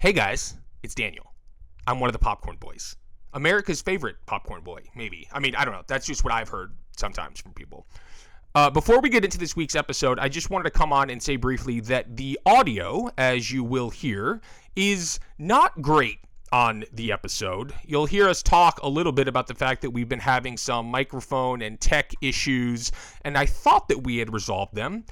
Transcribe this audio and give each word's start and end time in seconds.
Hey 0.00 0.12
guys, 0.12 0.54
it's 0.84 0.94
Daniel. 0.94 1.34
I'm 1.88 1.98
one 1.98 2.06
of 2.06 2.12
the 2.12 2.20
popcorn 2.20 2.56
boys. 2.60 2.94
America's 3.34 3.82
favorite 3.82 4.14
popcorn 4.26 4.62
boy, 4.62 4.82
maybe. 4.94 5.26
I 5.32 5.40
mean, 5.40 5.56
I 5.56 5.64
don't 5.64 5.74
know. 5.74 5.82
That's 5.88 6.06
just 6.06 6.22
what 6.22 6.32
I've 6.32 6.48
heard 6.48 6.76
sometimes 6.96 7.40
from 7.40 7.52
people. 7.52 7.84
Uh, 8.54 8.70
before 8.70 9.00
we 9.00 9.08
get 9.08 9.24
into 9.24 9.38
this 9.38 9.56
week's 9.56 9.74
episode, 9.74 10.20
I 10.20 10.28
just 10.28 10.50
wanted 10.50 10.66
to 10.66 10.70
come 10.70 10.92
on 10.92 11.10
and 11.10 11.20
say 11.20 11.34
briefly 11.34 11.80
that 11.80 12.16
the 12.16 12.38
audio, 12.46 13.10
as 13.18 13.50
you 13.50 13.64
will 13.64 13.90
hear, 13.90 14.40
is 14.76 15.18
not 15.36 15.82
great 15.82 16.20
on 16.52 16.84
the 16.92 17.10
episode. 17.10 17.74
You'll 17.84 18.06
hear 18.06 18.28
us 18.28 18.40
talk 18.40 18.78
a 18.84 18.88
little 18.88 19.10
bit 19.10 19.26
about 19.26 19.48
the 19.48 19.54
fact 19.56 19.82
that 19.82 19.90
we've 19.90 20.08
been 20.08 20.20
having 20.20 20.56
some 20.56 20.86
microphone 20.86 21.60
and 21.60 21.80
tech 21.80 22.12
issues, 22.20 22.92
and 23.22 23.36
I 23.36 23.46
thought 23.46 23.88
that 23.88 24.04
we 24.04 24.18
had 24.18 24.32
resolved 24.32 24.76
them. 24.76 25.06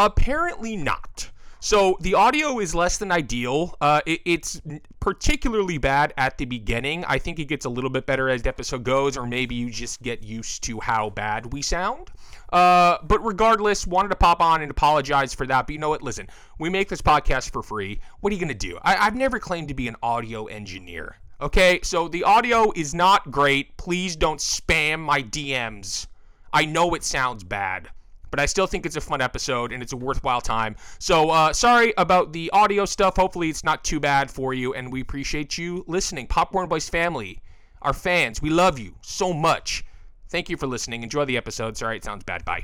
Apparently 0.00 0.74
not. 0.74 1.30
So 1.64 1.96
the 2.00 2.14
audio 2.14 2.58
is 2.58 2.74
less 2.74 2.98
than 2.98 3.12
ideal. 3.12 3.76
Uh, 3.80 4.00
it, 4.04 4.20
it's 4.24 4.60
particularly 4.98 5.78
bad 5.78 6.12
at 6.16 6.36
the 6.36 6.44
beginning. 6.44 7.04
I 7.04 7.18
think 7.18 7.38
it 7.38 7.44
gets 7.44 7.64
a 7.64 7.68
little 7.68 7.88
bit 7.88 8.04
better 8.04 8.28
as 8.28 8.42
the 8.42 8.48
episode 8.48 8.82
goes, 8.82 9.16
or 9.16 9.28
maybe 9.28 9.54
you 9.54 9.70
just 9.70 10.02
get 10.02 10.24
used 10.24 10.64
to 10.64 10.80
how 10.80 11.10
bad 11.10 11.52
we 11.52 11.62
sound. 11.62 12.10
Uh, 12.52 12.98
but 13.04 13.24
regardless, 13.24 13.86
wanted 13.86 14.08
to 14.08 14.16
pop 14.16 14.40
on 14.40 14.62
and 14.62 14.72
apologize 14.72 15.34
for 15.34 15.46
that. 15.46 15.68
But 15.68 15.74
you 15.74 15.78
know 15.78 15.90
what? 15.90 16.02
Listen, 16.02 16.26
we 16.58 16.68
make 16.68 16.88
this 16.88 17.00
podcast 17.00 17.52
for 17.52 17.62
free. 17.62 18.00
What 18.18 18.32
are 18.32 18.34
you 18.34 18.40
going 18.40 18.48
to 18.48 18.54
do? 18.54 18.80
I, 18.82 18.96
I've 18.96 19.14
never 19.14 19.38
claimed 19.38 19.68
to 19.68 19.74
be 19.74 19.86
an 19.86 19.94
audio 20.02 20.46
engineer. 20.46 21.18
Okay, 21.40 21.78
so 21.84 22.08
the 22.08 22.24
audio 22.24 22.72
is 22.74 22.92
not 22.92 23.30
great. 23.30 23.76
Please 23.76 24.16
don't 24.16 24.40
spam 24.40 24.98
my 24.98 25.22
DMs. 25.22 26.08
I 26.52 26.64
know 26.64 26.92
it 26.94 27.04
sounds 27.04 27.44
bad 27.44 27.90
but 28.32 28.40
I 28.40 28.46
still 28.46 28.66
think 28.66 28.84
it's 28.84 28.96
a 28.96 29.00
fun 29.00 29.20
episode 29.20 29.72
and 29.72 29.80
it's 29.80 29.92
a 29.92 29.96
worthwhile 29.96 30.40
time. 30.40 30.74
So 30.98 31.30
uh, 31.30 31.52
sorry 31.52 31.94
about 31.96 32.32
the 32.32 32.50
audio 32.52 32.84
stuff. 32.84 33.14
Hopefully 33.16 33.48
it's 33.50 33.62
not 33.62 33.84
too 33.84 34.00
bad 34.00 34.28
for 34.28 34.54
you, 34.54 34.74
and 34.74 34.90
we 34.90 35.02
appreciate 35.02 35.56
you 35.56 35.84
listening. 35.86 36.26
Popcorn 36.26 36.68
Boys 36.68 36.88
family, 36.88 37.38
our 37.82 37.92
fans, 37.92 38.42
we 38.42 38.50
love 38.50 38.78
you 38.78 38.94
so 39.02 39.32
much. 39.32 39.84
Thank 40.30 40.48
you 40.48 40.56
for 40.56 40.66
listening. 40.66 41.02
Enjoy 41.02 41.26
the 41.26 41.36
episode. 41.36 41.76
Sorry 41.76 41.98
it 41.98 42.04
sounds 42.04 42.24
bad. 42.24 42.44
Bye. 42.44 42.62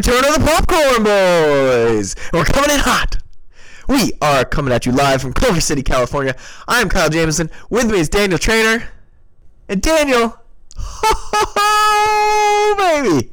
Return 0.00 0.24
of 0.24 0.40
the 0.40 0.46
Popcorn 0.46 1.02
Boys. 1.04 2.16
We're 2.32 2.46
coming 2.46 2.70
in 2.70 2.78
hot. 2.80 3.18
We 3.86 4.12
are 4.22 4.46
coming 4.46 4.72
at 4.72 4.86
you 4.86 4.92
live 4.92 5.20
from 5.20 5.34
Culver 5.34 5.60
City, 5.60 5.82
California. 5.82 6.34
I'm 6.66 6.88
Kyle 6.88 7.10
Jameson. 7.10 7.50
With 7.68 7.90
me 7.90 8.00
is 8.00 8.08
Daniel 8.08 8.38
Trainer. 8.38 8.88
And 9.68 9.82
Daniel, 9.82 10.40
oh, 10.78 12.74
baby. 12.78 13.30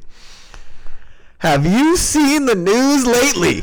Have 1.38 1.64
you 1.64 1.96
seen 1.96 2.44
the 2.44 2.54
news 2.54 3.06
lately? 3.06 3.62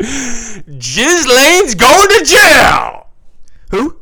Ghislaine's 0.00 1.76
going 1.76 2.08
to 2.08 2.24
jail. 2.24 3.06
Who? 3.70 4.00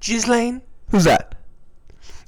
Ghislaine? 0.00 0.62
Who's 0.92 1.04
that? 1.04 1.35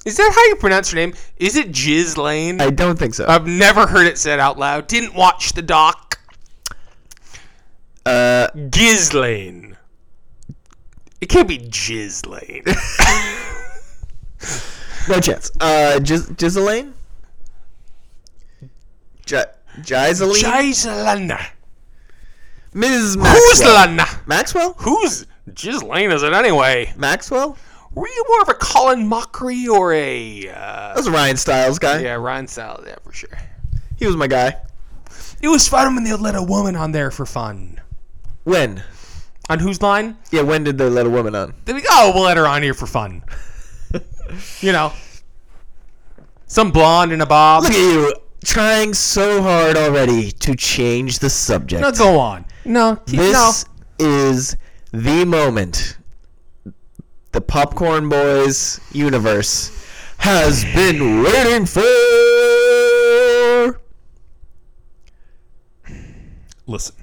Is 0.09 0.17
that 0.17 0.33
how 0.35 0.43
you 0.47 0.57
pronounce 0.57 0.91
her 0.91 0.97
name? 0.97 1.13
Is 1.37 1.55
it 1.55 1.71
Ghislaine? 1.71 2.63
I 2.63 2.71
don't 2.71 2.99
think 2.99 3.13
so. 3.13 3.27
I've 3.29 3.47
never 3.47 3.87
heard 3.87 4.07
it 4.07 4.17
said 4.17 4.41
out 4.41 4.59
loud. 4.59 4.87
Didn't 4.87 5.15
watch 5.15 5.53
the 5.53 5.61
doc. 5.61 6.19
Uh, 8.07 8.49
Ghislaine. 8.71 9.77
It 11.21 11.29
can't 11.29 11.47
be 11.47 11.59
Ghislaine. 11.59 12.63
no 15.11 15.21
chance. 15.21 15.51
Uh, 15.61 15.99
Giz- 15.99 16.31
Giseline? 16.31 16.95
J-? 19.27 19.45
Giselana. 19.83 21.49
Ms. 22.73 23.15
Who's 23.15 23.17
Maxwell. 23.19 23.75
Lana? 23.75 24.07
Maxwell? 24.25 24.73
Who's 24.79 25.27
Ghislaine 25.53 26.13
is 26.13 26.23
it 26.23 26.33
anyway? 26.33 26.95
Maxwell? 26.97 27.59
Were 27.95 28.07
you 28.07 28.25
more 28.29 28.43
of 28.43 28.49
a 28.49 28.55
Colin 28.55 29.09
Mochrie 29.09 29.67
or 29.69 29.93
a 29.93 30.49
uh, 30.49 30.55
That 30.55 30.97
was 30.97 31.07
a 31.07 31.11
Ryan 31.11 31.37
Stiles 31.37 31.79
guy. 31.79 32.01
yeah 32.01 32.15
Ryan 32.15 32.47
Stiles. 32.47 32.85
Yeah, 32.87 32.97
for 33.03 33.13
sure. 33.13 33.39
He 33.97 34.07
was 34.07 34.17
my 34.17 34.27
guy. 34.27 34.57
It 35.41 35.49
was 35.49 35.69
fun 35.69 35.95
when 35.95 36.05
they 36.05 36.13
let 36.15 36.35
a 36.35 36.43
woman 36.43 36.77
on 36.77 36.93
there 36.93 37.11
for 37.11 37.27
fun. 37.27 37.81
When? 38.45 38.83
On 39.51 39.59
whose 39.59 39.81
line? 39.81 40.17
Yeah, 40.31 40.43
when 40.43 40.65
did 40.65 40.79
they 40.79 40.89
let 40.89 41.07
a 41.07 41.11
woman 41.11 41.35
on? 41.35 41.55
They 41.65 41.73
be, 41.73 41.83
oh, 41.89 42.13
we'll 42.15 42.25
let 42.25 42.37
her 42.37 42.47
on 42.47 42.63
here 42.63 42.75
for 42.75 42.87
fun. 42.87 43.23
you 44.61 44.73
know, 44.73 44.93
some 46.47 46.71
blonde 46.71 47.13
in 47.13 47.21
a 47.21 47.27
bob. 47.27 47.63
Look 47.63 47.73
at 47.73 47.79
you, 47.79 48.15
trying 48.45 48.95
so 48.95 49.43
hard 49.43 49.77
already 49.77 50.31
to 50.33 50.55
change 50.55 51.19
the 51.21 51.31
subject. 51.31 51.81
no, 51.83 51.93
go 51.93 52.19
on. 52.19 52.45
No, 52.65 52.97
keep, 53.07 53.21
this 53.21 53.65
no. 53.99 54.07
is 54.07 54.57
the 54.93 55.25
moment 55.25 55.97
the 57.33 57.41
Popcorn 57.41 58.09
Boys 58.09 58.81
universe 58.93 59.71
has 60.19 60.65
been 60.65 61.23
waiting 61.23 61.67
for. 61.67 61.83
listen. 66.67 66.95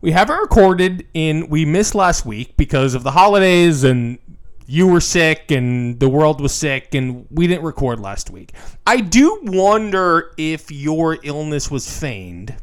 We 0.00 0.12
haven't 0.12 0.38
recorded 0.38 1.06
in 1.12 1.48
we 1.48 1.64
missed 1.66 1.94
last 1.94 2.24
week 2.24 2.56
because 2.56 2.94
of 2.94 3.02
the 3.02 3.10
holidays 3.10 3.84
and 3.84 4.18
you 4.66 4.86
were 4.86 5.00
sick 5.00 5.50
and 5.50 6.00
the 6.00 6.08
world 6.08 6.40
was 6.40 6.54
sick 6.54 6.94
and 6.94 7.26
we 7.30 7.46
didn't 7.46 7.64
record 7.64 8.00
last 8.00 8.30
week. 8.30 8.52
I 8.86 9.00
do 9.00 9.40
wonder 9.42 10.32
if 10.38 10.70
your 10.70 11.18
illness 11.22 11.70
was 11.70 11.98
feigned 11.98 12.56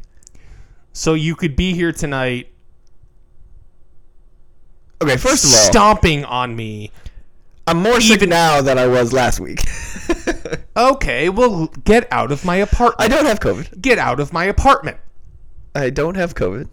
so 0.92 1.14
you 1.14 1.36
could 1.36 1.54
be 1.54 1.74
here 1.74 1.92
tonight 1.92 2.52
Okay, 5.02 5.16
first 5.16 5.44
of 5.44 5.50
all, 5.50 5.56
stomping 5.56 6.24
on 6.24 6.54
me. 6.56 6.90
I'm 7.66 7.82
more 7.82 8.00
sick 8.00 8.16
even- 8.18 8.30
now 8.30 8.60
than 8.62 8.78
I 8.78 8.86
was 8.86 9.12
last 9.12 9.40
week. 9.40 9.60
Okay, 10.76 11.28
well 11.28 11.66
get 11.84 12.06
out 12.12 12.30
of 12.30 12.44
my 12.44 12.54
apartment. 12.56 13.00
I 13.00 13.08
don't 13.08 13.26
have 13.26 13.40
COVID. 13.40 13.82
get 13.82 13.98
out 13.98 14.20
of 14.20 14.32
my 14.32 14.44
apartment. 14.44 14.96
I 15.74 15.90
don't 15.90 16.14
have 16.14 16.36
COVID 16.36 16.70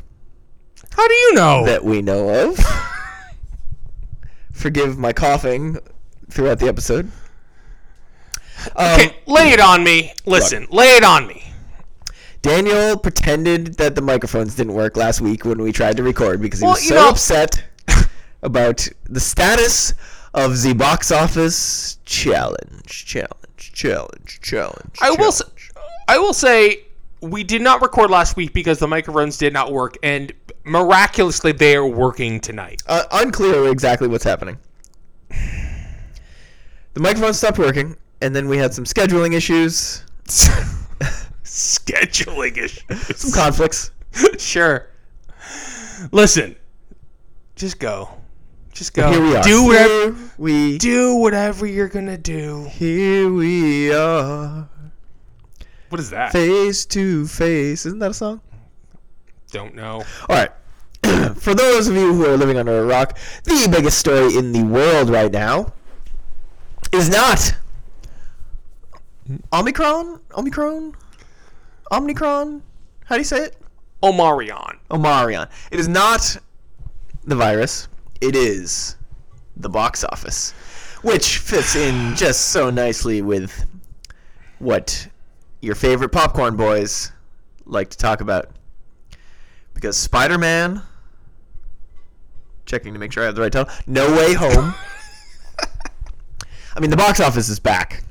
How 0.91 1.07
do 1.07 1.13
you 1.15 1.33
know? 1.33 1.65
that 1.65 1.83
we 1.83 2.03
know 2.03 2.29
of. 2.29 2.59
Forgive 4.51 4.97
my 4.99 5.11
coughing 5.11 5.77
throughout 6.29 6.59
the 6.59 6.67
episode. 6.67 7.11
Um, 8.75 8.85
okay, 8.99 9.15
lay 9.25 9.49
it 9.51 9.59
on 9.59 9.83
me. 9.83 10.13
Listen, 10.27 10.67
lay 10.69 10.95
it 10.97 11.03
on 11.03 11.25
me. 11.27 11.43
Daniel 12.43 12.95
pretended 12.97 13.73
that 13.77 13.95
the 13.95 14.01
microphones 14.03 14.53
didn't 14.55 14.73
work 14.73 14.95
last 14.95 15.19
week 15.19 15.45
when 15.45 15.61
we 15.61 15.71
tried 15.71 15.97
to 15.97 16.03
record 16.03 16.41
because 16.41 16.59
he 16.59 16.65
Well, 16.65 16.73
was 16.75 16.87
so 16.87 16.95
know- 16.95 17.09
upset 17.09 17.63
about 18.41 18.87
the 19.05 19.19
status 19.19 19.93
of 20.33 20.61
the 20.61 20.73
box 20.73 21.11
office 21.11 21.97
challenge, 22.05 23.05
challenge, 23.05 23.71
challenge, 23.73 24.39
challenge. 24.41 24.95
I 25.01 25.11
will. 25.11 25.27
s- 25.29 25.39
challenge. 25.39 25.71
I 26.07 26.17
will 26.19 26.33
say 26.33 26.83
we 27.21 27.43
did 27.43 27.61
not 27.61 27.81
record 27.81 28.09
last 28.11 28.35
week 28.35 28.53
because 28.53 28.77
the 28.79 28.87
microphones 28.87 29.37
did 29.37 29.53
not 29.53 29.71
work, 29.71 29.97
and 30.03 30.31
miraculously 30.63 31.51
they 31.51 31.75
are 31.75 31.87
working 31.87 32.39
tonight. 32.39 32.83
Uh, 32.87 33.03
unclear 33.11 33.69
exactly 33.69 34.07
what's 34.07 34.23
happening. 34.23 34.57
The 35.29 36.99
microphone 37.01 37.33
stopped 37.33 37.57
working, 37.57 37.95
and 38.21 38.35
then 38.35 38.47
we 38.47 38.57
had 38.57 38.73
some 38.73 38.85
scheduling 38.85 39.33
issues, 39.33 40.03
Scheduling 41.43 42.57
issues. 42.57 43.17
some 43.19 43.31
conflicts. 43.31 43.91
sure. 44.37 44.87
Listen, 46.11 46.55
just 47.55 47.79
go. 47.79 48.09
Just 48.75 48.93
go. 48.93 49.09
Here 49.09 49.21
we 49.21 49.35
are. 49.35 49.41
Do 49.41 49.63
whatever. 49.65 50.13
Here 50.13 50.31
we 50.37 50.77
Do 50.77 51.15
whatever 51.15 51.65
you're 51.65 51.87
gonna 51.87 52.17
do. 52.17 52.65
here 52.71 53.31
we 53.31 53.91
are, 53.93 54.67
What 55.89 56.01
is 56.01 56.09
that? 56.09 56.33
face 56.33 56.85
to 56.87 57.25
face. 57.25 57.85
Isn't 57.85 57.99
that 57.99 58.11
a 58.11 58.13
song? 58.13 58.41
Don't 59.51 59.75
know. 59.75 60.03
All 60.27 60.35
right. 60.35 60.51
for 61.37 61.53
those 61.55 61.87
of 61.87 61.95
you 61.95 62.13
who 62.13 62.25
are 62.25 62.35
living 62.35 62.57
under 62.57 62.77
a 62.81 62.85
rock, 62.85 63.17
the 63.45 63.67
biggest 63.71 63.97
story 63.97 64.35
in 64.37 64.51
the 64.51 64.63
world 64.63 65.09
right 65.09 65.31
now 65.31 65.71
is 66.91 67.09
not 67.09 67.55
Omicron? 69.53 70.19
Omicron? 70.37 70.93
Omicron? 71.93 72.61
How 73.05 73.15
do 73.15 73.21
you 73.21 73.25
say 73.25 73.45
it? 73.45 73.55
Omarion. 74.03 74.77
Omarion. 74.91 75.47
It 75.71 75.79
is 75.79 75.87
not 75.87 76.37
the 77.23 77.35
virus. 77.35 77.87
It 78.25 78.35
is 78.35 78.95
the 79.55 79.69
box 79.69 80.03
office, 80.03 80.51
which 81.03 81.37
fits 81.37 81.75
in 81.75 82.15
just 82.15 82.45
so 82.49 82.71
nicely 82.71 83.21
with 83.21 83.67
what 84.57 85.07
your 85.61 85.75
favorite 85.75 86.09
popcorn 86.09 86.55
boys 86.55 87.11
like 87.67 87.91
to 87.91 87.97
talk 87.99 88.21
about. 88.21 88.49
Because 89.75 89.95
Spider-Man, 89.95 90.81
checking 92.65 92.93
to 92.93 92.99
make 92.99 93.11
sure 93.11 93.21
I 93.21 93.27
have 93.27 93.35
the 93.35 93.41
right 93.43 93.51
title, 93.51 93.71
No 93.85 94.09
Way 94.11 94.33
Home. 94.33 94.73
I 96.75 96.79
mean, 96.79 96.89
the 96.89 96.97
box 96.97 97.19
office 97.19 97.47
is 97.47 97.59
back. 97.59 98.03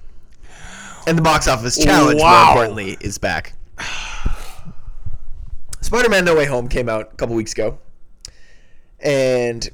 And 1.08 1.19
the 1.19 1.22
box 1.22 1.49
office 1.49 1.76
challenge, 1.76 2.20
Wow. 2.20 2.55
more 2.55 2.64
importantly, 2.64 2.96
is 3.00 3.19
back. 3.19 3.55
Spider-Man: 5.81 6.25
No 6.25 6.37
Way 6.37 6.44
Home 6.44 6.69
came 6.69 6.88
out 6.88 7.10
a 7.12 7.17
couple 7.17 7.34
weeks 7.34 7.52
ago, 7.52 7.78
and 9.00 9.69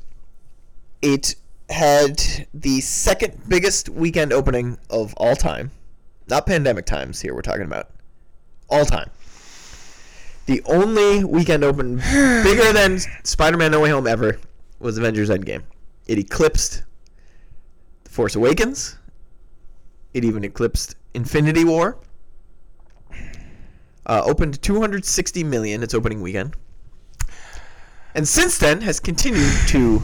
it 1.03 1.35
had 1.69 2.47
the 2.53 2.81
second 2.81 3.49
biggest 3.49 3.89
weekend 3.89 4.33
opening 4.33 4.79
of 4.91 5.15
all 5.15 5.37
time. 5.37 5.71
Not 6.29 6.47
pandemic 6.47 6.87
times 6.87 7.21
here. 7.21 7.35
We're 7.35 7.43
talking 7.43 7.65
about 7.65 7.91
all 8.69 8.85
time. 8.85 9.11
The 10.47 10.63
only 10.67 11.25
weekend 11.25 11.65
open 11.65 11.97
bigger 12.43 12.73
than 12.73 12.99
Spider-Man: 13.25 13.71
No 13.71 13.81
Way 13.81 13.91
Home 13.91 14.07
ever 14.07 14.39
was 14.79 14.99
Avengers: 14.99 15.31
Endgame. 15.31 15.63
It 16.07 16.19
eclipsed 16.19 16.83
The 18.05 18.11
Force 18.11 18.35
Awakens. 18.35 18.97
It 20.13 20.25
even 20.25 20.45
eclipsed 20.45 20.97
Infinity 21.15 21.65
War. 21.65 21.99
Uh, 24.07 24.23
opened 24.25 24.61
260 24.61 25.45
million 25.45 25.85
its 25.85 25.95
opening 25.95 26.21
weekend, 26.21 26.57
and 28.15 28.27
since 28.27 28.59
then 28.59 28.81
has 28.81 28.99
continued 28.99 29.53
to 29.69 30.03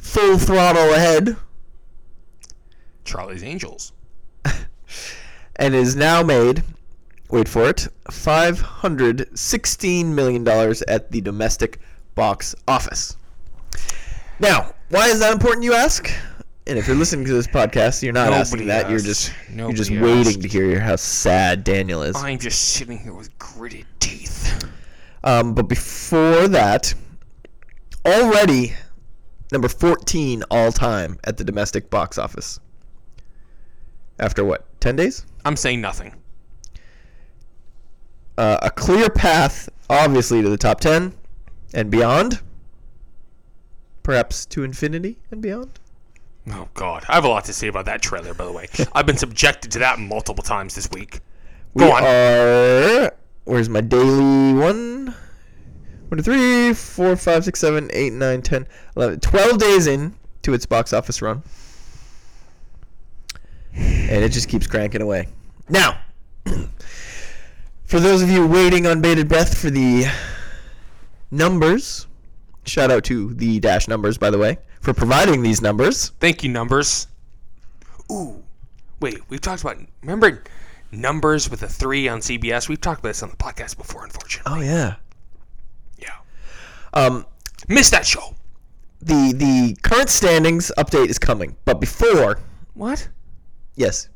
full 0.00 0.38
throttle 0.38 0.92
ahead, 0.94 1.36
Charlie's 3.04 3.42
Angels. 3.42 3.92
and 5.56 5.74
is 5.74 5.96
now 5.96 6.22
made. 6.22 6.62
Wait 7.30 7.48
for 7.48 7.68
it. 7.68 7.86
516 8.10 10.14
million 10.14 10.42
dollars 10.42 10.82
at 10.82 11.10
the 11.12 11.20
domestic 11.20 11.78
box 12.14 12.54
office. 12.66 13.16
Now, 14.40 14.74
why 14.88 15.08
is 15.08 15.20
that 15.20 15.32
important? 15.32 15.62
You 15.64 15.74
ask. 15.74 16.10
And 16.66 16.78
if 16.78 16.86
you're 16.86 16.96
listening 16.96 17.24
to 17.26 17.32
this 17.32 17.46
podcast, 17.46 18.02
you're 18.02 18.12
not 18.12 18.32
asking 18.32 18.66
Nobody 18.66 18.82
that. 18.82 18.88
You're 18.88 18.98
asked. 18.98 19.06
just 19.06 19.32
you're 19.54 19.72
just 19.72 19.90
Nobody 19.90 20.12
waiting 20.12 20.42
to 20.42 20.48
hear 20.48 20.80
how 20.80 20.96
sad 20.96 21.64
Daniel 21.64 22.02
is. 22.02 22.16
I'm 22.16 22.38
just 22.38 22.60
sitting 22.74 22.98
here 22.98 23.14
with 23.14 23.36
gritted 23.38 23.86
teeth. 23.98 24.64
Um, 25.22 25.54
but 25.54 25.68
before 25.68 26.48
that, 26.48 26.94
already 28.06 28.74
number 29.52 29.68
14 29.68 30.42
all 30.50 30.72
time 30.72 31.18
at 31.24 31.36
the 31.36 31.44
domestic 31.44 31.90
box 31.90 32.18
office. 32.18 32.60
After 34.18 34.44
what? 34.44 34.66
10 34.80 34.96
days? 34.96 35.24
I'm 35.44 35.56
saying 35.56 35.80
nothing. 35.80 36.14
Uh, 38.36 38.58
a 38.62 38.70
clear 38.70 39.08
path, 39.10 39.68
obviously, 39.88 40.42
to 40.42 40.48
the 40.48 40.56
top 40.56 40.80
10 40.80 41.14
and 41.74 41.90
beyond. 41.90 42.40
Perhaps 44.02 44.46
to 44.46 44.64
infinity 44.64 45.18
and 45.30 45.42
beyond. 45.42 45.78
Oh 46.48 46.68
God, 46.74 47.04
I 47.08 47.14
have 47.14 47.24
a 47.24 47.28
lot 47.28 47.44
to 47.44 47.52
say 47.52 47.68
about 47.68 47.84
that 47.84 48.00
trailer. 48.00 48.32
By 48.34 48.46
the 48.46 48.52
way, 48.52 48.66
I've 48.94 49.06
been 49.06 49.18
subjected 49.18 49.70
to 49.72 49.78
that 49.80 49.98
multiple 49.98 50.42
times 50.42 50.74
this 50.74 50.90
week. 50.90 51.20
We 51.74 51.84
Go 51.84 51.92
on. 51.92 52.02
are. 52.04 53.12
Where's 53.44 53.68
my 53.68 53.80
daily 53.82 54.54
one? 54.54 55.14
One, 56.10 56.18
two, 56.18 56.24
three, 56.24 56.74
four, 56.74 57.14
five, 57.14 57.44
six, 57.44 57.60
seven, 57.60 57.88
eight, 57.92 58.12
nine, 58.12 58.42
ten, 58.42 58.66
eleven. 58.96 59.20
Twelve 59.20 59.58
days 59.58 59.86
in 59.86 60.16
to 60.42 60.54
its 60.54 60.66
box 60.66 60.92
office 60.92 61.22
run. 61.22 61.44
And 63.72 64.24
it 64.24 64.32
just 64.32 64.48
keeps 64.48 64.66
cranking 64.66 65.02
away. 65.02 65.28
Now, 65.68 66.00
for 67.84 68.00
those 68.00 68.22
of 68.22 68.28
you 68.28 68.44
waiting 68.44 68.88
on 68.88 69.00
bated 69.00 69.28
breath 69.28 69.56
for 69.56 69.70
the 69.70 70.06
numbers, 71.30 72.08
shout 72.64 72.90
out 72.90 73.04
to 73.04 73.32
the 73.34 73.60
dash 73.60 73.86
numbers, 73.86 74.18
by 74.18 74.30
the 74.30 74.38
way, 74.38 74.58
for 74.80 74.92
providing 74.92 75.42
these 75.42 75.62
numbers. 75.62 76.08
Thank 76.18 76.42
you, 76.42 76.50
numbers. 76.50 77.06
Ooh, 78.10 78.42
wait, 78.98 79.20
we've 79.28 79.40
talked 79.40 79.62
about 79.62 79.76
remember 80.00 80.42
numbers 80.90 81.48
with 81.48 81.62
a 81.62 81.68
three 81.68 82.08
on 82.08 82.18
CBS. 82.18 82.68
We've 82.68 82.80
talked 82.80 82.98
about 82.98 83.10
this 83.10 83.22
on 83.22 83.30
the 83.30 83.36
podcast 83.36 83.76
before, 83.76 84.02
unfortunately. 84.02 84.52
Oh, 84.52 84.60
yeah. 84.60 84.70
Yeah, 84.70 84.94
Um, 86.92 87.26
missed 87.68 87.90
that 87.92 88.06
show. 88.06 88.34
the 89.02 89.32
the 89.34 89.76
current 89.82 90.10
standings 90.10 90.70
update 90.76 91.08
is 91.08 91.18
coming, 91.18 91.56
but 91.64 91.80
before 91.80 92.38
What? 92.74 93.08
yes, 93.76 94.08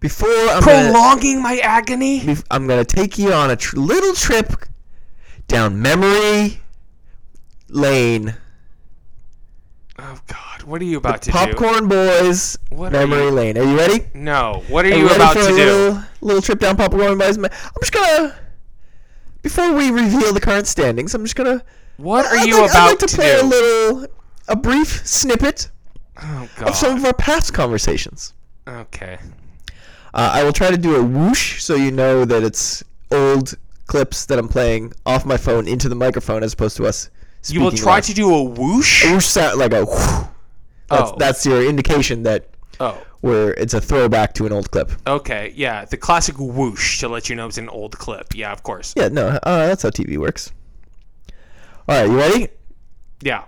before 0.00 0.28
I'm 0.28 0.62
gonna, 0.62 0.90
Prolonging 0.92 1.42
my 1.42 1.58
agony. 1.58 2.20
bef- 2.20 2.44
I'm 2.50 2.66
gonna 2.66 2.84
take 2.84 3.16
you 3.18 3.32
on 3.32 3.50
a 3.50 3.56
tr- 3.56 3.76
little 3.78 4.14
trip 4.14 4.52
down 5.46 5.80
memory 5.80 6.60
lane. 7.68 8.34
Oh 10.00 10.18
God, 10.28 10.62
what 10.64 10.80
are 10.80 10.84
you 10.84 10.98
about 10.98 11.22
to 11.22 11.30
do? 11.32 11.36
Popcorn 11.36 11.88
Boys 11.88 12.56
What 12.70 12.92
memory 12.92 13.24
you- 13.24 13.30
lane. 13.30 13.58
Are 13.58 13.64
you 13.64 13.76
ready? 13.76 14.04
No, 14.14 14.62
what 14.68 14.84
are 14.84 14.88
Are 14.88 14.96
you 14.96 15.06
ready 15.06 15.16
about 15.16 15.32
to 15.34 15.42
do? 15.48 15.54
little 15.54 16.02
little 16.20 16.42
trip 16.42 16.60
down 16.60 16.76
Popcorn 16.76 17.18
Boys? 17.18 17.36
I'm 17.38 17.46
just 17.80 17.92
gonna 17.92 18.36
before 19.42 19.72
we 19.74 19.90
reveal 19.90 20.32
the 20.32 20.40
current 20.40 20.66
standings. 20.66 21.14
I'm 21.14 21.24
just 21.24 21.36
gonna. 21.36 21.62
What 21.96 22.26
are 22.26 22.36
I'd 22.36 22.46
you 22.46 22.60
like, 22.60 22.70
about 22.70 22.82
I'd 22.82 22.88
like 22.90 22.98
to, 23.00 23.06
to 23.06 23.16
play 23.16 23.40
do? 23.40 23.46
a 23.46 23.48
little, 23.48 24.06
a 24.48 24.56
brief 24.56 25.06
snippet 25.06 25.70
oh 26.22 26.48
of 26.60 26.74
some 26.76 26.96
of 26.98 27.04
our 27.04 27.12
past 27.14 27.52
conversations. 27.54 28.34
Okay. 28.66 29.18
Uh, 30.14 30.30
I 30.34 30.44
will 30.44 30.52
try 30.52 30.70
to 30.70 30.78
do 30.78 30.96
a 30.96 31.02
whoosh 31.02 31.62
so 31.62 31.74
you 31.74 31.90
know 31.90 32.24
that 32.24 32.42
it's 32.42 32.82
old 33.10 33.54
clips 33.86 34.26
that 34.26 34.38
I'm 34.38 34.48
playing 34.48 34.92
off 35.06 35.24
my 35.24 35.36
phone 35.36 35.66
into 35.66 35.88
the 35.88 35.94
microphone 35.94 36.42
as 36.42 36.52
opposed 36.52 36.76
to 36.78 36.86
us. 36.86 37.10
You 37.46 37.60
will 37.60 37.70
try 37.70 37.96
live. 37.96 38.04
to 38.06 38.14
do 38.14 38.34
a 38.34 38.42
whoosh. 38.42 39.04
A 39.06 39.12
whoosh 39.14 39.26
sound 39.26 39.58
like 39.58 39.72
a. 39.72 39.84
Whoosh. 39.84 39.96
That's, 40.88 41.10
Oh. 41.10 41.16
that's 41.18 41.44
your 41.46 41.66
indication 41.68 42.22
that 42.24 42.48
Oh. 42.80 42.96
where 43.22 43.52
it's 43.54 43.74
a 43.74 43.80
throwback 43.80 44.34
to 44.34 44.46
an 44.46 44.52
old 44.52 44.70
clip. 44.70 44.92
Okay, 45.06 45.52
yeah, 45.56 45.84
the 45.84 45.96
classic 45.96 46.36
whoosh 46.38 47.00
to 47.00 47.08
let 47.08 47.28
you 47.28 47.34
know 47.36 47.46
it's 47.48 47.58
an 47.58 47.68
old 47.68 47.98
clip. 47.98 48.34
Yeah, 48.34 48.52
of 48.52 48.62
course. 48.62 48.94
Yeah, 48.96 49.08
no, 49.08 49.28
uh, 49.42 49.66
that's 49.66 49.82
how 49.82 49.90
TV 49.90 50.16
works. 50.16 50.52
All 51.88 52.00
right, 52.00 52.08
you 52.10 52.16
ready? 52.16 52.48
Yeah. 53.22 53.44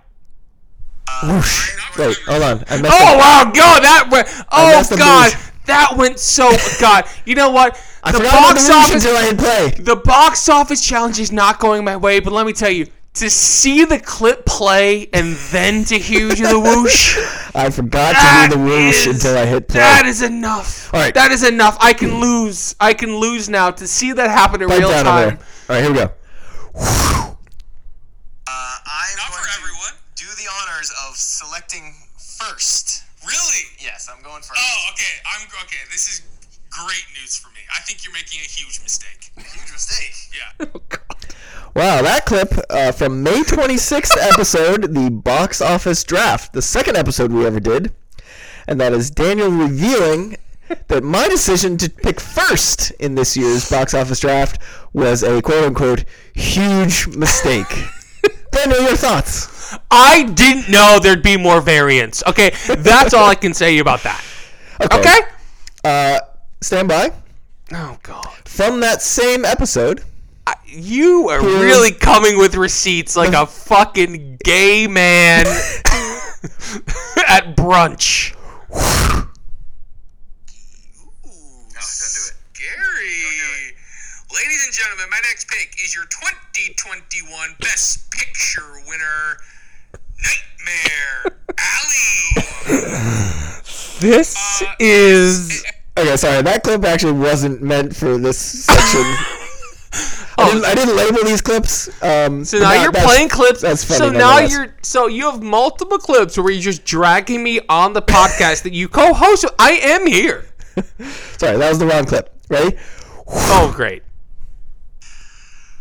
Whoosh. 1.23 1.77
Wait, 1.97 2.17
hold 2.25 2.41
on. 2.43 2.63
I 2.69 2.81
messed 2.81 2.93
Oh 2.99 3.13
up. 3.13 3.19
wow, 3.19 3.51
God, 3.53 3.83
that 3.83 4.09
went. 4.11 4.27
Oh 4.51 4.67
messed 4.71 4.91
up 4.93 4.99
God, 4.99 5.31
whoosh. 5.33 5.43
that 5.65 5.93
went 5.97 6.19
so. 6.19 6.51
God, 6.79 7.05
you 7.25 7.35
know 7.35 7.51
what? 7.51 7.79
I 8.03 8.11
The 8.11 8.17
forgot 8.19 8.33
about 8.33 8.41
box 8.53 8.67
the 8.67 8.73
whoosh 8.73 8.83
office. 8.85 9.05
until 9.05 9.17
I 9.17 9.23
hit 9.23 9.37
play. 9.37 9.83
The 9.83 9.95
box 9.97 10.49
office 10.49 10.81
challenge 10.85 11.19
is 11.19 11.31
not 11.31 11.59
going 11.59 11.83
my 11.83 11.95
way, 11.97 12.19
but 12.19 12.33
let 12.33 12.45
me 12.45 12.53
tell 12.53 12.71
you, 12.71 12.87
to 13.13 13.29
see 13.29 13.83
the 13.85 13.99
clip 13.99 14.45
play 14.45 15.07
and 15.13 15.35
then 15.51 15.83
to 15.85 15.99
hear 15.99 16.27
you 16.29 16.35
do 16.35 16.47
the 16.47 16.59
whoosh, 16.59 17.17
I 17.55 17.69
forgot 17.69 18.13
that 18.13 18.47
to 18.51 18.55
do 18.57 18.63
the 18.63 18.69
whoosh 18.69 19.07
is- 19.07 19.15
until 19.15 19.37
I 19.37 19.45
hit 19.45 19.67
play. 19.67 19.79
That 19.81 20.05
is 20.05 20.21
enough. 20.21 20.93
All 20.93 20.99
right. 20.99 21.13
That 21.13 21.31
is 21.31 21.43
enough. 21.43 21.77
I 21.81 21.93
can 21.93 22.19
lose. 22.21 22.75
I 22.79 22.93
can 22.93 23.17
lose 23.17 23.49
now 23.49 23.71
to 23.71 23.87
see 23.87 24.13
that 24.13 24.29
happen 24.29 24.61
in 24.61 24.69
Pipe 24.69 24.79
real 24.79 24.89
time. 24.91 25.37
All 25.69 25.75
right, 25.75 25.81
here 25.83 25.91
we 25.91 25.97
go. 25.97 26.09
Uh, 26.73 27.33
I'm 28.47 29.17
Not 29.17 29.29
going 29.31 29.43
for 29.43 29.47
to 29.47 29.55
everyone. 29.59 29.93
do 30.15 30.25
the 30.37 30.47
honors 30.61 30.91
of 31.07 31.15
selecting 31.15 31.93
first. 32.17 33.03
Really? 33.25 33.63
Yes, 33.79 34.09
I'm 34.11 34.21
going 34.23 34.41
first. 34.41 34.55
Oh, 34.57 34.91
okay. 34.93 35.13
I'm 35.27 35.47
okay. 35.63 35.83
This 35.91 36.07
is 36.09 36.21
great 36.69 37.05
news 37.19 37.37
for 37.37 37.49
me. 37.49 37.59
I 37.75 37.81
think 37.81 38.03
you're 38.05 38.13
making 38.13 38.39
a 38.41 38.47
huge 38.49 38.79
mistake. 38.81 39.31
A 39.37 39.41
huge 39.43 39.71
mistake. 39.71 40.15
Yeah. 40.31 40.65
Wow, 41.73 42.01
that 42.01 42.25
clip 42.25 42.53
uh, 42.69 42.91
from 42.91 43.23
May 43.23 43.43
26th 43.43 44.17
episode, 44.21 44.93
the 44.93 45.09
box 45.09 45.61
office 45.61 46.03
draft, 46.03 46.51
the 46.51 46.61
second 46.61 46.97
episode 46.97 47.31
we 47.31 47.45
ever 47.45 47.61
did. 47.61 47.93
And 48.67 48.79
that 48.81 48.91
is 48.91 49.09
Daniel 49.09 49.49
revealing 49.49 50.35
that 50.89 51.03
my 51.03 51.27
decision 51.29 51.77
to 51.77 51.89
pick 51.89 52.19
first 52.19 52.91
in 52.91 53.15
this 53.15 53.37
year's 53.37 53.69
box 53.69 53.93
office 53.93 54.19
draft 54.19 54.61
was 54.91 55.23
a 55.23 55.41
quote 55.41 55.63
unquote 55.63 56.03
huge 56.33 57.07
mistake. 57.07 57.67
Daniel, 58.51 58.81
your 58.81 58.97
thoughts? 58.97 59.77
I 59.89 60.23
didn't 60.23 60.69
know 60.69 60.99
there'd 61.01 61.23
be 61.23 61.37
more 61.37 61.61
variants. 61.61 62.21
Okay, 62.27 62.51
that's 62.67 63.13
all 63.13 63.25
I 63.29 63.35
can 63.35 63.53
say 63.53 63.77
about 63.79 64.03
that. 64.03 64.23
Okay. 64.91 65.19
Uh, 65.83 66.19
stand 66.59 66.87
by. 66.87 67.13
Oh 67.71 67.99
God. 68.01 68.25
From 68.45 68.79
that 68.79 69.03
same 69.03 69.45
episode, 69.45 70.03
you 70.65 71.29
are 71.29 71.41
Here's- 71.41 71.61
really 71.61 71.91
coming 71.91 72.37
with 72.37 72.55
receipts 72.55 73.15
like 73.15 73.33
a 73.33 73.45
fucking 73.45 74.37
gay 74.43 74.87
man 74.87 75.45
at 77.27 77.55
brunch. 77.55 78.35
Scary. 82.41 83.75
Ladies 84.33 84.63
and 84.65 84.73
gentlemen, 84.73 85.05
my 85.09 85.19
next 85.29 85.47
pick 85.49 85.75
is 85.83 85.93
your 85.95 86.05
2021 86.05 87.55
Best 87.59 88.09
Picture 88.11 88.61
winner, 88.87 89.37
Nightmare 90.21 91.37
Alley. 91.57 92.45
This 93.99 94.61
Uh, 94.61 94.73
is 94.79 95.63
Okay, 95.97 96.15
sorry. 96.17 96.41
That 96.41 96.63
clip 96.63 96.83
actually 96.85 97.11
wasn't 97.13 97.61
meant 97.61 97.95
for 97.95 98.17
this 98.17 98.37
section. 98.39 99.03
I, 100.37 100.49
didn't, 100.49 100.65
I 100.65 100.75
didn't 100.75 100.95
label 100.95 101.23
these 101.23 101.41
clips. 101.41 101.87
Um, 102.01 102.43
so 102.45 102.59
now 102.59 102.69
that- 102.69 102.83
you're 102.83 102.91
playing 102.91 103.29
clips. 103.29 103.61
That's 103.61 103.83
funny. 103.83 103.97
so 103.99 104.09
now 104.09 104.39
you're 104.39 104.75
so 104.81 105.07
you 105.07 105.29
have 105.29 105.41
multiple 105.41 105.97
clips 105.97 106.37
where 106.37 106.51
you're 106.51 106.61
just 106.61 106.85
dragging 106.85 107.43
me 107.43 107.59
on 107.69 107.93
the 107.93 108.01
podcast 108.01 108.63
that 108.63 108.73
you 108.73 108.87
co-host. 108.87 109.45
I 109.59 109.71
am 109.73 110.07
here. 110.07 110.45
sorry. 111.37 111.57
That 111.57 111.69
was 111.69 111.79
the 111.79 111.85
wrong 111.85 112.05
clip. 112.05 112.33
Ready? 112.49 112.77
Oh 113.27 113.71
great. 113.75 114.03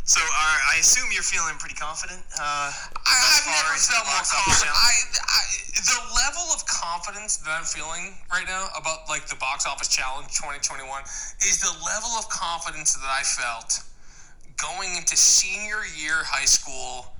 So 0.05 0.19
uh, 0.19 0.75
I 0.75 0.83
assume 0.83 1.07
you're 1.15 1.23
feeling 1.23 1.55
pretty 1.63 1.79
confident. 1.79 2.19
Uh, 2.35 2.43
I, 2.43 3.15
I've 3.15 3.47
far 3.47 3.55
never 3.63 3.79
felt 3.79 4.07
more 4.11 4.27
confident. 4.27 4.75
I, 4.75 4.91
I, 5.23 5.41
the 5.71 6.01
level 6.19 6.51
of 6.51 6.67
confidence 6.67 7.39
that 7.39 7.51
I'm 7.55 7.63
feeling 7.63 8.19
right 8.33 8.43
now 8.47 8.67
about 8.75 9.07
like 9.09 9.27
the 9.31 9.39
box 9.39 9.67
office 9.71 9.87
challenge 9.87 10.35
2021 10.35 10.83
is 11.47 11.63
the 11.63 11.71
level 11.87 12.11
of 12.19 12.27
confidence 12.29 12.95
that 12.99 13.07
I 13.07 13.23
felt 13.23 13.87
going 14.63 14.97
into 14.97 15.17
senior 15.17 15.81
year 15.97 16.25
high 16.25 16.45
school 16.45 17.13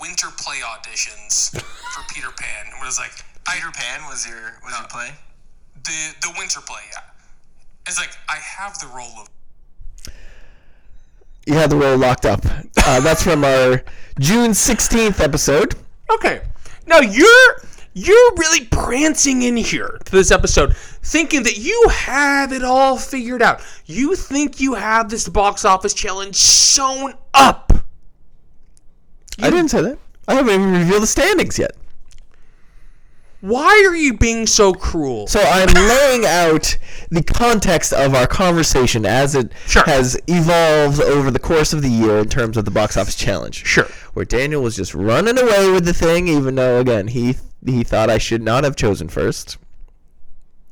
winter 0.00 0.28
play 0.36 0.56
auditions 0.64 1.50
for 1.60 2.02
Peter 2.14 2.28
Pan. 2.36 2.66
It 2.66 2.84
was 2.84 2.98
like 2.98 3.12
Peter 3.52 3.70
Pan 3.72 4.02
was 4.08 4.26
your 4.26 4.58
was 4.64 4.78
your 4.78 4.88
play. 4.88 5.10
the 5.84 6.14
the 6.22 6.34
winter 6.38 6.60
play. 6.60 6.82
Yeah, 6.92 7.00
it's 7.86 7.98
like 7.98 8.10
I 8.28 8.36
have 8.36 8.78
the 8.78 8.88
role 8.88 9.12
of 9.20 9.28
You 11.46 11.54
have 11.54 11.70
the 11.70 11.76
role 11.76 11.96
locked 11.96 12.26
up. 12.26 12.44
Uh, 12.44 13.00
that's 13.00 13.22
from 13.22 13.44
our 13.44 13.82
June 14.18 14.50
16th 14.50 15.20
episode. 15.20 15.74
Okay. 16.10 16.40
Now 16.86 17.00
you're 17.00 17.62
you're 17.94 18.32
really 18.36 18.66
prancing 18.66 19.42
in 19.42 19.56
here 19.56 19.98
to 20.04 20.12
this 20.12 20.30
episode 20.30 20.76
thinking 21.06 21.44
that 21.44 21.56
you 21.56 21.88
have 21.90 22.52
it 22.52 22.64
all 22.64 22.96
figured 22.98 23.40
out. 23.42 23.60
You 23.86 24.16
think 24.16 24.60
you 24.60 24.74
have 24.74 25.08
this 25.08 25.28
box 25.28 25.64
office 25.64 25.94
challenge 25.94 26.36
sewn 26.36 27.14
up. 27.32 27.72
I 29.40 29.50
didn't 29.50 29.68
say 29.68 29.82
that. 29.82 29.98
I 30.26 30.34
haven't 30.34 30.54
even 30.54 30.72
revealed 30.72 31.02
the 31.02 31.06
standings 31.06 31.58
yet. 31.58 31.72
Why 33.40 33.84
are 33.88 33.94
you 33.94 34.14
being 34.14 34.46
so 34.46 34.72
cruel? 34.72 35.26
So 35.28 35.40
I'm 35.40 35.68
laying 35.74 36.24
out 36.24 36.76
the 37.10 37.22
context 37.22 37.92
of 37.92 38.14
our 38.14 38.26
conversation 38.26 39.06
as 39.06 39.34
it 39.36 39.52
Sure. 39.68 39.84
has 39.84 40.18
evolved 40.26 41.00
over 41.00 41.30
the 41.30 41.38
course 41.38 41.72
of 41.72 41.82
the 41.82 41.88
year 41.90 42.18
in 42.18 42.28
terms 42.28 42.56
of 42.56 42.64
the 42.64 42.70
box 42.70 42.96
office 42.96 43.14
challenge. 43.14 43.64
Sure. 43.64 43.86
Where 44.14 44.24
Daniel 44.24 44.62
was 44.62 44.74
just 44.74 44.94
running 44.94 45.38
away 45.38 45.70
with 45.70 45.84
the 45.84 45.92
thing, 45.94 46.26
even 46.26 46.56
though 46.56 46.80
again 46.80 47.08
he 47.08 47.36
he 47.64 47.84
thought 47.84 48.10
I 48.10 48.18
should 48.18 48.42
not 48.42 48.64
have 48.64 48.74
chosen 48.74 49.08
first. 49.08 49.58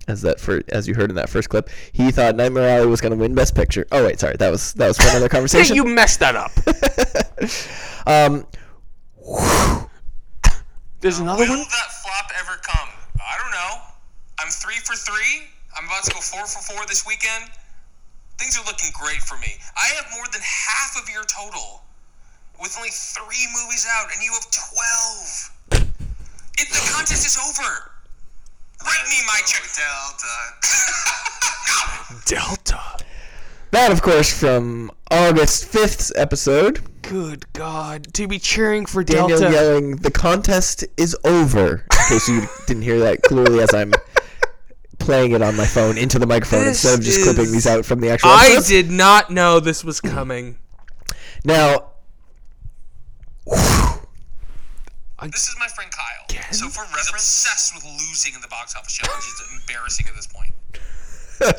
As 0.06 0.20
that 0.22 0.38
for 0.38 0.60
as 0.68 0.86
you 0.86 0.94
heard 0.94 1.08
in 1.10 1.16
that 1.16 1.30
first 1.30 1.48
clip, 1.48 1.70
he 1.92 2.10
thought 2.10 2.36
Nightmare 2.36 2.68
Alley 2.78 2.86
was 2.86 3.00
going 3.00 3.12
to 3.12 3.16
win 3.18 3.34
Best 3.34 3.54
Picture. 3.54 3.86
Oh 3.90 4.04
wait, 4.04 4.20
sorry, 4.20 4.36
that 4.36 4.50
was 4.50 4.74
that 4.74 4.88
was 4.88 4.98
for 4.98 5.08
another 5.08 5.24
Hey, 5.26 5.28
conversation. 5.30 5.76
you 5.76 5.84
messed 5.84 6.20
that 6.20 6.36
up. 6.36 6.52
um, 8.06 8.46
There's 11.00 11.18
another 11.20 11.44
Will 11.44 11.50
one. 11.50 11.58
that 11.60 11.90
flop 12.04 12.30
ever 12.40 12.60
come? 12.62 12.88
I 13.20 13.36
don't 13.40 13.52
know. 13.52 13.80
I'm 14.40 14.48
three 14.48 14.76
for 14.84 14.94
three. 14.96 15.48
I'm 15.76 15.84
about 15.86 16.04
to 16.04 16.10
go 16.12 16.20
four 16.20 16.46
for 16.46 16.60
four 16.64 16.84
this 16.86 17.06
weekend. 17.06 17.50
Things 18.38 18.58
are 18.58 18.64
looking 18.66 18.90
great 18.92 19.20
for 19.22 19.36
me. 19.38 19.56
I 19.76 19.88
have 19.96 20.06
more 20.14 20.24
than 20.32 20.40
half 20.42 20.96
of 21.00 21.08
your 21.08 21.24
total 21.24 21.82
with 22.60 22.74
only 22.76 22.90
three 22.90 23.46
movies 23.56 23.86
out, 23.90 24.12
and 24.12 24.22
you 24.22 24.32
have 24.32 24.46
12. 25.72 25.88
It, 26.58 26.68
the 26.68 26.90
contest 26.92 27.26
is 27.26 27.36
over. 27.38 27.90
Write 28.84 29.08
me 29.08 29.16
my 29.26 29.40
check. 29.46 29.62
Delta. 29.74 30.34
Delta. 32.26 32.80
that 33.72 33.90
of 33.92 34.02
course 34.02 34.32
from 34.38 34.90
August 35.10 35.70
5th's 35.72 36.12
episode. 36.16 36.80
Good 37.02 37.52
God. 37.52 38.12
To 38.14 38.26
be 38.26 38.38
cheering 38.38 38.86
for 38.86 39.04
Daniel 39.04 39.38
Delta. 39.38 39.50
yelling, 39.54 39.96
"The 39.96 40.10
contest 40.10 40.84
is 40.96 41.14
over!" 41.24 41.84
In 41.92 41.98
case 42.08 42.28
you 42.28 42.46
didn't 42.66 42.82
hear 42.82 42.98
that 43.00 43.22
clearly, 43.22 43.60
as 43.60 43.74
I'm 43.74 43.92
playing 44.98 45.32
it 45.32 45.42
on 45.42 45.54
my 45.56 45.66
phone 45.66 45.98
into 45.98 46.18
the 46.18 46.26
microphone 46.26 46.64
This 46.64 46.82
instead 46.84 46.98
of 46.98 47.04
just 47.04 47.22
clipping 47.24 47.52
these 47.52 47.66
out 47.66 47.84
from 47.84 48.00
the 48.00 48.08
actual 48.10 48.30
I 48.30 48.44
episodes. 48.46 48.68
did 48.68 48.90
not 48.90 49.30
know 49.30 49.60
this 49.60 49.84
was 49.84 50.00
coming. 50.00 50.56
Now, 51.44 51.90
This 55.30 55.48
is 55.48 55.56
my 55.58 55.68
friend 55.68 55.90
Kyle. 55.90 56.42
So 56.52 56.68
for 56.68 56.82
reference, 56.82 57.08
he's 57.08 57.12
obsessed 57.12 57.74
with 57.74 57.84
losing 57.84 58.34
in 58.34 58.40
the 58.40 58.48
box 58.48 58.74
office 58.76 58.92
challenge. 58.92 59.24
It's 59.24 59.60
embarrassing 59.60 60.06
at 60.08 60.14
this 60.14 60.26
point. 60.26 60.52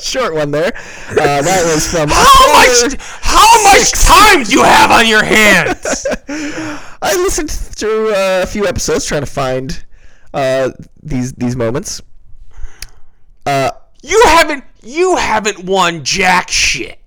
short 0.02 0.34
one 0.34 0.50
there. 0.50 0.72
Uh, 1.10 1.42
that 1.42 1.62
was 1.74 1.86
from 1.90 2.08
How 2.12 2.52
much? 2.52 2.96
How 3.20 3.62
much 3.62 3.92
time 3.92 4.42
do 4.44 4.52
you 4.52 4.62
have 4.62 4.90
on 4.90 5.06
your 5.06 5.22
hands? 5.24 6.06
I 7.02 7.14
listened 7.16 7.50
through 7.50 8.10
uh, 8.10 8.40
a 8.42 8.46
few 8.46 8.66
episodes 8.66 9.04
trying 9.04 9.22
to 9.22 9.30
find 9.30 9.84
uh, 10.32 10.70
these 11.02 11.32
these 11.34 11.56
moments. 11.56 12.00
Uh, 13.44 13.70
You 14.02 14.22
haven't. 14.26 14.64
You 14.82 15.16
haven't 15.16 15.64
won 15.64 16.04
jack 16.04 16.48
shit. 16.50 16.98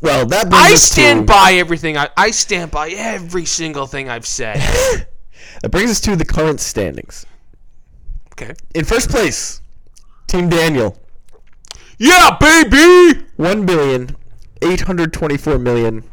well, 0.00 0.24
that 0.26 0.46
I 0.52 0.76
stand 0.76 1.26
to, 1.26 1.32
by 1.32 1.54
everything. 1.54 1.96
I, 1.96 2.08
I 2.16 2.30
stand 2.30 2.70
by 2.70 2.90
every 2.90 3.44
single 3.44 3.86
thing 3.86 4.08
I've 4.08 4.26
said. 4.26 5.06
That 5.60 5.70
brings 5.70 5.90
us 5.90 6.00
to 6.02 6.16
the 6.16 6.24
current 6.24 6.60
standings. 6.60 7.26
Okay. 8.32 8.54
In 8.74 8.84
first 8.84 9.10
place, 9.10 9.60
Team 10.26 10.48
Daniel, 10.48 10.98
Yeah, 11.98 12.36
baby. 12.40 13.24
one 13.36 13.66
billion 13.66 14.16
eight 14.62 14.80
hundred 14.82 15.12
twenty-four 15.12 15.58
million 15.58 16.04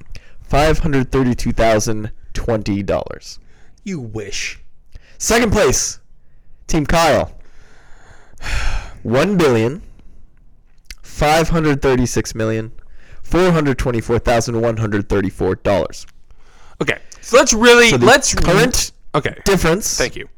five 0.42 0.80
hundred 0.80 1.12
thirty-two 1.12 1.54
thousand 1.54 2.12
twenty 2.34 2.84
dollars. 2.84 3.40
You 3.84 4.00
wish. 4.00 4.60
Second 5.18 5.52
place, 5.52 6.00
Team 6.68 6.86
Kyle, 6.86 7.32
one 9.04 9.38
billion 9.38 9.82
five 11.02 11.50
hundred 11.50 11.82
thirty-six 11.82 12.36
million 12.36 12.74
four 13.24 13.52
hundred 13.52 13.78
twenty-four 13.78 14.20
thousand 14.20 14.60
one 14.60 14.78
hundred 14.78 15.08
thirty-four 15.08 15.56
dollars. 15.56 16.06
Okay. 16.82 17.00
So 17.22 17.38
let's 17.38 17.54
really 17.54 17.90
So 17.90 17.98
let's 17.98 18.36
current 18.36 18.92
Okay. 19.18 19.36
difference 19.46 19.98
Thank 19.98 20.16
you. 20.16 20.30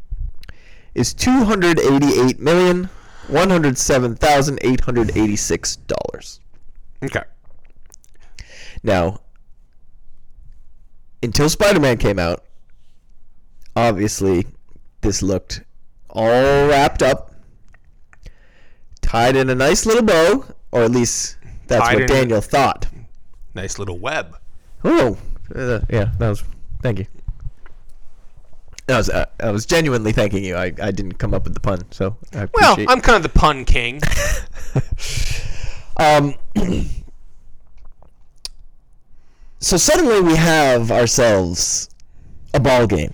is 0.96 1.14
two 1.14 1.44
hundred 1.44 1.80
eighty-eight 1.80 2.40
million 2.40 2.90
one 3.28 3.50
hundred 3.50 3.78
seven 3.78 4.16
thousand 4.16 4.60
eight 4.62 4.82
hundred 4.82 5.12
eighty-six 5.18 5.76
dollars. 5.76 6.40
Okay. 7.04 7.24
Now, 8.82 9.20
until 11.22 11.50
Spider-Man 11.50 11.98
came 11.98 12.18
out, 12.20 12.46
obviously 13.76 14.48
this 15.02 15.22
looked 15.22 15.64
all 16.10 16.68
wrapped 16.68 17.04
up, 17.04 17.34
tied 19.02 19.36
in 19.36 19.50
a 19.50 19.56
nice 19.56 19.86
little 19.86 20.04
bow, 20.04 20.46
or 20.72 20.84
at 20.84 20.92
least 20.92 21.38
that's 21.68 21.86
Tied 21.86 22.00
what 22.00 22.08
Daniel 22.08 22.42
thought. 22.42 22.88
Nice 23.54 23.78
little 23.78 24.00
web. 24.00 24.38
Oh, 24.86 25.18
uh, 25.54 25.82
yeah, 25.90 26.12
that 26.18 26.30
was. 26.30 26.44
Thank 26.82 27.00
you. 27.00 27.08
That 28.90 28.98
was. 28.98 29.10
Uh, 29.12 29.26
I 29.40 29.52
was 29.52 29.68
genuinely 29.68 30.12
thanking 30.14 30.44
you. 30.44 30.56
I, 30.56 30.74
I 30.82 30.90
didn't 30.90 31.20
come 31.20 31.36
up 31.36 31.44
with 31.44 31.54
the 31.54 31.60
pun, 31.60 31.84
so 31.92 32.18
I 32.34 32.48
Well, 32.56 32.74
appreciate. 32.74 32.90
I'm 32.90 33.02
kind 33.02 33.18
of 33.18 33.22
the 33.24 33.30
pun 33.30 33.64
king. 33.66 34.02
Um, 36.02 36.34
so 39.60 39.76
suddenly 39.76 40.22
we 40.22 40.38
have 40.38 40.92
ourselves 40.92 41.90
a 42.54 42.60
ball 42.62 42.88
game, 42.88 43.14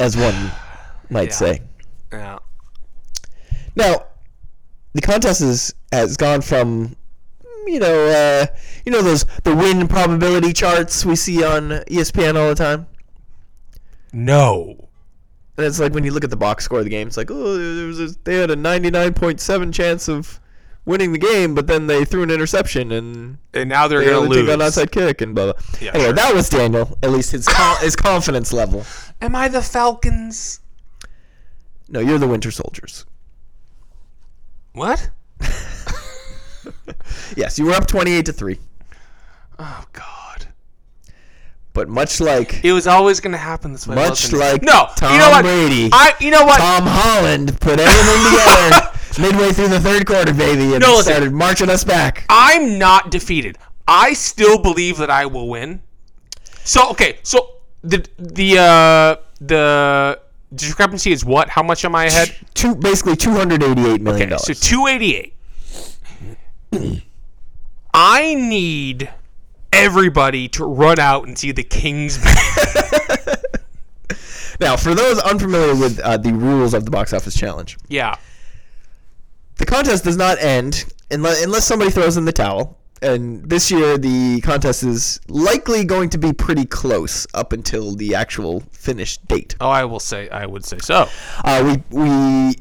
as 0.00 0.16
one 0.16 0.50
might 1.10 1.28
Yeah. 1.28 1.34
say. 1.34 1.62
Yeah. 2.12 2.38
Now, 3.76 4.06
the 4.94 5.00
contest 5.00 5.40
is, 5.42 5.74
has 5.92 6.16
gone 6.16 6.40
from, 6.40 6.96
you 7.68 7.78
know, 7.78 8.06
uh, 8.08 8.46
you 8.84 8.90
know 8.90 9.00
those 9.02 9.24
the 9.44 9.54
win 9.54 9.86
probability 9.86 10.52
charts 10.52 11.04
we 11.06 11.14
see 11.14 11.44
on 11.44 11.68
ESPN 11.88 12.34
all 12.36 12.48
the 12.48 12.54
time. 12.56 12.88
No. 14.16 14.88
And 15.58 15.66
it's 15.66 15.78
like 15.78 15.92
when 15.92 16.04
you 16.04 16.10
look 16.10 16.24
at 16.24 16.30
the 16.30 16.36
box 16.36 16.64
score 16.64 16.78
of 16.78 16.84
the 16.84 16.90
game, 16.90 17.06
it's 17.06 17.16
like, 17.16 17.30
oh, 17.30 17.56
there 17.76 17.86
was 17.86 18.00
a, 18.00 18.08
they 18.24 18.36
had 18.36 18.50
a 18.50 18.56
99.7 18.56 19.72
chance 19.74 20.08
of 20.08 20.40
winning 20.86 21.12
the 21.12 21.18
game, 21.18 21.54
but 21.54 21.66
then 21.66 21.86
they 21.86 22.04
threw 22.04 22.22
an 22.22 22.30
interception 22.30 22.92
and 22.92 23.38
And 23.52 23.68
now 23.68 23.88
they're 23.88 24.00
they 24.00 24.06
gonna 24.06 24.18
only 24.18 24.36
lose. 24.38 24.46
took 24.46 24.54
an 24.54 24.62
outside 24.62 24.90
kick 24.92 25.20
and 25.20 25.34
blah 25.34 25.52
blah. 25.52 25.62
Yeah, 25.80 25.90
anyway, 25.90 26.04
sure. 26.06 26.12
that 26.14 26.34
was 26.34 26.48
Daniel. 26.48 26.96
At 27.02 27.10
least 27.10 27.32
his 27.32 27.46
his 27.80 27.94
confidence 27.96 28.52
level. 28.52 28.84
Am 29.20 29.34
I 29.36 29.48
the 29.48 29.62
Falcons? 29.62 30.60
No, 31.88 32.00
you're 32.00 32.18
the 32.18 32.28
Winter 32.28 32.50
Soldiers. 32.50 33.04
What? 34.72 35.10
Yes, 37.36 37.58
you 37.58 37.66
were 37.66 37.72
up 37.72 37.86
twenty 37.86 38.12
eight 38.12 38.26
to 38.26 38.32
three. 38.32 38.58
Oh 39.58 39.84
God! 39.92 40.25
But 41.76 41.88
much 41.90 42.20
like 42.20 42.64
It 42.64 42.72
was 42.72 42.86
always 42.86 43.20
gonna 43.20 43.36
happen 43.36 43.72
this 43.72 43.86
way. 43.86 43.94
much 43.96 44.32
like 44.32 44.62
no. 44.62 44.88
Tom 44.96 45.12
you 45.12 45.18
know 45.18 45.28
what? 45.30 45.42
Brady, 45.42 45.90
I. 45.92 46.14
You 46.18 46.30
know 46.30 46.44
what? 46.46 46.58
Tom 46.58 46.84
Holland 46.86 47.60
put 47.60 47.78
everything 47.78 48.30
together 48.32 48.90
midway 49.20 49.52
through 49.52 49.68
the 49.68 49.80
third 49.80 50.06
quarter, 50.06 50.32
baby, 50.32 50.72
and 50.72 50.80
No, 50.80 50.96
listen. 50.96 51.12
started 51.12 51.32
marching 51.34 51.68
us 51.68 51.84
back. 51.84 52.24
I'm 52.30 52.78
not 52.78 53.10
defeated. 53.10 53.58
I 53.86 54.14
still 54.14 54.58
believe 54.58 54.96
that 54.96 55.10
I 55.10 55.26
will 55.26 55.48
win. 55.48 55.82
So 56.64 56.88
okay, 56.92 57.18
so 57.22 57.56
the 57.82 58.04
the 58.18 58.58
uh 58.58 59.16
the 59.40 60.18
discrepancy 60.54 61.12
is 61.12 61.26
what? 61.26 61.50
How 61.50 61.62
much 61.62 61.84
am 61.84 61.94
I 61.94 62.06
ahead? 62.06 62.34
Two, 62.54 62.74
basically 62.74 63.16
two 63.16 63.32
hundred 63.32 63.62
eighty 63.62 63.86
eight 63.86 64.00
million 64.00 64.30
dollars. 64.30 64.44
Okay, 64.44 64.54
so 64.54 64.76
288. 64.76 65.34
I 67.94 68.34
need 68.34 69.10
everybody 69.72 70.48
to 70.48 70.64
run 70.64 70.98
out 70.98 71.26
and 71.26 71.38
see 71.38 71.52
the 71.52 71.62
Kings. 71.62 72.18
now, 74.60 74.76
for 74.76 74.94
those 74.94 75.18
unfamiliar 75.20 75.74
with 75.74 75.98
uh, 76.00 76.16
the 76.16 76.32
rules 76.32 76.74
of 76.74 76.84
the 76.84 76.90
box 76.90 77.12
office 77.12 77.34
challenge, 77.34 77.76
yeah. 77.88 78.16
the 79.56 79.66
contest 79.66 80.04
does 80.04 80.16
not 80.16 80.38
end 80.40 80.84
unless, 81.10 81.44
unless 81.44 81.64
somebody 81.66 81.90
throws 81.90 82.16
in 82.16 82.24
the 82.24 82.32
towel. 82.32 82.78
And 83.02 83.48
this 83.48 83.70
year, 83.70 83.98
the 83.98 84.40
contest 84.40 84.82
is 84.82 85.20
likely 85.28 85.84
going 85.84 86.08
to 86.10 86.18
be 86.18 86.32
pretty 86.32 86.64
close 86.64 87.26
up 87.34 87.52
until 87.52 87.94
the 87.94 88.14
actual 88.14 88.60
finish 88.72 89.18
date. 89.18 89.54
Oh, 89.60 89.68
I 89.68 89.84
will 89.84 90.00
say. 90.00 90.30
I 90.30 90.46
would 90.46 90.64
say 90.64 90.78
so. 90.78 91.06
Uh, 91.44 91.76
we 91.92 91.98
we 91.98 92.54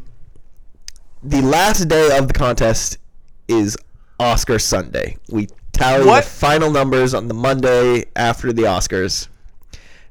the 1.23 1.41
last 1.41 1.87
day 1.87 2.17
of 2.17 2.27
the 2.27 2.33
contest 2.33 2.97
is 3.47 3.77
Oscar 4.19 4.59
Sunday. 4.59 5.17
We 5.29 5.47
tally 5.75 6.05
What? 6.05 6.23
the 6.23 6.29
final 6.29 6.71
numbers 6.71 7.13
on 7.13 7.27
the 7.27 7.33
Monday 7.33 8.05
after 8.15 8.51
the 8.53 8.63
Oscars, 8.63 9.27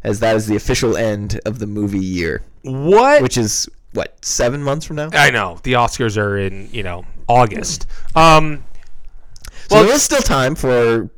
as 0.02 0.20
that 0.20 0.36
is 0.36 0.46
the 0.46 0.56
official 0.56 0.96
end 0.96 1.40
of 1.46 1.58
the 1.58 1.66
movie 1.66 1.98
year, 1.98 2.42
What? 2.62 3.22
which 3.22 3.36
is 3.38 3.68
what 3.92 4.16
seven 4.24 4.62
months 4.62 4.86
from 4.86 4.96
now. 4.96 5.10
I 5.12 5.30
know 5.30 5.58
the 5.62 5.74
Oscars 5.74 6.16
are 6.18 6.36
in 6.38 6.68
you 6.72 6.82
know 6.82 7.04
August. 7.28 7.86
Um. 8.14 8.64
So 9.68 9.76
Well- 9.76 9.84
there 9.84 9.94
is 9.94 10.02
still 10.02 10.20
time 10.22 10.54
for 10.54 11.08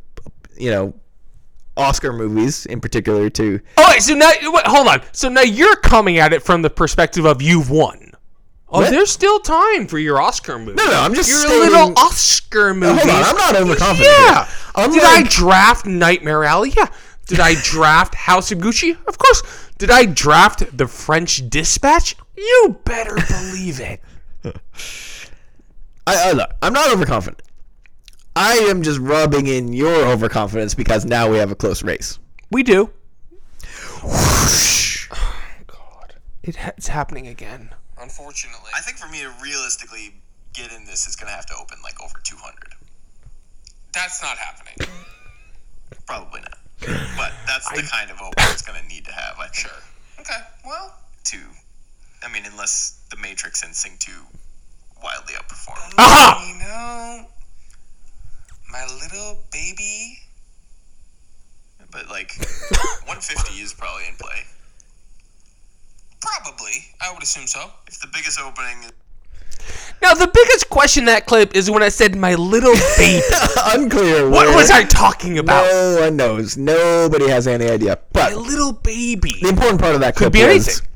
you 0.57 0.71
know 0.71 0.95
Oscar 1.77 2.13
movies 2.13 2.65
in 2.67 2.81
particular 2.81 3.29
to. 3.31 3.61
Oh, 3.77 3.87
wait, 3.91 4.03
so 4.03 4.15
now 4.15 4.31
wait, 4.43 4.67
hold 4.67 4.89
on. 4.89 5.03
So 5.13 5.29
now 5.29 5.43
you're 5.43 5.77
coming 5.77 6.19
at 6.19 6.33
it 6.33 6.43
from 6.43 6.63
the 6.63 6.71
perspective 6.71 7.25
of 7.27 7.43
you've 7.43 7.69
won. 7.71 8.06
Oh, 8.69 8.81
What? 8.81 8.91
there's 8.91 9.11
still 9.13 9.39
time 9.39 9.87
for 9.87 9.99
your 9.99 10.21
Oscar 10.21 10.59
movie. 10.59 10.75
No, 10.75 10.87
no, 10.87 11.01
I'm 11.01 11.15
just 11.15 11.29
your 11.29 11.39
stating- 11.39 11.61
little 11.61 11.93
Oscar 11.97 12.75
movie. 12.75 12.99
Hold 13.01 13.11
on, 13.11 13.23
I'm 13.25 13.37
not 13.37 13.55
overconfident. 13.57 14.01
Yeah. 14.19 14.49
I'm 14.75 14.93
Did 14.93 15.05
I 15.05 15.23
draft 15.23 15.87
Nightmare 15.87 16.45
Alley? 16.45 16.73
Yeah. 16.77 16.89
Did 17.27 17.39
I 17.41 17.55
draft 17.63 18.15
House 18.15 18.51
of 18.53 18.59
Gucci? 18.59 18.97
Of 19.07 19.19
course. 19.19 19.43
Did 19.79 19.91
I 19.91 20.05
draft 20.07 20.77
The 20.77 20.87
French 20.89 21.49
Dispatch? 21.49 22.17
You 22.37 22.81
better 22.85 23.15
believe 23.15 23.81
it. 23.81 24.01
I, 24.45 26.31
I 26.31 26.33
look, 26.33 26.51
I'm 26.63 26.73
not 26.73 26.91
overconfident. 26.93 27.43
I 28.35 28.55
am 28.69 28.83
just 28.83 28.99
rubbing 29.01 29.47
in 29.47 29.73
your 29.73 29.95
overconfidence 30.07 30.75
because 30.75 31.05
now 31.05 31.31
we 31.31 31.39
have 31.39 31.51
a 31.51 31.57
close 31.57 31.83
race. 31.83 32.19
We 32.51 32.63
do. 32.63 32.91
Oh, 35.11 35.43
God, 35.67 36.15
it 36.43 36.57
ha- 36.57 36.73
it's 36.77 36.89
happening 36.89 37.27
again. 37.29 37.71
Unfortunately. 38.07 38.71
I 38.73 38.83
think 38.83 38.99
for 38.99 39.09
me 39.09 39.19
to 39.23 39.33
realistically 39.43 40.15
get 40.55 40.71
in 40.71 40.85
this, 40.87 41.09
it's 41.09 41.17
gonna 41.17 41.33
have 41.33 41.47
to 41.47 41.55
open 41.61 41.79
like 41.83 42.01
over 42.01 42.15
200. 42.23 42.55
That's 43.93 44.23
not 44.23 44.39
happening. 44.39 44.77
Probably 46.07 46.41
not. 46.41 46.59
But 47.17 47.33
that's 47.49 47.69
the 47.73 47.83
kind 47.83 48.13
of 48.13 48.19
open 48.23 48.45
it's 48.55 48.63
gonna 48.63 48.87
need 48.87 49.07
to 49.07 49.13
have. 49.13 49.35
I'm 49.41 49.53
Sure. 49.53 49.83
Okay. 50.21 50.39
Well, 50.65 50.95
To, 51.25 51.39
I 52.23 52.29
mean, 52.33 52.45
unless 52.47 53.01
the 53.11 53.17
Matrix 53.17 53.65
and 53.65 53.75
Sing 53.75 53.97
2 53.99 54.13
wildly 55.03 55.35
outperform. 55.35 55.93
Oh, 55.99 55.99
Aha! 55.99 56.47
you 56.47 56.59
know, 56.63 57.27
my 58.71 58.87
little 59.03 59.43
baby. 59.51 60.21
But 61.91 62.09
like, 62.09 62.39
150 62.39 63.55
is 63.61 63.73
probably 63.75 64.07
in 64.07 64.15
play. 64.15 64.45
Probably. 66.21 66.73
I 67.01 67.13
would 67.13 67.23
assume 67.23 67.47
so. 67.47 67.71
If 67.87 68.01
the 68.01 68.09
biggest 68.13 68.41
opening 68.41 68.83
Is- 68.85 68.93
Now 70.03 70.15
the 70.15 70.27
biggest 70.33 70.69
question 70.71 71.03
in 71.03 71.07
that 71.07 71.27
clip 71.27 71.55
is 71.55 71.71
when 71.71 71.83
I 71.83 71.89
said 71.89 72.17
my 72.17 72.35
little 72.35 72.75
baby. 72.99 73.23
Unclear. 73.67 74.29
what 74.29 74.55
was 74.55 74.71
I 74.71 74.85
talking 74.85 75.39
about? 75.39 75.65
No 75.71 76.01
one 76.03 76.17
knows. 76.17 76.57
Nobody 76.57 77.29
has 77.29 77.47
any 77.47 77.69
idea. 77.69 77.99
My 78.15 78.31
But 78.31 78.37
little 78.37 78.73
baby. 78.73 79.37
the 79.43 79.49
important 79.49 79.81
part 79.81 79.95
of 79.95 80.01
that 80.01 80.17
clip 80.17 80.33
be 80.33 80.45
was 80.45 80.69
anything. 80.69 80.87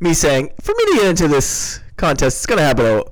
me 0.00 0.14
saying, 0.14 0.50
for 0.60 0.72
me 0.76 0.84
to 0.86 0.92
get 0.96 1.06
into 1.06 1.28
this 1.28 1.80
contest, 1.96 2.38
it's 2.38 2.46
gonna 2.46 2.62
happen. 2.62 3.02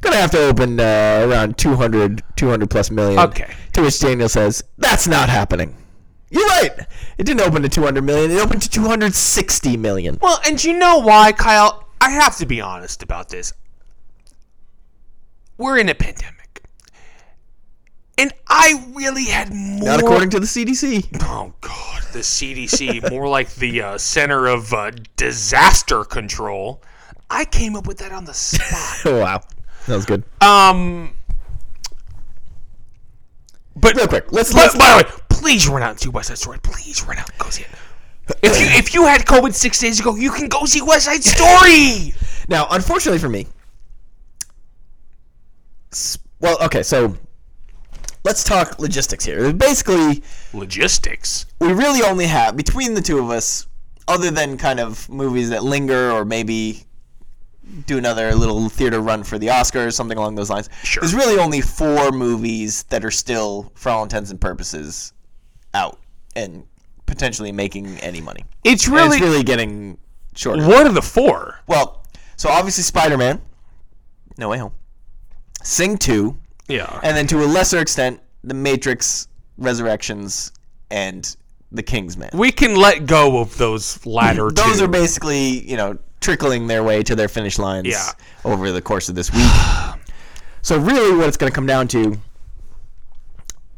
Gonna 0.00 0.16
have 0.16 0.30
to 0.32 0.46
open 0.48 0.78
uh, 0.80 1.26
around 1.28 1.56
200, 1.56 2.22
200 2.36 2.68
plus 2.70 2.90
million. 2.90 3.18
Okay. 3.18 3.50
To 3.72 3.82
which 3.82 3.98
Daniel 4.00 4.28
says, 4.28 4.62
"That's 4.76 5.06
not 5.08 5.28
happening." 5.30 5.74
You're 6.34 6.46
right. 6.46 6.72
It 7.16 7.24
didn't 7.24 7.42
open 7.42 7.62
to 7.62 7.68
200 7.68 8.02
million. 8.02 8.30
It 8.32 8.40
opened 8.40 8.62
to 8.62 8.68
260 8.68 9.76
million. 9.76 10.18
Well, 10.20 10.40
and 10.44 10.62
you 10.62 10.76
know 10.76 10.98
why, 10.98 11.30
Kyle? 11.32 11.86
I 12.00 12.10
have 12.10 12.36
to 12.38 12.46
be 12.46 12.60
honest 12.60 13.02
about 13.02 13.28
this. 13.28 13.52
We're 15.56 15.78
in 15.78 15.88
a 15.88 15.94
pandemic. 15.94 16.64
And 18.18 18.32
I 18.48 18.84
really 18.94 19.24
had 19.26 19.52
more. 19.54 19.88
Not 19.88 20.00
according 20.00 20.30
to 20.30 20.40
the 20.40 20.46
CDC. 20.46 21.06
Oh, 21.22 21.52
God. 21.60 22.02
The 22.12 22.20
CDC, 22.20 23.10
more 23.10 23.28
like 23.28 23.54
the 23.54 23.82
uh, 23.82 23.98
Center 23.98 24.46
of 24.46 24.72
uh, 24.72 24.90
Disaster 25.16 26.04
Control. 26.04 26.82
I 27.30 27.44
came 27.44 27.74
up 27.74 27.86
with 27.86 27.98
that 27.98 28.12
on 28.12 28.24
the 28.24 28.34
spot. 28.34 29.06
Oh 29.06 29.20
wow, 29.22 29.42
that 29.86 29.96
was 29.96 30.06
good. 30.06 30.22
um. 30.40 31.14
But 33.76 33.96
Real 33.96 34.06
quick, 34.06 34.30
let's 34.30 34.52
By, 34.52 34.60
let's 34.60 34.78
by 34.78 35.02
the 35.02 35.04
way, 35.04 35.22
please 35.44 35.68
run 35.68 35.82
out 35.82 35.90
and 35.90 36.00
see 36.00 36.08
West 36.08 36.28
Side 36.28 36.38
Story. 36.38 36.58
Please 36.62 37.06
run 37.06 37.18
out 37.18 37.28
and 37.28 37.38
go 37.38 37.50
see 37.50 37.64
it. 37.64 37.68
If 38.42 38.58
you 38.58 38.66
if 38.78 38.94
you 38.94 39.04
had 39.04 39.26
COVID 39.26 39.52
six 39.52 39.78
days 39.78 40.00
ago, 40.00 40.16
you 40.16 40.30
can 40.30 40.48
go 40.48 40.64
see 40.64 40.80
West 40.80 41.04
Side 41.04 41.22
Story. 41.22 42.14
Now, 42.46 42.66
unfortunately 42.70 43.18
for 43.18 43.30
me, 43.30 43.46
well, 46.40 46.62
okay, 46.62 46.82
so 46.82 47.16
let's 48.22 48.44
talk 48.44 48.78
logistics 48.78 49.24
here. 49.24 49.50
Basically, 49.50 50.22
Logistics. 50.52 51.46
we 51.58 51.72
really 51.72 52.02
only 52.02 52.26
have 52.26 52.54
between 52.54 52.92
the 52.92 53.00
two 53.00 53.18
of 53.18 53.30
us, 53.30 53.66
other 54.08 54.30
than 54.30 54.58
kind 54.58 54.78
of 54.78 55.08
movies 55.08 55.48
that 55.48 55.64
linger 55.64 56.10
or 56.10 56.26
maybe 56.26 56.84
do 57.86 57.96
another 57.96 58.34
little 58.34 58.68
theater 58.68 59.00
run 59.00 59.24
for 59.24 59.38
the 59.38 59.46
Oscars, 59.46 59.94
something 59.94 60.18
along 60.18 60.34
those 60.34 60.50
lines. 60.50 60.68
Sure. 60.82 61.00
There's 61.00 61.14
really 61.14 61.38
only 61.38 61.62
four 61.62 62.12
movies 62.12 62.82
that 62.90 63.06
are 63.06 63.10
still, 63.10 63.72
for 63.74 63.88
all 63.88 64.02
intents 64.02 64.30
and 64.30 64.38
purposes, 64.38 65.13
out 65.74 65.98
and 66.36 66.64
potentially 67.06 67.52
making 67.52 67.98
any 67.98 68.20
money. 68.20 68.44
It's 68.64 68.86
And 68.86 68.94
really, 68.96 69.16
it's 69.18 69.24
really 69.26 69.42
getting 69.42 69.98
shorter. 70.34 70.66
what 70.66 70.86
are 70.86 70.92
the 70.92 71.02
four? 71.02 71.60
Well, 71.66 72.02
so 72.36 72.48
obviously 72.48 72.82
Spider-Man, 72.84 73.40
No 74.38 74.48
Way 74.48 74.58
Home, 74.58 74.72
Sing 75.62 75.98
2, 75.98 76.36
Yeah. 76.68 77.00
and 77.02 77.16
then 77.16 77.26
to 77.28 77.42
a 77.44 77.46
lesser 77.46 77.78
extent, 77.78 78.20
The 78.42 78.54
Matrix 78.54 79.28
Resurrections 79.58 80.52
and 80.90 81.36
The 81.72 81.82
Kingsman. 81.82 82.30
We 82.32 82.50
can 82.52 82.74
let 82.76 83.06
go 83.06 83.38
of 83.40 83.56
those 83.58 84.04
latter 84.06 84.48
two. 84.50 84.54
Those 84.62 84.80
are 84.80 84.88
basically, 84.88 85.68
you 85.68 85.76
know, 85.76 85.98
trickling 86.20 86.66
their 86.66 86.82
way 86.82 87.02
to 87.02 87.14
their 87.14 87.28
finish 87.28 87.58
lines 87.58 87.86
Yeah. 87.88 88.10
over 88.44 88.72
the 88.72 88.80
course 88.80 89.08
of 89.08 89.14
this 89.14 89.30
week. 89.32 89.44
so 90.62 90.78
really 90.78 91.14
what 91.16 91.28
it's 91.28 91.36
going 91.36 91.50
to 91.50 91.54
come 91.54 91.66
down 91.66 91.86
to 91.88 92.18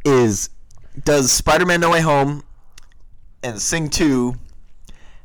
is 0.05 0.51
does 1.05 1.31
Spider-Man 1.33 1.81
No 1.81 1.91
Way 1.91 2.01
Home 2.01 2.43
and 3.43 3.61
Sing 3.61 3.89
2 3.91 4.35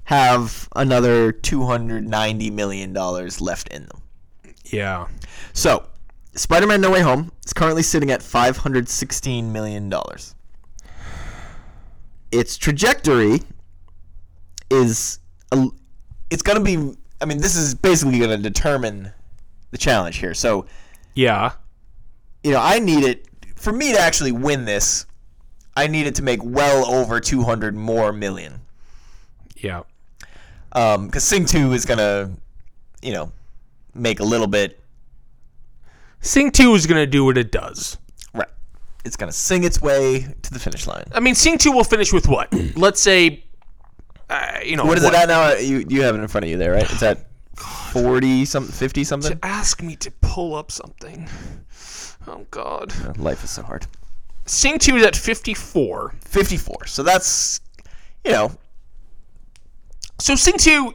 have 0.06 0.68
another 0.76 1.32
290 1.32 2.50
million 2.52 2.94
dollars 2.94 3.40
left 3.42 3.68
in 3.70 3.86
them? 3.86 4.02
yeah. 4.66 5.08
So, 5.54 5.86
Spider-Man: 6.34 6.80
No 6.82 6.92
Way 6.92 7.02
Home 7.02 7.32
is 7.46 7.54
currently 7.54 7.84
sitting 7.84 8.10
at 8.12 8.22
516 8.24 9.52
million 9.52 9.90
dollars. 9.90 10.34
Its 12.32 12.58
trajectory 12.58 13.42
is 14.70 15.20
a, 15.52 15.68
it's 16.30 16.42
going 16.42 16.58
to 16.58 16.64
be 16.64 16.98
I 17.22 17.26
mean, 17.26 17.40
this 17.40 17.56
is 17.56 17.76
basically 17.76 18.18
going 18.18 18.32
to 18.32 18.38
determine 18.38 19.12
the 19.72 19.78
challenge 19.78 20.18
here. 20.18 20.34
So, 20.34 20.66
Yeah. 21.14 21.52
you 22.44 22.52
know, 22.52 22.60
I 22.62 22.80
need 22.80 23.04
it 23.04 23.28
for 23.56 23.72
me 23.72 23.92
to 23.94 24.00
actually 24.00 24.32
win 24.32 24.66
this. 24.66 25.06
I 25.76 25.88
need 25.88 26.08
it 26.08 26.16
to 26.16 26.24
make 26.24 26.40
well 26.44 26.86
over 26.86 27.20
200 27.20 27.76
more 27.76 28.12
million. 28.12 28.62
Yeah. 29.58 29.84
Um, 30.74 31.08
because 31.08 31.24
Sing 31.24 31.46
2 31.46 31.74
is 31.74 31.86
gonna, 31.86 32.32
you 33.02 33.14
know, 33.14 33.32
make 33.94 34.20
a 34.20 34.24
little 34.24 34.48
bit. 34.48 34.80
Sing 36.22 36.52
2 36.52 36.76
is 36.76 36.86
going 36.86 37.02
to 37.02 37.08
do 37.08 37.26
what 37.26 37.38
it 37.38 37.52
does. 37.52 37.98
Right. 38.34 38.48
It's 39.04 39.16
gonna 39.16 39.32
sing 39.32 39.64
its 39.64 39.82
way 39.82 40.28
to 40.42 40.54
the 40.54 40.60
finish 40.60 40.88
line. 40.88 41.06
I 41.14 41.20
mean, 41.20 41.36
Sing 41.36 41.58
2 41.58 41.72
will 41.72 41.84
finish 41.84 42.14
with 42.14 42.28
what? 42.28 42.54
Let's 42.76 43.02
say, 43.02 43.44
uh, 44.30 44.60
you 44.64 44.78
know. 44.78 44.86
What 44.86 44.98
is 44.98 45.04
it 45.04 45.14
at 45.14 45.28
now? 45.28 45.54
You 45.54 45.86
you 45.88 46.04
have 46.04 46.16
it 46.16 46.20
in 46.20 46.28
front 46.28 46.46
of 46.46 46.52
you 46.52 46.58
there, 46.58 46.72
right? 46.74 46.90
It's 46.90 47.04
at 47.04 47.28
40 47.56 48.46
something, 48.46 48.72
50 48.72 49.04
something. 49.04 49.40
Ask 49.44 49.82
me 49.82 49.96
to 49.98 50.12
pull 50.22 50.56
up 50.56 50.72
something. 50.72 51.28
Oh, 52.28 52.46
God. 52.52 53.18
Life 53.18 53.44
is 53.44 53.50
so 53.50 53.64
hard. 53.64 53.88
Sing 54.52 54.78
2 54.78 54.98
is 54.98 55.06
at 55.06 55.16
54. 55.16 56.14
54. 56.26 56.86
So 56.88 57.04
that's, 57.04 57.62
you 58.26 58.32
know, 58.32 58.52
So 60.20 60.36
Sing 60.36 60.58
2, 60.58 60.94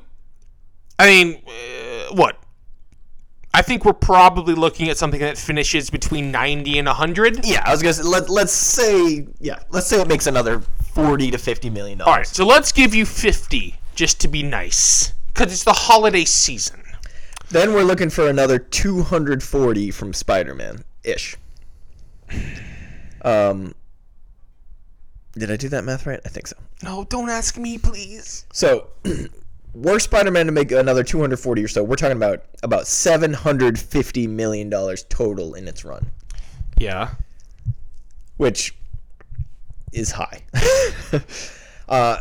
I 0.99 1.07
mean, 1.07 1.43
uh, 1.47 2.15
what? 2.15 2.39
I 3.55 3.63
think 3.63 3.87
we're 3.87 3.95
probably 3.95 4.55
looking 4.55 4.91
at 4.91 4.99
something 4.99 5.21
that 5.21 5.39
finishes 5.39 5.89
between 5.89 6.31
90 6.31 6.79
and 6.79 6.87
100. 6.87 7.47
yeah. 7.47 7.63
I 7.65 7.71
was 7.71 7.81
gonna 7.83 7.95
say, 7.95 8.03
let 8.03 8.29
let's 8.29 8.53
say 8.53 9.27
yeah, 9.41 9.61
let's 9.71 9.87
say 9.87 9.99
it 10.03 10.07
makes 10.09 10.27
another 10.27 10.61
40 10.93 11.31
to 11.31 11.39
50 11.39 11.71
million 11.71 11.99
dollars. 11.99 12.09
All 12.09 12.17
right, 12.19 12.27
so 12.27 12.45
let's 12.45 12.71
give 12.71 12.95
you 12.95 13.07
50 13.07 13.75
just 13.95 14.21
to 14.21 14.29
be 14.29 14.43
nice 14.43 15.15
because 15.29 15.51
it's 15.51 15.65
the 15.65 15.73
holiday 15.73 16.27
season. 16.27 16.83
Then 17.49 17.73
we're 17.73 17.85
looking 17.85 18.11
for 18.11 18.29
another 18.29 18.59
240 18.59 19.91
from 19.91 20.13
Spider-Man 20.13 20.85
ish. 21.05 21.39
Um, 23.27 23.75
did 25.33 25.51
I 25.51 25.57
do 25.57 25.69
that 25.69 25.85
math 25.85 26.07
right? 26.07 26.21
I 26.25 26.29
think 26.29 26.47
so. 26.47 26.57
No, 26.83 27.05
don't 27.05 27.29
ask 27.29 27.59
me, 27.59 27.77
please. 27.77 28.47
So, 28.53 28.89
were 29.75 29.99
Spider-Man 29.99 30.47
to 30.47 30.53
make 30.53 30.73
another 30.73 31.03
240 31.05 31.63
or 31.65 31.69
so, 31.69 31.83
we're 31.85 31.97
talking 31.97 32.17
about 32.17 32.45
about 32.63 32.87
750 32.87 34.27
million 34.29 34.71
dollars 34.71 35.05
total 35.09 35.55
in 35.55 35.69
its 35.69 35.85
run, 35.85 36.11
Yeah. 36.79 37.11
which 38.37 38.75
is 39.93 40.13
high. 40.13 40.45
uh, 41.89 42.19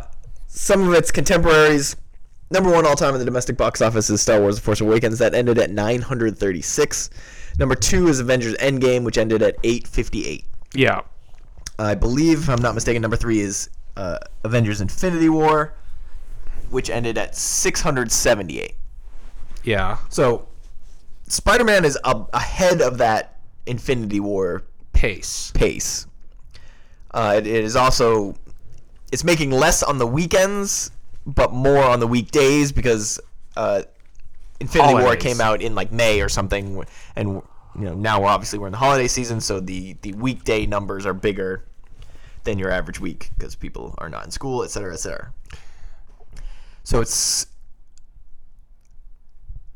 some 0.48 0.88
of 0.88 0.94
its 0.94 1.10
contemporaries. 1.10 1.96
Number 2.50 2.70
one 2.70 2.86
all 2.86 2.94
time 2.96 3.12
in 3.14 3.18
the 3.18 3.24
domestic 3.24 3.56
box 3.56 3.80
office 3.80 4.08
is 4.10 4.20
Star 4.22 4.40
Wars: 4.40 4.56
The 4.56 4.62
Force 4.62 4.80
Awakens, 4.80 5.18
that 5.18 5.34
ended 5.34 5.58
at 5.58 5.70
936. 5.70 7.10
Number 7.58 7.74
two 7.74 8.08
is 8.08 8.20
Avengers: 8.20 8.54
Endgame, 8.56 9.02
which 9.04 9.18
ended 9.18 9.42
at 9.42 9.56
858. 9.64 10.44
Yeah. 10.78 11.02
I 11.78 11.94
believe, 11.94 12.40
if 12.44 12.48
I'm 12.48 12.62
not 12.62 12.74
mistaken, 12.74 13.02
number 13.02 13.16
three 13.16 13.40
is 13.40 13.68
uh, 13.96 14.18
Avengers: 14.44 14.80
Infinity 14.80 15.28
War, 15.28 15.74
which 16.70 16.88
ended 16.90 17.18
at 17.18 17.36
678. 17.36 18.74
Yeah. 19.64 19.98
So, 20.08 20.48
Spider-Man 21.28 21.84
is 21.84 21.98
a- 22.04 22.24
ahead 22.32 22.80
of 22.80 22.98
that 22.98 23.40
Infinity 23.66 24.20
War 24.20 24.62
Pace. 24.92 25.50
pace. 25.54 26.06
Uh, 27.12 27.34
it, 27.38 27.46
it 27.46 27.64
is 27.64 27.76
also 27.76 28.34
it's 29.12 29.24
making 29.24 29.50
less 29.50 29.82
on 29.82 29.98
the 29.98 30.06
weekends, 30.06 30.90
but 31.26 31.52
more 31.52 31.82
on 31.82 32.00
the 32.00 32.06
weekdays 32.06 32.72
because 32.72 33.20
uh, 33.56 33.82
Infinity 34.60 34.94
War 34.94 35.02
Holidays. 35.02 35.22
came 35.22 35.40
out 35.40 35.60
in 35.62 35.74
like 35.74 35.92
May 35.92 36.20
or 36.20 36.28
something, 36.28 36.82
and 37.14 37.42
you 37.78 37.84
know 37.84 37.94
now 37.94 38.20
we're 38.20 38.28
obviously 38.28 38.58
we're 38.58 38.66
in 38.68 38.72
the 38.72 38.78
holiday 38.78 39.08
season, 39.08 39.40
so 39.40 39.60
the 39.60 39.96
the 40.02 40.12
weekday 40.14 40.66
numbers 40.66 41.04
are 41.06 41.14
bigger 41.14 41.64
than 42.44 42.58
your 42.58 42.70
average 42.70 43.00
week 43.00 43.30
because 43.36 43.54
people 43.54 43.94
are 43.98 44.08
not 44.08 44.24
in 44.24 44.30
school, 44.30 44.62
et 44.62 44.70
cetera, 44.70 44.92
et 44.92 44.98
cetera. 44.98 45.32
So 46.84 47.00
it's 47.00 47.46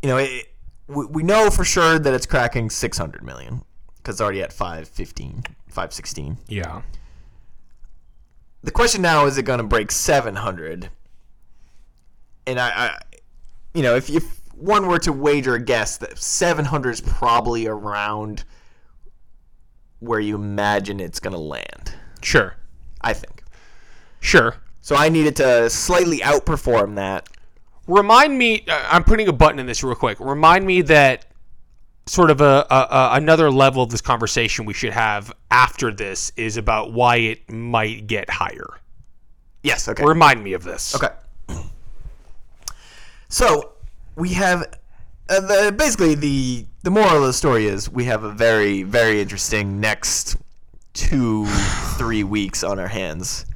you 0.03 0.09
know 0.09 0.17
it, 0.19 0.53
we, 0.87 1.07
we 1.07 1.23
know 1.23 1.51
for 1.51 1.65
sure 1.65 1.99
that 1.99 2.15
it's 2.15 2.27
cracking 2.27 2.71
600 2.71 3.23
million 3.23 3.63
because 3.97 4.17
it's 4.17 4.21
already 4.21 4.43
at 4.43 4.53
515 4.53 5.43
516 5.69 6.39
Yeah. 6.49 6.83
the 8.63 8.71
question 8.71 9.03
now 9.03 9.27
is 9.27 9.37
it 9.39 9.43
going 9.43 9.59
to 9.59 9.65
break 9.67 9.93
700 9.93 10.89
and 12.47 12.59
I, 12.59 12.69
I 12.71 12.99
you 13.75 13.83
know 13.83 13.95
if, 13.95 14.09
if 14.11 14.40
one 14.61 14.87
were 14.87 14.99
to 15.01 15.13
wager 15.13 15.55
a 15.55 15.61
guess 15.63 15.97
that 15.99 16.19
700 16.19 16.91
is 16.91 17.01
probably 17.01 17.67
around 17.67 18.45
where 20.01 20.21
you 20.21 20.35
imagine 20.37 21.01
it's 21.01 21.21
going 21.21 21.33
to 21.35 21.39
land 21.41 21.95
Sure. 22.23 22.57
i 23.01 23.13
think 23.13 23.43
Sure. 24.21 24.57
so 24.81 24.97
i 24.97 25.09
needed 25.09 25.37
to 25.37 25.69
slightly 25.71 26.19
outperform 26.19 26.97
that 26.97 27.29
Remind 27.87 28.39
me. 28.39 28.65
Uh, 28.69 28.87
I'm 28.89 29.03
putting 29.03 29.27
a 29.27 29.33
button 29.33 29.59
in 29.59 29.67
this 29.67 29.83
real 29.83 29.97
quick. 29.97 30.21
Remind 30.21 30.65
me 30.65 30.83
that 30.83 31.27
sort 32.07 32.31
of 32.31 32.41
a, 32.41 32.65
a, 32.71 32.75
a 32.75 33.11
another 33.15 33.51
level 33.51 33.83
of 33.83 33.91
this 33.91 34.01
conversation 34.01 34.65
we 34.65 34.75
should 34.75 34.93
have 34.93 35.33
after 35.51 35.91
this 35.93 36.31
is 36.37 36.57
about 36.57 36.93
why 36.93 37.17
it 37.17 37.51
might 37.51 38.07
get 38.07 38.31
higher. 38.31 38.79
yes 39.65 39.89
okay 39.89 40.05
Remind 40.05 40.45
me 40.45 40.53
of 40.53 40.63
this. 40.63 40.95
Okay. 40.95 41.09
So 43.29 43.73
we 44.21 44.31
have 44.35 44.63
uh, 45.29 45.41
the, 45.41 45.75
basically 45.77 46.15
the 46.15 46.67
the 46.83 46.91
moral 46.91 47.17
of 47.19 47.23
the 47.23 47.33
story 47.33 47.67
is 47.67 47.89
we 47.91 48.05
have 48.05 48.23
a 48.25 48.31
very 48.31 48.83
very 48.83 49.21
interesting 49.21 49.81
next 49.81 50.37
two 50.93 51.47
three 51.99 52.23
weeks 52.25 52.63
on 52.63 52.79
our 52.79 52.89
hands, 52.89 53.47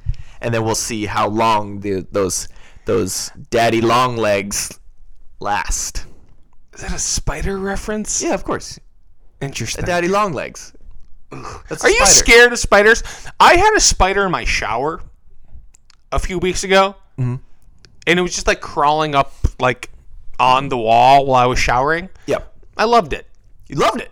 and 0.41 0.53
then 0.53 0.63
we'll 0.63 0.75
see 0.75 1.05
how 1.05 1.27
long 1.27 1.79
the, 1.81 2.05
those 2.11 2.47
those 2.85 3.31
daddy 3.49 3.81
long 3.81 4.17
legs 4.17 4.79
last. 5.39 6.05
Is 6.73 6.81
that 6.81 6.93
a 6.93 6.99
spider 6.99 7.57
reference? 7.57 8.21
Yeah, 8.21 8.33
of 8.33 8.43
course, 8.43 8.79
Interesting. 9.41 9.85
daddy 9.85 10.07
long 10.07 10.33
legs. 10.33 10.73
That's 11.69 11.83
Are 11.83 11.89
you 11.89 12.05
scared 12.05 12.53
of 12.53 12.59
spiders? 12.59 13.01
I 13.39 13.55
had 13.55 13.73
a 13.75 13.79
spider 13.79 14.25
in 14.25 14.31
my 14.31 14.45
shower 14.45 15.01
a 16.11 16.19
few 16.19 16.37
weeks 16.39 16.63
ago, 16.63 16.95
Mm-hmm. 17.17 17.35
and 18.07 18.19
it 18.19 18.21
was 18.21 18.33
just 18.35 18.45
like 18.47 18.59
crawling 18.61 19.15
up 19.15 19.31
like 19.59 19.89
on 20.39 20.69
the 20.69 20.77
wall 20.77 21.25
while 21.25 21.43
I 21.43 21.47
was 21.47 21.59
showering. 21.59 22.09
Yep, 22.25 22.53
I 22.77 22.85
loved 22.85 23.13
it. 23.13 23.27
you 23.67 23.77
loved 23.77 24.01
it. 24.01 24.11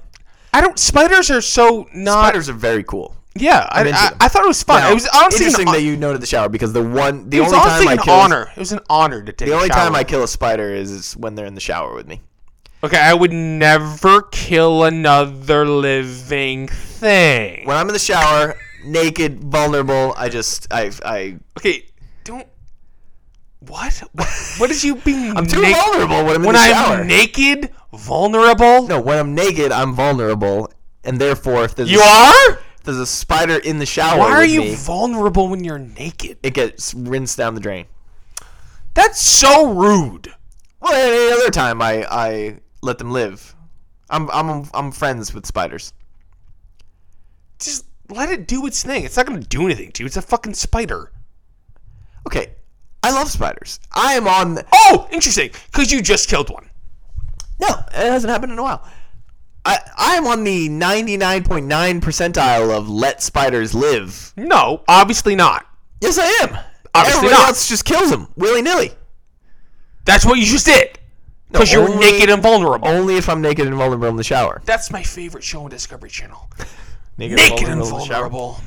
I 0.53 0.61
don't. 0.61 0.77
Spiders 0.77 1.31
are 1.31 1.41
so 1.41 1.87
not. 1.93 2.27
Spiders 2.27 2.49
are 2.49 2.53
very 2.53 2.83
cool. 2.83 3.15
Yeah, 3.35 3.67
I, 3.71 3.89
I. 3.89 4.11
I 4.21 4.27
thought 4.27 4.43
it 4.43 4.47
was 4.47 4.61
fun. 4.61 4.81
Now, 4.81 4.91
it 4.91 4.93
was 4.93 5.07
honestly 5.13 5.45
interesting 5.45 5.67
an, 5.67 5.73
that 5.73 5.81
you 5.81 5.97
noted 5.97 6.21
the 6.21 6.27
shower 6.27 6.49
because 6.49 6.71
the 6.73 6.83
one 6.83 7.29
the 7.29 7.37
it 7.37 7.41
was 7.41 7.53
only 7.53 7.67
time 7.67 7.87
I 7.87 7.93
an 7.93 7.97
kill 7.97 8.13
honor. 8.13 8.51
It 8.55 8.59
was 8.59 8.71
an 8.71 8.79
honor 8.89 9.23
to 9.23 9.31
take. 9.33 9.47
the 9.47 9.55
only 9.55 9.69
time 9.69 9.95
I 9.95 10.03
kill 10.03 10.23
a 10.23 10.27
spider 10.27 10.71
is, 10.73 10.91
is 10.91 11.17
when 11.17 11.33
they're 11.33 11.47
in 11.47 11.55
the 11.55 11.61
shower 11.61 11.95
with 11.95 12.07
me. 12.07 12.21
Okay, 12.83 12.99
I 12.99 13.13
would 13.13 13.31
never 13.31 14.21
kill 14.23 14.83
another 14.83 15.65
living 15.65 16.67
thing. 16.67 17.65
when 17.65 17.77
I'm 17.77 17.87
in 17.87 17.93
the 17.93 17.99
shower, 17.99 18.55
naked, 18.85 19.39
vulnerable, 19.43 20.13
I 20.15 20.29
just 20.29 20.67
I 20.71 20.91
I 21.03 21.37
Okay. 21.57 21.85
What? 23.67 23.93
What, 24.13 24.27
what 24.57 24.71
is 24.71 24.83
you 24.83 24.95
being? 24.95 25.31
I'm 25.37 25.45
too 25.47 25.61
nak- 25.61 25.75
vulnerable 25.75 26.25
when 26.25 26.35
I'm 26.35 26.41
in 26.41 26.43
When 26.47 26.55
the 26.55 26.59
I'm 26.61 26.71
shower. 26.71 27.03
naked, 27.03 27.69
vulnerable. 27.93 28.87
no, 28.87 28.99
when 29.01 29.17
I'm 29.17 29.33
naked, 29.35 29.71
I'm 29.71 29.93
vulnerable, 29.93 30.71
and 31.03 31.19
therefore 31.19 31.63
if 31.63 31.75
there's 31.75 31.91
You 31.91 32.01
a, 32.01 32.03
are. 32.03 32.51
if 32.77 32.83
there's 32.83 32.97
a 32.97 33.05
spider 33.05 33.57
in 33.57 33.79
the 33.79 33.85
shower 33.85 34.19
Why 34.19 34.31
are 34.31 34.41
with 34.41 34.51
you 34.51 34.61
me, 34.61 34.75
vulnerable 34.75 35.47
when 35.47 35.63
you're 35.63 35.79
naked? 35.79 36.37
it 36.43 36.53
gets 36.53 36.93
rinsed 36.93 37.37
down 37.37 37.55
the 37.55 37.61
drain. 37.61 37.85
That's 38.93 39.19
so 39.21 39.71
rude. 39.73 40.33
Well, 40.79 40.93
any 40.93 41.33
other 41.33 41.49
time 41.49 41.81
I 41.81 42.05
I 42.09 42.59
let 42.81 42.97
them 42.97 43.11
live. 43.11 43.55
I'm 44.09 44.29
I'm 44.31 44.69
I'm 44.73 44.91
friends 44.91 45.33
with 45.33 45.45
spiders. 45.45 45.93
Just 47.59 47.85
let 48.09 48.29
it 48.29 48.47
do 48.47 48.65
its 48.67 48.83
thing. 48.83 49.03
It's 49.05 49.15
not 49.17 49.25
gonna 49.25 49.39
do 49.39 49.65
anything 49.65 49.91
to 49.93 50.03
you. 50.03 50.07
It's 50.07 50.17
a 50.17 50.21
fucking 50.21 50.53
spider. 50.53 51.11
Okay, 52.27 52.55
I 53.03 53.11
love 53.11 53.29
spiders. 53.29 53.79
I 53.91 54.13
am 54.13 54.27
on. 54.27 54.59
Oh, 54.71 55.07
interesting. 55.11 55.51
Because 55.71 55.91
you 55.91 56.01
just 56.01 56.29
killed 56.29 56.49
one. 56.49 56.69
No, 57.59 57.67
it 57.69 57.93
hasn't 58.11 58.31
happened 58.31 58.53
in 58.53 58.59
a 58.59 58.63
while. 58.63 58.87
I 59.65 59.77
I 59.97 60.15
am 60.15 60.25
on 60.25 60.43
the 60.43 60.69
99.9 60.69 62.01
percentile 62.01 62.75
of 62.75 62.89
let 62.89 63.21
spiders 63.21 63.73
live. 63.75 64.33
No, 64.37 64.83
obviously 64.87 65.35
not. 65.35 65.65
Yes, 66.01 66.17
I 66.17 66.25
am. 66.43 66.57
Obviously 66.95 67.17
Everybody 67.27 67.31
not. 67.41 67.47
else 67.49 67.67
just 67.69 67.85
kills 67.85 68.09
them 68.09 68.27
willy 68.35 68.61
nilly. 68.61 68.91
That's 70.05 70.25
what 70.25 70.37
you 70.39 70.45
just 70.45 70.65
did. 70.65 70.99
Because 71.51 71.71
you're 71.71 71.97
naked 71.99 72.29
and 72.29 72.41
vulnerable. 72.41 72.87
Only 72.87 73.15
if 73.17 73.29
I'm 73.29 73.41
naked 73.41 73.67
and 73.67 73.75
vulnerable 73.75 74.07
in 74.07 74.15
the 74.15 74.23
shower. 74.23 74.61
That's 74.65 74.91
my 74.91 75.03
favorite 75.03 75.43
show 75.43 75.63
on 75.63 75.69
Discovery 75.69 76.09
Channel. 76.09 76.49
Naked, 77.17 77.37
Naked 77.37 77.67
and 77.69 77.79
the 77.79 77.85
shower. 77.85 77.99
vulnerable. 77.99 78.59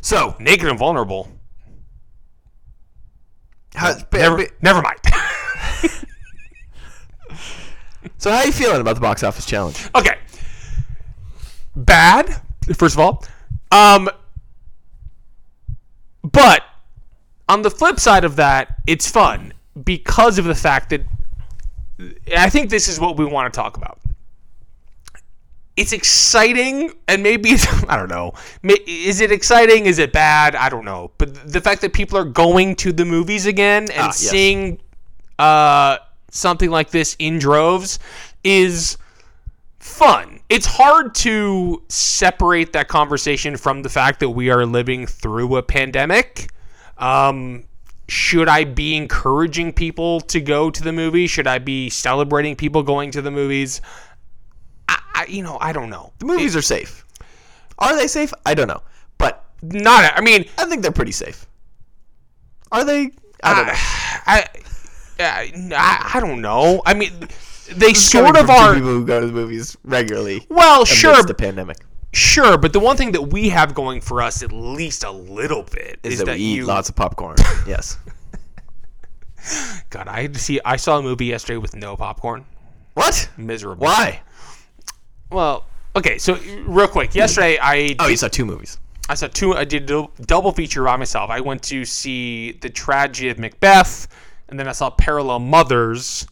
So, 0.00 0.36
Naked 0.38 0.68
and 0.68 0.78
vulnerable. 0.78 1.28
How, 3.74 3.94
Never, 4.12 4.46
never 4.62 4.82
mind. 4.82 4.98
so 8.18 8.30
how 8.30 8.38
are 8.38 8.46
you 8.46 8.52
feeling 8.52 8.80
about 8.80 8.94
the 8.94 9.00
box 9.00 9.22
office 9.22 9.46
challenge? 9.46 9.88
okay. 9.94 10.18
Bad, 11.76 12.40
First 12.74 12.96
of 12.96 13.00
all, 13.00 13.24
um, 13.70 14.10
but 16.22 16.62
on 17.48 17.62
the 17.62 17.70
flip 17.70 17.98
side 17.98 18.24
of 18.24 18.36
that, 18.36 18.76
it's 18.86 19.10
fun 19.10 19.54
because 19.84 20.38
of 20.38 20.44
the 20.44 20.54
fact 20.54 20.90
that 20.90 21.02
I 22.36 22.50
think 22.50 22.68
this 22.68 22.88
is 22.88 23.00
what 23.00 23.16
we 23.16 23.24
want 23.24 23.52
to 23.52 23.56
talk 23.56 23.76
about. 23.76 23.98
It's 25.78 25.92
exciting, 25.92 26.92
and 27.06 27.22
maybe 27.22 27.52
I 27.88 27.96
don't 27.96 28.08
know. 28.10 28.32
Is 28.86 29.20
it 29.20 29.30
exciting? 29.32 29.86
Is 29.86 29.98
it 29.98 30.12
bad? 30.12 30.54
I 30.56 30.68
don't 30.68 30.84
know. 30.84 31.12
But 31.18 31.50
the 31.52 31.60
fact 31.60 31.80
that 31.82 31.92
people 31.92 32.18
are 32.18 32.24
going 32.24 32.74
to 32.76 32.92
the 32.92 33.04
movies 33.04 33.46
again 33.46 33.84
and 33.84 34.00
Ah, 34.00 34.06
yes. 34.06 34.16
seeing 34.18 34.80
uh, 35.38 35.98
something 36.30 36.70
like 36.70 36.90
this 36.90 37.14
in 37.18 37.38
droves 37.38 37.98
is 38.44 38.98
fun. 39.78 40.40
It's 40.48 40.66
hard 40.66 41.14
to 41.16 41.82
separate 41.88 42.72
that 42.72 42.88
conversation 42.88 43.56
from 43.56 43.82
the 43.82 43.88
fact 43.88 44.20
that 44.20 44.30
we 44.30 44.50
are 44.50 44.66
living 44.66 45.06
through 45.06 45.56
a 45.56 45.62
pandemic. 45.62 46.50
Um, 46.96 47.64
should 48.08 48.48
I 48.48 48.64
be 48.64 48.96
encouraging 48.96 49.72
people 49.74 50.20
to 50.22 50.40
go 50.40 50.70
to 50.70 50.82
the 50.82 50.92
movies? 50.92 51.30
Should 51.30 51.46
I 51.46 51.58
be 51.58 51.90
celebrating 51.90 52.56
people 52.56 52.82
going 52.82 53.10
to 53.12 53.22
the 53.22 53.30
movies? 53.30 53.80
I, 55.18 55.26
you 55.28 55.42
know, 55.42 55.58
I 55.60 55.72
don't 55.72 55.90
know. 55.90 56.12
The 56.18 56.26
movies 56.26 56.54
are 56.54 56.62
safe. 56.62 57.04
Are 57.78 57.96
they 57.96 58.06
safe? 58.06 58.32
I 58.46 58.54
don't 58.54 58.68
know, 58.68 58.82
but 59.18 59.44
Not. 59.62 60.12
I 60.16 60.20
mean, 60.20 60.44
I 60.56 60.64
think 60.66 60.82
they're 60.82 60.92
pretty 60.92 61.12
safe. 61.12 61.46
Are 62.70 62.84
they? 62.84 63.10
I 63.42 63.54
don't 63.54 63.66
know. 63.66 63.72
I, 63.76 64.44
I, 65.20 66.10
I, 66.14 66.20
don't 66.20 66.40
know. 66.40 66.82
I 66.86 66.94
mean, 66.94 67.12
they 67.72 67.94
sort 67.94 68.26
Coming 68.26 68.42
of 68.42 68.46
from 68.46 68.56
two 68.56 68.62
are. 68.62 68.74
people 68.74 68.90
who 68.90 69.04
go 69.04 69.20
to 69.20 69.26
the 69.26 69.32
movies 69.32 69.76
regularly. 69.84 70.46
Well, 70.48 70.82
amidst 70.82 70.94
sure, 70.94 71.22
the 71.22 71.34
pandemic 71.34 71.78
sure, 72.12 72.58
but 72.58 72.72
the 72.72 72.80
one 72.80 72.96
thing 72.96 73.12
that 73.12 73.22
we 73.22 73.48
have 73.50 73.74
going 73.74 74.00
for 74.00 74.22
us, 74.22 74.42
at 74.42 74.52
least 74.52 75.04
a 75.04 75.10
little 75.10 75.62
bit, 75.62 76.00
is, 76.02 76.14
is, 76.14 76.18
that, 76.20 76.26
that, 76.26 76.36
we 76.36 76.42
eat 76.42 76.56
you. 76.56 76.66
lots 76.66 76.88
of 76.88 76.96
popcorn. 76.96 77.36
yes. 77.66 77.98
God, 79.90 80.08
I 80.08 80.22
had 80.22 80.34
to 80.34 80.40
see. 80.40 80.60
I 80.64 80.76
saw 80.76 80.98
a 80.98 81.02
movie 81.02 81.26
yesterday 81.26 81.58
with 81.58 81.74
no 81.74 81.96
popcorn. 81.96 82.44
What? 82.94 83.28
Miserable. 83.36 83.84
Why? 83.84 84.20
Well, 85.30 85.66
okay. 85.96 86.18
So 86.18 86.38
real 86.66 86.88
quick, 86.88 87.14
yesterday 87.14 87.58
I 87.60 87.94
Oh, 87.98 88.08
you 88.08 88.16
saw 88.16 88.28
two 88.28 88.44
movies. 88.44 88.78
I 89.08 89.14
saw 89.14 89.26
two. 89.26 89.54
I 89.54 89.64
did 89.64 89.90
a 89.90 90.06
double 90.26 90.52
feature 90.52 90.84
by 90.84 90.96
myself. 90.96 91.30
I 91.30 91.40
went 91.40 91.62
to 91.64 91.84
see 91.84 92.52
the 92.52 92.68
tragedy 92.68 93.30
of 93.30 93.38
Macbeth, 93.38 94.06
and 94.48 94.58
then 94.60 94.68
I 94.68 94.72
saw 94.72 94.90
Parallel 94.90 95.38
Mothers, 95.40 96.26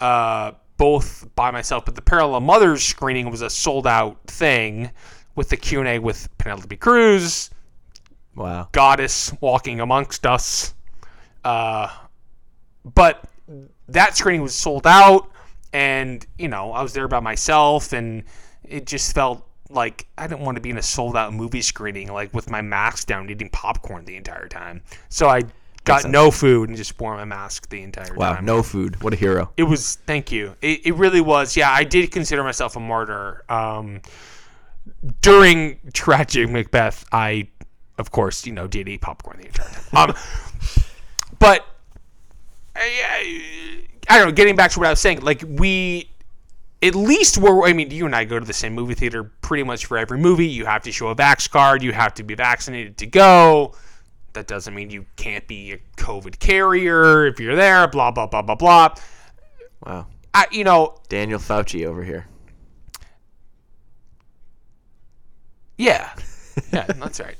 uh, 0.00 0.52
both 0.76 1.28
by 1.36 1.50
myself. 1.52 1.84
But 1.84 1.94
the 1.94 2.02
Parallel 2.02 2.40
Mothers 2.40 2.82
screening 2.82 3.30
was 3.30 3.42
a 3.42 3.50
sold 3.50 3.86
out 3.86 4.18
thing 4.26 4.90
with 5.36 5.50
the 5.50 5.56
Q 5.56 5.80
and 5.80 5.88
A 5.88 5.98
with 6.00 6.28
Penelope 6.38 6.76
Cruz, 6.78 7.50
Wow. 8.34 8.68
goddess 8.72 9.32
walking 9.40 9.80
amongst 9.80 10.26
us. 10.26 10.74
Uh, 11.44 11.88
but 12.84 13.22
that 13.88 14.16
screening 14.16 14.42
was 14.42 14.54
sold 14.54 14.86
out, 14.86 15.30
and 15.76 16.26
you 16.38 16.48
know 16.48 16.72
I 16.72 16.82
was 16.82 16.94
there 16.94 17.06
by 17.06 17.20
myself, 17.20 17.92
and 17.92 18.24
it 18.64 18.86
just 18.86 19.14
felt 19.14 19.46
like 19.68 20.06
I 20.16 20.26
didn't 20.26 20.40
want 20.40 20.56
to 20.56 20.62
be 20.62 20.70
in 20.70 20.78
a 20.78 20.82
sold 20.82 21.16
out 21.16 21.34
movie 21.34 21.60
screening, 21.60 22.10
like 22.12 22.32
with 22.32 22.48
my 22.50 22.62
mask 22.62 23.06
down, 23.08 23.28
eating 23.28 23.50
popcorn 23.50 24.06
the 24.06 24.16
entire 24.16 24.48
time. 24.48 24.80
So 25.10 25.28
I 25.28 25.42
got 25.84 26.08
no 26.08 26.30
food 26.30 26.68
and 26.70 26.78
just 26.78 26.98
wore 26.98 27.14
my 27.16 27.24
mask 27.26 27.68
the 27.68 27.82
entire 27.82 28.14
Wow. 28.14 28.34
time. 28.36 28.46
Wow, 28.46 28.56
no 28.56 28.62
food. 28.62 29.02
What 29.02 29.12
a 29.12 29.16
hero. 29.16 29.50
It 29.58 29.64
was 29.64 29.96
thank 30.06 30.32
you. 30.32 30.56
It, 30.62 30.86
it 30.86 30.94
really 30.94 31.20
was. 31.20 31.56
Yeah, 31.56 31.70
I 31.70 31.84
did 31.84 32.10
consider 32.10 32.42
myself 32.42 32.74
a 32.76 32.80
martyr. 32.80 33.44
Um, 33.50 34.00
during 35.20 35.78
tragic 35.92 36.48
Macbeth, 36.48 37.04
I, 37.12 37.48
of 37.98 38.10
course, 38.12 38.46
you 38.46 38.52
know, 38.52 38.66
did 38.66 38.88
eat 38.88 39.02
popcorn 39.02 39.38
the 39.40 39.46
entire 39.46 39.68
time. 39.68 39.82
Um, 39.96 40.14
but 41.38 41.66
I, 42.74 42.88
I, 43.10 43.82
I 44.08 44.18
don't 44.18 44.28
know. 44.28 44.32
Getting 44.32 44.56
back 44.56 44.70
to 44.72 44.78
what 44.78 44.86
I 44.86 44.90
was 44.90 45.00
saying, 45.00 45.20
like 45.22 45.42
we, 45.46 46.10
at 46.82 46.94
least 46.94 47.38
we're. 47.38 47.66
I 47.66 47.72
mean, 47.72 47.90
you 47.90 48.06
and 48.06 48.14
I 48.14 48.24
go 48.24 48.38
to 48.38 48.44
the 48.44 48.52
same 48.52 48.74
movie 48.74 48.94
theater 48.94 49.24
pretty 49.24 49.62
much 49.62 49.86
for 49.86 49.98
every 49.98 50.18
movie. 50.18 50.46
You 50.46 50.64
have 50.66 50.82
to 50.82 50.92
show 50.92 51.08
a 51.08 51.16
vax 51.16 51.50
card. 51.50 51.82
You 51.82 51.92
have 51.92 52.14
to 52.14 52.22
be 52.22 52.34
vaccinated 52.34 52.96
to 52.98 53.06
go. 53.06 53.74
That 54.34 54.46
doesn't 54.46 54.74
mean 54.74 54.90
you 54.90 55.06
can't 55.16 55.46
be 55.48 55.72
a 55.72 55.78
COVID 55.96 56.38
carrier 56.38 57.26
if 57.26 57.40
you're 57.40 57.56
there. 57.56 57.88
Blah 57.88 58.10
blah 58.10 58.26
blah 58.26 58.42
blah 58.42 58.54
blah. 58.54 58.94
Wow. 59.84 60.06
I, 60.34 60.46
you 60.50 60.64
know, 60.64 60.98
Daniel 61.08 61.38
Fauci 61.38 61.86
over 61.86 62.04
here. 62.04 62.26
yeah, 65.78 66.12
yeah, 66.72 66.84
that's 66.86 67.20
right. 67.20 67.36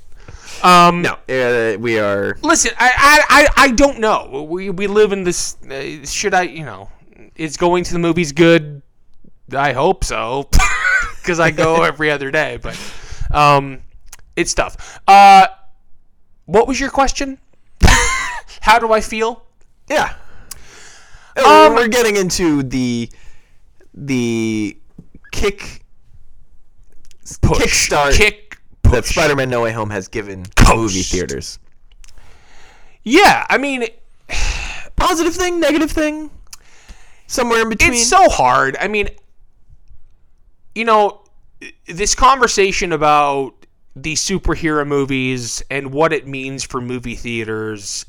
Um, 0.63 1.01
No, 1.01 1.13
uh, 1.29 1.77
we 1.79 1.99
are. 1.99 2.37
Listen, 2.41 2.71
I, 2.79 2.91
I, 2.97 3.25
I, 3.29 3.63
I 3.65 3.71
don't 3.71 3.99
know. 3.99 4.47
We, 4.49 4.69
we 4.69 4.87
live 4.87 5.11
in 5.11 5.23
this. 5.23 5.55
Uh, 5.63 6.05
should 6.05 6.33
I, 6.33 6.43
you 6.43 6.65
know, 6.65 6.89
is 7.35 7.57
going 7.57 7.83
to 7.85 7.93
the 7.93 7.99
movies 7.99 8.31
good? 8.31 8.81
I 9.55 9.73
hope 9.73 10.03
so, 10.03 10.49
because 11.21 11.39
I 11.39 11.51
go 11.51 11.83
every 11.91 12.11
other 12.11 12.31
day. 12.31 12.57
But 12.61 12.77
um, 13.31 13.81
it's 14.35 14.53
tough. 14.53 14.99
Uh, 15.07 15.47
what 16.45 16.67
was 16.67 16.79
your 16.79 16.89
question? 16.89 17.37
How 18.61 18.79
do 18.79 18.91
I 18.91 19.01
feel? 19.01 19.43
Yeah. 19.89 20.13
Um, 21.37 21.43
Oh, 21.45 21.73
we're 21.75 21.87
getting 21.87 22.15
into 22.15 22.63
the 22.63 23.09
the 23.93 24.77
kick 25.31 25.83
Push, 27.41 27.89
Kickstart 27.89 28.13
kick, 28.13 28.46
that. 28.91 29.05
Spider-Man: 29.05 29.49
No 29.49 29.61
Way 29.61 29.71
Home 29.71 29.89
has 29.89 30.07
given 30.07 30.45
movie 30.75 31.01
theaters. 31.01 31.59
Yeah, 33.03 33.45
I 33.49 33.57
mean, 33.57 33.85
Positive 34.95 35.33
thing, 35.33 35.59
negative 35.59 35.91
thing, 35.91 36.31
somewhere 37.27 37.61
in 37.61 37.69
between. 37.69 37.93
It's 37.93 38.07
so 38.07 38.29
hard. 38.29 38.75
I 38.79 38.87
mean, 38.87 39.09
you 40.75 40.85
know, 40.85 41.21
this 41.85 42.15
conversation 42.15 42.91
about 42.91 43.53
these 43.95 44.21
superhero 44.23 44.85
movies 44.85 45.63
and 45.69 45.91
what 45.91 46.13
it 46.13 46.27
means 46.27 46.63
for 46.63 46.81
movie 46.81 47.15
theaters. 47.15 48.05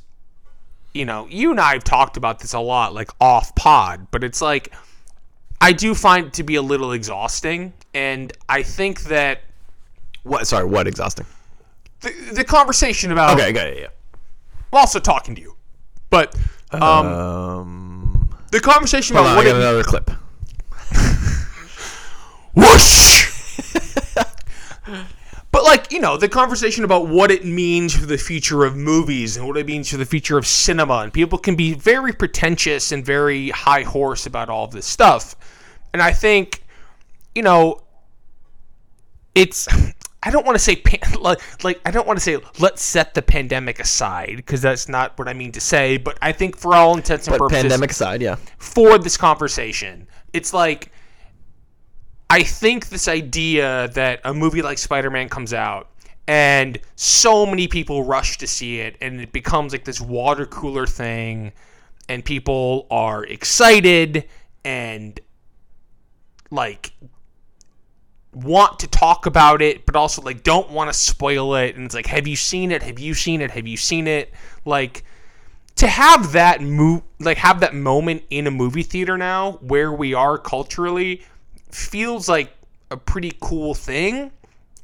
You 0.95 1.05
know, 1.05 1.27
you 1.31 1.51
and 1.51 1.61
I 1.61 1.75
have 1.75 1.85
talked 1.85 2.17
about 2.17 2.41
this 2.41 2.55
a 2.55 2.61
lot, 2.61 2.95
like 2.95 3.11
off 3.21 3.55
pod, 3.55 4.09
but 4.11 4.25
it's 4.25 4.41
like 4.41 4.73
I 5.61 5.73
do 5.73 5.95
find 5.95 6.27
it 6.27 6.33
to 6.35 6.43
be 6.43 6.55
a 6.55 6.63
little 6.63 6.93
exhausting, 6.93 7.75
and 7.93 8.33
I 8.49 8.63
think 8.63 9.03
that 9.05 9.43
what? 10.29 10.47
Sorry, 10.47 10.65
what? 10.65 10.87
Exhausting. 10.87 11.27
the, 12.01 12.13
the 12.35 12.45
conversation 12.45 13.11
about 13.13 13.39
Okay, 13.39 13.53
got 13.53 13.67
it. 13.67 13.79
Yeah. 13.79 13.89
I'm 14.73 14.81
also 14.81 15.01
talking 15.01 15.35
to 15.35 15.41
you, 15.41 15.57
but 16.11 16.37
um, 16.71 16.83
Um. 16.83 18.31
the 18.53 18.61
conversation 18.61 19.17
about 19.17 19.27
on, 19.27 19.39
I 19.39 19.45
got 19.45 19.57
it, 19.57 19.57
another 19.57 19.83
clip. 19.83 20.11
whoosh. 22.55 23.25
but 25.51 25.65
like 25.65 25.91
you 25.93 26.01
know, 26.01 26.17
the 26.17 26.29
conversation 26.29 26.85
about 26.85 27.09
what 27.09 27.31
it 27.31 27.45
means 27.45 27.97
for 27.97 28.07
the 28.07 28.19
future 28.19 28.65
of 28.65 28.77
movies 28.77 29.37
and 29.37 29.47
what 29.47 29.57
it 29.57 29.67
means 29.67 29.91
for 29.91 29.97
the 29.97 30.05
future 30.07 30.37
of 30.37 30.47
cinema, 30.47 30.99
and 30.99 31.13
people 31.13 31.39
can 31.39 31.57
be 31.57 31.73
very 31.75 32.13
pretentious 32.13 32.93
and 32.93 33.05
very 33.05 33.49
high 33.51 33.83
horse 33.83 34.27
about 34.27 34.49
all 34.49 34.65
of 34.65 34.73
this 34.73 34.87
stuff. 34.87 35.35
And 35.93 36.03
I 36.03 36.13
think, 36.13 36.63
you 37.35 37.43
know, 37.43 37.81
it's. 39.35 39.67
I 40.23 40.31
don't 40.31 40.45
want 40.45 40.57
to 40.57 40.63
say 40.63 40.77
pan- 40.77 41.13
like, 41.21 41.65
like 41.65 41.81
I 41.85 41.91
don't 41.91 42.07
want 42.07 42.19
to 42.19 42.23
say 42.23 42.39
let's 42.59 42.83
set 42.83 43.15
the 43.15 43.23
pandemic 43.23 43.79
aside 43.81 44.37
because 44.37 44.61
that's 44.61 44.89
not 44.89 45.19
what 45.19 45.29
I 45.29 45.33
mean 45.33 45.53
to 45.53 45.61
say. 45.61 45.97
But 45.97 46.19
I 46.23 46.33
think 46.33 46.57
for 46.57 46.75
all 46.75 46.97
intents 46.97 47.27
and 47.27 47.35
But 47.35 47.45
purposes, 47.45 47.63
pandemic 47.63 47.91
aside, 47.91 48.23
yeah. 48.23 48.37
for 48.59 48.99
this 48.99 49.17
conversation. 49.17 50.09
It's 50.33 50.53
like 50.53 50.93
I 52.31 52.43
think 52.43 52.89
this 52.89 53.09
idea 53.09 53.89
that 53.95 54.21
a 54.25 54.35
movie 54.35 54.61
like 54.61 54.79
Spider-Man 54.79 55.29
comes 55.29 55.55
out 55.55 55.89
and 56.27 56.79
so 56.95 57.47
many 57.47 57.67
people 57.69 58.05
rush 58.05 58.37
to 58.39 58.47
see 58.47 58.81
it 58.81 58.97
and 59.01 59.21
it 59.21 59.33
becomes 59.33 59.73
like 59.73 59.85
this 59.85 60.01
water 60.01 60.45
cooler 60.45 60.87
thing 60.87 61.53
and 62.09 62.23
people 62.23 62.87
are 62.91 63.25
excited 63.25 64.29
and 64.65 65.21
like 66.51 66.93
want 68.45 68.79
to 68.81 68.87
talk 68.87 69.27
about 69.27 69.61
it 69.63 69.85
but 69.85 69.97
also 69.97 70.23
like 70.23 70.43
don't 70.43 70.71
want 70.71 70.93
to 70.93 70.99
spoil 70.99 71.55
it. 71.55 71.77
And 71.77 71.85
it's 71.87 71.95
like 71.95 72.07
have 72.07 72.27
you 72.27 72.37
seen 72.37 72.73
it? 72.73 72.83
Have 72.83 72.99
you 72.99 73.15
seen 73.15 73.41
it? 73.41 73.51
Have 73.53 73.67
you 73.67 73.77
seen 73.77 74.07
it? 74.07 74.33
Like 74.65 75.05
to 75.77 75.87
have 75.87 76.33
that 76.33 76.61
mo- 76.63 77.05
like 77.21 77.39
have 77.39 77.61
that 77.61 77.75
moment 77.75 78.23
in 78.31 78.47
a 78.47 78.51
movie 78.51 78.83
theater 78.83 79.17
now 79.17 79.53
where 79.61 79.93
we 79.93 80.15
are 80.15 80.39
culturally 80.39 81.25
feels 81.71 82.29
like 82.29 82.53
a 82.91 82.97
pretty 82.97 83.33
cool 83.41 83.75
thing. 83.75 84.31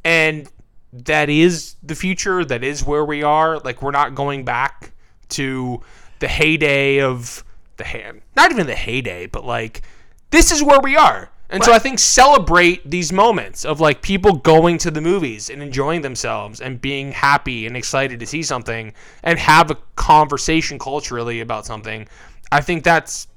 And 0.05 0.49
that 0.93 1.31
is 1.31 1.77
the 1.83 1.95
future. 1.95 2.45
That 2.45 2.63
is 2.63 2.85
where 2.85 3.05
we 3.05 3.23
are. 3.23 3.59
Like 3.59 3.83
we're 3.83 3.91
not 3.91 4.15
going 4.15 4.45
back 4.45 4.93
to 5.31 5.83
the 6.21 6.29
heyday 6.29 7.01
of 7.01 7.45
the 7.77 7.85
hand 7.85 8.23
not 8.37 8.51
even 8.51 8.67
the 8.67 8.75
heyday 8.75 9.27
but 9.27 9.45
like 9.45 9.83
this 10.31 10.53
is 10.53 10.63
where 10.63 10.81
we 10.81 10.97
are 10.97 11.31
And 11.55 11.63
so 11.63 11.73
I 11.73 11.79
think 11.79 12.01
celebrate 12.01 12.91
these 12.91 13.13
moments 13.13 13.65
of 13.65 13.79
like 13.79 14.03
people 14.03 14.33
going 14.33 14.77
to 14.79 14.91
the 14.91 15.01
movies 15.01 15.51
and 15.51 15.63
enjoying 15.63 16.03
themselves 16.03 16.61
and 16.61 16.81
being 16.81 17.13
happy 17.13 17.69
and 17.69 17.77
excited 17.77 18.19
to 18.19 18.27
see 18.27 18.43
something 18.43 18.93
and 19.23 19.39
have 19.39 19.71
a 19.71 19.77
conversation 19.95 20.81
culturally 20.81 21.41
about 21.41 21.65
something. 21.65 22.09
I 22.51 22.61
think 22.61 22.83
that's 22.83 23.29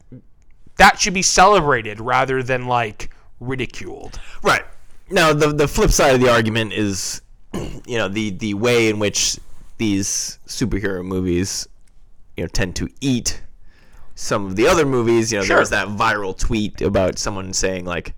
that 0.77 0.99
should 0.99 1.13
be 1.13 1.21
celebrated 1.21 1.99
rather 1.99 2.41
than 2.41 2.65
like 2.65 3.11
ridiculed. 3.39 4.19
Right. 4.41 4.65
Now 5.11 5.31
the 5.33 5.53
the 5.53 5.67
flip 5.67 5.91
side 5.91 6.15
of 6.15 6.19
the 6.19 6.31
argument 6.31 6.73
is, 6.73 7.21
you 7.53 7.99
know, 7.99 8.07
the 8.07 8.31
the 8.31 8.55
way 8.55 8.89
in 8.89 8.97
which 8.97 9.39
these 9.77 10.39
superhero 10.47 11.05
movies, 11.05 11.67
you 12.35 12.45
know, 12.45 12.47
tend 12.47 12.75
to 12.77 12.89
eat 12.99 13.43
some 14.17 14.45
of 14.47 14.55
the 14.55 14.67
other 14.67 14.85
movies. 14.85 15.31
You 15.31 15.39
know, 15.39 15.45
there 15.45 15.59
was 15.59 15.69
that 15.69 15.87
viral 15.87 16.37
tweet 16.37 16.81
about 16.81 17.17
someone 17.17 17.53
saying 17.53 17.85
like, 17.85 18.15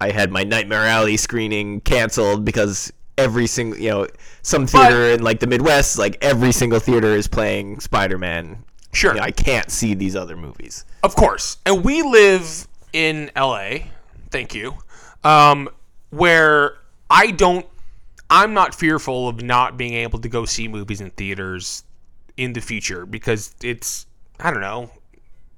"I 0.00 0.10
had 0.10 0.32
my 0.32 0.42
Nightmare 0.42 0.86
Alley 0.86 1.16
screening 1.16 1.80
canceled 1.80 2.44
because." 2.44 2.92
Every 3.16 3.46
single, 3.46 3.78
you 3.78 3.90
know, 3.90 4.08
some 4.42 4.66
theater 4.66 5.10
in 5.10 5.22
like 5.22 5.38
the 5.38 5.46
Midwest, 5.46 5.98
like 5.98 6.18
every 6.20 6.50
single 6.50 6.80
theater 6.80 7.14
is 7.14 7.28
playing 7.28 7.78
Spider-Man. 7.78 8.64
Sure. 8.92 9.12
You 9.12 9.20
know, 9.20 9.24
I 9.24 9.30
can't 9.30 9.70
see 9.70 9.94
these 9.94 10.16
other 10.16 10.36
movies. 10.36 10.84
Of 11.04 11.14
course. 11.14 11.58
And 11.64 11.84
we 11.84 12.02
live 12.02 12.66
in 12.92 13.30
LA, 13.36 13.86
thank 14.30 14.52
you, 14.52 14.74
um, 15.22 15.68
where 16.10 16.78
I 17.08 17.30
don't, 17.30 17.66
I'm 18.30 18.52
not 18.52 18.74
fearful 18.74 19.28
of 19.28 19.42
not 19.42 19.76
being 19.76 19.94
able 19.94 20.18
to 20.18 20.28
go 20.28 20.44
see 20.44 20.66
movies 20.66 21.00
in 21.00 21.10
theaters 21.10 21.84
in 22.36 22.52
the 22.52 22.60
future 22.60 23.06
because 23.06 23.54
it's, 23.62 24.06
I 24.40 24.50
don't 24.50 24.60
know, 24.60 24.90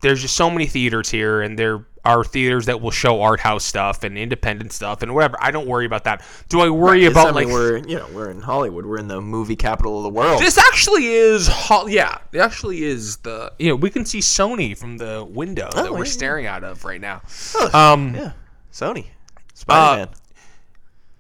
there's 0.00 0.20
just 0.20 0.36
so 0.36 0.50
many 0.50 0.66
theaters 0.66 1.10
here 1.10 1.40
and 1.42 1.58
there 1.58 1.86
are 2.04 2.22
theaters 2.22 2.66
that 2.66 2.80
will 2.80 2.92
show 2.92 3.20
art 3.20 3.40
house 3.40 3.64
stuff 3.64 4.04
and 4.04 4.16
independent 4.16 4.72
stuff 4.72 5.02
and 5.02 5.12
whatever. 5.12 5.36
I 5.40 5.50
don't 5.50 5.66
worry 5.66 5.86
about 5.86 6.04
that. 6.04 6.22
Do 6.48 6.60
I 6.60 6.70
worry 6.70 7.04
It's- 7.04 7.12
about 7.12 7.34
I 7.36 7.40
mean, 7.40 7.48
like 7.48 7.52
we're 7.52 7.78
you 7.78 7.96
know 7.98 8.06
we're 8.12 8.30
in 8.30 8.40
Hollywood. 8.42 8.86
We're 8.86 8.98
in 8.98 9.08
the 9.08 9.20
movie 9.20 9.56
capital 9.56 9.96
of 9.96 10.04
the 10.04 10.10
world. 10.10 10.40
this 10.40 10.56
actually 10.56 11.06
is 11.06 11.48
ho- 11.48 11.88
yeah 11.88 12.18
it 12.32 12.38
actually 12.38 12.84
is 12.84 13.16
the 13.18 13.52
you 13.58 13.70
know 13.70 13.74
we 13.76 13.90
can 13.90 14.04
see 14.04 14.20
sony 14.20 14.76
from 14.78 14.98
the 14.98 15.26
window 15.28 15.68
that 15.74 15.86
Oh, 15.86 15.92
we're 15.94 15.98
yeah. 16.04 16.10
staring 16.12 16.46
out 16.46 16.62
of 16.62 16.84
right 16.84 17.00
now 17.00 17.22
Oh, 17.56 17.70
um 17.76 18.14
yeah, 18.14 18.32
Sony, 18.72 19.06
Spider-Man. 19.54 20.08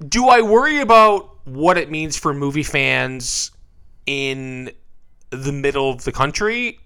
do 0.08 0.28
I 0.28 0.42
worry 0.42 0.80
about 0.80 1.30
what 1.46 1.78
it 1.78 1.90
means 1.90 2.16
for 2.16 2.32
movie 2.32 2.62
fans 2.62 3.50
in 4.06 4.70
the 5.30 5.50
middle 5.52 5.90
of 5.90 6.04
the 6.04 6.12
country? 6.12 6.78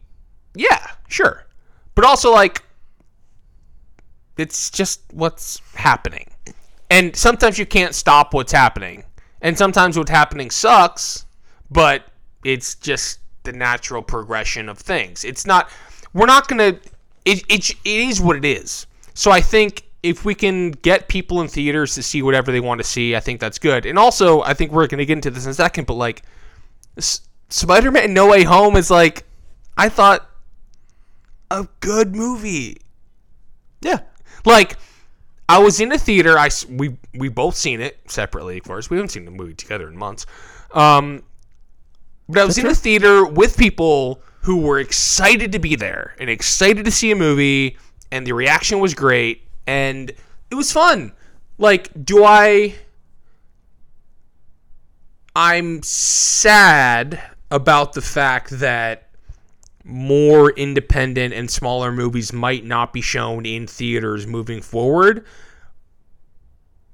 Yeah, 0.54 0.86
sure. 1.08 1.46
But 1.94 2.04
also 2.04 2.32
like 2.32 2.62
it's 4.36 4.70
just 4.70 5.02
what's 5.12 5.60
happening. 5.74 6.26
And 6.90 7.14
sometimes 7.14 7.58
you 7.58 7.66
can't 7.66 7.94
stop 7.94 8.34
what's 8.34 8.52
happening. 8.52 9.04
And 9.42 9.56
sometimes 9.56 9.96
what's 9.96 10.10
happening 10.10 10.50
sucks, 10.50 11.26
but 11.70 12.04
it's 12.44 12.74
just 12.74 13.20
the 13.44 13.52
natural 13.52 14.02
progression 14.02 14.68
of 14.68 14.78
things. 14.78 15.24
It's 15.24 15.46
not 15.46 15.70
we're 16.12 16.26
not 16.26 16.48
going 16.48 16.58
to 16.58 16.80
it, 17.24 17.44
it 17.48 17.70
it 17.70 17.76
is 17.84 18.20
what 18.20 18.36
it 18.36 18.44
is. 18.44 18.86
So 19.14 19.30
I 19.30 19.40
think 19.40 19.84
if 20.02 20.24
we 20.24 20.34
can 20.34 20.70
get 20.70 21.08
people 21.08 21.40
in 21.42 21.48
theaters 21.48 21.94
to 21.94 22.02
see 22.02 22.22
whatever 22.22 22.50
they 22.50 22.60
want 22.60 22.80
to 22.80 22.84
see, 22.84 23.14
I 23.14 23.20
think 23.20 23.38
that's 23.40 23.58
good. 23.58 23.84
And 23.84 23.98
also, 23.98 24.40
I 24.42 24.54
think 24.54 24.72
we're 24.72 24.86
going 24.86 24.98
to 24.98 25.04
get 25.04 25.18
into 25.18 25.30
this 25.30 25.44
in 25.44 25.50
a 25.50 25.54
second, 25.54 25.86
but 25.86 25.94
like 25.94 26.22
S- 26.96 27.20
Spider-Man 27.50 28.14
No 28.14 28.26
Way 28.28 28.44
Home 28.44 28.76
is 28.76 28.90
like 28.90 29.24
I 29.76 29.88
thought 29.88 30.29
a 31.50 31.66
good 31.80 32.14
movie. 32.14 32.78
yeah, 33.80 34.00
Like 34.44 34.76
I 35.48 35.58
was 35.58 35.80
in 35.80 35.90
a 35.90 35.98
theater. 35.98 36.38
I, 36.38 36.48
we 36.68 36.96
we 37.14 37.28
both 37.28 37.56
seen 37.56 37.80
it 37.80 37.98
separately, 38.08 38.58
of 38.58 38.64
course. 38.64 38.88
We 38.88 38.96
haven't 38.96 39.10
seen 39.10 39.24
the 39.24 39.32
movie 39.32 39.54
together 39.54 39.88
in 39.88 39.96
months. 39.96 40.24
Um, 40.72 41.24
but 42.28 42.38
I 42.38 42.44
was 42.44 42.56
in 42.56 42.66
a 42.66 42.74
theater 42.74 43.26
with 43.26 43.56
people 43.56 44.22
who 44.42 44.58
were 44.58 44.78
excited 44.78 45.50
to 45.52 45.58
be 45.58 45.74
there 45.74 46.14
and 46.20 46.30
excited 46.30 46.84
to 46.84 46.90
see 46.92 47.10
a 47.10 47.16
movie, 47.16 47.76
and 48.12 48.24
the 48.24 48.32
reaction 48.32 48.78
was 48.78 48.94
great, 48.94 49.42
and 49.66 50.10
it 50.50 50.54
was 50.54 50.70
fun. 50.70 51.12
Like, 51.58 51.90
do 52.04 52.24
I? 52.24 52.76
I'm 55.34 55.82
sad 55.82 57.20
about 57.50 57.92
the 57.92 58.02
fact 58.02 58.50
that 58.50 59.09
more 59.84 60.50
independent 60.50 61.34
and 61.34 61.50
smaller 61.50 61.92
movies 61.92 62.32
might 62.32 62.64
not 62.64 62.92
be 62.92 63.00
shown 63.00 63.46
in 63.46 63.66
theaters 63.66 64.26
moving 64.26 64.60
forward. 64.60 65.24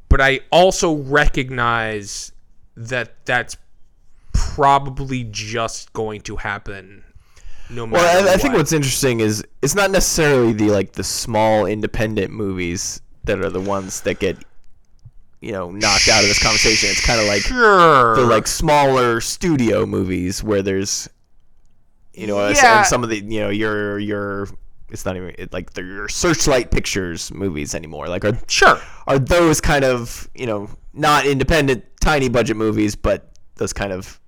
But 0.08 0.20
I 0.20 0.40
also 0.52 0.94
recognize 0.94 2.32
that 2.76 3.26
that's 3.26 3.56
probably 4.32 5.24
just 5.24 5.92
going 5.92 6.20
to 6.22 6.36
happen 6.36 7.02
no 7.70 7.86
matter 7.86 8.04
Well, 8.04 8.28
I, 8.28 8.34
I 8.34 8.36
think 8.36 8.54
what's 8.54 8.72
interesting 8.72 9.20
is 9.20 9.44
it's 9.62 9.74
not 9.74 9.90
necessarily 9.90 10.52
the 10.52 10.70
like 10.70 10.92
the 10.92 11.04
small 11.04 11.66
independent 11.66 12.32
movies 12.32 13.00
that 13.24 13.40
are 13.40 13.50
the 13.50 13.60
ones 13.60 14.02
that 14.02 14.18
get 14.18 14.38
you 15.40 15.52
know 15.52 15.70
knocked 15.70 16.08
out 16.08 16.22
of 16.22 16.28
this 16.28 16.42
conversation. 16.42 16.90
It's 16.90 17.04
kind 17.04 17.20
of 17.20 17.26
like 17.26 17.42
sure. 17.42 18.16
the 18.16 18.24
like 18.24 18.46
smaller 18.46 19.20
studio 19.20 19.86
movies 19.86 20.42
where 20.42 20.62
there's 20.62 21.08
you 22.16 22.26
know 22.26 22.38
and 22.46 22.86
some 22.86 23.02
of 23.04 23.10
the 23.10 23.18
you 23.18 23.40
know 23.40 23.50
your 23.50 23.98
your 23.98 24.48
it's 24.88 25.04
not 25.04 25.16
even 25.16 25.34
it, 25.38 25.52
like 25.52 25.76
your 25.76 26.08
searchlight 26.08 26.70
pictures 26.70 27.32
movies 27.32 27.74
anymore 27.74 28.08
like 28.08 28.24
are 28.24 28.38
sure. 28.46 28.80
are 29.06 29.18
those 29.18 29.60
kind 29.60 29.84
of 29.84 30.28
you 30.34 30.46
know 30.46 30.68
not 30.92 31.26
independent 31.26 31.84
tiny 32.00 32.28
budget 32.28 32.56
movies 32.56 32.94
but 32.94 33.30
those 33.56 33.72
kind 33.72 33.92
of 33.92 34.20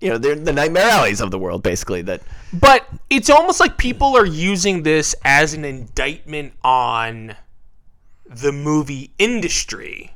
you 0.00 0.08
know 0.10 0.18
they're 0.18 0.34
the 0.34 0.52
nightmare 0.52 0.88
alleys 0.88 1.20
of 1.20 1.30
the 1.30 1.38
world 1.38 1.62
basically 1.62 2.02
that 2.02 2.20
But 2.52 2.86
it's 3.08 3.30
almost 3.30 3.60
like 3.60 3.78
people 3.78 4.16
are 4.16 4.26
using 4.26 4.82
this 4.82 5.14
as 5.24 5.54
an 5.54 5.64
indictment 5.64 6.52
on 6.62 7.36
the 8.26 8.52
movie 8.52 9.12
industry. 9.18 10.12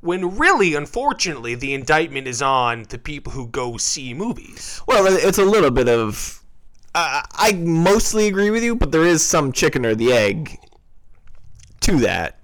When 0.00 0.36
really, 0.36 0.74
unfortunately, 0.74 1.54
the 1.54 1.74
indictment 1.74 2.28
is 2.28 2.42
on 2.42 2.84
the 2.90 2.98
people 2.98 3.32
who 3.32 3.46
go 3.48 3.76
see 3.76 4.14
movies. 4.14 4.80
Well, 4.86 5.06
it's 5.08 5.38
a 5.38 5.44
little 5.44 5.70
bit 5.70 5.88
of. 5.88 6.42
I 6.94 7.24
I 7.32 7.52
mostly 7.54 8.28
agree 8.28 8.50
with 8.50 8.62
you, 8.62 8.76
but 8.76 8.92
there 8.92 9.04
is 9.04 9.24
some 9.24 9.52
chicken 9.52 9.84
or 9.84 9.94
the 9.94 10.12
egg 10.12 10.58
to 11.80 11.98
that 12.00 12.38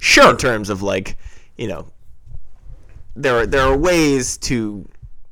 Sure. 0.00 0.30
in 0.30 0.36
terms 0.36 0.70
of 0.70 0.82
like, 0.82 1.16
you 1.56 1.68
know, 1.68 1.86
there 3.14 3.40
are 3.40 3.46
there 3.46 3.62
are 3.62 3.76
ways 3.76 4.36
to 4.38 4.88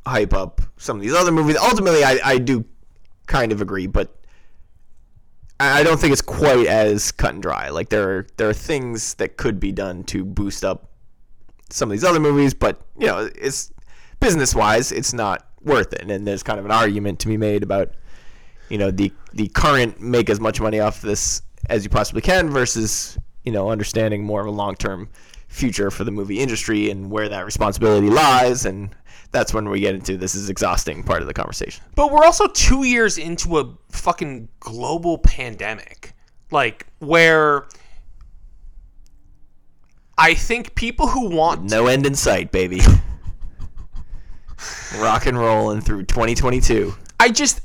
hype 0.06 0.32
up 0.34 0.60
some 0.76 0.96
of 0.96 1.02
these 1.02 1.14
other 1.14 1.32
movies. 1.32 1.56
Ultimately, 1.56 2.04
I 2.04 2.18
I 2.24 2.38
do 2.38 2.64
kind 3.26 3.52
of 3.52 3.60
agree, 3.60 3.86
but 3.86 4.14
I 5.60 5.80
I 5.80 5.82
don't 5.82 5.98
think 6.00 6.12
it's 6.12 6.22
quite 6.22 6.66
as 6.66 7.12
cut 7.12 7.34
and 7.34 7.42
dry. 7.42 7.68
Like 7.70 7.88
there 7.88 8.08
are 8.10 8.26
there 8.36 8.48
are 8.48 8.54
things 8.54 9.14
that 9.14 9.36
could 9.36 9.60
be 9.60 9.72
done 9.72 10.04
to 10.04 10.24
boost 10.24 10.64
up 10.64 10.90
some 11.74 11.90
of 11.90 11.92
these 11.92 12.04
other 12.04 12.20
movies, 12.20 12.54
but 12.54 12.80
you 12.96 13.06
know, 13.06 13.28
it's 13.34 13.72
business 14.20 14.54
wise, 14.54 14.92
it's 14.92 15.12
not 15.12 15.46
worth 15.62 15.92
it. 15.92 16.08
And 16.08 16.26
there's 16.26 16.42
kind 16.42 16.58
of 16.58 16.64
an 16.64 16.70
argument 16.70 17.18
to 17.20 17.26
be 17.26 17.36
made 17.36 17.62
about, 17.62 17.90
you 18.68 18.78
know, 18.78 18.90
the 18.90 19.12
the 19.32 19.48
current 19.48 20.00
make 20.00 20.30
as 20.30 20.40
much 20.40 20.60
money 20.60 20.78
off 20.80 21.02
this 21.02 21.42
as 21.68 21.82
you 21.82 21.90
possibly 21.90 22.20
can 22.20 22.50
versus 22.50 23.18
you 23.44 23.50
know 23.50 23.70
understanding 23.70 24.22
more 24.22 24.40
of 24.40 24.46
a 24.46 24.50
long 24.50 24.76
term 24.76 25.08
future 25.48 25.90
for 25.90 26.04
the 26.04 26.10
movie 26.10 26.38
industry 26.40 26.90
and 26.90 27.10
where 27.10 27.28
that 27.28 27.44
responsibility 27.44 28.08
lies. 28.08 28.64
And 28.64 28.94
that's 29.32 29.52
when 29.52 29.68
we 29.68 29.80
get 29.80 29.94
into 29.94 30.16
this 30.16 30.34
is 30.34 30.48
exhausting 30.48 31.02
part 31.02 31.22
of 31.22 31.28
the 31.28 31.34
conversation. 31.34 31.82
But 31.96 32.12
we're 32.12 32.24
also 32.24 32.46
two 32.48 32.84
years 32.84 33.18
into 33.18 33.58
a 33.58 33.74
fucking 33.90 34.48
global 34.60 35.18
pandemic. 35.18 36.12
Like, 36.50 36.86
where 37.00 37.66
I 40.16 40.34
think 40.34 40.74
people 40.74 41.08
who 41.08 41.28
want 41.28 41.70
No 41.70 41.86
end 41.86 42.06
in 42.06 42.14
sight, 42.14 42.52
baby. 42.52 42.80
Rock 44.98 45.26
and 45.26 45.38
rolling 45.38 45.80
through 45.80 46.04
2022. 46.04 46.94
I 47.18 47.30
just 47.30 47.60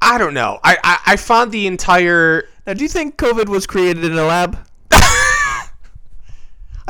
I 0.00 0.16
don't 0.16 0.34
know. 0.34 0.60
I, 0.62 0.76
I 0.84 1.12
I 1.12 1.16
found 1.16 1.52
the 1.52 1.66
entire 1.66 2.48
Now, 2.66 2.74
do 2.74 2.82
you 2.82 2.88
think 2.88 3.16
COVID 3.16 3.48
was 3.48 3.66
created 3.66 4.04
in 4.04 4.12
a 4.12 4.24
lab? 4.24 4.56
I 4.90 5.68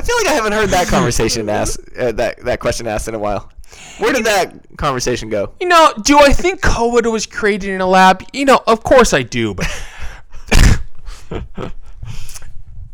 feel 0.02 0.16
like 0.18 0.28
I 0.28 0.32
haven't 0.32 0.52
heard 0.52 0.68
that 0.70 0.88
conversation 0.88 1.48
asked, 1.60 1.80
uh, 1.98 2.12
that 2.12 2.44
that 2.44 2.60
question 2.60 2.86
asked 2.86 3.08
in 3.08 3.14
a 3.14 3.18
while. 3.18 3.50
Where 3.98 4.12
did 4.12 4.24
that 4.24 4.76
conversation 4.76 5.28
go? 5.28 5.52
you 5.60 5.68
know, 5.68 5.92
do 6.02 6.18
I 6.18 6.32
think 6.32 6.60
COVID 6.62 7.10
was 7.10 7.26
created 7.26 7.70
in 7.70 7.80
a 7.80 7.86
lab? 7.86 8.24
You 8.32 8.44
know, 8.44 8.60
of 8.66 8.82
course 8.82 9.12
I 9.12 9.22
do, 9.22 9.54
but 9.54 9.66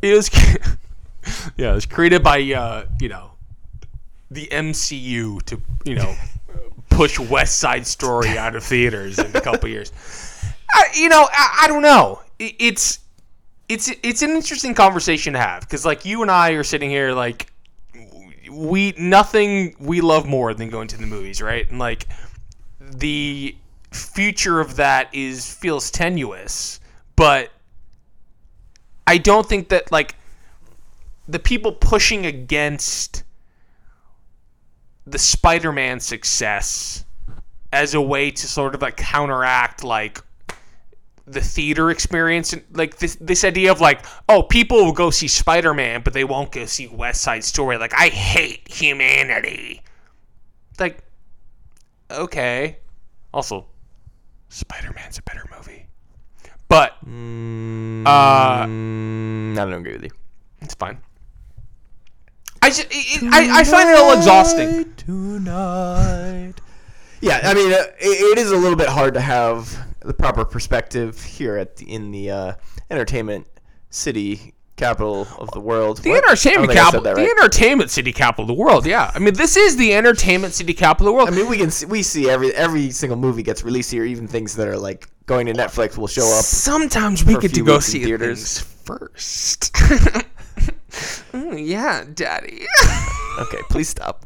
it 0.02 0.14
was 0.14 0.30
yeah, 1.56 1.72
it 1.72 1.74
was 1.74 1.86
created 1.86 2.22
by 2.22 2.40
uh, 2.52 2.86
you 3.00 3.08
know, 3.08 3.32
the 4.30 4.46
MCU 4.46 5.42
to, 5.44 5.60
you 5.84 5.94
know, 5.94 6.14
push 6.90 7.18
West 7.18 7.58
Side 7.58 7.86
Story 7.86 8.38
out 8.38 8.56
of 8.56 8.62
theaters 8.64 9.18
in 9.18 9.34
a 9.34 9.40
couple 9.40 9.68
years. 9.68 9.92
I, 10.72 10.86
you 10.94 11.08
know, 11.08 11.28
I, 11.30 11.60
I 11.62 11.68
don't 11.68 11.82
know. 11.82 12.20
It, 12.38 12.54
it's 12.58 12.98
it's 13.68 13.90
it's 14.02 14.22
an 14.22 14.30
interesting 14.30 14.74
conversation 14.74 15.32
to 15.32 15.38
have 15.38 15.62
because 15.62 15.86
like 15.86 16.04
you 16.04 16.22
and 16.22 16.30
I 16.30 16.50
are 16.50 16.64
sitting 16.64 16.90
here 16.90 17.12
like 17.12 17.50
we 18.50 18.94
nothing 18.98 19.74
we 19.78 20.00
love 20.00 20.26
more 20.26 20.54
than 20.54 20.68
going 20.68 20.88
to 20.88 20.96
the 20.96 21.06
movies, 21.06 21.40
right? 21.40 21.68
And 21.70 21.78
like 21.78 22.06
the 22.80 23.56
future 23.90 24.60
of 24.60 24.76
that 24.76 25.08
is 25.14 25.52
feels 25.52 25.90
tenuous, 25.90 26.80
but 27.16 27.50
I 29.06 29.18
don't 29.18 29.48
think 29.48 29.68
that 29.68 29.90
like 29.90 30.16
the 31.28 31.38
people 31.38 31.72
pushing 31.72 32.26
against 32.26 33.24
the 35.06 35.18
Spider-Man 35.18 36.00
success 36.00 37.04
as 37.72 37.94
a 37.94 38.00
way 38.00 38.30
to 38.30 38.46
sort 38.46 38.74
of 38.74 38.82
like 38.82 38.96
counteract 38.96 39.82
like 39.84 40.22
the 41.26 41.40
theater 41.40 41.90
experience 41.90 42.54
like 42.72 42.98
this 42.98 43.16
this 43.18 43.44
idea 43.44 43.72
of 43.72 43.80
like 43.80 44.04
oh 44.28 44.42
people 44.42 44.84
will 44.84 44.92
go 44.92 45.10
see 45.10 45.26
Spider-Man 45.26 46.02
but 46.02 46.12
they 46.12 46.24
won't 46.24 46.52
go 46.52 46.66
see 46.66 46.86
West 46.86 47.22
Side 47.22 47.42
Story. 47.44 47.78
Like 47.78 47.94
I 47.94 48.08
hate 48.08 48.70
humanity. 48.70 49.82
Like 50.78 50.98
okay. 52.10 52.78
Also 53.32 53.66
Spider-Man's 54.50 55.18
a 55.18 55.22
better 55.22 55.44
movie. 55.56 55.86
But 56.68 56.92
uh 57.02 58.66
Mm, 58.66 59.52
I 59.58 59.64
don't 59.64 59.72
agree 59.74 59.94
with 59.94 60.04
you. 60.04 60.10
it's 60.60 60.74
fine 60.74 60.98
I 62.64 62.70
just 62.70 62.86
I, 62.90 63.60
I 63.60 63.64
find 63.64 63.90
it 63.90 63.92
a 63.92 64.02
little 64.02 64.16
exhausting 64.16 64.94
Tonight. 64.94 66.54
Yeah, 67.20 67.40
I 67.44 67.52
mean, 67.52 67.72
uh, 67.72 67.76
it, 67.98 68.38
it 68.38 68.38
is 68.38 68.52
a 68.52 68.56
little 68.56 68.76
bit 68.76 68.88
hard 68.88 69.12
to 69.14 69.20
have 69.20 69.86
the 70.00 70.14
proper 70.14 70.46
perspective 70.46 71.22
here 71.22 71.58
at 71.58 71.76
the, 71.76 71.92
in 71.92 72.10
the 72.10 72.30
uh, 72.30 72.54
entertainment 72.90 73.46
city 73.90 74.54
capital 74.76 75.28
of 75.38 75.50
the 75.50 75.60
world. 75.60 75.98
The 75.98 76.10
What? 76.10 76.24
Entertainment 76.24 76.70
think 76.70 76.80
I 76.80 76.84
said 76.84 76.92
capital, 76.92 77.02
that 77.02 77.16
the 77.16 77.30
entertainment 77.30 77.90
city 77.90 78.14
capital 78.14 78.44
of 78.44 78.48
the 78.48 78.54
world. 78.54 78.86
Yeah, 78.86 79.12
I 79.14 79.18
mean, 79.18 79.34
this 79.34 79.58
is 79.58 79.76
the 79.76 79.94
entertainment 79.94 80.54
city 80.54 80.72
capital 80.72 81.08
of 81.08 81.12
the 81.12 81.16
world. 81.16 81.28
I 81.28 81.32
mean, 81.32 81.50
we 81.50 81.58
can 81.58 81.70
see, 81.70 81.84
we 81.84 82.02
see 82.02 82.30
every 82.30 82.54
every 82.54 82.90
single 82.92 83.18
movie 83.18 83.42
gets 83.42 83.62
released 83.62 83.90
here, 83.90 84.06
even 84.06 84.26
things 84.26 84.56
that 84.56 84.68
are 84.68 84.78
like 84.78 85.06
going 85.26 85.46
to 85.46 85.52
Netflix 85.52 85.98
will 85.98 86.06
show 86.06 86.24
up. 86.24 86.44
Sometimes 86.44 87.24
we 87.26 87.36
get 87.36 87.52
to 87.52 87.62
go 87.62 87.78
see 87.78 88.04
theaters. 88.04 88.60
first. 88.60 89.76
Mm, 91.32 91.66
yeah, 91.66 92.04
Daddy. 92.12 92.64
Okay, 93.40 93.58
please 93.68 93.88
stop. 93.88 94.24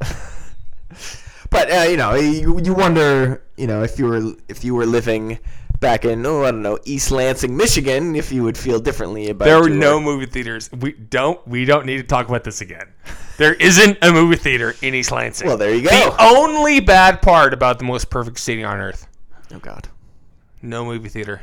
but 1.50 1.70
uh, 1.72 1.86
you 1.88 1.96
know, 1.96 2.14
you, 2.14 2.60
you 2.62 2.74
wonder, 2.74 3.42
you 3.56 3.66
know, 3.66 3.82
if 3.82 3.98
you 3.98 4.04
were 4.06 4.34
if 4.48 4.64
you 4.64 4.74
were 4.74 4.84
living 4.84 5.38
back 5.80 6.04
in 6.04 6.26
oh 6.26 6.42
I 6.44 6.50
don't 6.50 6.60
know 6.60 6.78
East 6.84 7.10
Lansing, 7.10 7.56
Michigan, 7.56 8.14
if 8.16 8.30
you 8.30 8.42
would 8.42 8.58
feel 8.58 8.78
differently 8.80 9.30
about. 9.30 9.46
there 9.46 9.58
were 9.60 9.68
your- 9.68 9.78
no 9.78 9.98
movie 9.98 10.26
theaters. 10.26 10.70
We 10.72 10.92
don't. 10.92 11.40
We 11.48 11.64
don't 11.64 11.86
need 11.86 11.96
to 11.96 12.02
talk 12.02 12.28
about 12.28 12.44
this 12.44 12.60
again. 12.60 12.92
There 13.38 13.54
isn't 13.54 13.96
a 14.02 14.12
movie 14.12 14.36
theater 14.36 14.74
in 14.82 14.94
East 14.94 15.10
Lansing. 15.10 15.46
Well, 15.46 15.56
there 15.56 15.74
you 15.74 15.82
go. 15.88 15.88
The 15.88 16.16
only 16.20 16.80
bad 16.80 17.22
part 17.22 17.54
about 17.54 17.78
the 17.78 17.84
most 17.86 18.10
perfect 18.10 18.38
city 18.38 18.62
on 18.62 18.78
earth: 18.78 19.06
Oh 19.54 19.58
God. 19.58 19.88
no 20.60 20.84
movie 20.84 21.08
theater. 21.08 21.40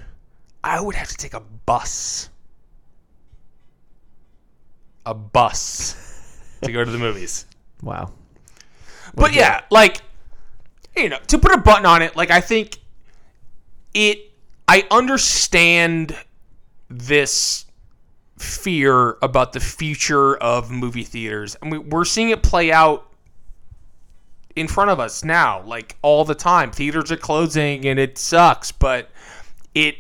I 0.64 0.80
would 0.82 0.94
have 0.96 1.08
to 1.08 1.16
take 1.18 1.34
a 1.34 1.40
bus. 1.40 2.30
A 5.06 5.14
bus 5.14 6.58
to 6.64 6.72
go 6.72 6.84
to 6.84 6.92
the 6.92 6.98
movies. 6.98 7.46
Wow. 7.82 8.14
But 9.14 9.36
yeah, 9.36 9.62
like 9.70 10.02
you 10.96 11.10
know, 11.10 11.20
to 11.28 11.38
put 11.38 11.52
a 11.52 11.58
button 11.58 11.86
on 11.86 12.02
it, 12.02 12.16
like 12.16 12.32
I 12.32 12.42
think 12.42 12.80
it 13.94 14.32
I 14.68 14.88
understand 14.90 16.16
this 16.90 17.66
fear 18.38 19.18
about 19.22 19.54
the 19.54 19.60
future 19.60 20.36
of 20.38 20.72
movie 20.72 21.04
theaters. 21.04 21.56
I 21.62 21.70
mean, 21.70 21.90
we're 21.90 22.06
seeing 22.06 22.30
it 22.30 22.42
play 22.42 22.72
out 22.72 23.12
in 24.56 24.68
front 24.68 24.90
of 24.90 25.00
us 25.00 25.24
now, 25.24 25.62
like 25.64 25.98
all 26.02 26.26
the 26.26 26.36
time. 26.36 26.72
Theaters 26.72 27.12
are 27.12 27.18
closing 27.18 27.86
and 27.86 28.00
it 28.00 28.18
sucks, 28.18 28.72
but 28.72 29.10
it 29.74 29.98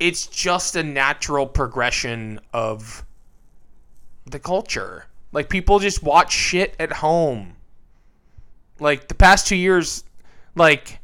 it's 0.00 0.26
just 0.26 0.76
a 0.76 0.82
natural 0.82 1.46
progression 1.46 2.40
of 2.52 3.04
the 4.30 4.38
culture. 4.38 5.06
Like 5.32 5.48
people 5.48 5.78
just 5.78 6.02
watch 6.02 6.32
shit 6.32 6.74
at 6.78 6.92
home. 6.92 7.56
Like 8.80 9.08
the 9.08 9.14
past 9.14 9.46
two 9.46 9.56
years, 9.56 10.04
like 10.54 11.00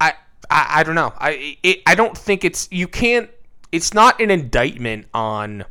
I 0.00 0.14
I, 0.50 0.66
I 0.80 0.82
don't 0.82 0.94
know. 0.94 1.12
I 1.18 1.58
it, 1.62 1.82
I 1.86 1.94
don't 1.94 2.16
think 2.16 2.44
it's 2.44 2.68
you 2.70 2.88
can't. 2.88 3.30
It's 3.72 3.94
not 3.94 4.20
an 4.20 4.30
indictment 4.30 5.06
on 5.14 5.64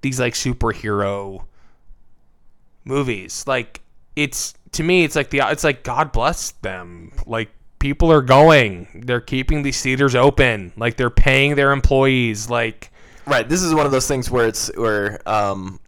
these 0.00 0.18
like 0.18 0.34
superhero 0.34 1.44
movies. 2.84 3.44
Like 3.46 3.80
it's 4.16 4.54
to 4.72 4.82
me, 4.82 5.04
it's 5.04 5.16
like 5.16 5.30
the 5.30 5.42
it's 5.44 5.64
like 5.64 5.84
God 5.84 6.12
bless 6.12 6.52
them. 6.52 7.12
Like 7.26 7.50
people 7.78 8.12
are 8.12 8.22
going, 8.22 9.02
they're 9.04 9.20
keeping 9.20 9.62
these 9.62 9.82
theaters 9.82 10.14
open. 10.14 10.72
Like 10.76 10.96
they're 10.96 11.10
paying 11.10 11.54
their 11.54 11.72
employees. 11.72 12.48
Like 12.48 12.90
Right. 13.30 13.48
This 13.48 13.62
is 13.62 13.72
one 13.72 13.86
of 13.86 13.92
those 13.92 14.08
things 14.08 14.28
where 14.28 14.48
it's 14.48 14.76
where 14.76 15.20
um, 15.24 15.78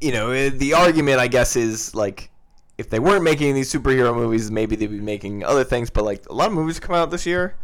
you 0.00 0.12
know, 0.12 0.30
eh, 0.30 0.48
the 0.48 0.72
argument 0.72 1.18
I 1.18 1.28
guess 1.28 1.56
is 1.56 1.94
like 1.94 2.30
if 2.78 2.88
they 2.88 2.98
weren't 2.98 3.22
making 3.22 3.54
these 3.54 3.70
superhero 3.70 4.14
movies, 4.14 4.50
maybe 4.50 4.76
they'd 4.76 4.86
be 4.86 4.98
making 4.98 5.44
other 5.44 5.62
things. 5.62 5.90
But 5.90 6.04
like 6.04 6.26
a 6.30 6.32
lot 6.32 6.48
of 6.48 6.54
movies 6.54 6.80
come 6.80 6.94
out 6.96 7.10
this 7.10 7.26
year, 7.26 7.54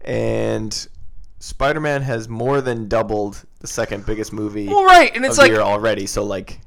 and 0.00 0.88
Spider-Man 1.38 2.02
has 2.02 2.28
more 2.28 2.60
than 2.60 2.88
doubled 2.88 3.44
the 3.60 3.68
second 3.68 4.04
biggest 4.04 4.32
movie 4.32 4.66
well, 4.66 4.84
right, 4.84 5.14
and 5.14 5.24
it's 5.24 5.38
like 5.38 5.50
year 5.50 5.60
already. 5.60 6.06
So 6.06 6.24
like 6.24 6.60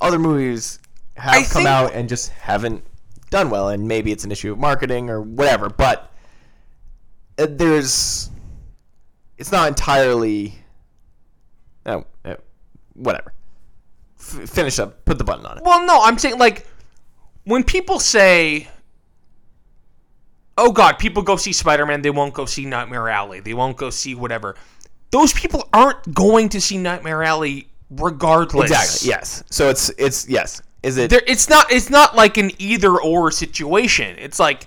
other 0.00 0.18
movies 0.18 0.80
have 1.16 1.34
I 1.34 1.44
come 1.44 1.66
out 1.66 1.92
and 1.94 2.08
just 2.08 2.30
haven't 2.30 2.82
done 3.30 3.50
well, 3.50 3.68
and 3.68 3.86
maybe 3.86 4.10
it's 4.10 4.24
an 4.24 4.32
issue 4.32 4.50
of 4.50 4.58
marketing 4.58 5.10
or 5.10 5.22
whatever. 5.22 5.68
But 5.68 6.12
uh, 7.38 7.46
there's 7.48 8.30
it's 9.38 9.52
not 9.52 9.68
entirely 9.68 10.54
oh, 11.84 12.04
uh, 12.24 12.36
whatever. 12.94 13.32
F- 14.18 14.48
finish 14.48 14.78
up. 14.78 15.04
Put 15.04 15.18
the 15.18 15.24
button 15.24 15.46
on 15.46 15.58
it. 15.58 15.64
Well, 15.64 15.86
no, 15.86 16.00
I'm 16.02 16.18
saying 16.18 16.38
like 16.38 16.66
when 17.44 17.64
people 17.64 18.00
say, 18.00 18.68
"Oh 20.58 20.72
God," 20.72 20.98
people 20.98 21.22
go 21.22 21.36
see 21.36 21.52
Spider-Man, 21.52 22.02
they 22.02 22.10
won't 22.10 22.34
go 22.34 22.46
see 22.46 22.64
Nightmare 22.64 23.08
Alley, 23.08 23.40
they 23.40 23.54
won't 23.54 23.76
go 23.76 23.90
see 23.90 24.14
whatever. 24.14 24.56
Those 25.10 25.32
people 25.32 25.68
aren't 25.72 26.14
going 26.14 26.48
to 26.50 26.60
see 26.60 26.78
Nightmare 26.78 27.22
Alley 27.22 27.68
regardless. 27.90 28.70
Exactly. 28.70 29.08
Yes. 29.08 29.44
So 29.50 29.68
it's 29.70 29.90
it's 29.98 30.28
yes. 30.28 30.62
Is 30.82 30.98
it? 30.98 31.10
There, 31.10 31.22
it's 31.26 31.48
not. 31.48 31.70
It's 31.70 31.90
not 31.90 32.16
like 32.16 32.36
an 32.36 32.50
either 32.58 33.00
or 33.00 33.30
situation. 33.30 34.16
It's 34.18 34.38
like 34.38 34.66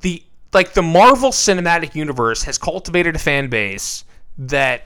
the 0.00 0.22
like 0.52 0.74
the 0.74 0.82
Marvel 0.82 1.30
Cinematic 1.30 1.94
Universe 1.94 2.42
has 2.44 2.58
cultivated 2.58 3.16
a 3.16 3.18
fan 3.18 3.48
base 3.48 4.04
that 4.38 4.84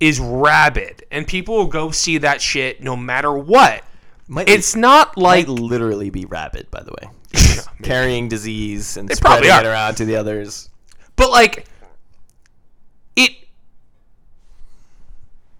is 0.00 0.20
rabid, 0.20 1.04
and 1.10 1.26
people 1.26 1.56
will 1.56 1.66
go 1.66 1.90
see 1.90 2.18
that 2.18 2.40
shit 2.42 2.82
no 2.82 2.96
matter 2.96 3.32
what. 3.32 3.82
might, 4.28 4.48
It's 4.48 4.76
not 4.76 5.16
like 5.16 5.48
literally 5.48 6.10
be 6.10 6.24
rabid, 6.24 6.70
by 6.70 6.82
the 6.82 6.92
way, 6.92 7.10
carrying 7.82 8.28
disease 8.28 8.96
and 8.96 9.08
probably 9.20 9.48
spreading 9.48 9.66
it 9.66 9.68
around 9.70 9.94
to 9.96 10.04
the 10.04 10.16
others. 10.16 10.68
But 11.16 11.30
like 11.30 11.66
it 13.16 13.32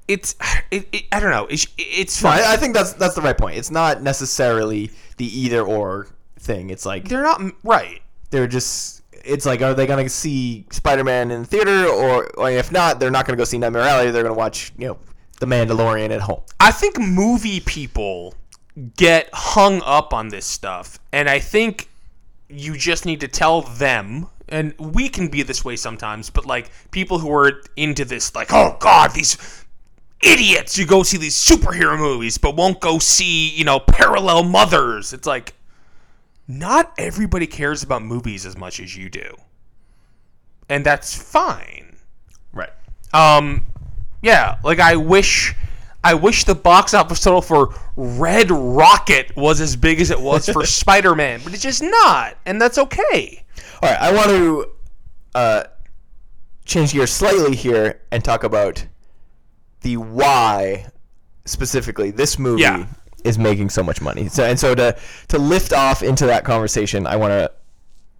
it's 0.08 0.34
it, 0.70 0.88
it, 0.92 1.04
I 1.12 1.20
don't 1.20 1.30
know. 1.30 1.46
It's 1.46 1.66
it's 1.78 2.22
No, 2.22 2.30
fine. 2.30 2.40
I, 2.40 2.54
I 2.54 2.56
think 2.56 2.74
that's 2.74 2.92
that's 2.92 3.14
the 3.14 3.22
right 3.22 3.36
point. 3.36 3.56
It's 3.56 3.70
not 3.70 4.02
necessarily 4.02 4.90
the 5.16 5.26
either 5.26 5.62
or 5.62 6.08
thing. 6.38 6.70
It's 6.70 6.86
like 6.86 7.08
They're 7.08 7.22
not 7.22 7.40
right. 7.64 8.02
they're 8.30 8.46
just. 8.46 8.95
It's 9.26 9.44
like, 9.46 9.62
are 9.62 9.74
they 9.74 9.86
gonna 9.86 10.08
see 10.08 10.66
Spider-Man 10.70 11.30
in 11.30 11.42
the 11.42 11.46
theater, 11.46 11.86
or, 11.86 12.26
or 12.38 12.50
if 12.50 12.70
not, 12.70 13.00
they're 13.00 13.10
not 13.10 13.26
gonna 13.26 13.36
go 13.36 13.44
see 13.44 13.58
Nightmare 13.58 13.82
Alley. 13.82 14.10
They're 14.10 14.22
gonna 14.22 14.34
watch, 14.34 14.72
you 14.78 14.88
know, 14.88 14.98
The 15.40 15.46
Mandalorian 15.46 16.10
at 16.10 16.20
home. 16.20 16.42
I 16.60 16.70
think 16.70 16.98
movie 16.98 17.60
people 17.60 18.34
get 18.96 19.28
hung 19.32 19.82
up 19.84 20.12
on 20.12 20.28
this 20.28 20.46
stuff, 20.46 20.98
and 21.12 21.28
I 21.28 21.38
think 21.38 21.88
you 22.48 22.76
just 22.76 23.04
need 23.06 23.20
to 23.20 23.28
tell 23.28 23.62
them. 23.62 24.28
And 24.48 24.74
we 24.78 25.08
can 25.08 25.26
be 25.26 25.42
this 25.42 25.64
way 25.64 25.74
sometimes, 25.74 26.30
but 26.30 26.46
like 26.46 26.70
people 26.92 27.18
who 27.18 27.32
are 27.32 27.62
into 27.76 28.04
this, 28.04 28.34
like, 28.34 28.52
oh 28.52 28.76
god, 28.78 29.12
these 29.12 29.36
idiots 30.22 30.78
you 30.78 30.86
go 30.86 31.02
see 31.02 31.18
these 31.18 31.36
superhero 31.36 31.98
movies 31.98 32.38
but 32.38 32.56
won't 32.56 32.80
go 32.80 32.98
see, 32.98 33.50
you 33.50 33.64
know, 33.64 33.80
parallel 33.80 34.44
mothers. 34.44 35.12
It's 35.12 35.26
like 35.26 35.54
not 36.48 36.92
everybody 36.98 37.46
cares 37.46 37.82
about 37.82 38.02
movies 38.02 38.46
as 38.46 38.56
much 38.56 38.80
as 38.80 38.96
you 38.96 39.08
do. 39.08 39.36
And 40.68 40.84
that's 40.84 41.14
fine. 41.14 41.96
Right. 42.52 42.72
Um 43.12 43.66
yeah, 44.22 44.58
like 44.64 44.80
I 44.80 44.96
wish 44.96 45.54
I 46.02 46.14
wish 46.14 46.44
the 46.44 46.54
box 46.54 46.94
office 46.94 47.20
total 47.20 47.42
for 47.42 47.74
Red 47.96 48.50
Rocket 48.50 49.34
was 49.36 49.60
as 49.60 49.74
big 49.74 50.00
as 50.00 50.10
it 50.10 50.20
was 50.20 50.48
for 50.48 50.64
Spider-Man, 50.66 51.40
but 51.42 51.52
it's 51.52 51.62
just 51.62 51.82
not, 51.82 52.36
and 52.46 52.62
that's 52.62 52.78
okay. 52.78 53.44
All 53.82 53.90
right. 53.90 54.00
I 54.00 54.12
want 54.14 54.28
to 54.28 54.66
uh, 55.34 55.64
change 56.64 56.92
gears 56.92 57.12
slightly 57.12 57.56
here 57.56 58.02
and 58.12 58.22
talk 58.22 58.44
about 58.44 58.86
the 59.80 59.96
why 59.96 60.86
specifically 61.44 62.10
this 62.12 62.38
movie 62.38 62.62
Yeah. 62.62 62.86
Is 63.26 63.38
making 63.38 63.68
so 63.70 63.82
much 63.82 64.00
money. 64.00 64.28
So 64.28 64.44
and 64.44 64.58
so 64.58 64.74
to 64.74 64.96
to 65.28 65.38
lift 65.38 65.72
off 65.72 66.02
into 66.02 66.26
that 66.26 66.44
conversation, 66.44 67.06
I 67.06 67.16
want 67.16 67.32
to 67.32 67.50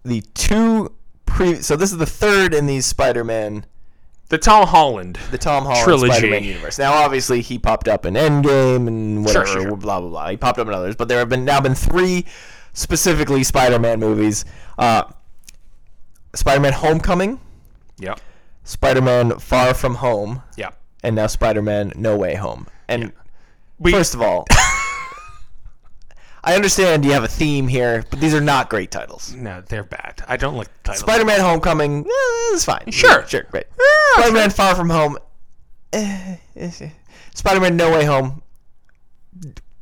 the 0.05 0.21
two 0.35 0.93
pre. 1.25 1.57
So 1.63 1.77
this 1.77 1.93
is 1.93 1.99
the 1.99 2.07
third 2.07 2.53
in 2.55 2.67
these 2.67 2.87
Spider-Man, 2.87 3.65
The 4.29 4.39
Tom 4.39 4.67
Holland. 4.69 5.19
the 5.31 5.39
Tom 5.39 5.65
Holland 5.65 5.85
Trilogy. 5.85 6.13
Spider-Man 6.13 6.45
universe. 6.45 6.79
Now, 6.79 6.93
obviously, 6.95 7.41
he 7.41 7.59
popped 7.59 7.89
up 7.89 8.07
in 8.07 8.15
Endgame 8.15 8.87
and 8.89 9.25
whatever, 9.25 9.47
sure. 9.47 9.77
blah 9.77 10.01
blah 10.01 10.11
blah. 10.11 10.29
He 10.31 10.37
popped 10.37 10.59
up 10.59 10.67
in 10.69 10.73
others, 10.75 10.95
but 10.97 11.09
there 11.09 11.19
have 11.19 11.29
been 11.29 11.45
now 11.45 11.61
been 11.61 11.75
three 11.75 12.25
specifically 12.73 13.43
Spider-Man 13.45 13.99
movies. 14.01 14.45
Uh, 14.79 15.05
Spider-Man: 16.35 16.73
Homecoming, 16.75 17.41
Yep. 17.99 18.21
Spider-Man: 18.65 19.39
Far 19.39 19.73
From 19.75 19.97
Home, 19.97 20.43
Yep. 20.57 20.79
and 21.03 21.17
now 21.17 21.27
Spider-Man: 21.27 21.93
No 21.97 22.17
Way 22.17 22.35
Home. 22.35 22.67
And 22.89 23.13
We, 23.79 23.93
First 23.93 24.15
of 24.15 24.21
all, 24.23 24.47
I 26.47 26.55
understand 26.55 27.05
you 27.05 27.11
have 27.13 27.25
a 27.25 27.29
theme 27.29 27.67
here, 27.67 28.05
but 28.09 28.21
these 28.21 28.33
are 28.33 28.41
not 28.41 28.71
great 28.71 28.91
titles. 28.93 29.35
no, 29.35 29.61
they're 29.63 29.83
bad. 29.83 30.23
I 30.29 30.37
don't 30.37 30.55
like 30.57 30.69
the 30.69 30.91
title. 30.91 31.01
Spider-Man: 31.01 31.41
Homecoming 31.41 32.07
eh, 32.07 32.55
is 32.55 32.65
fine. 32.65 32.89
Sure. 32.91 33.27
sure, 33.27 33.43
great. 33.51 33.67
Spider-Man: 34.15 34.51
Far 34.51 34.75
From 34.77 34.89
Home. 34.91 35.19
eh, 35.93 36.37
eh, 36.57 36.71
eh. 36.81 36.91
Spider-Man: 37.35 37.77
No 37.77 37.91
Way 37.91 38.05
Home. 38.05 38.43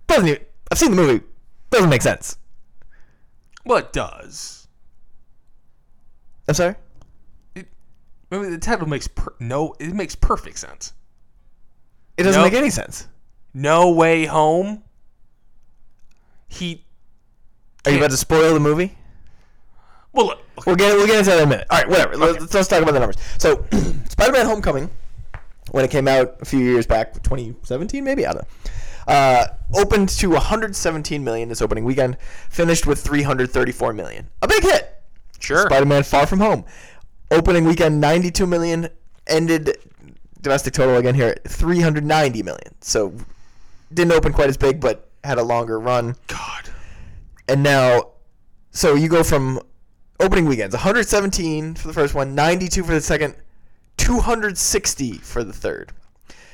Doesn't 0.06 0.26
even, 0.28 0.40
I've 0.72 0.78
seen 0.78 0.90
the 0.90 0.96
movie. 0.96 1.22
Doesn't 1.70 1.90
make 1.90 2.02
sense. 2.02 2.38
well, 3.66 3.78
it 3.78 3.92
does. 3.92 4.66
I'm 6.48 6.54
sorry. 6.54 6.76
I 7.56 8.38
mean, 8.38 8.50
the 8.50 8.58
title 8.58 8.88
makes 8.88 9.06
per- 9.08 9.34
no. 9.38 9.74
It 9.78 9.92
makes 9.94 10.14
perfect 10.14 10.58
sense. 10.58 10.92
It 12.16 12.22
doesn't 12.22 12.40
Nope. 12.40 12.52
make 12.52 12.58
any 12.58 12.70
sense. 12.70 13.06
No 13.52 13.90
way 13.90 14.24
home. 14.24 14.84
He. 16.55 16.84
Are 17.84 17.90
you 17.90 17.98
about 17.98 18.11
to 18.11 18.16
spoil 18.16 18.55
the 18.55 18.61
movie? 18.61 18.96
Well, 20.14 20.26
look, 20.26 20.38
look, 20.57 20.66
We'll 20.66 20.76
get 20.76 20.94
we'll 20.94 21.07
get 21.07 21.18
into 21.18 21.30
that 21.30 21.38
in 21.38 21.44
a 21.44 21.50
minute. 21.50 21.66
All 21.70 21.78
right, 21.78 21.88
whatever. 21.88 22.16
Let's, 22.16 22.55
let's 22.55 22.68
talk 22.68 22.80
about 22.80 22.92
the 22.92 23.00
numbers. 23.00 23.16
So, 23.38 23.64
Spider-Man: 24.09 24.46
Homecoming, 24.46 24.88
when 25.72 25.84
it 25.84 25.90
came 25.90 26.07
out 26.07 26.36
a 26.40 26.44
few 26.44 26.61
years 26.61 26.86
back, 26.86 27.14
2017 27.14 28.05
maybe, 28.05 28.24
I 28.24 28.32
don't 28.32 28.42
know, 28.42 29.12
uh, 29.12 29.46
opened 29.74 30.11
to 30.11 30.30
117 30.30 31.24
million 31.24 31.48
this 31.48 31.61
opening 31.61 31.84
weekend, 31.84 32.16
finished 32.48 32.86
with 32.86 33.00
334 33.00 33.92
million. 33.92 34.28
A 34.40 34.46
big 34.46 34.62
hit. 34.62 35.02
sure. 35.40 35.66
Spider-Man: 35.66 36.05
Far 36.05 36.26
From 36.28 36.38
Home, 36.38 36.64
opening 37.32 37.64
weekend 37.64 38.00
92 38.00 38.46
million, 38.46 38.88
ended 39.26 39.76
domestic 40.40 40.74
total 40.74 40.96
again 40.96 41.16
here 41.16 41.28
at 41.28 41.48
390 41.48 42.42
million. 42.44 42.74
So, 42.82 43.12
didn't 43.92 44.12
open 44.12 44.32
quite 44.32 44.48
as 44.48 44.57
big, 44.57 44.80
but 44.80 45.11
had 45.25 45.39
a 45.39 45.43
longer 45.43 45.81
run 45.81 46.14
God. 46.29 46.68
and 47.49 47.62
now 47.62 48.11
so 48.70 48.95
you 48.95 49.09
go 49.09 49.22
from 49.25 49.59
opening 50.20 50.47
weekends 50.47 50.75
117 50.75 51.75
for 51.75 51.89
the 51.89 51.95
first 51.95 52.14
one 52.14 52.35
92 52.35 52.85
for 52.85 52.93
the 52.95 53.01
second 53.01 53.35
260 53.97 55.12
for 55.18 55.43
the 55.45 55.53
third 55.53 55.93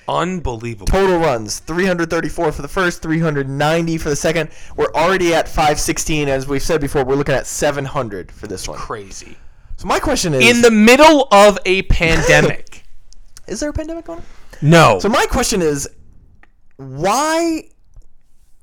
Unbelievable. 0.08 0.86
total 0.86 1.18
runs 1.18 1.60
334 1.60 2.52
for 2.52 2.62
the 2.62 2.68
first 2.68 3.00
390 3.02 3.98
for 3.98 4.08
the 4.08 4.16
second 4.16 4.50
we're 4.76 4.92
already 4.94 5.34
at 5.34 5.46
516 5.48 6.28
as 6.28 6.46
we've 6.48 6.62
said 6.62 6.80
before 6.80 7.04
we're 7.04 7.14
looking 7.16 7.34
at 7.34 7.46
700 7.46 8.30
for 8.32 8.46
this 8.46 8.66
one 8.68 8.78
Crazy. 8.78 9.36
so 9.76 9.86
my 9.86 9.98
question 10.00 10.34
is 10.34 10.44
In 10.48 10.62
the 10.62 10.70
middle 10.70 11.28
of 11.32 11.58
a 11.66 11.82
pandemic. 11.90 12.84
is 13.46 13.60
there 13.60 13.70
a 13.70 13.72
pandemic 13.72 14.04
going 14.04 14.18
on 14.20 14.24
no. 14.62 14.98
so 15.00 15.08
my 15.08 15.26
question 15.26 15.62
is 15.62 15.88
why 16.76 17.62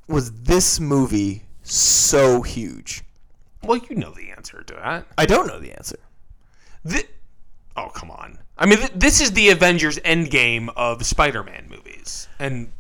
was 0.07 0.31
this 0.43 0.79
movie 0.79 1.43
so 1.63 2.41
huge 2.41 3.03
well, 3.63 3.77
you 3.89 3.95
know 3.95 4.11
the 4.11 4.29
answer 4.31 4.63
to 4.63 4.73
that. 4.75 5.05
i 5.17 5.25
don't 5.25 5.47
know 5.47 5.59
the 5.59 5.73
answer 5.73 5.99
oh, 7.77 7.89
come 7.89 8.11
on. 8.11 8.39
I 8.57 8.65
mean, 8.65 8.79
th- 8.79 8.91
this 8.95 9.21
is 9.21 9.31
the 9.31 9.49
Avengers 9.49 9.97
Endgame 9.99 10.69
of 10.75 11.05
Spider-Man 11.05 11.67
movies, 11.69 12.27
and 12.39 12.71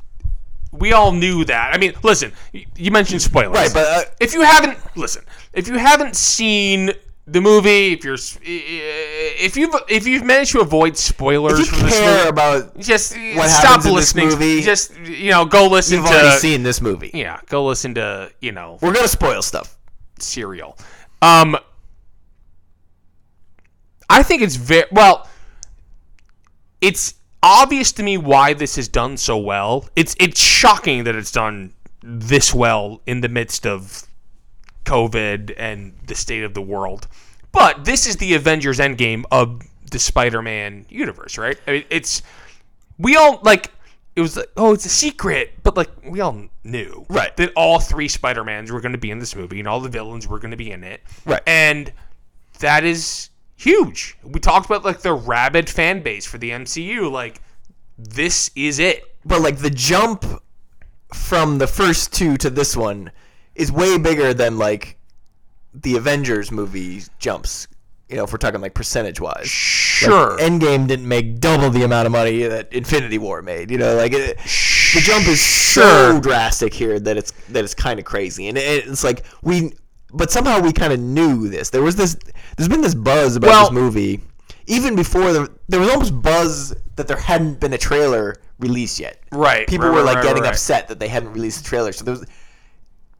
we 0.71 0.91
all 0.91 1.11
knew 1.11 1.45
that. 1.45 1.73
I 1.73 1.77
mean, 1.77 1.93
listen, 2.03 2.33
you 2.51 2.91
mentioned 2.91 3.21
spoilers, 3.21 3.53
right 3.55 3.73
but 3.73 3.85
uh, 3.85 4.03
if 4.19 4.33
you 4.33 4.41
haven't 4.41 4.77
listen, 4.97 5.23
if 5.53 5.67
you 5.67 5.77
haven't 5.77 6.15
seen 6.15 6.91
the 7.29 7.41
movie, 7.41 7.91
if 7.91 8.05
you're 8.05 8.17
if 8.41 9.57
you've 9.57 9.75
if 9.89 10.07
you've 10.07 10.23
managed 10.23 10.53
to 10.53 10.61
avoid 10.61 10.95
spoilers 10.95 11.59
if 11.59 11.71
you 11.71 11.77
from 11.79 11.89
care 11.89 12.17
movie, 12.19 12.29
about 12.29 12.79
just 12.79 13.17
what 13.35 13.49
stop 13.49 13.83
happens 13.83 13.85
in 13.85 13.95
this 13.95 14.15
listening. 14.15 14.29
movie, 14.29 14.61
just 14.61 14.97
you 14.99 15.31
know, 15.31 15.45
go 15.45 15.67
listen 15.67 15.97
You've 15.97 16.07
to 16.07 16.13
already 16.13 16.37
seen 16.37 16.63
this 16.63 16.79
movie. 16.79 17.11
yeah, 17.13 17.41
go 17.47 17.65
listen 17.65 17.93
to 17.95 18.31
you 18.39 18.53
know 18.53 18.79
We're 18.81 18.93
gonna 18.93 19.09
spoil 19.09 19.41
stuff. 19.41 19.77
Serial. 20.19 20.77
Um, 21.21 21.57
I 24.09 24.23
think 24.23 24.41
it's 24.41 24.55
very 24.55 24.85
well. 24.91 25.27
It's 26.79 27.15
obvious 27.43 27.91
to 27.93 28.03
me 28.03 28.17
why 28.17 28.53
this 28.53 28.77
is 28.77 28.87
done 28.87 29.17
so 29.17 29.37
well. 29.37 29.89
It's 29.97 30.15
it's 30.17 30.39
shocking 30.39 31.03
that 31.03 31.15
it's 31.15 31.31
done 31.31 31.73
this 32.01 32.53
well 32.53 33.01
in 33.05 33.19
the 33.19 33.27
midst 33.27 33.65
of 33.67 34.06
COVID 34.87 35.53
and 35.57 35.93
the 36.07 36.15
state 36.15 36.43
of 36.43 36.53
the 36.53 36.61
world. 36.61 37.07
But 37.51 37.85
this 37.85 38.05
is 38.07 38.17
the 38.17 38.33
Avengers 38.33 38.79
Endgame 38.79 39.23
of 39.31 39.61
the 39.91 39.99
Spider-Man 39.99 40.85
universe, 40.89 41.37
right? 41.37 41.57
I 41.67 41.71
mean, 41.71 41.83
it's 41.89 42.21
we 42.97 43.15
all 43.15 43.39
like 43.43 43.71
it 44.15 44.21
was 44.21 44.35
like 44.37 44.49
oh 44.57 44.73
it's 44.73 44.85
a 44.85 44.89
secret, 44.89 45.53
but 45.63 45.77
like 45.77 45.89
we 46.05 46.19
all 46.21 46.47
knew 46.63 47.05
Right. 47.09 47.35
that 47.37 47.51
all 47.55 47.79
three 47.79 48.07
Spider-Mans 48.07 48.71
were 48.71 48.81
going 48.81 48.91
to 48.93 48.97
be 48.97 49.11
in 49.11 49.19
this 49.19 49.35
movie 49.35 49.59
and 49.59 49.67
all 49.67 49.79
the 49.79 49.89
villains 49.89 50.27
were 50.27 50.39
going 50.39 50.51
to 50.51 50.57
be 50.57 50.71
in 50.71 50.83
it. 50.83 51.01
Right. 51.25 51.41
And 51.47 51.93
that 52.59 52.83
is 52.83 53.29
huge. 53.55 54.17
We 54.23 54.39
talked 54.39 54.65
about 54.65 54.83
like 54.83 55.01
the 55.01 55.13
rabid 55.13 55.69
fan 55.69 56.01
base 56.01 56.25
for 56.25 56.37
the 56.37 56.49
MCU 56.51 57.11
like 57.11 57.41
this 57.97 58.51
is 58.55 58.79
it. 58.79 59.03
But 59.25 59.41
like 59.41 59.57
the 59.57 59.69
jump 59.69 60.25
from 61.13 61.57
the 61.59 61.67
first 61.67 62.13
two 62.13 62.37
to 62.37 62.49
this 62.49 62.75
one 62.75 63.11
is 63.57 63.71
way 63.71 63.97
bigger 63.97 64.33
than 64.33 64.57
like 64.57 64.97
the 65.73 65.97
Avengers 65.97 66.51
movie 66.51 67.01
jumps. 67.19 67.67
You 68.09 68.15
know, 68.15 68.23
if 68.23 68.31
we're 68.31 68.37
talking 68.37 68.61
like 68.61 68.73
percentage 68.73 69.19
wise. 69.19 69.49
Sure. 69.49 70.37
Endgame 70.37 70.87
didn't 70.87 71.07
make 71.07 71.39
double 71.41 71.69
the 71.69 71.83
amount 71.83 72.05
of 72.05 72.13
money 72.13 72.43
that 72.43 72.71
Infinity 72.71 73.17
War 73.17 73.41
made. 73.41 73.69
You 73.69 73.77
know, 73.77 73.95
like 73.95 74.13
it, 74.13 74.37
the 74.37 75.01
jump 75.01 75.27
is 75.27 75.39
Sure. 75.39 76.13
so 76.13 76.21
drastic 76.21 76.73
here 76.73 76.99
that 77.01 77.17
it's 77.17 77.31
that 77.49 77.65
it's 77.65 77.73
kind 77.73 77.99
of 77.99 78.05
crazy, 78.05 78.47
and 78.47 78.57
it, 78.57 78.87
it's 78.87 79.03
like 79.03 79.25
we, 79.43 79.73
but 80.13 80.31
somehow 80.31 80.61
we 80.61 80.71
kind 80.71 80.93
of 80.93 80.99
knew 81.01 81.49
this. 81.49 81.69
There 81.69 81.81
was 81.83 81.97
this, 81.97 82.17
there's 82.55 82.69
been 82.69 82.81
this 82.81 82.95
buzz 82.95 83.35
about 83.35 83.49
Well- 83.49 83.63
this 83.63 83.71
movie, 83.73 84.21
even 84.67 84.95
before 84.95 85.33
the, 85.33 85.51
there 85.67 85.79
was 85.81 85.89
almost 85.89 86.19
buzz 86.21 86.73
that 86.95 87.07
there 87.07 87.17
hadn't 87.17 87.59
been 87.59 87.73
a 87.73 87.77
trailer 87.77 88.37
released 88.59 88.99
yet. 88.99 89.21
Right, 89.33 89.67
people 89.67 89.89
right, 89.89 89.95
were 89.95 90.03
like 90.03 90.15
right, 90.17 90.23
getting 90.23 90.43
right. 90.43 90.53
upset 90.53 90.87
that 90.87 90.99
they 90.99 91.09
hadn't 91.09 91.33
released 91.33 91.59
a 91.61 91.63
trailer. 91.63 91.91
So 91.91 92.05
there 92.05 92.13
was, 92.13 92.25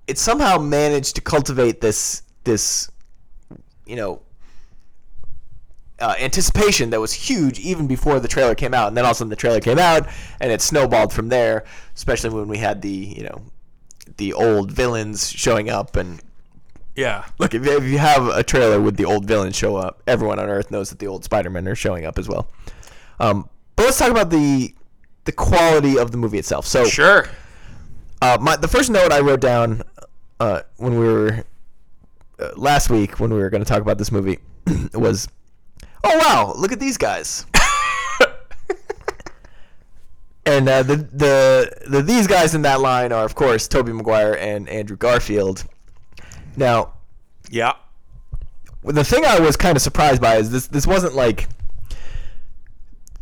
it 0.08 0.18
somehow 0.18 0.58
managed 0.58 1.16
to 1.16 1.22
cultivate 1.22 1.82
this 1.82 2.24
this, 2.44 2.90
you 3.86 3.96
know, 3.96 4.22
uh, 6.00 6.16
anticipation 6.20 6.90
that 6.92 7.00
was 7.00 7.14
huge 7.14 7.60
even 7.60 7.88
before 7.88 8.20
the 8.20 8.28
trailer 8.28 8.56
came 8.56 8.74
out, 8.74 8.88
and 8.88 8.98
then 8.98 9.04
all 9.04 9.12
of 9.12 9.16
a 9.16 9.18
sudden 9.18 9.30
the 9.30 9.36
trailer 9.36 9.60
came 9.60 9.80
out, 9.80 10.08
and 10.40 10.52
it 10.52 10.62
snowballed 10.62 11.12
from 11.12 11.30
there. 11.30 11.66
Especially 11.96 12.30
when 12.30 12.48
we 12.48 12.58
had 12.58 12.82
the 12.82 12.90
you 12.90 13.24
know, 13.24 13.42
the 14.18 14.34
old 14.34 14.72
villains 14.72 15.30
showing 15.30 15.70
up, 15.70 15.96
and 15.96 16.22
yeah. 16.96 17.26
look 17.40 17.54
if, 17.54 17.66
if 17.66 17.84
you 17.84 17.98
have 17.98 18.28
a 18.28 18.44
trailer 18.44 18.80
with 18.82 18.98
the 18.98 19.06
old 19.06 19.26
villains 19.26 19.56
show 19.56 19.76
up, 19.76 20.02
everyone 20.08 20.40
on 20.40 20.50
Earth 20.50 20.72
knows 20.72 20.90
that 20.90 21.00
the 21.00 21.08
old 21.08 21.24
Spider-Men 21.24 21.68
are 21.68 21.76
showing 21.76 22.06
up 22.06 22.18
as 22.18 22.28
well. 22.28 22.48
Um, 23.20 23.50
but 23.76 23.86
let's 23.86 23.98
talk 23.98 24.12
about 24.12 24.30
the 24.30 24.74
the 25.26 25.32
quality 25.32 25.98
of 25.98 26.12
the 26.12 26.18
movie 26.18 26.38
itself. 26.38 26.66
So 26.66 26.86
Sure. 26.86 27.28
uh, 28.22 28.38
my 28.40 28.56
the 28.56 28.68
first 28.68 28.90
note 28.90 29.12
I 29.12 29.20
wrote 29.20 29.42
down 29.42 29.84
uh, 30.40 30.62
when 30.78 31.00
we 31.00 31.06
were 31.08 31.44
uh, 32.40 32.50
last 32.56 32.90
week 32.90 33.20
when 33.20 33.32
we 33.34 33.40
were 33.40 33.50
going 33.50 33.64
to 33.64 33.68
talk 33.70 33.82
about 33.82 33.98
this 33.98 34.12
movie 34.12 34.40
was, 34.94 35.28
"Oh 36.04 36.18
wow, 36.18 36.54
look 36.56 36.72
at 36.72 36.80
these 36.80 36.98
guys." 36.98 37.46
and 40.46 40.68
uh, 40.70 40.84
the, 40.84 40.96
the 40.96 41.72
the 41.88 42.02
these 42.02 42.28
guys 42.28 42.56
in 42.56 42.62
that 42.62 42.80
line 42.80 43.12
are 43.12 43.26
of 43.26 43.36
course 43.36 43.68
Tobey 43.68 43.92
Maguire 43.92 44.34
and 44.40 44.70
Andrew 44.70 44.96
Garfield. 44.98 45.66
Now, 46.56 46.94
Yeah. 47.50 47.74
the 48.84 49.04
thing 49.04 49.26
I 49.26 49.40
was 49.40 49.56
kind 49.58 49.76
of 49.76 49.82
surprised 49.82 50.22
by 50.22 50.38
is 50.38 50.50
this 50.52 50.68
this 50.68 50.88
wasn't 50.88 51.16
like 51.16 51.48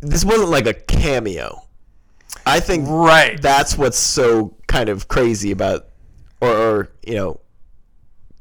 this 0.00 0.24
wasn't 0.24 0.50
like 0.50 0.66
a 0.66 0.74
cameo. 0.74 1.62
I 2.44 2.60
think 2.60 2.86
Right. 2.88 3.40
that's 3.40 3.76
what's 3.76 3.98
so 3.98 4.54
kind 4.68 4.88
of 4.88 5.08
crazy 5.08 5.50
about 5.50 5.88
or, 6.40 6.50
or 6.50 6.88
you 7.06 7.14
know 7.14 7.40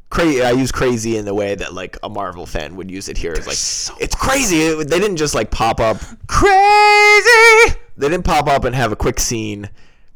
crazy 0.09 0.41
I 0.43 0.51
use 0.51 0.71
crazy 0.71 1.17
in 1.17 1.25
the 1.25 1.33
way 1.33 1.55
that 1.55 1.73
like 1.73 1.97
a 2.03 2.09
Marvel 2.09 2.45
fan 2.45 2.75
would 2.77 2.89
use 2.91 3.09
it 3.09 3.17
here. 3.17 3.33
It's 3.33 3.47
like 3.47 3.55
so 3.57 3.93
it's 3.99 4.15
crazy. 4.15 4.61
It- 4.61 4.87
they 4.89 4.99
didn't 4.99 5.17
just 5.17 5.35
like 5.35 5.51
pop 5.51 5.79
up. 5.79 5.97
Crazy. 6.27 7.75
they 7.97 8.09
didn't 8.09 8.23
pop 8.25 8.47
up 8.47 8.63
and 8.65 8.75
have 8.75 8.91
a 8.91 8.95
quick 8.95 9.19
scene. 9.19 9.69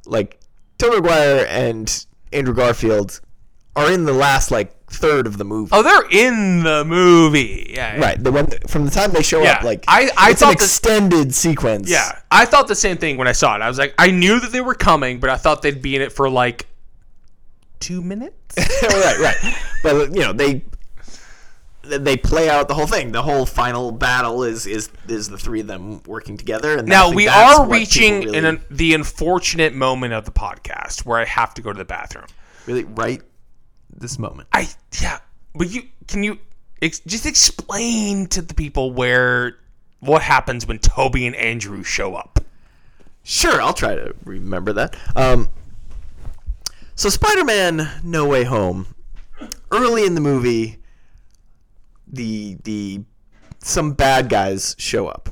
Like 0.06 0.40
Tobey 0.78 0.98
Maguire 1.02 1.46
and 1.50 2.06
Andrew 2.32 2.54
Garfield 2.54 3.20
are 3.76 3.92
in 3.92 4.06
the 4.06 4.14
last 4.14 4.52
like 4.52 4.76
third 4.88 5.28
of 5.28 5.38
the 5.38 5.44
movie. 5.46 5.70
Oh, 5.74 5.84
they're 5.84 6.10
in 6.10 6.64
the 6.64 6.84
movie. 6.86 7.72
Yeah. 7.76 7.96
yeah. 7.96 8.02
Right. 8.02 8.24
The 8.24 8.32
one 8.32 8.48
from 8.68 8.86
the 8.86 8.92
time 8.92 9.12
they 9.12 9.22
show 9.24 9.42
Yeah, 9.44 9.54
up, 9.58 9.64
like 9.64 9.84
I- 9.88 10.10
I 10.18 10.32
it's 10.32 10.42
an 10.42 10.48
thought 10.50 10.60
this- 10.60 10.78
extended 10.78 11.34
sequence. 11.36 11.90
Yeah, 11.90 12.20
I 12.32 12.46
thought 12.46 12.68
the 12.68 12.76
same 12.76 12.98
thing 12.98 13.18
when 13.18 13.28
I 13.28 13.34
saw 13.34 13.56
it. 13.56 13.62
I 13.62 13.68
was 13.68 13.78
like, 13.78 13.94
I 13.98 14.12
knew 14.12 14.40
that 14.40 14.52
they 14.52 14.62
were 14.62 14.76
coming, 14.76 15.20
but 15.20 15.30
I 15.30 15.36
thought 15.38 15.62
they'd 15.62 15.82
be 15.82 15.96
in 15.96 16.02
it 16.02 16.12
for 16.12 16.30
like 16.30 16.68
two 17.80 18.02
minutes. 18.02 18.58
right, 18.84 19.20
right. 19.20 19.56
But 19.84 20.14
you 20.14 20.22
know 20.22 20.34
they 20.34 20.64
they 21.84 22.18
play 22.18 22.50
out 22.50 22.68
the 22.68 22.74
whole 22.74 22.88
thing. 22.88 23.12
The 23.12 23.22
whole 23.22 23.46
final 23.46 23.92
battle 23.92 24.44
is 24.44 24.68
is 24.68 24.90
is 25.08 25.30
the 25.30 25.38
three 25.38 25.62
of 25.62 25.68
them 25.68 26.02
working 26.04 26.38
together. 26.38 26.78
And 26.78 26.88
now 26.88 27.12
we 27.12 27.28
are 27.28 27.68
reaching 27.68 28.20
really, 28.22 28.38
in 28.38 28.46
an, 28.46 28.62
the 28.70 28.94
unfortunate 28.94 29.74
moment 29.74 30.14
of 30.14 30.26
the 30.26 30.32
podcast 30.32 31.06
where 31.06 31.20
I 31.20 31.26
have 31.26 31.54
to 31.56 31.62
go 31.62 31.72
to 31.72 31.78
the 31.78 31.86
bathroom. 31.86 32.28
really 32.66 32.84
right 32.84 33.22
this 33.96 34.20
moment. 34.20 34.48
I 34.54 34.70
yeah, 35.02 35.20
but 35.56 35.70
you 35.70 35.84
can 36.08 36.24
you 36.24 36.40
ex- 36.82 37.00
just 37.00 37.26
explain 37.26 38.28
to 38.28 38.42
the 38.42 38.54
people 38.54 38.94
where 38.94 39.58
what 40.00 40.22
happens 40.22 40.66
when 40.66 40.80
Tobey 40.80 41.26
and 41.26 41.36
Andrew 41.36 41.84
show 41.84 42.16
up. 42.16 42.44
Sure, 43.24 43.62
I'll 43.62 43.74
try 43.74 43.96
to 43.96 44.16
remember 44.24 44.74
that. 44.74 44.96
Um, 45.16 45.50
so 47.00 47.08
Spider-Man: 47.08 48.02
No 48.04 48.26
Way 48.26 48.43
Home. 48.43 48.93
Early 49.72 50.06
in 50.06 50.16
the 50.16 50.22
movie, 50.22 50.80
the 52.06 52.58
the 52.66 53.04
some 53.60 53.93
bad 53.93 54.28
guys 54.28 54.76
show 54.78 55.08
up, 55.08 55.30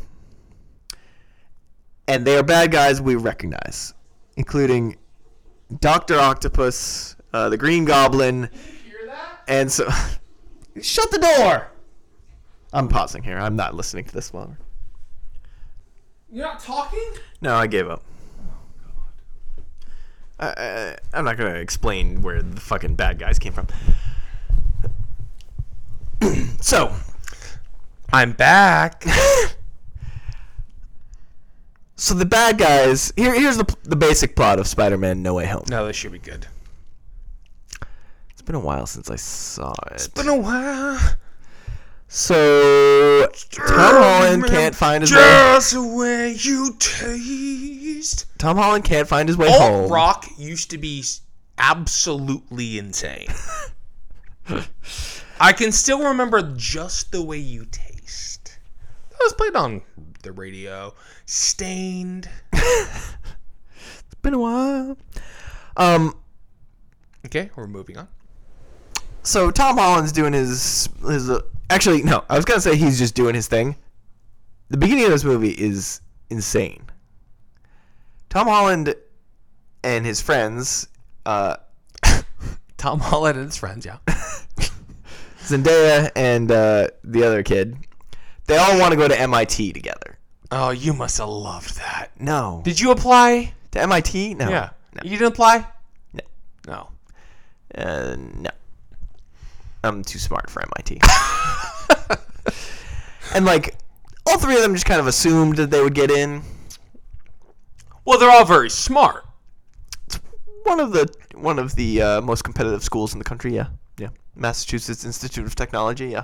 and 2.08 2.26
they 2.26 2.38
are 2.38 2.44
bad 2.44 2.72
guys 2.72 3.02
we 3.02 3.16
recognize, 3.16 3.94
including 4.38 4.96
Doctor 5.82 6.18
Octopus, 6.18 7.18
uh, 7.34 7.50
the 7.50 7.58
Green 7.58 7.84
Goblin, 7.84 8.50
and 9.50 9.70
so. 9.70 9.90
Shut 10.82 11.12
the 11.12 11.18
door. 11.18 11.72
I'm 12.72 12.88
pausing 12.88 13.24
here. 13.24 13.40
I'm 13.40 13.56
not 13.56 13.74
listening 13.74 14.06
to 14.06 14.14
this 14.14 14.32
one. 14.32 14.56
You're 16.32 16.46
not 16.46 16.60
talking. 16.60 17.14
No, 17.42 17.56
I 17.56 17.68
gave 17.68 17.90
up. 17.90 18.04
I, 20.40 20.96
I'm 21.14 21.26
not 21.26 21.38
gonna 21.38 21.56
explain 21.56 22.22
where 22.22 22.42
the 22.42 22.62
fucking 22.62 22.96
bad 22.96 23.20
guys 23.20 23.40
came 23.40 23.54
from. 23.54 23.68
so, 26.62 26.94
I'm 28.14 28.34
back. 28.34 29.04
so 31.96 32.14
the 32.14 32.26
bad 32.26 32.58
guys. 32.58 33.12
Here, 33.16 33.34
here's 33.34 33.58
the 33.58 33.76
the 33.84 33.96
basic 33.96 34.36
plot 34.36 34.60
of 34.60 34.68
Spider-Man: 34.68 35.24
No 35.24 35.34
Way 35.34 35.48
Home. 35.48 35.64
no, 35.70 35.88
this 35.88 35.96
should 35.96 36.12
be 36.12 36.20
good. 36.20 36.46
It's 38.32 38.42
been 38.44 38.56
a 38.56 38.60
while 38.60 38.86
since 38.86 39.10
I 39.10 39.16
saw 39.16 39.74
it. 39.88 39.94
It's 39.94 40.08
been 40.08 40.28
a 40.28 40.38
while. 40.38 41.00
So 42.10 43.28
Tom 43.52 43.96
Holland 43.96 44.46
can't 44.48 44.74
find 44.76 45.02
his 45.02 45.12
way. 45.12 45.18
Just 45.18 45.74
the 45.74 45.84
way 45.84 46.32
you 46.40 46.76
taste. 46.80 48.26
Tom 48.38 48.58
Holland 48.58 48.86
can't 48.86 49.08
find 49.08 49.28
his 49.28 49.38
way 49.38 49.48
Alt 49.48 49.60
home. 49.62 49.92
rock 49.92 50.26
used 50.38 50.70
to 50.72 50.78
be 50.78 51.04
absolutely 51.58 52.78
insane. 52.78 53.28
I 55.40 55.52
can 55.54 55.72
still 55.72 56.04
remember 56.08 56.54
just 56.56 57.12
the 57.12 57.22
way 57.22 57.38
you 57.38 57.66
taste. 57.66 58.58
That 59.12 59.20
was 59.22 59.34
played 59.34 59.56
on 59.56 59.82
the 60.24 60.32
radio. 60.32 60.94
Stained. 61.26 62.30
It's 64.10 64.22
been 64.22 64.34
a 64.34 64.40
while. 64.40 64.98
Um. 65.76 66.16
Okay, 67.26 67.50
we're 67.56 67.68
moving 67.68 67.98
on. 67.98 68.08
so 69.24 69.52
Tom 69.52 69.78
Holland's 69.78 70.12
doing 70.12 70.34
his 70.34 70.90
his 71.08 71.30
uh, 71.30 71.42
actually 71.70 72.04
no, 72.04 72.24
I 72.30 72.36
was 72.36 72.46
gonna 72.46 72.62
say 72.62 72.76
he's 72.76 72.98
just 73.00 73.16
doing 73.16 73.36
his 73.36 73.48
thing. 73.48 73.76
The 74.70 74.78
beginning 74.78 75.06
of 75.06 75.12
this 75.12 75.24
movie 75.24 75.52
is 75.52 76.02
insane. 76.30 76.84
Tom 78.30 78.48
Holland 78.48 78.94
and 79.84 80.06
his 80.06 80.20
friends, 80.22 80.88
uh, 81.26 81.56
Tom 82.78 83.00
Holland 83.00 83.38
and 83.38 83.46
his 83.48 83.56
friends, 83.58 83.86
yeah. 83.86 83.98
Zendaya 85.40 86.12
and 86.16 86.52
uh, 86.52 86.88
the 87.04 87.24
other 87.24 87.44
kid, 87.44 87.78
they 88.48 88.58
all 88.58 88.78
want 88.80 88.92
to 88.92 88.98
go 88.98 89.08
to 89.08 89.20
MIT 89.20 89.72
together. 89.74 90.18
Oh, 90.52 90.70
you 90.72 90.94
must 90.94 91.18
have 91.20 91.30
loved 91.30 91.78
that. 91.78 92.12
No, 92.20 92.62
Did 92.64 92.80
you 92.80 92.92
apply? 92.92 93.54
to 93.72 93.82
MIT? 93.82 94.34
No, 94.36 94.50
Yeah. 94.50 94.70
no, 94.96 95.02
You 95.04 95.12
didn't 95.18 95.34
apply? 95.34 95.66
No. 96.14 96.22
No. 96.68 96.90
uh, 97.76 98.16
no. 98.18 98.50
I'm 99.84 100.04
too 100.04 100.20
smart 100.20 100.50
for 100.50 100.62
MIT. 100.62 101.00
and 103.34 103.46
like, 103.46 103.76
all 104.26 104.38
three 104.40 104.56
of 104.56 104.62
them 104.62 104.74
just 104.74 104.86
kind 104.86 105.00
of 105.00 105.08
assumed 105.08 105.58
that 105.58 105.70
they 105.72 105.82
would 105.82 105.94
get 105.94 106.12
in. 106.12 106.42
Well, 108.06 108.20
they're 108.20 108.30
all 108.32 108.46
very 108.46 108.70
smart. 108.70 109.26
It's 110.08 110.20
one 110.64 110.80
of 110.80 110.92
the 110.92 111.08
one 111.36 111.60
of 111.60 111.76
the 111.76 112.02
uh, 112.02 112.22
most 112.22 112.44
competitive 112.44 112.84
schools 112.84 113.14
in 113.14 113.20
the 113.20 113.26
country. 113.26 113.54
Yeah, 113.56 113.68
yeah. 113.98 114.10
Massachusetts 114.36 115.04
Institute 115.06 115.46
of 115.46 115.56
Technology. 115.56 116.08
Yeah, 116.08 116.24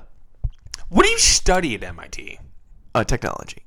What 0.89 1.03
do 1.05 1.09
you 1.09 1.19
study 1.19 1.75
at 1.75 1.83
MIT? 1.83 2.39
uh, 2.95 3.03
technology. 3.03 3.63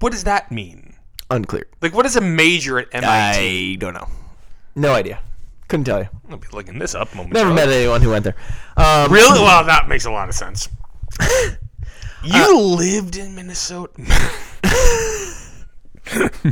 What 0.00 0.12
does 0.12 0.24
that 0.24 0.50
mean? 0.52 0.94
Unclear. 1.30 1.66
Like, 1.80 1.94
what 1.94 2.06
is 2.06 2.16
a 2.16 2.20
major 2.20 2.78
at 2.78 2.88
MIT? 2.92 3.72
I 3.72 3.76
don't 3.76 3.94
know. 3.94 4.08
No 4.74 4.92
idea. 4.94 5.20
Couldn't 5.68 5.84
tell 5.84 6.00
you. 6.00 6.08
I'll 6.30 6.36
be 6.36 6.46
looking 6.52 6.78
this 6.78 6.94
up 6.94 7.14
Never 7.14 7.52
met 7.52 7.68
anyone 7.68 8.00
who 8.00 8.10
went 8.10 8.24
there. 8.24 8.36
Um, 8.76 9.12
Really? 9.12 9.40
Well, 9.40 9.64
that 9.64 9.88
makes 9.88 10.04
a 10.04 10.10
lot 10.10 10.28
of 10.28 10.34
sense. 10.34 10.68
You 12.26 12.58
lived 12.58 13.16
in 13.16 13.36
Minnesota. 13.36 13.92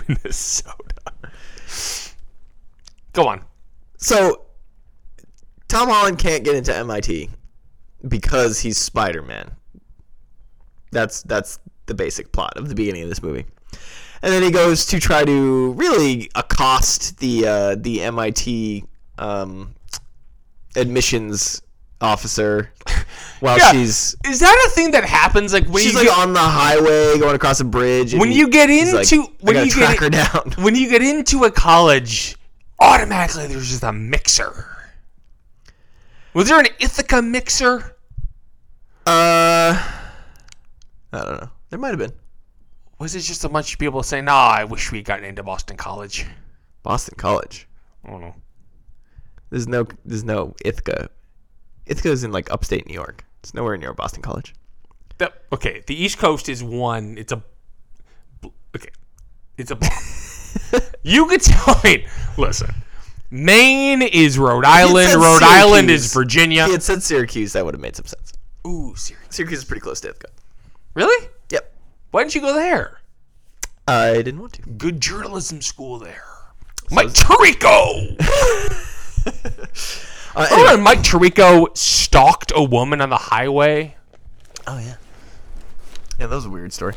Minnesota. 0.09 0.95
Go 3.12 3.27
on. 3.27 3.45
So, 3.97 4.45
Tom 5.67 5.89
Holland 5.89 6.19
can't 6.19 6.45
get 6.45 6.55
into 6.55 6.73
MIT 6.75 7.29
because 8.07 8.61
he's 8.61 8.79
Spider 8.79 9.23
Man. 9.23 9.51
That's 10.93 11.23
that's 11.25 11.59
the 11.87 11.95
basic 11.95 12.31
plot 12.31 12.57
of 12.57 12.69
the 12.69 12.75
beginning 12.77 13.03
of 13.03 13.09
this 13.09 13.23
movie. 13.23 13.47
And 14.23 14.33
then 14.33 14.43
he 14.43 14.53
goes 14.53 14.87
to 14.87 15.01
try 15.01 15.25
to 15.25 15.73
really 15.73 16.31
accost 16.37 17.19
the 17.19 17.49
uh, 17.49 17.75
the 17.75 18.03
MIT 18.03 18.85
um, 19.19 19.75
admissions 20.77 21.62
officer 22.01 22.71
while 23.41 23.57
Yeah. 23.59 23.73
she's 23.73 24.15
Is 24.27 24.41
that 24.41 24.65
a 24.67 24.71
thing 24.71 24.91
that 24.91 25.05
happens? 25.05 25.53
Like 25.53 25.67
when 25.69 25.83
she's 25.83 25.93
you 25.93 25.99
like 26.01 26.09
get, 26.09 26.19
on 26.19 26.33
the 26.33 26.41
highway 26.41 27.19
going 27.19 27.35
across 27.37 27.61
a 27.61 27.65
bridge. 27.65 28.12
and 28.12 28.21
when 28.21 28.33
you 28.33 28.49
get 28.49 28.69
he's 28.69 28.93
like, 28.93 29.11
into 29.11 29.31
when 29.41 29.65
you 29.65 29.73
get 29.75 29.99
her 29.99 30.11
down. 30.11 30.53
when 30.59 30.75
you 30.75 30.89
get 30.91 31.03
into 31.03 31.45
a 31.45 31.51
college, 31.51 32.37
automatically 32.79 33.47
there's 33.47 33.71
just 33.71 33.83
a 33.83 33.93
mixer. 33.93 34.67
Was 36.35 36.49
there 36.49 36.59
an 36.59 36.67
Ithaca 36.81 37.23
mixer? 37.23 37.97
Uh, 39.07 39.79
I 41.12 41.25
don't 41.25 41.41
know. 41.43 41.49
There 41.71 41.79
might 41.79 41.91
have 41.91 41.99
been 41.99 42.12
Was 42.99 43.15
it 43.15 43.21
just 43.21 43.45
a 43.45 43.49
bunch 43.49 43.73
of 43.73 43.79
people 43.79 44.03
saying, 44.03 44.25
"Nah, 44.25 44.49
I 44.51 44.65
wish 44.65 44.91
we 44.91 44.99
had 44.99 45.05
gotten 45.05 45.25
into 45.25 45.43
Boston 45.43 45.77
College"? 45.77 46.27
Boston 46.83 47.15
College. 47.17 47.69
I 48.05 48.11
don't 48.11 48.21
know. 48.21 48.35
There's 49.55 49.69
no 49.69 49.87
there's 50.05 50.25
no 50.25 50.57
Ithaca. 50.65 51.11
Ithaca's 51.87 52.25
in 52.25 52.33
like 52.33 52.51
upstate 52.51 52.89
New 52.89 52.95
York. 52.95 53.25
It's 53.39 53.55
nowhere 53.55 53.77
near 53.77 53.95
Boston 53.95 54.21
College. 54.21 54.53
That, 55.19 55.33
okay, 55.53 55.85
the 55.87 55.95
East 55.95 56.19
Coast 56.19 56.49
is 56.49 56.61
one. 56.61 57.17
It's 57.17 57.31
a 57.31 57.41
okay. 58.75 58.89
It's 59.57 59.71
a 59.71 59.79
you 61.05 61.27
could 61.27 61.41
tell 61.41 61.81
me. 61.85 62.05
Listen, 62.37 62.75
Maine 63.31 64.03
is 64.03 64.41
Rhode 64.41 64.65
Island. 64.65 65.23
Rhode 65.23 65.45
Island 65.45 65.89
is 65.89 66.13
Virginia. 66.13 66.63
If 66.63 66.67
he 66.67 66.73
had 66.73 66.83
said 66.83 67.05
Syracuse, 67.05 67.53
that 67.53 67.65
would 67.65 67.75
have 67.75 67.81
made 67.81 67.95
some 67.95 68.07
sense. 68.07 68.33
Ooh, 68.67 68.97
serious. 68.97 69.29
Syracuse 69.31 69.61
is 69.61 69.65
pretty 69.65 69.83
close 69.83 70.01
to 70.01 70.09
Ithaca. 70.09 70.33
Really? 70.95 71.29
Yep. 71.51 71.73
Why 72.11 72.23
didn't 72.23 72.35
you 72.35 72.41
go 72.41 72.55
there? 72.55 72.99
I 73.87 74.15
didn't 74.15 74.41
want 74.41 74.55
to. 74.55 74.63
Good 74.63 75.01
journalism 75.01 75.63
school 75.63 76.01
there. 76.01 76.25
Mike 76.91 77.11
Tirico. 77.11 78.91
Uh, 80.37 80.49
anyway. 80.51 80.83
Mike 80.83 80.99
Tirico 80.99 81.68
stalked 81.79 82.51
a 82.57 82.62
woman 82.64 83.01
on 83.01 83.09
the 83.09 83.16
highway? 83.16 83.95
Oh 84.66 84.79
yeah. 84.81 84.97
Yeah, 86.18 86.27
that 86.27 86.35
was 86.35 86.45
a 86.45 86.51
weird 86.51 86.72
story. 86.72 86.95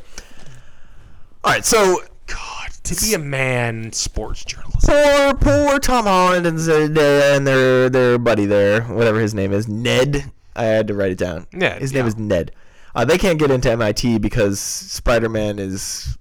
All 1.44 1.52
right, 1.52 1.64
so 1.64 2.02
God, 2.26 2.72
to 2.84 2.96
be 2.96 3.14
a 3.14 3.20
man 3.20 3.94
sports 3.94 4.44
journalist. 4.44 4.88
poor 4.88 5.36
poor 5.36 5.78
Tom 5.80 6.06
Holland 6.06 6.48
and 6.48 6.58
and 6.68 7.46
their 7.46 7.92
their 7.92 8.18
buddy 8.18 8.48
there, 8.48 8.82
whatever 8.86 9.20
his 9.20 9.36
name 9.36 9.54
is, 9.54 9.68
Ned. 9.68 10.32
I 10.56 10.64
had 10.64 10.88
to 10.88 10.96
write 10.96 11.12
it 11.12 11.20
down. 11.20 11.46
Ned, 11.54 11.80
His 11.80 11.94
name 11.94 12.08
is 12.08 12.18
Ned. 12.18 12.52
Uh, 12.96 13.06
they 13.06 13.20
can't 13.20 13.38
get 13.38 13.52
into 13.52 13.70
MIT 13.70 14.18
because 14.18 14.60
Spider-Man 14.60 15.60
is 15.60 16.18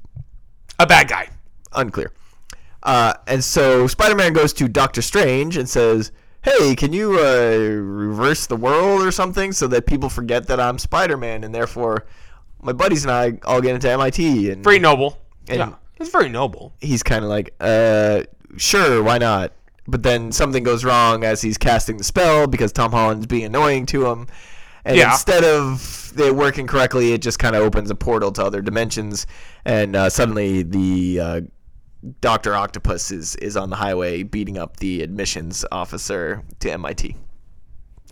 A 0.78 0.86
bad 0.86 1.09
guy. 1.09 1.30
unclear. 1.72 2.12
Uh, 2.82 3.14
and 3.26 3.42
so 3.42 3.86
Spider-Man 3.86 4.32
goes 4.32 4.52
to 4.54 4.68
Doctor 4.68 5.02
Strange 5.02 5.56
and 5.56 5.68
says, 5.68 6.12
"Hey, 6.42 6.74
can 6.76 6.92
you 6.92 7.18
uh, 7.18 7.56
reverse 7.82 8.46
the 8.46 8.56
world 8.56 9.02
or 9.02 9.10
something 9.10 9.52
so 9.52 9.66
that 9.68 9.86
people 9.86 10.08
forget 10.08 10.46
that 10.46 10.60
I'm 10.60 10.78
Spider-Man 10.78 11.42
and 11.44 11.54
therefore 11.54 12.06
my 12.62 12.72
buddies 12.72 13.04
and 13.04 13.10
I 13.12 13.38
all 13.44 13.60
get 13.60 13.74
into 13.74 13.90
MIT?" 13.90 14.50
And 14.50 14.62
Very 14.62 14.78
noble. 14.78 15.18
And- 15.48 15.58
yeah, 15.58 15.72
it's 15.98 16.10
very 16.10 16.28
noble. 16.28 16.74
he's 16.80 17.02
kind 17.02 17.24
of 17.24 17.30
like, 17.30 17.54
"Uh, 17.60 18.22
sure, 18.56 19.02
why 19.02 19.18
not?" 19.18 19.52
But 19.88 20.02
then 20.02 20.32
something 20.32 20.64
goes 20.64 20.84
wrong 20.84 21.22
as 21.24 21.40
he's 21.42 21.58
casting 21.58 21.96
the 21.96 22.04
spell 22.04 22.46
because 22.48 22.72
Tom 22.72 22.90
Holland's 22.90 23.26
being 23.26 23.44
annoying 23.44 23.86
to 23.86 24.06
him. 24.06 24.26
And 24.84 24.96
Yeah. 24.96 25.12
instead 25.12 25.44
of 25.44 26.12
it 26.16 26.34
working 26.34 26.66
correctly, 26.66 27.12
it 27.12 27.22
just 27.22 27.38
kind 27.38 27.54
of 27.56 27.62
opens 27.62 27.90
a 27.90 27.94
portal 27.94 28.30
to 28.32 28.44
other 28.44 28.62
dimensions, 28.62 29.26
and 29.64 29.94
uh, 29.96 30.08
suddenly 30.10 30.62
the 30.62 31.20
uh, 31.20 31.40
Doctor 32.20 32.54
Octopus 32.54 33.11
is 33.11 33.34
is 33.36 33.57
on 33.57 33.70
the 33.70 33.76
highway 33.76 34.22
beating 34.22 34.59
up 34.59 34.76
the 34.78 35.02
admissions 35.02 35.64
officer 35.72 36.42
to 36.61 36.70
MIT 36.72 37.16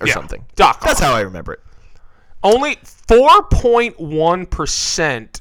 or 0.01 0.07
Yeah. 0.07 0.14
something. 0.14 0.45
Doc 0.57 0.80
That's 0.80 1.01
how 1.01 1.14
I 1.14 1.20
remember 1.20 1.53
it. 1.55 1.61
Only 2.42 2.76
4.1% 3.09 5.40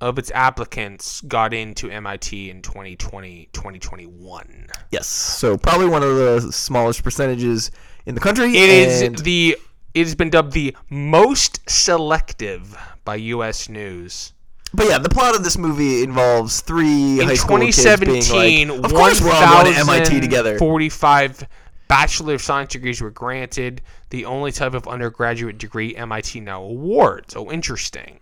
of 0.00 0.18
its 0.18 0.30
applicants 0.32 1.20
got 1.22 1.54
into 1.54 1.90
MIT 1.90 2.50
in 2.50 2.60
2020, 2.60 3.48
2021. 3.52 4.66
Yes. 4.90 5.06
So 5.06 5.56
probably 5.56 5.86
one 5.86 6.02
of 6.02 6.16
the 6.16 6.52
smallest 6.52 7.02
percentages 7.02 7.70
in 8.04 8.14
the 8.14 8.20
country. 8.20 8.54
It 8.56 8.68
is 8.70 9.22
the 9.22 9.56
it 9.94 10.04
has 10.04 10.14
been 10.16 10.30
dubbed 10.30 10.52
the 10.52 10.76
most 10.90 11.60
selective 11.70 12.76
by 13.04 13.14
US 13.16 13.68
News. 13.68 14.32
But 14.74 14.88
yeah, 14.88 14.98
the 14.98 15.08
plot 15.08 15.36
of 15.36 15.44
this 15.44 15.56
movie 15.56 16.02
involves 16.02 16.60
three 16.60 17.20
In 17.20 17.28
high 17.28 17.34
school 17.34 17.58
kids 17.58 17.76
being 17.76 18.20
2017, 18.22 18.68
like, 18.68 18.84
"Of 18.84 18.92
course, 18.92 19.22
we're 19.22 19.30
all 19.30 19.62
going 19.62 19.72
to 19.72 19.78
MIT 19.78 20.20
together." 20.20 20.58
45 20.58 21.46
Bachelor 21.86 22.34
of 22.34 22.42
Science 22.42 22.72
degrees 22.72 23.00
were 23.00 23.10
granted, 23.10 23.82
the 24.10 24.24
only 24.24 24.50
type 24.50 24.74
of 24.74 24.88
undergraduate 24.88 25.58
degree 25.58 25.94
MIT 25.94 26.40
now 26.40 26.62
awards. 26.62 27.36
Oh, 27.36 27.52
interesting. 27.52 28.18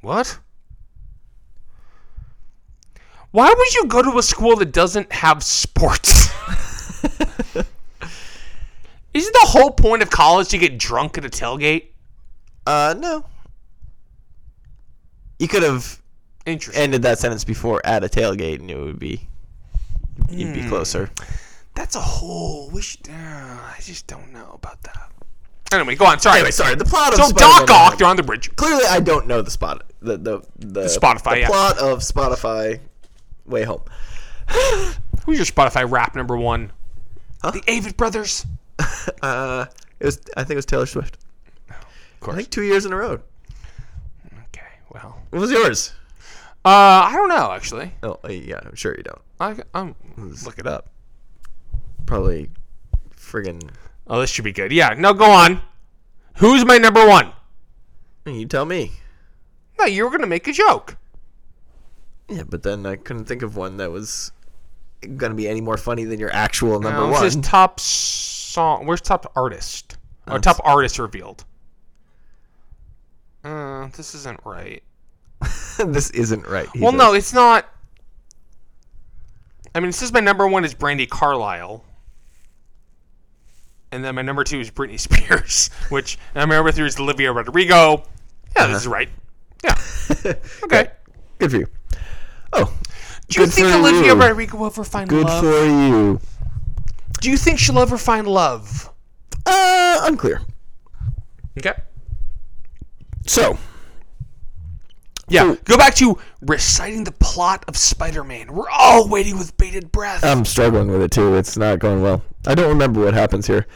What? 0.00 0.38
Why 3.32 3.52
would 3.54 3.74
you 3.74 3.84
go 3.86 4.00
to 4.02 4.16
a 4.16 4.22
school 4.22 4.56
that 4.56 4.72
doesn't 4.72 5.12
have 5.12 5.42
sports? 5.42 6.30
Isn't 9.12 9.32
the 9.32 9.46
whole 9.46 9.72
point 9.72 10.02
of 10.02 10.08
college 10.08 10.48
to 10.48 10.58
get 10.58 10.78
drunk 10.78 11.18
at 11.18 11.24
a 11.26 11.28
tailgate? 11.28 11.88
Uh, 12.66 12.94
no. 12.98 13.26
You 15.38 15.48
could 15.48 15.62
have 15.62 16.00
ended 16.46 17.02
that 17.02 17.18
sentence 17.18 17.44
before 17.44 17.80
at 17.84 18.04
a 18.04 18.08
tailgate, 18.08 18.60
and 18.60 18.70
it 18.70 18.78
would 18.78 18.98
be 18.98 19.28
you'd 20.30 20.48
Hmm. 20.48 20.54
be 20.62 20.68
closer. 20.68 21.10
That's 21.74 21.94
a 21.94 22.00
whole. 22.00 22.70
We 22.70 22.80
should. 22.82 23.08
Uh, 23.08 23.12
I 23.12 23.76
just 23.80 24.06
don't 24.06 24.32
know 24.32 24.50
about 24.54 24.82
that. 24.82 25.10
Anyway, 25.72 25.94
go 25.96 26.06
on. 26.06 26.18
Sorry. 26.20 26.38
Anyway, 26.38 26.52
sorry. 26.52 26.74
The 26.74 26.84
plot 26.84 27.12
of 27.12 27.16
So 27.18 27.28
Spider-Man 27.28 27.66
Doc 27.66 27.70
Ock, 27.92 27.98
they're 27.98 28.06
on 28.06 28.16
the 28.16 28.22
bridge. 28.22 28.54
Clearly, 28.56 28.84
I 28.88 29.00
don't 29.00 29.26
know 29.26 29.42
the 29.42 29.50
spot. 29.50 29.82
The 30.00 30.16
the 30.16 30.40
the, 30.58 30.84
Spotify, 30.84 31.32
The 31.32 31.40
yeah. 31.40 31.46
plot 31.48 31.78
of 31.78 31.98
Spotify. 31.98 32.80
Way 33.44 33.64
home. 33.64 33.82
Who's 35.26 35.36
your 35.38 35.44
Spotify 35.44 35.90
rap 35.90 36.14
number 36.14 36.36
one? 36.36 36.72
Huh? 37.42 37.50
The 37.50 37.60
Avett 37.62 37.96
Brothers. 37.96 38.46
Uh, 39.22 39.66
it 40.00 40.04
was. 40.04 40.20
I 40.36 40.42
think 40.42 40.52
it 40.52 40.56
was 40.56 40.66
Taylor 40.66 40.84
Swift. 40.86 41.16
Of 41.70 41.74
I 41.76 42.24
course. 42.24 42.36
think 42.36 42.50
two 42.50 42.62
years 42.62 42.84
in 42.86 42.92
a 42.92 42.96
row. 42.96 43.20
Well. 45.02 45.18
What 45.30 45.40
was 45.40 45.50
yours? 45.50 45.92
Uh, 46.64 47.04
I 47.08 47.12
don't 47.14 47.28
know 47.28 47.52
actually. 47.52 47.92
Oh, 48.02 48.18
uh, 48.24 48.28
yeah. 48.28 48.60
I'm 48.64 48.74
sure 48.74 48.94
you 48.96 49.02
don't. 49.02 49.20
I, 49.38 49.56
I'm 49.74 49.94
look 50.16 50.58
it 50.58 50.66
up. 50.66 50.88
Probably, 52.06 52.50
friggin'. 53.14 53.68
Oh, 54.06 54.20
this 54.20 54.30
should 54.30 54.44
be 54.44 54.52
good. 54.52 54.72
Yeah. 54.72 54.94
No, 54.96 55.12
go 55.12 55.26
on. 55.30 55.60
Who's 56.36 56.64
my 56.64 56.78
number 56.78 57.06
one? 57.06 57.32
You 58.24 58.46
tell 58.46 58.64
me. 58.64 58.92
No, 59.78 59.84
you 59.84 60.04
were 60.04 60.10
gonna 60.10 60.26
make 60.26 60.48
a 60.48 60.52
joke. 60.52 60.96
Yeah, 62.28 62.42
but 62.48 62.62
then 62.62 62.86
I 62.86 62.96
couldn't 62.96 63.26
think 63.26 63.42
of 63.42 63.56
one 63.56 63.76
that 63.76 63.90
was 63.92 64.32
gonna 65.16 65.34
be 65.34 65.46
any 65.48 65.60
more 65.60 65.76
funny 65.76 66.04
than 66.04 66.18
your 66.18 66.32
actual 66.32 66.80
number 66.80 67.00
No, 67.02 67.08
one. 67.08 67.22
This 67.22 67.36
is 67.36 67.42
top 67.42 67.78
song. 67.78 68.86
Where's 68.86 69.00
top 69.02 69.30
artist? 69.36 69.98
Or 70.26 70.36
Oh, 70.36 70.38
top 70.38 70.60
artist 70.64 70.98
revealed. 70.98 71.44
Uh, 73.46 73.88
this 73.96 74.14
isn't 74.14 74.40
right. 74.44 74.82
this 75.86 76.10
isn't 76.10 76.46
right. 76.48 76.68
Well, 76.74 76.90
says. 76.90 76.98
no, 76.98 77.14
it's 77.14 77.32
not. 77.32 77.66
I 79.72 79.78
mean, 79.80 79.90
it 79.90 79.92
says 79.92 80.12
my 80.12 80.20
number 80.20 80.48
one 80.48 80.64
is 80.64 80.74
Brandi 80.74 81.08
Carlile. 81.08 81.84
And 83.92 84.04
then 84.04 84.16
my 84.16 84.22
number 84.22 84.42
two 84.42 84.58
is 84.58 84.70
Britney 84.70 84.98
Spears, 85.06 85.70
which 85.90 86.18
and 86.34 86.48
my 86.48 86.56
number 86.56 86.72
three 86.72 86.86
is 86.86 86.98
Olivia 86.98 87.32
Rodrigo. 87.32 88.02
Yeah, 88.56 88.66
this 88.66 88.82
is 88.82 88.88
right. 88.88 89.08
Yeah. 89.62 89.76
Okay. 90.64 90.88
Good 91.38 91.50
for 91.50 91.56
you. 91.58 91.66
Oh, 92.52 92.72
Do 93.28 93.40
you 93.40 93.46
think 93.46 93.68
Olivia 93.74 94.14
you. 94.14 94.20
Rodrigo 94.20 94.56
will 94.58 94.66
ever 94.66 94.84
find 94.84 95.08
good 95.08 95.26
love? 95.26 95.42
Good 95.42 95.62
for 95.62 95.66
you. 95.66 96.20
Do 97.20 97.30
you 97.30 97.36
think 97.36 97.58
she'll 97.58 97.78
ever 97.78 97.98
find 97.98 98.26
love? 98.26 98.90
Uh, 99.44 100.00
unclear. 100.04 100.42
Okay. 101.58 101.74
So, 103.26 103.58
Yeah. 105.28 105.56
Go 105.64 105.76
back 105.76 105.94
to 105.96 106.18
reciting 106.42 107.04
the 107.04 107.12
plot 107.12 107.64
of 107.66 107.76
Spider-Man. 107.76 108.52
We're 108.52 108.70
all 108.70 109.08
waiting 109.08 109.38
with 109.38 109.56
bated 109.56 109.90
breath. 109.90 110.24
I'm 110.24 110.44
struggling 110.44 110.88
with 110.88 111.02
it 111.02 111.10
too. 111.10 111.34
It's 111.34 111.56
not 111.56 111.78
going 111.80 112.00
well. 112.02 112.22
I 112.46 112.54
don't 112.54 112.68
remember 112.68 113.04
what 113.04 113.14
happens 113.14 113.46
here. 113.46 113.66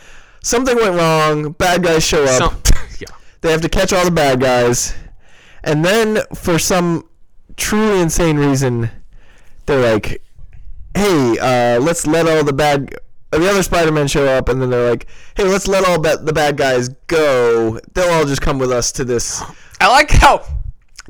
Something 0.43 0.77
went 0.77 0.95
wrong. 0.95 1.53
Bad 1.53 1.83
guys 1.83 2.05
show 2.05 2.23
up. 2.25 2.31
Some- 2.31 2.63
yeah. 3.01 3.15
They 3.41 3.51
have 3.51 3.63
to 3.63 3.69
catch 3.69 3.93
all 3.93 4.05
the 4.05 4.11
bad 4.11 4.41
guys, 4.41 4.95
and 5.65 5.85
then 5.85 6.21
for 6.35 6.59
some 6.59 7.09
truly 7.57 8.01
insane 8.01 8.37
reason, 8.37 8.91
they're 9.67 9.93
like, 9.95 10.23
"Hey, 10.95 11.39
uh, 11.39 11.81
let's 11.81 12.07
let 12.07 12.29
all 12.29 12.45
the 12.45 12.53
bad." 12.53 12.95
The 13.31 13.49
other 13.49 13.63
Spider-Men 13.63 14.09
show 14.09 14.27
up, 14.27 14.49
and 14.49 14.61
then 14.61 14.71
they're 14.71 14.91
like, 14.91 15.07
"Hey, 15.37 15.45
let's 15.45 15.69
let 15.69 15.85
all 15.85 16.01
ba- 16.01 16.19
the 16.21 16.33
bad 16.33 16.57
guys 16.57 16.89
go. 17.07 17.79
They'll 17.95 18.13
all 18.13 18.25
just 18.25 18.43
come 18.43 18.59
with 18.59 18.73
us 18.73 18.91
to 18.93 19.05
this." 19.05 19.41
I 19.81 19.89
like 19.89 20.11
how 20.11 20.45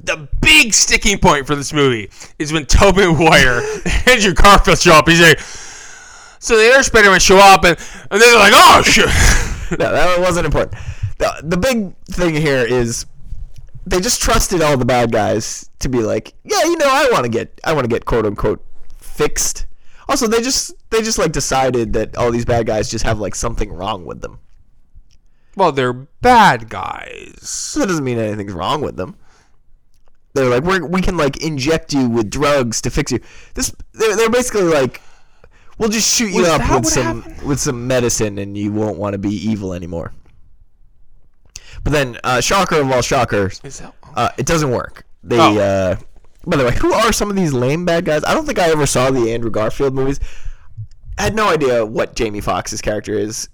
the 0.03 0.29
big 0.41 0.73
sticking 0.73 1.19
point 1.19 1.47
for 1.47 1.55
this 1.55 1.73
movie 1.73 2.11
is 2.39 2.53
when 2.53 2.67
Tobey 2.67 3.07
Maguire 3.07 3.61
and 3.85 4.09
Andrew 4.09 4.35
Garfield 4.35 4.79
show 4.79 4.93
up. 4.93 5.09
He's 5.09 5.21
like, 5.21 5.41
so 6.39 6.57
the 6.57 6.71
other 6.73 6.83
Spider-Man 6.83 7.21
show 7.21 7.39
up, 7.39 7.65
and, 7.65 7.79
and 8.11 8.21
they're 8.21 8.37
like, 8.37 8.53
oh 8.55 8.83
shit. 8.83 9.07
no, 9.79 9.93
that 9.93 10.21
wasn't 10.21 10.47
important. 10.47 10.75
The, 11.19 11.41
the 11.43 11.57
big 11.57 11.95
thing 12.07 12.35
here 12.35 12.65
is 12.65 13.07
they 13.87 14.01
just 14.01 14.23
trusted 14.23 14.63
all 14.63 14.77
the 14.77 14.85
bad 14.87 15.13
guys 15.13 15.69
to 15.81 15.89
be 15.89 15.99
like, 15.99 16.35
yeah, 16.45 16.63
you 16.65 16.77
know, 16.77 16.89
I 16.89 17.09
want 17.13 17.25
to 17.25 17.31
get, 17.31 17.61
I 17.65 17.73
want 17.73 17.85
to 17.85 17.89
get 17.89 18.05
quote 18.05 18.25
unquote 18.25 18.65
fixed. 18.99 19.67
Also, 20.11 20.27
they 20.27 20.43
just, 20.43 20.73
they 20.91 21.01
just 21.03 21.19
like 21.19 21.33
decided 21.33 21.93
that 21.95 22.17
all 22.17 22.31
these 22.31 22.45
bad 22.45 22.67
guys 22.67 22.91
just 22.91 23.05
have 23.05 23.19
like 23.21 23.35
something 23.35 23.73
wrong 23.73 24.05
with 24.05 24.21
them. 24.21 24.39
well, 25.57 25.73
they're 25.73 25.93
bad 25.93 26.69
guys. 26.69 27.39
So 27.41 27.81
that 27.81 27.87
doesn't 27.87 28.05
mean 28.05 28.19
anything's 28.19 28.53
wrong 28.53 28.81
with 28.83 28.97
them. 28.97 29.17
They're 30.35 30.49
like, 30.51 30.63
we're, 30.65 30.85
we 30.85 31.01
can 31.01 31.17
like 31.17 31.43
inject 31.43 31.93
you 31.93 32.09
with 32.09 32.29
drugs 32.31 32.81
to 32.83 32.91
fix 32.91 33.13
you. 33.13 33.21
This, 33.55 33.75
they're, 33.93 34.17
they're 34.17 34.31
basically 34.31 34.63
like, 34.65 35.01
we'll 35.79 35.89
just 35.89 36.13
shoot 36.13 36.31
you 36.33 36.41
Was 36.43 36.49
up 36.51 36.71
with 36.71 36.87
some, 36.87 37.23
happened? 37.23 37.43
with 37.49 37.59
some 37.61 37.87
medicine, 37.87 38.39
and 38.39 38.57
you 38.59 38.73
won't 38.73 38.99
want 38.99 39.15
to 39.15 39.19
be 39.19 39.31
evil 39.31 39.73
anymore. 39.75 40.13
But 41.83 41.93
then, 41.93 42.19
uh, 42.25 42.41
shocker 42.41 42.81
of 42.81 42.91
all 42.91 43.01
shockers, 43.03 43.59
that? 43.61 43.95
uh, 44.15 44.31
it 44.39 44.47
doesn't 44.47 44.71
work. 44.71 45.05
They, 45.23 45.39
Oh. 45.39 45.59
uh, 45.59 45.97
by 46.47 46.57
the 46.57 46.65
way, 46.65 46.75
who 46.77 46.93
are 46.93 47.13
some 47.13 47.31
of 47.31 47.37
these 47.37 47.53
lame 47.53 47.85
bad 47.85 48.05
guys? 48.05 48.25
I 48.25 48.35
don't 48.35 48.47
think 48.47 48.59
I 48.59 48.71
ever 48.71 48.87
saw 48.87 49.11
the 49.11 49.33
Andrew 49.33 49.51
Garfield 49.51 49.95
movies. 49.95 50.21
I 51.19 51.23
had 51.25 51.35
no 51.35 51.49
idea 51.49 51.85
what 51.85 52.15
Jamie 52.17 52.41
Foxx's 52.41 52.81
character 52.81 53.13
is. 53.15 53.49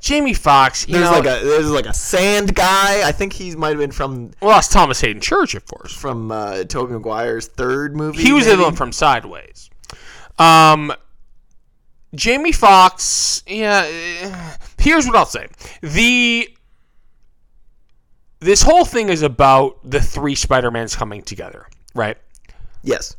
Jamie 0.00 0.34
Foxx, 0.34 0.86
you 0.86 0.94
There's 0.94 1.10
know, 1.10 1.18
like 1.18 1.26
a 1.26 1.44
there's 1.44 1.70
like 1.70 1.86
a 1.86 1.94
sand 1.94 2.54
guy. 2.54 3.06
I 3.06 3.10
think 3.10 3.32
he 3.32 3.56
might 3.56 3.70
have 3.70 3.78
been 3.78 3.90
from 3.90 4.30
well, 4.40 4.54
that's 4.54 4.68
Thomas 4.68 5.00
Haden 5.00 5.20
Church, 5.20 5.54
of 5.56 5.66
course. 5.66 5.92
from 5.92 6.30
uh, 6.30 6.62
Tobey 6.64 6.92
Maguire's 6.92 7.48
third 7.48 7.96
movie. 7.96 8.22
He 8.22 8.32
was 8.32 8.46
the 8.46 8.56
one 8.56 8.76
from 8.76 8.92
Sideways. 8.92 9.68
Um, 10.38 10.92
Jamie 12.14 12.52
Foxx. 12.52 13.42
Yeah. 13.48 13.82
eh, 13.84 14.56
Here's 14.78 15.06
what 15.06 15.16
I'll 15.16 15.26
say: 15.26 15.48
the 15.80 16.48
this 18.40 18.62
whole 18.62 18.84
thing 18.84 19.08
is 19.08 19.22
about 19.22 19.78
the 19.88 20.00
three 20.00 20.34
Spider 20.34 20.70
Mans 20.70 20.94
coming 20.94 21.22
together, 21.22 21.66
right? 21.94 22.16
Yes. 22.82 23.16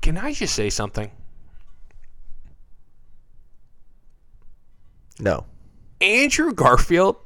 Can 0.00 0.16
I 0.16 0.32
just 0.32 0.54
say 0.54 0.70
something? 0.70 1.10
No. 5.18 5.44
Andrew 6.00 6.52
Garfield 6.52 7.16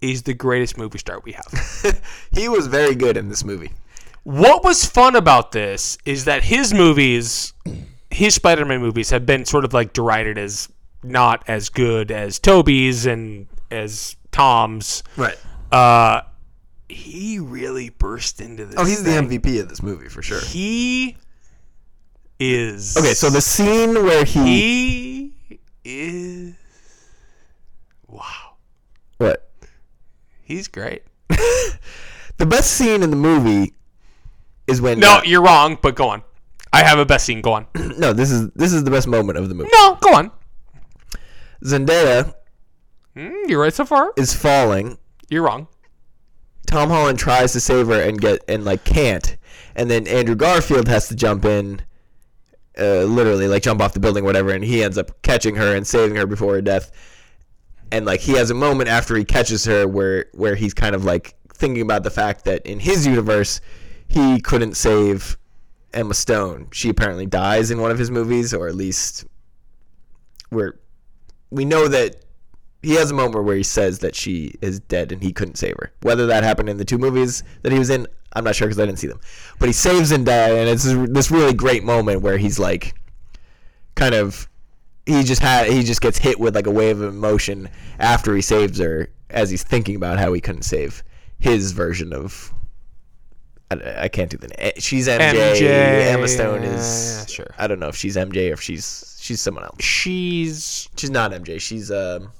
is 0.00 0.22
the 0.22 0.34
greatest 0.34 0.78
movie 0.78 0.98
star 0.98 1.20
we 1.24 1.32
have. 1.32 2.00
he 2.32 2.48
was 2.48 2.66
very 2.66 2.94
good 2.94 3.16
in 3.16 3.28
this 3.28 3.44
movie. 3.44 3.72
What 4.22 4.64
was 4.64 4.84
fun 4.84 5.16
about 5.16 5.52
this 5.52 5.98
is 6.04 6.24
that 6.24 6.44
his 6.44 6.72
movies, 6.72 7.52
his 8.10 8.34
Spider-Man 8.34 8.80
movies, 8.80 9.10
have 9.10 9.26
been 9.26 9.44
sort 9.44 9.64
of 9.64 9.72
like 9.72 9.92
derided 9.92 10.38
as 10.38 10.68
not 11.02 11.42
as 11.48 11.68
good 11.68 12.10
as 12.10 12.38
Tobey's 12.38 13.06
and 13.06 13.46
as 13.70 14.16
Tom's. 14.32 15.02
Right. 15.16 15.36
Uh, 15.72 16.22
he 16.88 17.38
really 17.38 17.90
burst 17.90 18.40
into 18.40 18.66
this. 18.66 18.74
Oh, 18.78 18.84
he's 18.84 19.02
the. 19.02 19.10
MVP 19.10 19.60
of 19.60 19.68
this 19.68 19.82
movie 19.82 20.08
for 20.08 20.22
sure. 20.22 20.40
He 20.40 21.16
is. 22.38 22.96
Okay, 22.96 23.14
so 23.14 23.30
the 23.30 23.40
scene 23.40 23.94
where 23.94 24.24
he, 24.24 25.32
he 25.48 25.60
is. 25.84 26.54
Wow, 28.08 28.54
what 29.18 29.48
he's 30.42 30.66
great. 30.66 31.04
the 31.28 32.46
best 32.46 32.72
scene 32.72 33.02
in 33.02 33.10
the 33.10 33.16
movie 33.16 33.74
is 34.66 34.80
when 34.80 34.98
No, 34.98 35.20
you're 35.24 35.42
wrong, 35.42 35.78
but 35.80 35.94
go 35.94 36.08
on. 36.08 36.22
I 36.72 36.82
have 36.82 36.98
a 36.98 37.04
best 37.04 37.26
scene. 37.26 37.40
Go 37.40 37.52
on. 37.52 37.66
no 37.98 38.12
this 38.12 38.30
is 38.30 38.50
this 38.56 38.72
is 38.72 38.82
the 38.84 38.90
best 38.90 39.06
moment 39.06 39.38
of 39.38 39.48
the 39.48 39.54
movie. 39.54 39.70
No, 39.72 39.96
go 40.00 40.14
on. 40.14 40.32
Zendaya 41.62 42.34
Mm, 43.16 43.48
you're 43.48 43.60
right 43.60 43.74
so 43.74 43.84
far. 43.84 44.12
is 44.16 44.34
falling. 44.34 44.98
You're 45.28 45.42
wrong. 45.42 45.68
Tom 46.66 46.88
Holland 46.88 47.18
tries 47.18 47.52
to 47.52 47.60
save 47.60 47.88
her 47.88 48.00
and 48.00 48.20
get 48.20 48.44
and 48.48 48.64
like 48.64 48.84
can't, 48.84 49.36
and 49.74 49.90
then 49.90 50.06
Andrew 50.06 50.36
Garfield 50.36 50.86
has 50.88 51.08
to 51.08 51.16
jump 51.16 51.44
in, 51.44 51.82
uh, 52.78 53.02
literally 53.02 53.48
like 53.48 53.62
jump 53.62 53.80
off 53.80 53.92
the 53.92 54.00
building, 54.00 54.22
or 54.22 54.26
whatever, 54.26 54.50
and 54.50 54.62
he 54.62 54.84
ends 54.84 54.96
up 54.96 55.20
catching 55.22 55.56
her 55.56 55.74
and 55.74 55.86
saving 55.86 56.16
her 56.16 56.26
before 56.26 56.54
her 56.54 56.62
death. 56.62 56.92
And 57.90 58.06
like 58.06 58.20
he 58.20 58.32
has 58.32 58.50
a 58.50 58.54
moment 58.54 58.88
after 58.88 59.16
he 59.16 59.24
catches 59.24 59.64
her 59.64 59.88
where 59.88 60.26
where 60.32 60.54
he's 60.54 60.74
kind 60.74 60.94
of 60.94 61.04
like 61.04 61.34
thinking 61.52 61.82
about 61.82 62.04
the 62.04 62.10
fact 62.10 62.44
that 62.44 62.64
in 62.64 62.78
his 62.78 63.06
universe 63.06 63.60
he 64.06 64.40
couldn't 64.40 64.76
save 64.76 65.36
Emma 65.92 66.14
Stone. 66.14 66.68
She 66.72 66.88
apparently 66.88 67.26
dies 67.26 67.70
in 67.70 67.80
one 67.80 67.90
of 67.90 67.98
his 67.98 68.10
movies, 68.10 68.54
or 68.54 68.68
at 68.68 68.76
least 68.76 69.24
where 70.50 70.78
we 71.50 71.64
know 71.64 71.88
that 71.88 72.24
he 72.82 72.94
has 72.94 73.10
a 73.10 73.14
moment 73.14 73.44
where 73.44 73.56
he 73.56 73.62
says 73.62 73.98
that 74.00 74.14
she 74.14 74.54
is 74.60 74.80
dead 74.80 75.12
and 75.12 75.22
he 75.22 75.32
couldn't 75.32 75.56
save 75.56 75.74
her. 75.80 75.92
Whether 76.02 76.26
that 76.26 76.42
happened 76.42 76.68
in 76.68 76.78
the 76.78 76.84
two 76.84 76.98
movies 76.98 77.42
that 77.62 77.72
he 77.72 77.78
was 77.78 77.90
in, 77.90 78.06
I'm 78.32 78.44
not 78.44 78.54
sure 78.56 78.68
because 78.68 78.80
I 78.80 78.86
didn't 78.86 78.98
see 78.98 79.06
them. 79.06 79.20
But 79.58 79.68
he 79.68 79.72
saves 79.72 80.12
Zendaya, 80.12 80.58
and 80.60 80.68
it's 80.68 80.84
this 81.12 81.30
really 81.30 81.52
great 81.52 81.84
moment 81.84 82.22
where 82.22 82.38
he's 82.38 82.58
like, 82.58 82.94
kind 83.96 84.14
of, 84.14 84.48
he 85.04 85.22
just 85.24 85.42
had 85.42 85.66
he 85.66 85.82
just 85.82 86.00
gets 86.00 86.18
hit 86.18 86.38
with 86.38 86.54
like 86.54 86.66
a 86.66 86.70
wave 86.70 87.00
of 87.00 87.12
emotion 87.12 87.68
after 87.98 88.34
he 88.34 88.40
saves 88.42 88.78
her, 88.78 89.10
as 89.28 89.50
he's 89.50 89.62
thinking 89.64 89.96
about 89.96 90.18
how 90.18 90.32
he 90.32 90.40
couldn't 90.40 90.62
save 90.62 91.02
his 91.38 91.72
version 91.72 92.12
of. 92.12 92.52
I, 93.70 94.04
I 94.04 94.08
can't 94.08 94.30
do 94.30 94.36
the 94.36 94.48
name. 94.48 94.72
She's 94.78 95.06
MJ. 95.08 95.54
MJ, 95.54 95.62
Emma 95.62 96.28
Stone 96.28 96.62
is. 96.62 97.18
yeah, 97.20 97.26
sure. 97.26 97.54
I 97.58 97.66
don't 97.66 97.78
know 97.78 97.88
if 97.88 97.96
she's 97.96 98.16
MJ 98.16 98.50
or 98.50 98.54
if 98.54 98.60
she's 98.60 99.18
she's 99.20 99.40
someone 99.40 99.64
else. 99.64 99.82
She's 99.82 100.88
She's 100.96 101.10
not 101.10 101.32
MJ. 101.32 101.60
She's 101.60 101.90
um. 101.90 102.32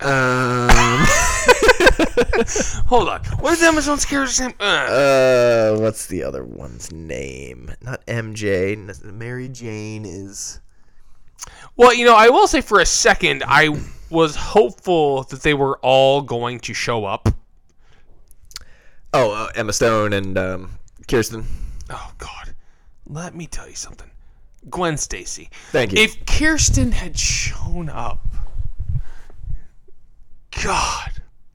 Um. 0.00 0.70
hold 2.86 3.08
on. 3.08 3.20
What 3.40 3.52
is 3.54 3.62
Emma 3.62 3.80
Stone's 3.80 4.04
character's 4.04 4.40
name? 4.40 4.54
Uh, 4.58 4.64
uh, 4.64 5.76
what's 5.78 6.06
the 6.06 6.22
other 6.24 6.44
one's 6.44 6.92
name? 6.92 7.72
Not 7.80 8.04
MJ. 8.06 9.02
Mary 9.04 9.48
Jane 9.48 10.04
is. 10.04 10.60
well, 11.76 11.94
you 11.94 12.04
know, 12.04 12.14
I 12.14 12.28
will 12.28 12.46
say 12.48 12.60
for 12.60 12.80
a 12.80 12.86
second, 12.86 13.44
I 13.46 13.70
was 14.10 14.36
hopeful 14.36 15.24
that 15.24 15.42
they 15.42 15.54
were 15.54 15.78
all 15.78 16.22
going 16.22 16.60
to 16.60 16.74
show 16.74 17.04
up. 17.04 17.28
Oh, 19.12 19.32
uh, 19.32 19.48
Emma 19.54 19.72
Stone 19.72 20.12
and 20.12 20.36
um, 20.36 20.78
Kirsten. 21.06 21.46
Oh 21.90 22.12
God, 22.18 22.54
let 23.06 23.34
me 23.34 23.46
tell 23.46 23.68
you 23.68 23.76
something. 23.76 24.10
Gwen 24.70 24.96
Stacy. 24.96 25.50
Thank 25.70 25.92
you. 25.92 26.02
If 26.02 26.24
Kirsten 26.26 26.92
had 26.92 27.18
shown 27.18 27.88
up, 27.88 28.26
God, 30.62 31.10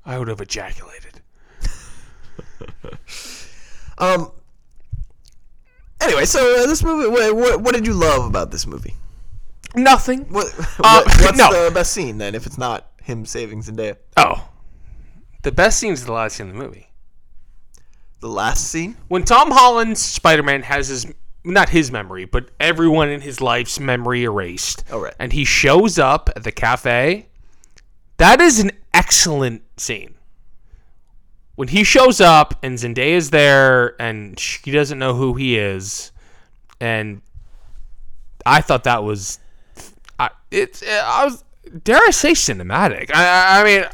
I 0.06 0.18
would 0.18 0.28
have 0.28 0.42
ejaculated. 0.42 1.22
Um. 3.98 4.32
Anyway, 6.02 6.24
so 6.24 6.64
uh, 6.64 6.68
this 6.68 6.82
movie. 6.84 7.10
What, 7.10 7.36
what, 7.36 7.62
what 7.62 7.74
did 7.76 7.86
you 7.86 7.94
love 7.94 8.26
about 8.26 8.50
this 8.52 8.66
movie? 8.66 8.96
Nothing. 9.76 10.22
What, 10.30 10.48
Uh, 10.82 11.04
what- 11.04 11.22
what's 11.22 11.38
no. 11.38 11.66
the 11.66 11.72
best 11.72 11.92
scene 11.92 12.18
then? 12.18 12.34
If 12.34 12.46
it's 12.46 12.58
not 12.58 12.90
him 13.04 13.26
saving 13.26 13.62
Zendaya, 13.62 13.98
Oh, 14.16 14.48
the 15.42 15.52
best 15.52 15.80
scene 15.80 15.92
is 15.92 16.06
the 16.06 16.14
last 16.14 16.38
scene 16.38 16.48
in 16.50 16.58
the 16.58 16.64
movie. 16.64 16.88
the 18.22 18.30
last 18.30 18.68
scene. 18.68 18.96
when 19.10 19.24
Tom 19.24 19.52
Holland's 19.52 20.02
Spider-Man 20.02 20.64
has 20.64 20.88
his 20.88 21.06
not 21.44 21.68
his 21.70 21.92
memory, 21.92 22.24
but 22.26 22.50
everyone 22.60 23.10
in 23.10 23.20
his 23.22 23.42
life's 23.42 23.80
memory 23.82 24.24
erased. 24.24 24.84
Oh, 24.92 25.00
right. 25.02 25.14
And 25.20 25.34
he 25.34 25.44
shows 25.44 26.00
up 26.00 26.30
at 26.38 26.44
the 26.44 26.52
cafe. 26.54 27.28
That 28.18 28.40
is 28.42 28.60
an 28.62 28.72
excellent 29.00 29.62
scene. 29.80 30.16
When 31.56 31.70
he 31.70 31.84
shows 31.84 32.20
up 32.20 32.60
and 32.64 32.78
Zendaya's 32.78 33.30
there 33.30 34.00
and 34.02 34.38
she 34.38 34.72
doesn't 34.72 35.00
know 35.00 35.14
who 35.14 35.36
he 35.36 35.58
is, 35.58 36.12
and 36.82 37.22
I 38.46 38.62
thought 38.62 38.84
that 38.84 39.04
was, 39.04 39.40
I 40.20 40.30
it's 40.52 40.84
I 40.84 41.26
was 41.26 41.44
dare 41.84 42.02
I 42.08 42.12
say 42.12 42.32
cinematic. 42.32 43.10
I 43.14 43.24
I 43.24 43.62
I 43.62 43.64
mean, 43.64 43.86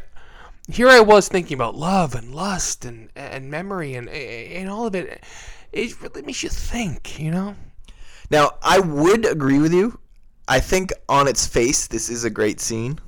here 0.68 0.88
I 0.88 1.00
was 1.00 1.28
thinking 1.28 1.54
about 1.54 1.76
love 1.76 2.14
and 2.14 2.34
lust 2.34 2.84
and 2.84 3.08
and 3.14 3.50
memory 3.50 3.94
and 3.94 4.08
and 4.08 4.68
all 4.68 4.86
of 4.86 4.94
it. 4.94 5.24
It 5.72 6.00
really 6.00 6.22
makes 6.22 6.42
you 6.42 6.48
think, 6.48 7.18
you 7.18 7.30
know. 7.30 7.54
Now, 8.30 8.54
I 8.62 8.80
would 8.80 9.24
agree 9.24 9.58
with 9.58 9.72
you. 9.72 9.98
I 10.48 10.58
think 10.60 10.92
on 11.08 11.28
its 11.28 11.46
face, 11.46 11.86
this 11.86 12.08
is 12.08 12.24
a 12.24 12.30
great 12.30 12.60
scene. 12.60 12.98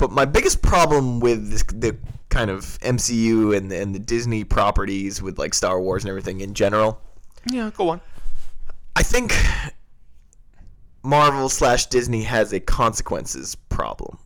But 0.00 0.10
my 0.10 0.24
biggest 0.24 0.62
problem 0.62 1.20
with 1.20 1.50
this, 1.50 1.62
the 1.62 1.94
kind 2.30 2.50
of 2.50 2.64
MCU 2.80 3.54
and 3.54 3.70
the, 3.70 3.78
and 3.78 3.94
the 3.94 3.98
Disney 3.98 4.44
properties 4.44 5.20
with 5.20 5.38
like 5.38 5.52
Star 5.52 5.78
Wars 5.78 6.04
and 6.04 6.08
everything 6.08 6.40
in 6.40 6.54
general, 6.54 7.02
Yeah, 7.44 7.70
go 7.76 7.90
on. 7.90 8.00
I 8.96 9.02
think 9.02 9.34
Marvel 11.02 11.50
slash 11.50 11.84
Disney 11.86 12.22
has 12.22 12.54
a 12.54 12.60
consequences 12.60 13.54
problem. 13.68 14.16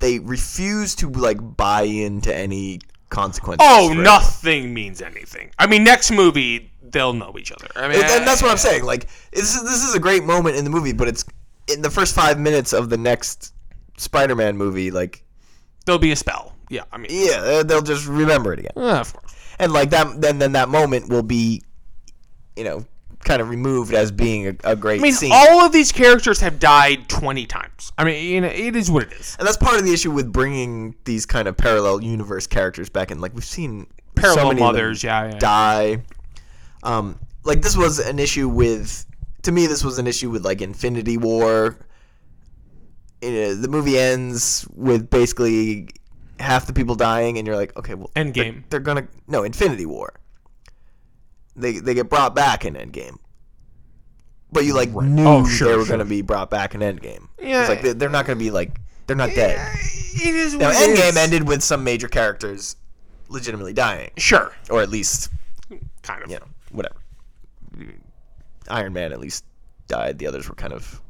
They 0.00 0.18
refuse 0.18 0.96
to 0.96 1.08
like 1.08 1.38
buy 1.56 1.82
into 1.82 2.34
any 2.34 2.80
consequences. 3.10 3.64
Oh, 3.70 3.90
for 3.90 3.94
nothing 3.94 4.74
means 4.74 5.00
anything. 5.02 5.52
I 5.56 5.68
mean, 5.68 5.84
next 5.84 6.10
movie 6.10 6.72
they'll 6.82 7.12
know 7.12 7.36
each 7.38 7.52
other. 7.52 7.68
I 7.76 7.86
mean, 7.86 8.02
And, 8.02 8.10
and 8.10 8.26
that's 8.26 8.42
what 8.42 8.50
I'm 8.50 8.58
saying. 8.58 8.82
Like 8.82 9.06
this 9.30 9.54
is 9.54 9.62
this 9.62 9.84
is 9.84 9.94
a 9.94 10.00
great 10.00 10.24
moment 10.24 10.56
in 10.56 10.64
the 10.64 10.70
movie, 10.70 10.92
but 10.92 11.06
it's 11.06 11.24
in 11.72 11.80
the 11.80 11.90
first 11.90 12.12
five 12.12 12.40
minutes 12.40 12.72
of 12.72 12.90
the 12.90 12.98
next 12.98 13.51
Spider-Man 13.96 14.56
movie. 14.56 14.90
Like, 14.90 15.24
there'll 15.84 15.98
be 15.98 16.12
a 16.12 16.16
spell. 16.16 16.54
Yeah, 16.68 16.84
I 16.92 16.98
mean, 16.98 17.10
yeah, 17.10 17.62
they'll 17.62 17.82
just 17.82 18.06
remember 18.06 18.52
it 18.54 18.60
again, 18.60 18.72
uh, 18.76 19.00
of 19.00 19.12
course. 19.12 19.34
and 19.58 19.72
like 19.72 19.90
that. 19.90 20.20
Then 20.20 20.38
then 20.38 20.52
that 20.52 20.70
moment 20.70 21.10
will 21.10 21.22
be, 21.22 21.62
you 22.56 22.64
know, 22.64 22.86
kind 23.24 23.42
of 23.42 23.48
removed 23.50 23.92
as 23.92 24.10
being 24.10 24.46
a, 24.46 24.54
a 24.64 24.76
great 24.76 25.00
I 25.00 25.02
mean, 25.02 25.12
scene. 25.12 25.32
all 25.32 25.60
of 25.60 25.72
these 25.72 25.92
characters 25.92 26.40
have 26.40 26.58
died 26.58 27.08
20 27.08 27.46
times. 27.46 27.92
I 27.98 28.04
mean, 28.04 28.24
you 28.24 28.40
know, 28.40 28.48
it 28.48 28.74
is 28.74 28.90
what 28.90 29.04
it 29.04 29.12
is. 29.12 29.36
and 29.38 29.46
that's 29.46 29.56
part 29.56 29.78
of 29.78 29.84
the 29.84 29.92
issue 29.92 30.10
with 30.10 30.32
bringing 30.32 30.94
these 31.04 31.26
kind 31.26 31.46
of 31.46 31.56
parallel 31.56 32.02
universe 32.02 32.46
characters 32.46 32.88
back 32.88 33.10
in. 33.10 33.20
Like 33.20 33.34
we've 33.34 33.44
seen 33.44 33.86
so 33.86 34.22
Parallel 34.22 34.48
many 34.48 34.50
of 34.50 34.56
them 34.56 34.66
mothers, 34.66 35.04
yeah, 35.04 35.24
yeah. 35.26 35.38
die. 35.38 36.02
Um, 36.82 37.18
like 37.44 37.62
this 37.62 37.76
was 37.76 37.98
an 37.98 38.18
issue 38.18 38.48
with. 38.48 39.06
To 39.42 39.52
me, 39.52 39.66
this 39.66 39.82
was 39.82 39.98
an 39.98 40.06
issue 40.06 40.30
with 40.30 40.44
like 40.44 40.62
Infinity 40.62 41.16
War. 41.18 41.76
Uh, 43.22 43.54
the 43.60 43.68
movie 43.70 43.98
ends 43.98 44.66
with 44.74 45.08
basically 45.10 45.88
half 46.40 46.66
the 46.66 46.72
people 46.72 46.94
dying, 46.96 47.38
and 47.38 47.46
you're 47.46 47.56
like, 47.56 47.76
okay, 47.76 47.94
well, 47.94 48.10
they're- 48.14 48.24
Endgame. 48.24 48.64
They're, 48.68 48.80
gonna 48.80 49.06
no 49.28 49.44
Infinity 49.44 49.86
War. 49.86 50.12
They 51.54 51.78
they 51.78 51.94
get 51.94 52.08
brought 52.08 52.34
back 52.34 52.64
in 52.64 52.74
Endgame. 52.74 53.18
But 54.50 54.64
you 54.64 54.74
like 54.74 54.90
knew 54.92 55.26
Oh, 55.26 55.44
sure, 55.46 55.68
they 55.70 55.76
were 55.76 55.84
sure. 55.84 55.96
gonna 55.98 56.08
be 56.08 56.22
brought 56.22 56.50
back 56.50 56.74
in 56.74 56.80
Endgame. 56.80 57.28
Yeah. 57.40 57.60
it's 57.60 57.68
like 57.68 57.82
they- 57.82 57.92
they're 57.92 58.08
not 58.08 58.26
gonna 58.26 58.38
be 58.38 58.50
like 58.50 58.78
they're 59.06 59.16
not 59.16 59.30
dead. 59.34 59.58
It 60.14 60.34
is 60.34 60.54
Now 60.54 60.68
what 60.68 60.76
it 60.76 60.96
Endgame 60.98 61.08
is. 61.10 61.16
ended 61.16 61.46
with 61.48 61.62
some 61.62 61.84
major 61.84 62.08
characters 62.08 62.76
legitimately 63.28 63.72
dying, 63.72 64.10
Sure, 64.18 64.52
or 64.70 64.80
at 64.82 64.88
least 64.90 65.28
kind 66.02 66.22
of. 66.22 66.30
you 66.30 66.38
know, 66.38 66.46
whatever. 66.70 66.96
Iron 68.68 68.92
Man 68.92 69.12
at 69.12 69.20
least 69.20 69.44
died. 69.88 70.18
The 70.18 70.26
others 70.26 70.48
were 70.48 70.54
kind 70.54 70.72
of 70.72 71.00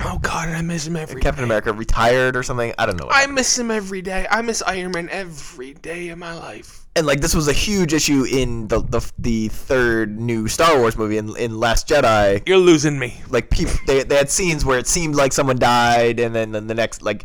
Oh 0.00 0.18
God, 0.20 0.48
I 0.50 0.60
miss 0.62 0.86
him 0.86 0.96
every 0.96 1.20
Captain 1.20 1.42
day. 1.42 1.46
America 1.46 1.72
retired 1.72 2.36
or 2.36 2.42
something. 2.42 2.72
I 2.78 2.86
don't 2.86 2.96
know. 2.98 3.06
what 3.06 3.16
I 3.16 3.26
miss 3.26 3.58
him 3.58 3.70
every 3.70 4.02
day. 4.02 4.26
I 4.30 4.42
miss 4.42 4.62
Iron 4.62 4.92
Man 4.92 5.08
every 5.10 5.74
day 5.74 6.08
of 6.10 6.18
my 6.18 6.34
life. 6.34 6.86
and 6.94 7.06
like 7.06 7.20
this 7.20 7.34
was 7.34 7.48
a 7.48 7.52
huge 7.52 7.92
issue 7.92 8.24
in 8.24 8.68
the 8.68 8.80
the, 8.82 9.12
the 9.18 9.48
third 9.48 10.18
new 10.18 10.48
Star 10.48 10.78
Wars 10.78 10.96
movie 10.96 11.18
in, 11.18 11.34
in 11.36 11.58
Last 11.58 11.88
Jedi. 11.88 12.46
You're 12.46 12.58
losing 12.58 12.98
me. 12.98 13.20
Like 13.30 13.50
people, 13.50 13.74
they, 13.86 14.02
they 14.02 14.16
had 14.16 14.30
scenes 14.30 14.64
where 14.64 14.78
it 14.78 14.86
seemed 14.86 15.14
like 15.14 15.32
someone 15.32 15.58
died, 15.58 16.20
and 16.20 16.34
then, 16.34 16.52
then 16.52 16.66
the 16.66 16.74
next 16.74 17.02
like 17.02 17.24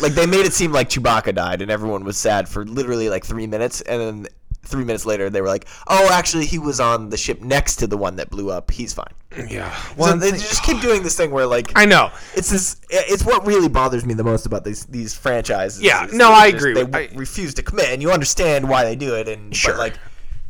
Like 0.00 0.12
they 0.12 0.26
made 0.26 0.46
it 0.46 0.52
seem 0.52 0.72
like 0.72 0.88
Chewbacca 0.88 1.34
died, 1.34 1.60
and 1.62 1.70
everyone 1.70 2.04
was 2.04 2.16
sad 2.16 2.48
for 2.48 2.64
literally 2.64 3.08
like 3.08 3.24
three 3.24 3.46
minutes, 3.46 3.80
and 3.82 4.00
then 4.00 4.26
three 4.64 4.84
minutes 4.84 5.06
later 5.06 5.30
they 5.30 5.40
were 5.40 5.48
like, 5.48 5.66
"Oh, 5.86 6.08
actually, 6.12 6.46
he 6.46 6.58
was 6.58 6.80
on 6.80 7.10
the 7.10 7.16
ship 7.16 7.40
next 7.40 7.76
to 7.76 7.86
the 7.86 7.96
one 7.96 8.16
that 8.16 8.30
blew 8.30 8.50
up. 8.50 8.70
He's 8.70 8.92
fine." 8.92 9.12
Yeah. 9.48 9.74
so 9.98 10.16
they 10.16 10.30
just 10.30 10.62
keep 10.62 10.80
doing 10.80 11.02
this 11.02 11.16
thing 11.16 11.30
where 11.32 11.46
like 11.46 11.72
I 11.74 11.86
know. 11.86 12.10
it's 12.34 12.50
this. 12.50 12.76
It's 12.90 13.24
what 13.24 13.44
really 13.46 13.68
bothers 13.68 14.04
me 14.04 14.14
the 14.14 14.22
most 14.24 14.46
about 14.46 14.64
these 14.64 14.84
these 14.86 15.14
franchises. 15.14 15.82
Yeah, 15.82 16.06
no, 16.12 16.30
I 16.30 16.50
just- 16.52 16.64
agree 16.64 16.82
They 16.84 16.98
I- 16.98 17.08
refuse 17.16 17.52
to 17.54 17.62
commit, 17.62 17.88
and 17.90 18.00
you 18.00 18.10
understand 18.12 18.68
why 18.68 18.84
they 18.84 18.94
do 18.96 19.14
it, 19.16 19.28
and 19.28 19.54
Sure. 19.54 19.72
but 19.74 19.78
like 19.78 19.94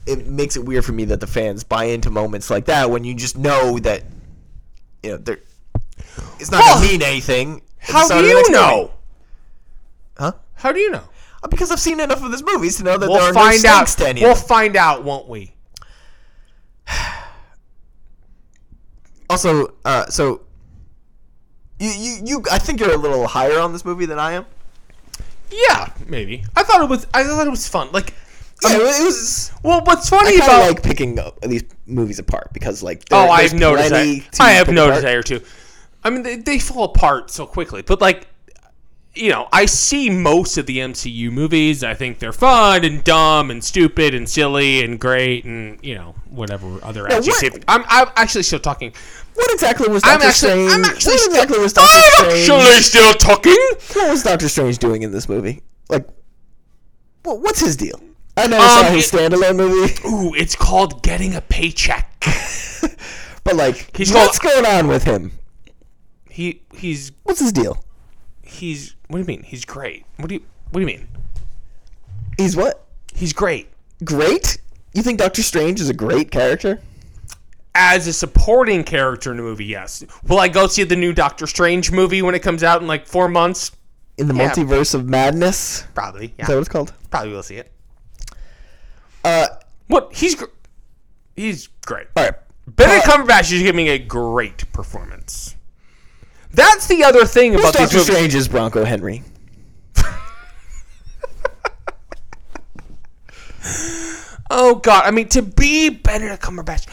it 0.07 0.27
makes 0.27 0.57
it 0.57 0.65
weird 0.67 0.85
for 0.85 0.93
me 0.93 1.07
that 1.07 1.21
the 1.21 1.27
fans 1.27 1.65
buy 1.65 1.85
into 1.85 2.11
moments 2.11 2.51
like 2.51 2.67
that 2.67 2.91
when 2.91 3.05
you 3.05 3.15
just 3.15 3.39
know 3.39 3.79
that 3.79 4.03
you 5.03 5.13
know 5.13 5.17
they're. 5.17 5.39
It's 6.39 6.51
not 6.51 6.61
Well, 6.61 6.75
gonna 6.77 6.87
mean 6.87 7.03
anything. 7.03 7.63
How 7.79 8.07
do 8.09 8.27
you 8.27 8.51
know? 8.51 8.91
Huh? 10.19 10.33
How 10.55 10.73
do 10.73 10.79
you 10.81 10.91
know? 10.91 11.05
Because 11.51 11.71
I've 11.71 11.81
seen 11.81 12.01
enough 12.01 12.23
of 12.23 12.31
this 12.31 12.43
movies 12.43 12.77
to 12.79 12.85
know 12.85 12.93
that 12.93 13.01
there 13.01 13.09
We'll 13.09 13.21
are 13.23 13.33
find 13.35 13.63
no 13.63 13.71
out. 13.71 13.87
to 13.89 14.09
any 14.09 14.23
We'll 14.23 14.35
find 14.35 14.77
out, 14.77 15.05
won't 15.05 15.29
we? 15.29 15.55
Also, 19.31 19.75
uh, 19.85 20.07
so 20.07 20.43
you, 21.79 21.91
you 21.91 22.17
you 22.25 22.43
I 22.53 22.59
think 22.59 22.79
you're 22.79 22.93
a 22.93 22.97
little 22.99 23.27
higher 23.27 23.59
on 23.59 23.73
this 23.73 23.85
movie 23.85 24.05
than 24.07 24.19
I 24.19 24.33
am. 24.33 24.45
Yeah, 25.51 25.89
maybe. 26.07 26.45
I 26.55 26.63
thought 26.63 26.83
it 26.83 26.89
was. 26.91 27.07
I 27.15 27.25
thought 27.25 27.47
it 27.47 27.51
was 27.51 27.67
fun. 27.67 27.91
Like, 27.91 28.13
Yeah, 28.63 28.77
it 28.77 29.05
was. 29.05 29.51
well, 29.63 29.83
what's 29.85 30.09
funny 30.11 30.39
kind 30.39 30.43
about 30.43 30.69
like 30.69 30.83
picking 30.83 31.19
these 31.43 31.65
movies 31.87 32.19
apart 32.19 32.53
because 32.53 32.83
like 32.83 33.05
Oh, 33.11 33.31
I've 33.31 33.55
no 33.55 33.75
plenty 33.75 34.21
desire. 34.21 34.47
I 34.47 34.51
have 34.53 34.69
no 34.69 34.91
desire 34.95 35.23
to. 35.23 35.43
I 36.05 36.11
mean, 36.11 36.23
they, 36.23 36.37
they 36.37 36.59
fall 36.59 36.85
apart 36.85 37.31
so 37.31 37.47
quickly. 37.47 37.81
But 37.81 38.01
like, 38.03 38.27
you 39.15 39.31
know, 39.31 39.49
I 39.53 39.67
see 39.67 40.11
most 40.11 40.59
of 40.59 40.67
the 40.67 40.79
MCU 40.79 41.31
movies. 41.31 41.85
I 41.85 41.95
think 41.95 42.19
they're 42.19 42.33
fun 42.33 42.85
and 42.85 43.03
dumb 43.05 43.51
and 43.51 43.63
stupid 43.63 44.15
and 44.15 44.29
silly 44.29 44.83
and 44.85 44.99
great 44.99 45.45
and 45.45 45.79
you 45.85 45.95
know 45.95 46.15
whatever 46.31 46.79
other 46.85 47.03
what- 47.05 47.13
adjective. 47.13 47.63
I'm 47.69 47.85
I'm 47.89 48.09
actually 48.17 48.43
still 48.43 48.59
talking. 48.61 48.93
What 49.35 49.53
exactly 49.53 49.89
was 49.89 50.03
I'm 50.05 50.21
Doctor 50.21 50.27
actually 50.29 50.49
Strange? 50.69 50.73
I'm 50.73 50.85
actually 50.85 51.13
what 51.15 51.21
still, 51.21 51.33
exactly 51.33 51.59
was 51.59 51.73
Doctor 51.73 51.97
I'm 51.99 52.31
Strange? 52.31 52.51
actually 52.51 52.83
still 52.83 53.13
talking. 53.15 53.67
What 53.95 54.11
was 54.11 54.23
Doctor 54.23 54.49
Strange 54.49 54.79
doing 54.79 55.03
in 55.03 55.11
this 55.13 55.29
movie? 55.29 55.63
Like, 55.89 56.07
wha- 57.25 57.35
what's 57.35 57.61
his 57.61 57.77
deal? 57.77 58.01
I 58.37 58.47
never 58.49 58.63
Um, 58.63 58.71
saw 58.71 58.91
his 58.91 59.13
it- 59.13 59.17
standalone 59.17 59.57
movie, 59.57 59.95
Ooh, 60.09 60.35
it's 60.35 60.55
called 60.57 61.03
getting 61.03 61.35
a 61.35 61.41
paycheck. 61.41 62.11
but 63.45 63.55
like, 63.57 63.97
He's 63.97 64.13
what's 64.13 64.39
called- 64.39 64.55
going 64.65 64.67
on 64.67 64.89
with 64.89 65.05
him? 65.05 65.33
He 66.31 66.63
he's 66.75 67.13
What's 67.25 67.41
his 67.41 67.53
deal? 67.53 67.83
he's 68.43 68.95
what 69.15 69.25
do 69.25 69.33
you 69.33 69.39
mean? 69.39 69.45
He's 69.45 69.65
great. 69.65 70.05
What 70.17 70.29
do 70.29 70.35
you 70.35 70.41
what 70.73 70.81
do 70.81 70.81
you 70.81 70.87
mean? 70.87 71.07
He's 72.37 72.57
what? 72.57 72.85
He's 73.15 73.33
great. 73.33 73.69
Great? 74.03 74.59
You 74.93 75.05
think 75.05 75.21
Doctor 75.21 75.41
Strange 75.45 75.81
is 75.81 75.89
a 75.89 75.95
great 75.95 76.33
character? 76.33 76.81
as 77.77 78.09
a 78.09 78.13
supporting 78.13 78.83
character 78.83 79.31
in 79.33 79.39
a 79.39 79.43
movie, 79.43 79.65
yes. 79.67 80.03
Will 80.29 80.39
I 80.41 80.49
go 80.49 80.67
see 80.67 80.83
the 80.83 80.97
new 80.97 81.13
Doctor 81.13 81.47
Strange 81.47 81.93
movie 81.93 82.23
when 82.23 82.35
it 82.35 82.41
comes 82.41 82.65
out 82.65 82.81
in 82.83 82.89
like 82.89 83.07
four 83.07 83.29
months? 83.29 83.71
In 84.19 84.27
the 84.27 84.35
Yeah. 84.35 84.51
multiverse 84.51 84.95
of 84.97 85.09
madness? 85.09 85.85
Probably. 85.95 86.27
Is 86.27 86.33
Yeah. 86.39 86.47
that 86.47 86.55
what 86.55 86.61
it's 86.61 86.69
called? 86.69 86.93
Probably 87.11 87.33
will 87.33 87.43
see 87.45 87.57
it. 87.57 87.71
Uh, 89.25 89.47
What? 89.87 90.13
He's 90.13 90.35
gr- 90.35 90.45
he's 91.37 91.69
great. 91.87 92.09
all 92.17 92.25
right. 92.25 92.35
Benedict 92.67 93.07
Uh, 93.09 93.17
Cumberbatch 93.17 93.53
is 93.53 93.63
giving 93.63 93.87
a 93.89 93.99
great 93.99 94.73
performance. 94.73 95.54
That's 96.55 96.87
the 96.87 97.03
other 97.05 97.25
thing 97.27 97.53
Who's 97.53 97.61
about 97.61 97.75
these 97.75 97.83
Doctor 97.91 97.97
movies. 97.99 98.13
Strange 98.15 98.35
is 98.35 98.49
Bronco 98.49 98.85
Henry. 98.85 99.23
Oh 104.51 104.77
God! 104.77 105.05
I 105.05 105.11
mean, 105.11 105.29
to 105.31 105.43
be 105.43 105.89
Benedict 105.89 106.43
Cumberbatch, 106.43 106.87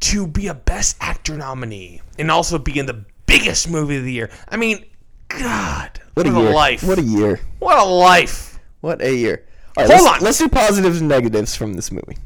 to 0.00 0.26
be 0.26 0.48
a 0.48 0.54
Best 0.54 0.96
Actor 1.00 1.36
nominee, 1.36 2.02
and 2.18 2.30
also 2.30 2.58
be 2.58 2.78
in 2.78 2.86
the 2.86 3.04
biggest 3.26 3.70
movie 3.70 3.96
of 3.96 4.04
the 4.04 4.12
year. 4.12 4.30
I 4.48 4.56
mean, 4.56 4.84
God, 5.28 6.00
What 6.14 6.26
a 6.26 6.32
what 6.32 6.42
year! 6.42 6.50
life! 6.52 6.82
What 6.82 6.98
a 6.98 7.02
year! 7.02 7.40
what 7.60 7.78
a 7.78 7.84
life! 7.84 8.58
What 8.80 9.00
a 9.00 9.14
year! 9.14 9.44
All 9.76 9.84
right, 9.84 9.90
Hold 9.92 10.04
let's, 10.06 10.16
on. 10.18 10.24
Let's 10.24 10.38
do 10.38 10.48
positives 10.48 11.00
and 11.00 11.08
negatives 11.08 11.54
from 11.54 11.74
this 11.74 11.92
movie. 11.92 12.18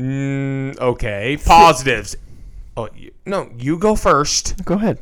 Mm, 0.00 0.78
okay, 0.80 1.36
positives. 1.44 2.16
Oh, 2.76 2.88
you, 2.94 3.12
no, 3.24 3.50
you 3.56 3.78
go 3.78 3.94
first. 3.96 4.64
Go 4.64 4.74
ahead. 4.74 4.98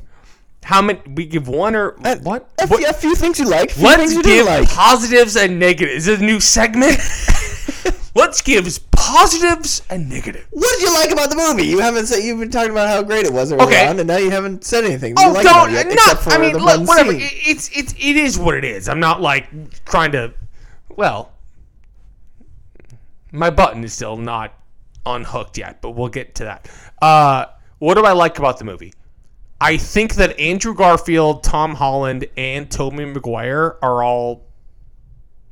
How 0.64 0.81
many? 0.83 1.01
We 1.14 1.27
give 1.27 1.49
one 1.49 1.75
or 1.75 1.97
Uh, 2.05 2.16
what? 2.23 2.49
A, 2.61 2.66
What- 2.68 2.89
a 2.89 2.93
few 2.93 3.14
things 3.14 3.39
you 3.41 3.49
like. 3.49 3.70
Few 3.70 3.83
Let's 3.85 4.12
you 4.14 4.23
give 4.23 4.47
like. 4.47 4.68
positives 4.68 5.37
and 5.37 5.59
negatives. 5.59 6.07
Is 6.07 6.07
this 6.07 6.20
a 6.20 6.25
new 6.25 6.39
segment? 6.39 6.99
Let's 8.14 8.43
give 8.43 8.68
positives 8.91 9.81
and 9.89 10.09
negatives. 10.11 10.47
What 10.51 10.79
did 10.79 10.83
you 10.87 10.93
like 10.95 11.11
about 11.11 11.31
the 11.31 11.37
movie? 11.37 11.64
You 11.66 11.79
haven't 11.81 12.07
said 12.07 12.23
you've 12.23 12.39
been 12.39 12.51
talking 12.51 12.70
about 12.70 12.89
how 12.89 13.03
great 13.03 13.25
it 13.25 13.33
was 13.33 13.51
earlier 13.53 13.66
Okay. 13.66 13.89
on, 13.89 13.99
and 13.99 14.07
now 14.07 14.18
you 14.18 14.31
haven't 14.31 14.64
said 14.64 14.85
anything. 14.85 15.14
Oh, 15.18 15.33
like 15.33 15.45
don't 15.45 15.70
it 15.70 15.87
yet, 15.89 15.97
not. 15.97 16.18
for 16.23 16.31
I 16.31 16.39
mean, 16.39 16.57
look, 16.57 16.87
whatever. 16.87 17.12
scene. 17.12 17.20
It's 17.23 17.70
it's 17.77 17.93
it 17.95 18.16
is 18.16 18.39
what 18.39 18.55
it 18.55 18.64
is. 18.64 18.89
I'm 18.89 19.01
not 19.01 19.20
like 19.23 19.49
trying 19.87 20.12
to. 20.12 20.35
Well, 20.95 21.33
my 23.33 23.51
button 23.51 23.83
is 23.83 23.93
still 23.95 24.16
not 24.16 24.55
unhooked 25.07 25.57
yet, 25.59 25.81
but 25.81 25.91
we'll 25.93 26.09
get 26.09 26.35
to 26.37 26.45
that. 26.45 26.68
Uh, 27.01 27.47
what 27.83 27.95
do 27.95 28.05
I 28.05 28.12
like 28.12 28.39
about 28.39 28.59
the 28.59 28.64
movie? 28.64 28.95
I 29.61 29.76
think 29.76 30.14
that 30.14 30.39
Andrew 30.39 30.72
Garfield, 30.72 31.43
Tom 31.43 31.74
Holland, 31.74 32.28
and 32.37 32.70
Tobey 32.70 33.05
Maguire 33.05 33.76
are 33.83 34.05
all 34.05 34.47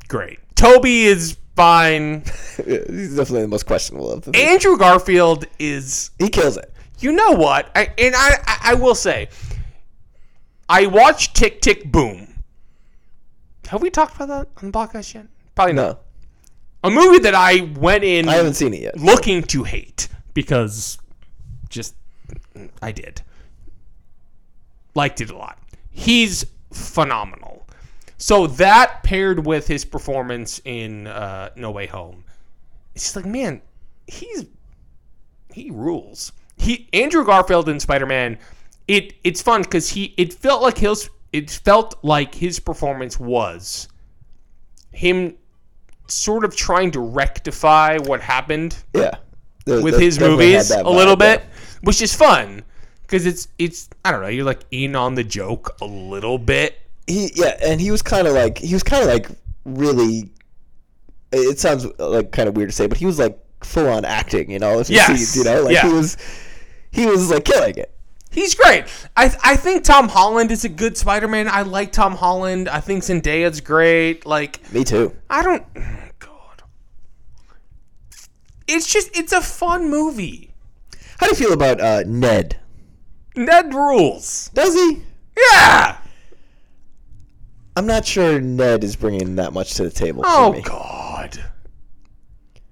great. 0.07 0.39
Tobey 0.55 1.07
is 1.07 1.39
fine. 1.57 2.21
He's 2.57 3.17
definitely 3.17 3.43
the 3.43 3.49
most 3.49 3.67
questionable 3.67 4.13
of 4.13 4.23
them. 4.23 4.37
Andrew 4.37 4.79
Garfield 4.79 5.45
is 5.59 6.13
He 6.21 6.29
kills 6.29 6.57
it. 6.57 6.73
you 7.01 7.11
know 7.11 7.33
what? 7.33 7.69
I, 7.75 7.93
and 7.99 8.15
I, 8.15 8.31
I, 8.47 8.59
I 8.63 8.75
will 8.75 8.95
say, 8.95 9.29
I 10.69 10.87
watched 10.87 11.35
Tick 11.35 11.61
Tick 11.61 11.91
Boom. 11.91 12.43
Have 13.67 13.83
we 13.83 13.91
talked 13.91 14.15
about 14.15 14.29
that 14.29 14.63
on 14.63 14.71
the 14.71 14.79
podcast 14.79 15.15
yet? 15.15 15.27
Probably 15.57 15.75
not. 15.75 16.03
A 16.85 16.91
movie 16.91 17.19
that 17.19 17.35
I 17.35 17.73
went 17.77 18.05
in 18.05 18.29
I 18.29 18.35
haven't 18.35 18.55
seen 18.55 18.73
it 18.73 18.83
yet. 18.83 19.01
looking 19.01 19.43
to 19.43 19.65
hate 19.65 20.07
because 20.33 20.97
just 21.69 21.97
I 22.83 22.93
did. 22.93 23.23
Liked 24.95 25.21
it 25.21 25.31
a 25.31 25.37
lot. 25.37 25.59
He's 25.91 26.47
phenomenal. 26.73 27.67
So 28.19 28.47
that 28.47 29.03
paired 29.03 29.47
with 29.47 29.67
his 29.67 29.85
performance 29.85 30.61
in 30.65 31.07
uh, 31.07 31.51
No 31.57 31.71
Way 31.71 31.87
Home, 31.87 32.25
it's 32.95 33.05
just 33.05 33.17
like 33.17 33.25
man, 33.25 33.63
he's 34.07 34.45
he 35.53 35.71
rules. 35.71 36.33
He 36.57 36.89
Andrew 36.93 37.25
Garfield 37.25 37.69
in 37.69 37.81
Spider 37.81 38.07
Man. 38.07 38.39
It 38.89 39.15
it's 39.25 39.41
fun 39.41 39.63
because 39.63 39.89
he 39.91 40.13
it 40.17 40.33
felt 40.35 40.61
like 40.63 40.77
his 40.79 41.09
it 41.33 41.51
felt 41.51 41.95
like 42.03 42.35
his 42.35 42.59
performance 42.61 43.19
was 43.19 43.89
him 44.93 45.37
sort 46.09 46.45
of 46.45 46.55
trying 46.57 46.91
to 46.91 47.01
rectify 47.01 47.97
what 47.99 48.21
happened 48.21 48.77
Yeah, 48.93 49.13
with 49.65 49.99
his 49.99 50.19
movies 50.19 50.73
a 50.73 50.83
little 50.91 51.15
bit. 51.17 51.41
yeah. 51.43 51.50
Which 51.83 52.03
is 52.03 52.15
fun 52.15 52.63
because 53.03 53.27
it's 53.27 53.49
it's 53.59 53.89
I 54.05 54.13
don't 54.13 54.23
know 54.23 54.29
you're 54.29 54.45
like 54.45 54.61
in 54.71 54.95
on 54.97 55.15
the 55.15 55.25
joke 55.25 55.77
a 55.81 55.87
little 55.87 56.39
bit. 56.39 56.79
He 57.07 57.31
yeah, 57.35 57.57
and 57.63 57.81
he 57.81 57.91
was 57.91 58.03
kind 58.03 58.27
of 58.29 58.35
like 58.35 58.59
he 58.59 58.73
was 58.75 58.83
kind 58.83 59.03
of 59.03 59.09
like 59.09 59.29
really. 59.65 60.31
It 61.33 61.61
sounds 61.61 61.87
like 61.99 62.33
kind 62.33 62.49
of 62.49 62.57
weird 62.57 62.71
to 62.71 62.75
say, 62.75 62.87
but 62.89 62.99
he 62.99 63.07
was 63.07 63.19
like 63.19 63.39
full 63.63 63.89
on 63.89 64.05
acting. 64.05 64.51
You 64.51 64.59
know, 64.59 64.83
Yes, 64.87 65.29
see- 65.29 65.39
you 65.41 65.45
know, 65.45 65.63
like 65.63 65.75
yeah. 65.75 65.87
he 65.87 65.93
was, 65.93 66.17
he 66.91 67.07
was 67.07 67.31
like 67.31 67.45
killing 67.45 67.77
it. 67.79 67.93
He's 68.33 68.55
great. 68.55 68.85
I 69.17 69.35
I 69.43 69.57
think 69.57 69.85
Tom 69.85 70.09
Holland 70.09 70.51
is 70.53 70.65
a 70.65 70.69
good 70.69 70.97
Spider-Man. 70.97 71.49
I 71.49 71.63
like 71.63 71.91
Tom 71.93 72.15
Holland. 72.17 72.69
I 72.69 72.81
think 72.81 73.03
Zendaya's 73.03 73.61
great. 73.61 74.25
Like 74.27 74.73
Me 74.73 74.83
too. 74.85 75.15
I 75.29 75.43
don't 75.43 75.65
God. 76.21 76.63
It's 78.69 78.93
just 78.93 79.17
it's 79.19 79.33
a 79.33 79.41
fun 79.41 79.91
movie. 79.91 80.50
How 81.21 81.27
do 81.27 81.33
you 81.33 81.35
feel 81.37 81.53
about 81.53 81.83
uh, 81.83 82.03
Ned? 82.07 82.59
Ned 83.37 83.75
rules. 83.75 84.51
Does 84.55 84.73
he? 84.75 85.03
Yeah. 85.39 85.99
I'm 87.77 87.87
not 87.87 88.07
sure 88.07 88.41
Ned 88.41 88.83
is 88.83 88.97
bringing 88.97 89.37
that 89.37 89.53
much 89.53 89.75
to 89.75 89.83
the 89.85 89.91
table 89.91 90.23
Oh 90.25 90.51
for 90.51 90.57
me. 90.57 90.63
God. 90.63 91.45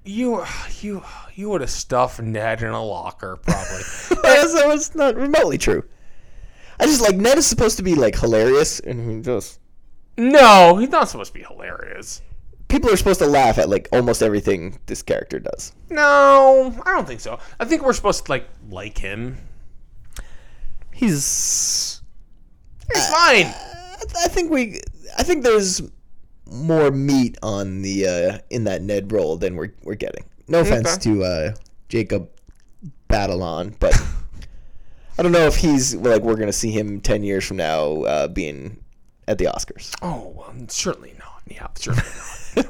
You 0.07 0.47
you 0.81 1.05
you 1.35 1.51
would 1.51 1.61
have 1.61 1.69
stuffed 1.69 2.23
Ned 2.23 2.63
in 2.63 2.71
a 2.71 2.83
locker 2.83 3.37
probably. 3.37 3.83
That's, 4.23 4.55
that's 4.55 4.95
not 4.95 5.15
remotely 5.17 5.59
true. 5.59 5.85
I 6.81 6.87
just 6.87 7.03
like 7.03 7.17
Ned 7.17 7.37
is 7.37 7.47
supposed 7.47 7.77
to 7.77 7.83
be 7.83 7.95
like 7.95 8.19
hilarious, 8.19 8.81
and 8.81 9.11
he 9.11 9.21
just 9.21 9.61
no, 10.17 10.77
he's 10.79 10.89
not 10.89 11.11
supposed 11.11 11.35
to 11.35 11.39
be 11.39 11.45
hilarious. 11.45 12.23
People 12.69 12.91
are 12.91 12.97
supposed 12.97 13.21
to 13.21 13.27
laugh 13.27 13.59
at 13.59 13.69
like 13.69 13.89
almost 13.93 14.23
everything 14.23 14.79
this 14.87 15.03
character 15.03 15.39
does. 15.39 15.73
No, 15.91 16.75
I 16.85 16.95
don't 16.95 17.07
think 17.07 17.21
so. 17.21 17.39
I 17.59 17.65
think 17.65 17.83
we're 17.83 17.93
supposed 17.93 18.27
to 18.27 18.31
like 18.31 18.47
like 18.71 18.99
him. 18.99 19.39
He's 20.93 22.01
He's 22.93 23.07
fine. 23.11 23.47
I, 23.47 23.97
I 24.25 24.29
think 24.29 24.51
we. 24.51 24.81
I 25.19 25.23
think 25.23 25.45
there's 25.45 25.83
more 26.51 26.91
meat 26.91 27.37
on 27.43 27.83
the 27.83 28.07
uh, 28.07 28.39
in 28.51 28.65
that 28.65 28.83
Ned 28.83 29.13
role 29.13 29.37
than 29.37 29.57
we're 29.57 29.75
we're 29.83 29.95
getting. 29.95 30.25
No 30.49 30.61
offense 30.61 30.95
Okay. 30.95 31.03
to 31.03 31.25
uh, 31.25 31.55
Jacob 31.89 32.31
Batalon, 33.11 33.75
but 33.79 33.95
I 35.19 35.23
don't 35.23 35.33
know 35.33 35.47
if 35.47 35.57
he's 35.57 35.95
like 35.95 36.23
we're 36.23 36.37
gonna 36.37 36.53
see 36.53 36.71
him 36.71 37.01
ten 37.01 37.23
years 37.23 37.45
from 37.45 37.59
now 37.59 38.03
uh, 38.03 38.29
being 38.29 38.79
at 39.27 39.37
the 39.39 39.45
Oscars. 39.45 39.95
Oh, 40.01 40.33
well, 40.35 40.55
certainly 40.69 41.15
not. 41.19 41.43
Yeah, 41.47 41.67
certainly 41.75 42.09
not. 42.09 42.38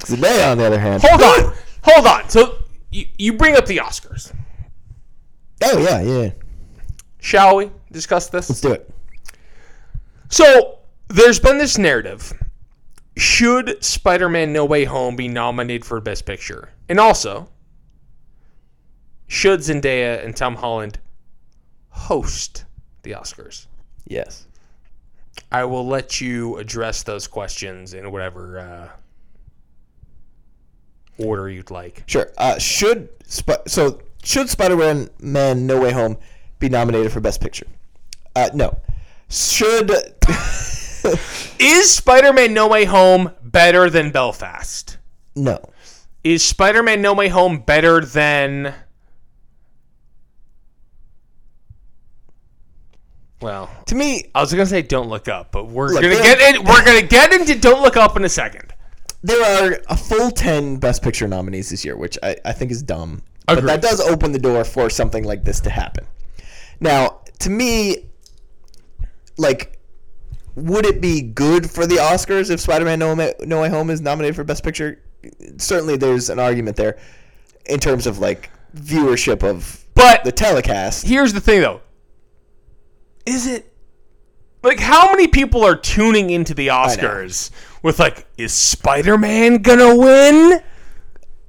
Zendaya, 0.00 0.52
on 0.52 0.58
the 0.58 0.66
other 0.66 0.78
hand, 0.78 1.02
hold 1.04 1.22
on, 1.22 1.54
hold 1.82 2.06
on. 2.06 2.28
So 2.28 2.58
you, 2.90 3.06
you 3.18 3.32
bring 3.34 3.56
up 3.56 3.66
the 3.66 3.78
Oscars. 3.78 4.32
Oh 5.62 5.78
yeah, 5.78 6.00
yeah. 6.00 6.30
Shall 7.20 7.56
we 7.56 7.70
discuss 7.90 8.28
this? 8.28 8.48
Let's 8.48 8.60
do 8.60 8.72
it. 8.72 8.90
So 10.28 10.78
there's 11.08 11.40
been 11.40 11.58
this 11.58 11.78
narrative. 11.78 12.32
Should 13.16 13.82
Spider-Man 13.82 14.52
No 14.52 14.64
Way 14.64 14.84
Home 14.84 15.16
be 15.16 15.26
nominated 15.26 15.84
for 15.84 16.00
Best 16.00 16.24
Picture? 16.24 16.70
And 16.88 17.00
also, 17.00 17.48
should 19.26 19.60
Zendaya 19.60 20.24
and 20.24 20.36
Tom 20.36 20.54
Holland 20.54 21.00
host 21.90 22.64
the 23.02 23.12
Oscars? 23.12 23.66
Yes. 24.06 24.46
I 25.50 25.64
will 25.64 25.86
let 25.86 26.20
you 26.20 26.56
address 26.58 27.02
those 27.02 27.26
questions 27.26 27.94
in 27.94 28.10
whatever 28.12 28.58
uh, 28.60 28.88
order 31.18 31.48
you'd 31.48 31.70
like. 31.70 32.02
Sure. 32.06 32.30
Uh, 32.38 32.58
should 32.58 33.08
Sp- 33.28 33.66
so 33.66 34.00
should 34.22 34.48
Spider-Man 34.48 35.10
Man 35.20 35.66
No 35.66 35.80
Way 35.80 35.92
Home 35.92 36.16
be 36.58 36.68
nominated 36.68 37.12
for 37.12 37.20
Best 37.20 37.40
Picture? 37.40 37.66
Uh, 38.36 38.48
no. 38.54 38.78
Should 39.28 39.90
Is 41.60 41.94
Spider-Man 41.94 42.52
No 42.54 42.68
Way 42.68 42.84
Home 42.86 43.32
better 43.42 43.88
than 43.90 44.10
Belfast? 44.10 44.98
no. 45.34 45.58
Is 46.24 46.44
Spider-Man 46.44 47.00
No 47.00 47.14
Way 47.14 47.28
Home 47.28 47.58
better 47.60 48.00
than 48.04 48.74
Well, 53.40 53.70
To 53.86 53.94
me, 53.94 54.30
I 54.34 54.40
was 54.40 54.50
gonna 54.52 54.66
say 54.66 54.82
Don't 54.82 55.08
Look 55.08 55.28
Up, 55.28 55.52
but 55.52 55.66
we're 55.68 55.88
Look, 55.90 56.02
gonna 56.02 56.14
get 56.16 56.56
in. 56.56 56.64
We're 56.64 56.84
gonna 56.84 57.02
get 57.06 57.32
into 57.32 57.54
Don't 57.58 57.82
Look 57.82 57.96
Up 57.96 58.16
in 58.16 58.24
a 58.24 58.28
second. 58.28 58.74
There 59.22 59.42
are 59.64 59.80
a 59.88 59.96
full 59.96 60.30
10 60.30 60.76
Best 60.76 61.02
Picture 61.02 61.26
nominees 61.28 61.70
this 61.70 61.84
year, 61.84 61.96
which 61.96 62.18
I, 62.22 62.36
I 62.44 62.52
think 62.52 62.70
is 62.70 62.82
dumb. 62.82 63.22
But 63.46 63.64
that 63.64 63.80
does 63.82 64.00
open 64.00 64.32
the 64.32 64.38
door 64.38 64.62
for 64.64 64.90
something 64.90 65.24
like 65.24 65.44
this 65.44 65.60
to 65.60 65.70
happen. 65.70 66.06
Now, 66.80 67.22
to 67.40 67.50
me, 67.50 68.10
like, 69.38 69.78
would 70.54 70.84
it 70.84 71.00
be 71.00 71.22
good 71.22 71.70
for 71.70 71.86
the 71.86 71.96
Oscars 71.96 72.50
if 72.50 72.60
Spider 72.60 72.84
Man 72.84 72.98
No, 72.98 73.14
no 73.14 73.62
Way 73.62 73.68
Home 73.70 73.90
is 73.90 74.00
nominated 74.00 74.36
for 74.36 74.44
Best 74.44 74.62
Picture? 74.62 75.02
Certainly, 75.56 75.96
there's 75.96 76.28
an 76.30 76.38
argument 76.38 76.76
there 76.76 76.98
in 77.66 77.80
terms 77.80 78.06
of, 78.06 78.18
like, 78.18 78.50
viewership 78.76 79.42
of 79.42 79.84
But 79.94 80.24
the 80.24 80.32
telecast. 80.32 81.06
here's 81.06 81.32
the 81.32 81.40
thing, 81.40 81.62
though. 81.62 81.80
Is 83.24 83.46
it 83.46 83.72
like 84.62 84.80
how 84.80 85.10
many 85.10 85.28
people 85.28 85.64
are 85.64 85.76
tuning 85.76 86.30
into 86.30 86.54
the 86.54 86.68
Oscars 86.68 87.50
with 87.82 87.98
like, 87.98 88.26
is 88.36 88.52
Spider-Man 88.52 89.58
gonna 89.62 89.96
win? 89.96 90.60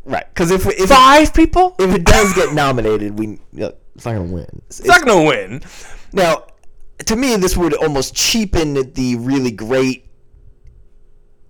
Right. 0.06 0.26
Because 0.34 0.52
if, 0.52 0.66
if, 0.66 0.80
it, 0.80 0.88
Five 0.90 1.34
people? 1.34 1.76
if 1.80 1.94
it 1.94 2.04
does 2.04 2.34
get 2.34 2.54
nominated, 2.54 3.18
we 3.20 3.40
it's 3.54 4.06
not 4.06 4.14
to 4.14 4.22
win. 4.22 4.44
It's- 4.44 4.80
It's 4.80 4.88
not 4.88 5.06
gonna 5.06 5.26
win. 5.26 5.62
Now, 6.14 6.46
to 7.06 7.16
me, 7.16 7.36
this 7.36 7.56
would 7.58 7.74
almost 7.76 8.16
cheapen 8.16 8.94
the 8.94 9.16
really 9.18 9.52
great 9.52 10.06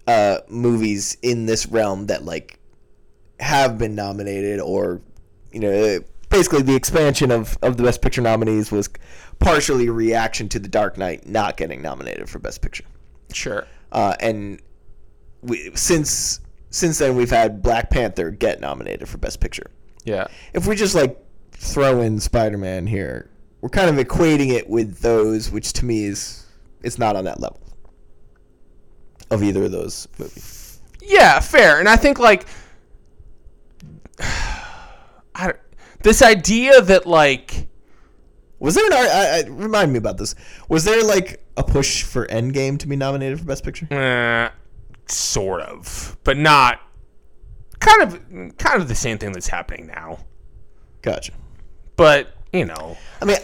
uh, 0.07 0.39
movies 0.49 1.17
in 1.21 1.45
this 1.45 1.67
realm 1.67 2.07
that 2.07 2.25
like 2.25 2.59
have 3.39 3.77
been 3.77 3.95
nominated, 3.95 4.59
or 4.59 5.01
you 5.51 5.59
know, 5.59 5.99
basically 6.29 6.61
the 6.63 6.75
expansion 6.75 7.31
of 7.31 7.57
of 7.61 7.77
the 7.77 7.83
Best 7.83 8.01
Picture 8.01 8.21
nominees 8.21 8.71
was 8.71 8.89
partially 9.39 9.87
a 9.87 9.91
reaction 9.91 10.49
to 10.49 10.59
The 10.59 10.67
Dark 10.67 10.97
Knight 10.97 11.27
not 11.27 11.55
getting 11.57 11.81
nominated 11.81 12.27
for 12.29 12.39
Best 12.39 12.61
Picture, 12.61 12.83
Sure. 13.33 13.65
uh, 13.91 14.15
and 14.19 14.59
we, 15.41 15.71
since 15.75 16.39
since 16.69 16.99
then 16.99 17.15
we've 17.15 17.29
had 17.31 17.61
Black 17.61 17.89
Panther 17.89 18.29
get 18.31 18.59
nominated 18.61 19.07
for 19.09 19.17
Best 19.17 19.39
Picture 19.39 19.71
Yeah. 20.05 20.27
if 20.53 20.67
we 20.67 20.75
just 20.75 20.93
like 20.95 21.17
throw 21.51 22.01
in 22.01 22.19
Spider-Man 22.19 22.85
here, 22.87 23.29
we're 23.61 23.69
kind 23.69 23.89
of 23.89 24.05
equating 24.05 24.49
it 24.51 24.69
with 24.69 24.99
those, 24.99 25.49
which 25.51 25.73
to 25.73 25.85
me 25.85 26.03
is 26.05 26.45
it's 26.83 26.97
not 26.99 27.15
on 27.15 27.25
that 27.25 27.39
level 27.39 27.59
of 29.31 29.43
either 29.43 29.63
of 29.65 29.71
those 29.71 30.07
movies. 30.17 30.79
Yeah, 31.01 31.39
fair. 31.39 31.79
And 31.79 31.89
I 31.89 31.95
think 31.95 32.19
like 32.19 32.45
I 34.19 35.45
don't, 35.47 35.57
this 36.03 36.21
idea 36.21 36.81
that 36.81 37.05
like 37.05 37.67
Was 38.59 38.75
there 38.75 38.85
an? 38.85 38.93
I, 38.93 39.43
I, 39.45 39.47
remind 39.49 39.91
me 39.91 39.97
about 39.97 40.17
this. 40.17 40.35
Was 40.67 40.83
there 40.85 41.03
like 41.03 41.43
a 41.57 41.63
push 41.63 42.03
for 42.03 42.27
Endgame 42.27 42.77
to 42.79 42.87
be 42.87 42.95
nominated 42.95 43.39
for 43.39 43.45
Best 43.45 43.63
Picture? 43.63 43.87
eh, 43.91 44.49
sort 45.11 45.61
of, 45.61 46.17
but 46.23 46.37
not 46.37 46.79
kind 47.79 48.01
of 48.03 48.57
kind 48.57 48.81
of 48.81 48.87
the 48.87 48.95
same 48.95 49.17
thing 49.17 49.31
that's 49.31 49.47
happening 49.47 49.87
now. 49.87 50.19
Gotcha. 51.01 51.31
But, 51.95 52.33
you 52.53 52.65
know, 52.65 52.97
I 53.21 53.25
mean, 53.25 53.37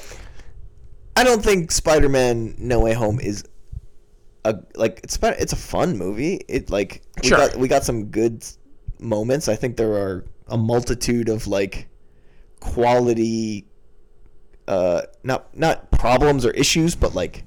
I 1.16 1.24
don't 1.24 1.44
think 1.44 1.72
Spider-Man: 1.72 2.56
No 2.58 2.80
Way 2.82 2.94
Home 2.94 3.20
is 3.20 3.44
a 4.46 4.56
like 4.76 5.00
it's 5.04 5.18
it's 5.22 5.54
a 5.54 5.58
fun 5.58 5.98
movie. 5.98 6.42
It 6.48 6.70
like 6.70 7.02
we 7.22 7.30
Sure. 7.30 7.38
got 7.38 7.56
we 7.58 7.68
got 7.68 7.84
some 7.84 8.06
good 8.06 8.46
moments. 9.00 9.48
I 9.48 9.56
think 9.56 9.78
there 9.78 9.94
are 9.94 10.26
a 10.48 10.58
multitude 10.58 11.30
of 11.30 11.48
like 11.48 11.88
quality 12.60 13.66
uh 14.68 15.02
not 15.24 15.56
not 15.58 15.92
problems 15.92 16.46
or 16.46 16.52
issues, 16.52 16.96
but 16.96 17.14
like 17.16 17.44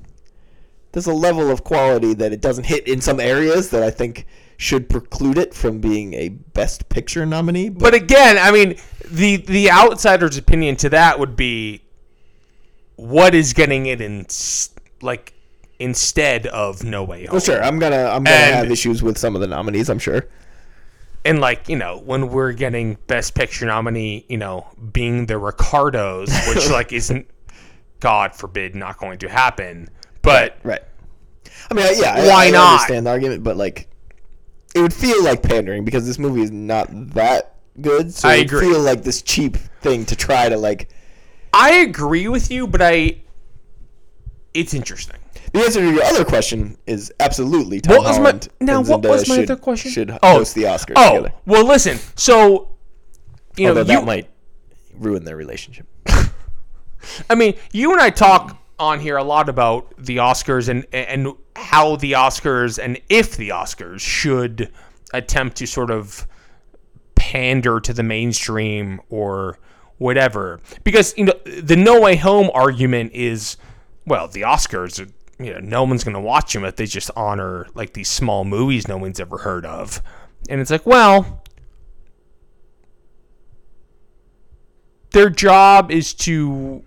there's 0.93 1.07
a 1.07 1.13
level 1.13 1.51
of 1.51 1.65
quality 1.65 2.15
that 2.15 2.33
it 2.33 2.41
doesn't 2.41 2.65
hit 2.65 2.87
in 2.89 3.01
some 3.01 3.21
areas 3.21 3.71
that 3.71 3.83
I 3.83 3.91
think 3.91 4.27
should 4.57 4.89
preclude 4.89 5.39
it 5.39 5.55
from 5.55 5.79
being 5.81 6.15
a 6.15 6.29
best 6.31 6.89
picture 6.89 7.25
nominee. 7.25 7.69
But, 7.69 7.81
but 7.81 7.95
again, 7.95 8.39
I 8.39 8.51
mean, 8.51 8.77
the 9.11 9.37
the 9.37 9.71
outsider's 9.71 10.37
opinion 10.37 10.77
to 10.77 10.89
that 10.91 11.19
would 11.21 11.37
be 11.37 11.83
what 12.97 13.35
is 13.35 13.53
getting 13.53 13.87
it 13.87 14.01
in 14.01 14.27
like 15.03 15.33
instead 15.79 16.47
of 16.49 16.83
No 16.83 17.05
Way 17.05 17.27
Home. 17.27 17.33
well, 17.35 17.41
sure, 17.41 17.63
I'm 17.63 17.79
gonna 17.79 18.05
I'm 18.07 18.25
gonna 18.25 18.37
And- 18.37 18.55
have 18.57 18.71
issues 18.71 19.03
with 19.03 19.17
some 19.17 19.35
of 19.35 19.41
the 19.41 19.47
nominees. 19.47 19.89
I'm 19.89 19.99
sure. 20.01 20.27
and 21.25 21.41
like 21.41 21.69
you 21.69 21.77
know 21.77 21.99
when 22.05 22.29
we're 22.31 22.53
getting 22.53 22.97
best 23.07 23.35
picture 23.35 23.67
nominee 23.67 24.25
you 24.29 24.37
know 24.39 24.67
being 24.93 25.27
the 25.27 25.37
ricardos 25.39 26.31
which 26.49 26.69
like 26.79 26.93
isn't 26.93 27.29
god 28.01 28.35
forbid 28.35 28.75
not 28.77 28.97
going 28.99 29.19
to 29.19 29.29
happen 29.29 29.89
but 30.23 30.57
Right. 30.63 30.81
I 31.71 31.75
mean, 31.75 31.87
I- 31.87 31.91
yeah, 31.99 32.15
I- 32.15 32.27
Why 32.27 32.47
I, 32.47 32.51
not? 32.51 32.73
understand 32.75 33.07
the 33.07 33.11
argument, 33.11 33.43
but 33.43 33.57
like, 33.57 33.89
it 34.75 34.81
would 34.81 34.93
feel 34.95 35.23
like 35.25 35.43
pandering 35.43 35.85
because 35.85 36.07
this 36.07 36.19
movie 36.19 36.43
is 36.43 36.51
not 36.51 36.89
that 37.15 37.55
good. 37.81 38.13
So 38.13 38.29
I 38.29 38.35
it 38.35 38.39
would 38.39 38.47
agree. 38.47 38.61
feel 38.73 38.81
like 38.81 39.03
this 39.03 39.23
cheap 39.23 39.57
thing 39.83 40.05
to 40.07 40.17
try 40.17 40.49
to 40.49 40.57
like. 40.57 40.89
i 41.55 41.77
agree 41.77 42.29
with 42.29 42.51
you 42.51 42.67
but 42.67 42.83
i 42.83 43.17
it's 44.55 44.75
interesting 44.75 45.17
The 45.53 45.61
answer 45.61 45.81
to 45.81 45.91
your 45.91 46.03
other 46.03 46.25
question 46.25 46.77
is 46.87 47.13
absolutely 47.21 47.81
Tom 47.81 47.97
What 47.97 48.05
was 48.07 48.19
my- 48.19 48.41
now, 48.61 48.83
what 48.83 49.03
was 49.03 49.29
my 49.29 49.37
should, 49.37 49.51
other 49.51 49.57
question? 49.61 49.91
Should 49.91 50.11
Oh. 50.23 50.39
host 50.39 50.55
the 50.55 50.65
Oscars 50.65 50.93
oh 50.97 51.17
together. 51.17 51.33
well 51.47 51.65
listen 51.65 51.99
so 52.17 52.69
you 53.57 53.67
know 53.69 53.75
that 53.83 53.89
you, 53.89 54.05
might 54.05 54.29
ruin 54.95 55.25
their 55.25 55.37
relationship. 55.37 55.87
I 57.31 57.35
mean, 57.35 57.55
you 57.73 57.93
and 57.93 58.01
I 58.01 58.11
talk 58.11 58.57
on 58.79 59.01
here 59.01 59.17
a 59.17 59.25
lot 59.25 59.49
about 59.49 59.93
the 59.99 60.19
Oscars 60.19 60.69
and 60.69 60.87
and 60.93 61.35
how 61.57 61.97
the 61.97 62.13
Oscars 62.13 62.83
and 62.83 63.01
if 63.09 63.37
the 63.37 63.51
Oscars 63.51 64.01
should 64.01 64.73
attempt 65.13 65.57
to 65.57 65.67
sort 65.67 65.91
of 65.91 66.27
pander 67.15 67.81
to 67.81 67.93
the 67.93 68.03
mainstream 68.03 69.01
or 69.09 69.59
whatever. 69.99 70.61
Because 70.85 71.17
you 71.17 71.25
know, 71.25 71.35
the 71.45 71.77
No 71.77 72.01
Way 72.01 72.17
Home 72.17 72.51
argument 72.55 73.13
is, 73.13 73.57
well, 74.07 74.29
the 74.29 74.43
Oscars. 74.43 75.11
You 75.41 75.55
know, 75.55 75.61
no 75.61 75.85
one's 75.85 76.03
gonna 76.03 76.21
watch 76.21 76.53
them 76.53 76.65
if 76.65 76.75
they 76.75 76.87
just 76.87 77.13
honor 77.15 77.69
like 77.75 77.93
these 77.93 78.09
small 78.09 78.45
movies 78.45 78.89
no 78.89 78.97
one's 78.97 79.21
ever 79.21 79.39
heard 79.39 79.65
of, 79.65 80.03
and 80.49 80.61
it's 80.61 80.71
like, 80.71 80.85
well, 80.85 81.45
their 85.13 85.31
job 85.31 85.93
is 85.93 86.13
to 86.15 86.83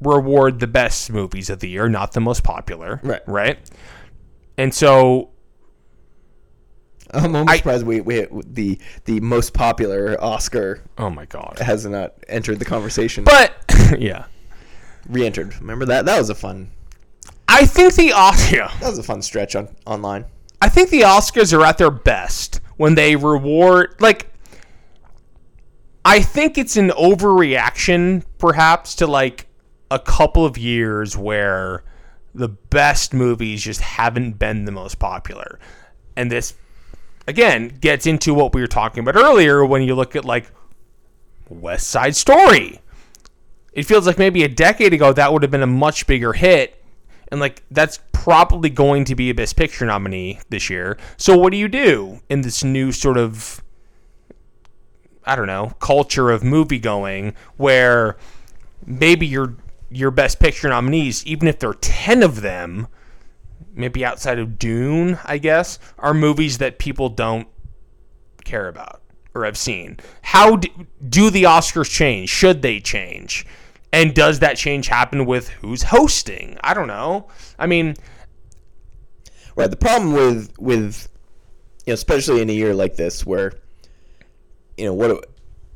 reward 0.00 0.60
the 0.60 0.66
best 0.66 1.10
movies 1.10 1.50
of 1.50 1.60
the 1.60 1.68
year, 1.68 1.88
not 1.88 2.12
the 2.12 2.20
most 2.20 2.42
popular. 2.42 3.00
Right. 3.02 3.22
Right. 3.26 3.58
And 4.56 4.74
so, 4.74 5.30
I'm 7.12 7.34
almost 7.36 7.50
I- 7.50 7.56
surprised 7.56 7.86
we, 7.86 8.00
we 8.00 8.26
the 8.46 8.78
the 9.04 9.20
most 9.20 9.52
popular 9.52 10.16
Oscar 10.22 10.82
oh 10.98 11.10
my 11.10 11.24
god. 11.26 11.58
has 11.60 11.84
not 11.86 12.14
entered 12.28 12.58
the 12.58 12.64
conversation. 12.64 13.24
But 13.24 13.52
yeah, 13.98 14.26
re-entered. 15.08 15.58
Remember 15.60 15.86
that? 15.86 16.04
That 16.06 16.18
was 16.18 16.30
a 16.30 16.34
fun. 16.34 16.70
I 17.48 17.66
think 17.66 17.94
the 17.94 18.12
Oscar. 18.12 18.68
That 18.80 18.90
was 18.90 18.98
a 18.98 19.02
fun 19.02 19.22
stretch 19.22 19.56
on 19.56 19.68
online. 19.86 20.24
I 20.62 20.68
think 20.68 20.90
the 20.90 21.00
Oscars 21.02 21.56
are 21.56 21.64
at 21.64 21.78
their 21.78 21.90
best 21.90 22.60
when 22.76 22.94
they 22.94 23.16
reward 23.16 23.96
like. 23.98 24.26
I 26.04 26.20
think 26.22 26.56
it's 26.56 26.76
an 26.78 26.90
overreaction, 26.90 28.24
perhaps, 28.38 28.94
to 28.96 29.06
like 29.06 29.46
a 29.90 29.98
couple 29.98 30.44
of 30.44 30.56
years 30.56 31.16
where 31.16 31.82
the 32.34 32.48
best 32.48 33.12
movies 33.12 33.62
just 33.62 33.80
haven't 33.80 34.38
been 34.38 34.64
the 34.64 34.72
most 34.72 34.98
popular. 34.98 35.58
And 36.16 36.30
this, 36.30 36.54
again, 37.26 37.68
gets 37.80 38.06
into 38.06 38.34
what 38.34 38.54
we 38.54 38.60
were 38.60 38.66
talking 38.66 39.00
about 39.00 39.16
earlier 39.16 39.64
when 39.64 39.82
you 39.82 39.94
look 39.94 40.14
at 40.14 40.24
like 40.24 40.50
West 41.48 41.88
Side 41.88 42.14
Story. 42.14 42.80
It 43.72 43.84
feels 43.84 44.06
like 44.06 44.18
maybe 44.18 44.44
a 44.44 44.48
decade 44.48 44.92
ago 44.92 45.12
that 45.12 45.32
would 45.32 45.42
have 45.42 45.50
been 45.50 45.62
a 45.62 45.66
much 45.66 46.06
bigger 46.06 46.32
hit. 46.32 46.76
And 47.28 47.40
like 47.40 47.62
that's 47.70 48.00
probably 48.12 48.70
going 48.70 49.04
to 49.04 49.14
be 49.14 49.30
a 49.30 49.34
Best 49.34 49.56
Picture 49.56 49.86
nominee 49.86 50.40
this 50.50 50.68
year. 50.68 50.98
So 51.16 51.36
what 51.36 51.52
do 51.52 51.56
you 51.56 51.68
do 51.68 52.20
in 52.28 52.42
this 52.42 52.64
new 52.64 52.92
sort 52.92 53.16
of 53.16 53.62
I 55.24 55.36
don't 55.36 55.46
know, 55.46 55.74
culture 55.80 56.30
of 56.30 56.42
movie 56.42 56.78
going 56.78 57.34
where 57.56 58.16
maybe 58.84 59.26
your 59.26 59.54
your 59.90 60.10
best 60.10 60.38
picture 60.38 60.68
nominees, 60.68 61.24
even 61.26 61.48
if 61.48 61.58
there 61.58 61.70
are 61.70 61.74
10 61.74 62.22
of 62.22 62.42
them, 62.42 62.88
maybe 63.74 64.04
outside 64.04 64.38
of 64.38 64.58
Dune, 64.58 65.18
I 65.24 65.38
guess, 65.38 65.78
are 65.98 66.14
movies 66.14 66.58
that 66.58 66.78
people 66.78 67.08
don't 67.08 67.48
care 68.44 68.68
about 68.68 69.02
or 69.34 69.44
have 69.44 69.56
seen. 69.58 69.98
How 70.22 70.56
do, 70.56 70.68
do 71.08 71.30
the 71.30 71.44
Oscars 71.44 71.90
change? 71.90 72.28
Should 72.28 72.62
they 72.62 72.80
change? 72.80 73.46
And 73.92 74.14
does 74.14 74.38
that 74.38 74.56
change 74.56 74.88
happen 74.88 75.26
with 75.26 75.48
who's 75.48 75.84
hosting? 75.84 76.58
I 76.62 76.74
don't 76.74 76.86
know. 76.86 77.28
I 77.58 77.66
mean, 77.66 77.96
Right. 79.60 79.70
The 79.70 79.76
problem 79.76 80.12
with 80.12 80.58
with 80.58 81.08
you 81.84 81.90
know, 81.90 81.94
especially 81.94 82.40
in 82.40 82.48
a 82.48 82.52
year 82.54 82.74
like 82.74 82.96
this 82.96 83.26
where 83.26 83.52
you 84.76 84.86
know 84.86 84.94
what 84.94 85.26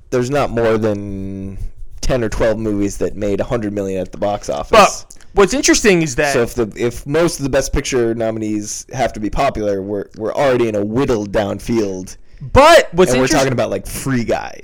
there's 0.08 0.30
not 0.30 0.50
more 0.50 0.78
than 0.78 1.58
10 2.04 2.22
or 2.22 2.28
12 2.28 2.58
movies 2.58 2.98
that 2.98 3.16
made 3.16 3.40
100 3.40 3.72
million 3.72 4.00
at 4.00 4.12
the 4.12 4.18
box 4.18 4.48
office. 4.48 4.70
but 4.70 5.24
what's 5.32 5.54
interesting 5.54 6.02
is 6.02 6.14
that 6.16 6.32
so 6.32 6.42
if 6.42 6.54
the 6.54 6.72
if 6.76 7.06
most 7.06 7.40
of 7.40 7.44
the 7.44 7.50
best 7.50 7.72
picture 7.72 8.14
nominees 8.14 8.86
have 8.92 9.12
to 9.14 9.20
be 9.20 9.30
popular, 9.30 9.82
we're 9.82 10.08
we're 10.16 10.34
already 10.34 10.68
in 10.68 10.76
a 10.76 10.84
whittled 10.84 11.32
down 11.32 11.58
field. 11.58 12.16
but 12.40 12.88
what's 12.92 13.12
And 13.12 13.20
we're 13.20 13.28
talking 13.28 13.52
about 13.52 13.70
like 13.70 13.86
Free 13.86 14.24
Guy. 14.24 14.60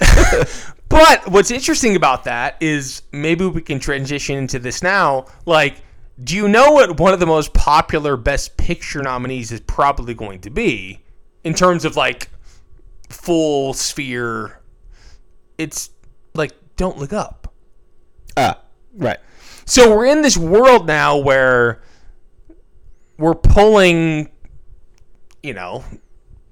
But 0.94 1.28
what's 1.28 1.50
interesting 1.50 1.96
about 1.96 2.22
that 2.24 2.56
is 2.60 3.02
maybe 3.10 3.44
we 3.46 3.62
can 3.62 3.80
transition 3.80 4.38
into 4.38 4.60
this 4.60 4.80
now. 4.80 5.26
Like, 5.44 5.82
do 6.22 6.36
you 6.36 6.46
know 6.46 6.70
what 6.70 7.00
one 7.00 7.12
of 7.12 7.18
the 7.18 7.26
most 7.26 7.52
popular 7.52 8.16
Best 8.16 8.56
Picture 8.56 9.02
nominees 9.02 9.50
is 9.50 9.58
probably 9.58 10.14
going 10.14 10.40
to 10.42 10.50
be 10.50 11.00
in 11.42 11.52
terms 11.52 11.84
of 11.84 11.96
like 11.96 12.28
full 13.08 13.74
sphere? 13.74 14.60
It's 15.58 15.90
Don't 16.76 16.98
Look 16.98 17.12
Up. 17.12 17.52
ah, 18.36 18.60
right. 18.96 19.18
So 19.64 19.94
we're 19.96 20.06
in 20.06 20.22
this 20.22 20.36
world 20.36 20.86
now 20.86 21.16
where 21.16 21.80
we're 23.16 23.34
pulling, 23.34 24.28
you 25.42 25.54
know, 25.54 25.84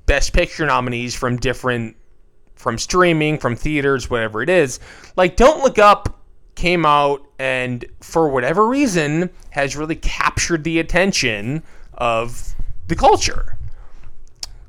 best 0.07 0.33
picture 0.33 0.65
nominees 0.67 1.15
from 1.15 1.37
different 1.37 1.97
from 2.55 2.79
streaming, 2.79 3.39
from 3.39 3.57
theaters, 3.57 4.09
whatever 4.09 4.43
it 4.43 4.49
is. 4.49 4.79
Like 5.17 5.37
Don't 5.37 5.63
Look 5.63 5.79
Up 5.79 6.21
came 6.55 6.87
out 6.87 7.27
and 7.39 7.85
for 8.01 8.29
whatever 8.29 8.69
reason 8.69 9.31
has 9.51 9.77
really 9.77 9.97
captured 9.97 10.63
the 10.65 10.79
attention 10.79 11.63
of 11.95 12.55
the 12.87 12.95
culture. 12.95 13.59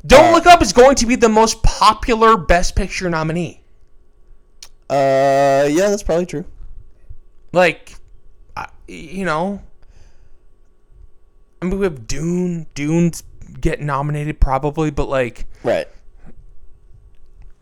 Don't 0.06 0.34
Look 0.34 0.48
Up 0.48 0.62
is 0.62 0.74
going 0.74 0.96
to 0.96 1.06
be 1.06 1.16
the 1.16 1.30
most 1.30 1.62
popular 1.64 2.36
best 2.36 2.76
picture 2.76 3.10
nominee. 3.10 3.63
Uh, 4.94 5.68
yeah, 5.72 5.90
that's 5.90 6.04
probably 6.04 6.26
true. 6.26 6.46
like 7.52 7.96
I- 8.56 8.70
you 8.88 9.26
know 9.26 9.62
i 11.62 11.66
mean 11.66 11.80
we 11.80 11.86
have 11.86 12.06
dune 12.08 12.68
dune's 12.76 13.24
get 13.60 13.80
nominated 13.82 14.40
probably 14.40 14.92
but 14.92 15.08
like 15.10 15.46
Right. 15.64 15.88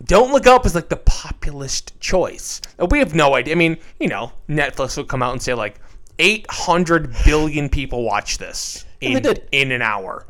don't 0.04 0.32
look 0.32 0.46
up 0.46 0.66
is 0.66 0.74
like 0.74 0.88
the 0.88 0.96
populist 0.96 1.98
choice 2.00 2.60
we 2.90 2.98
have 2.98 3.14
no 3.14 3.34
idea 3.34 3.54
i 3.54 3.56
mean 3.56 3.78
you 4.00 4.08
know 4.08 4.32
netflix 4.48 4.96
will 4.96 5.04
come 5.04 5.22
out 5.22 5.32
and 5.32 5.42
say 5.42 5.54
like 5.54 5.80
800 6.18 7.14
billion 7.24 7.68
people 7.68 8.02
watch 8.04 8.38
this 8.38 8.84
in, 9.00 9.24
in 9.52 9.72
an 9.72 9.82
hour 9.82 10.26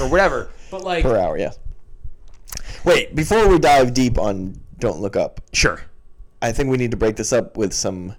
or 0.00 0.08
whatever 0.10 0.50
but 0.70 0.82
like 0.82 1.02
Per 1.04 1.16
hour, 1.16 1.38
yeah. 1.38 1.52
Wait, 2.84 3.14
before 3.14 3.48
we 3.48 3.58
dive 3.58 3.94
deep 3.94 4.18
on 4.18 4.60
Don't 4.78 5.00
Look 5.00 5.16
Up, 5.16 5.40
sure 5.52 5.80
I 6.42 6.52
think 6.52 6.70
we 6.70 6.76
need 6.76 6.90
to 6.90 6.96
break 6.96 7.16
this 7.16 7.32
up 7.32 7.56
with 7.56 7.72
some 7.72 8.16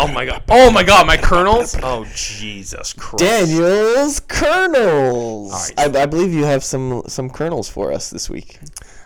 oh 0.00 0.08
my 0.08 0.26
god 0.26 0.42
oh 0.50 0.70
my 0.70 0.82
god 0.82 1.06
my 1.06 1.16
kernels 1.16 1.76
oh 1.82 2.04
jesus 2.14 2.92
christ 2.92 3.22
Daniel's 3.24 4.20
kernels. 4.20 5.52
All 5.52 5.86
right. 5.86 5.96
I, 5.96 6.02
I 6.02 6.06
believe 6.06 6.34
you 6.34 6.44
have 6.44 6.64
some 6.64 7.02
some 7.06 7.30
kernels 7.30 7.68
for 7.68 7.92
us 7.92 8.10
this 8.10 8.28
week. 8.28 8.58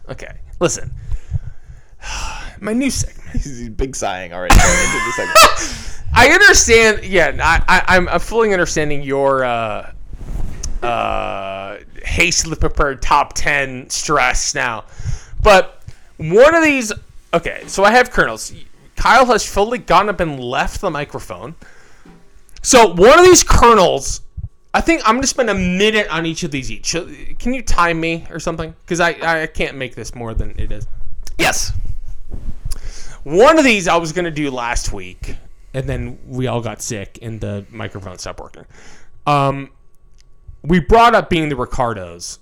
okay 0.09 0.39
listen 0.61 0.91
my 2.61 2.73
new 2.73 2.91
segment 2.91 3.19
He's 3.33 3.69
big 3.69 3.95
sighing 3.95 4.33
already. 4.33 4.55
going 4.55 4.69
into 4.69 5.05
the 5.05 5.13
segment. 5.13 6.03
I 6.15 6.29
understand. 6.31 7.05
Yeah, 7.05 7.37
I, 7.43 7.63
I, 7.69 7.97
I'm 7.97 8.09
I'm 8.09 8.21
fully 8.21 8.53
understanding 8.53 9.03
your 9.03 9.45
uh, 9.45 9.93
uh, 10.83 11.77
hastily 12.03 12.57
prepared 12.57 13.03
top 13.03 13.35
ten 13.35 13.91
stress 13.91 14.55
now, 14.55 14.85
but 15.43 15.83
one 16.17 16.55
of 16.55 16.63
these. 16.63 16.93
Okay, 17.33 17.63
so 17.67 17.85
I 17.85 17.93
have 17.93 18.11
kernels. 18.11 18.53
Kyle 18.97 19.27
has 19.27 19.47
fully 19.47 19.79
gone 19.79 20.09
up 20.09 20.21
and 20.21 20.41
left 20.41 20.81
the 20.81 20.91
microphone. 20.91 21.55
So 22.63 22.93
one 22.95 23.19
of 23.19 23.25
these 23.25 23.45
kernels, 23.45 24.23
I 24.75 24.81
think 24.81 25.03
I'm 25.05 25.15
gonna 25.15 25.27
spend 25.27 25.51
a 25.51 25.55
minute 25.55 26.09
on 26.09 26.27
each 26.27 26.43
of 26.43 26.51
these 26.51 26.71
each. 26.71 26.93
Can 27.39 27.55
you 27.55 27.63
time 27.63 28.01
me 28.01 28.27
or 28.31 28.41
something? 28.41 28.75
Because 28.85 29.01
I 29.01 29.43
I 29.43 29.47
can't 29.47 29.77
make 29.77 29.95
this 29.95 30.15
more 30.15 30.35
than 30.35 30.59
it 30.59 30.73
is. 30.73 30.87
yes. 31.39 31.73
One 33.25 33.59
of 33.59 33.65
these 33.65 33.89
I 33.89 33.97
was 33.97 34.13
gonna 34.13 34.31
do 34.31 34.51
last 34.51 34.93
week, 34.93 35.37
and 35.75 35.89
then 35.89 36.19
we 36.27 36.47
all 36.47 36.61
got 36.61 36.81
sick 36.83 37.19
and 37.23 37.41
the 37.41 37.67
microphone 37.71 38.19
stopped 38.19 38.41
working. 38.41 38.65
Um, 39.27 39.71
we 40.63 40.81
brought 40.81 41.15
up 41.15 41.29
being 41.31 41.49
the 41.49 41.57
Ricardos. 41.57 42.39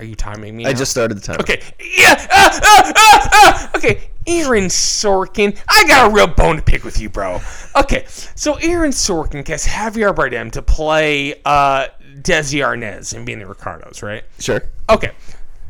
Are 0.00 0.04
you 0.04 0.14
timing 0.14 0.56
me? 0.56 0.66
I 0.66 0.72
now? 0.72 0.78
just 0.78 0.90
started 0.90 1.16
the 1.16 1.20
timer. 1.20 1.40
okay. 1.40 1.62
Yeah. 1.78 2.26
Ah, 2.30 2.60
ah, 2.62 3.28
ah. 3.32 3.70
Okay, 3.76 4.10
Aaron 4.26 4.64
Sorkin. 4.64 5.56
I 5.68 5.84
got 5.86 6.10
a 6.10 6.14
real 6.14 6.26
bone 6.26 6.56
to 6.56 6.62
pick 6.62 6.84
with 6.84 7.00
you, 7.00 7.08
bro. 7.08 7.40
Okay, 7.76 8.04
so 8.08 8.54
Aaron 8.54 8.90
Sorkin 8.90 9.44
gets 9.44 9.66
Javier 9.66 10.14
Bardem 10.14 10.50
to 10.52 10.62
play 10.62 11.34
uh, 11.44 11.88
Desi 12.16 12.60
Arnaz 12.64 13.14
in 13.14 13.24
Being 13.24 13.38
the 13.38 13.46
Ricardos, 13.46 14.02
right? 14.02 14.24
Sure. 14.38 14.62
Okay. 14.90 15.12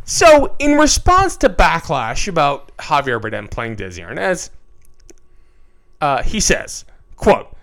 So, 0.06 0.54
in 0.58 0.76
response 0.76 1.36
to 1.38 1.48
backlash 1.48 2.28
about 2.28 2.76
Javier 2.76 3.20
Bardem 3.20 3.50
playing 3.50 3.76
Desi 3.76 4.06
Arnaz, 4.06 4.50
uh, 6.00 6.22
he 6.22 6.40
says, 6.40 6.84
quote, 7.16 7.54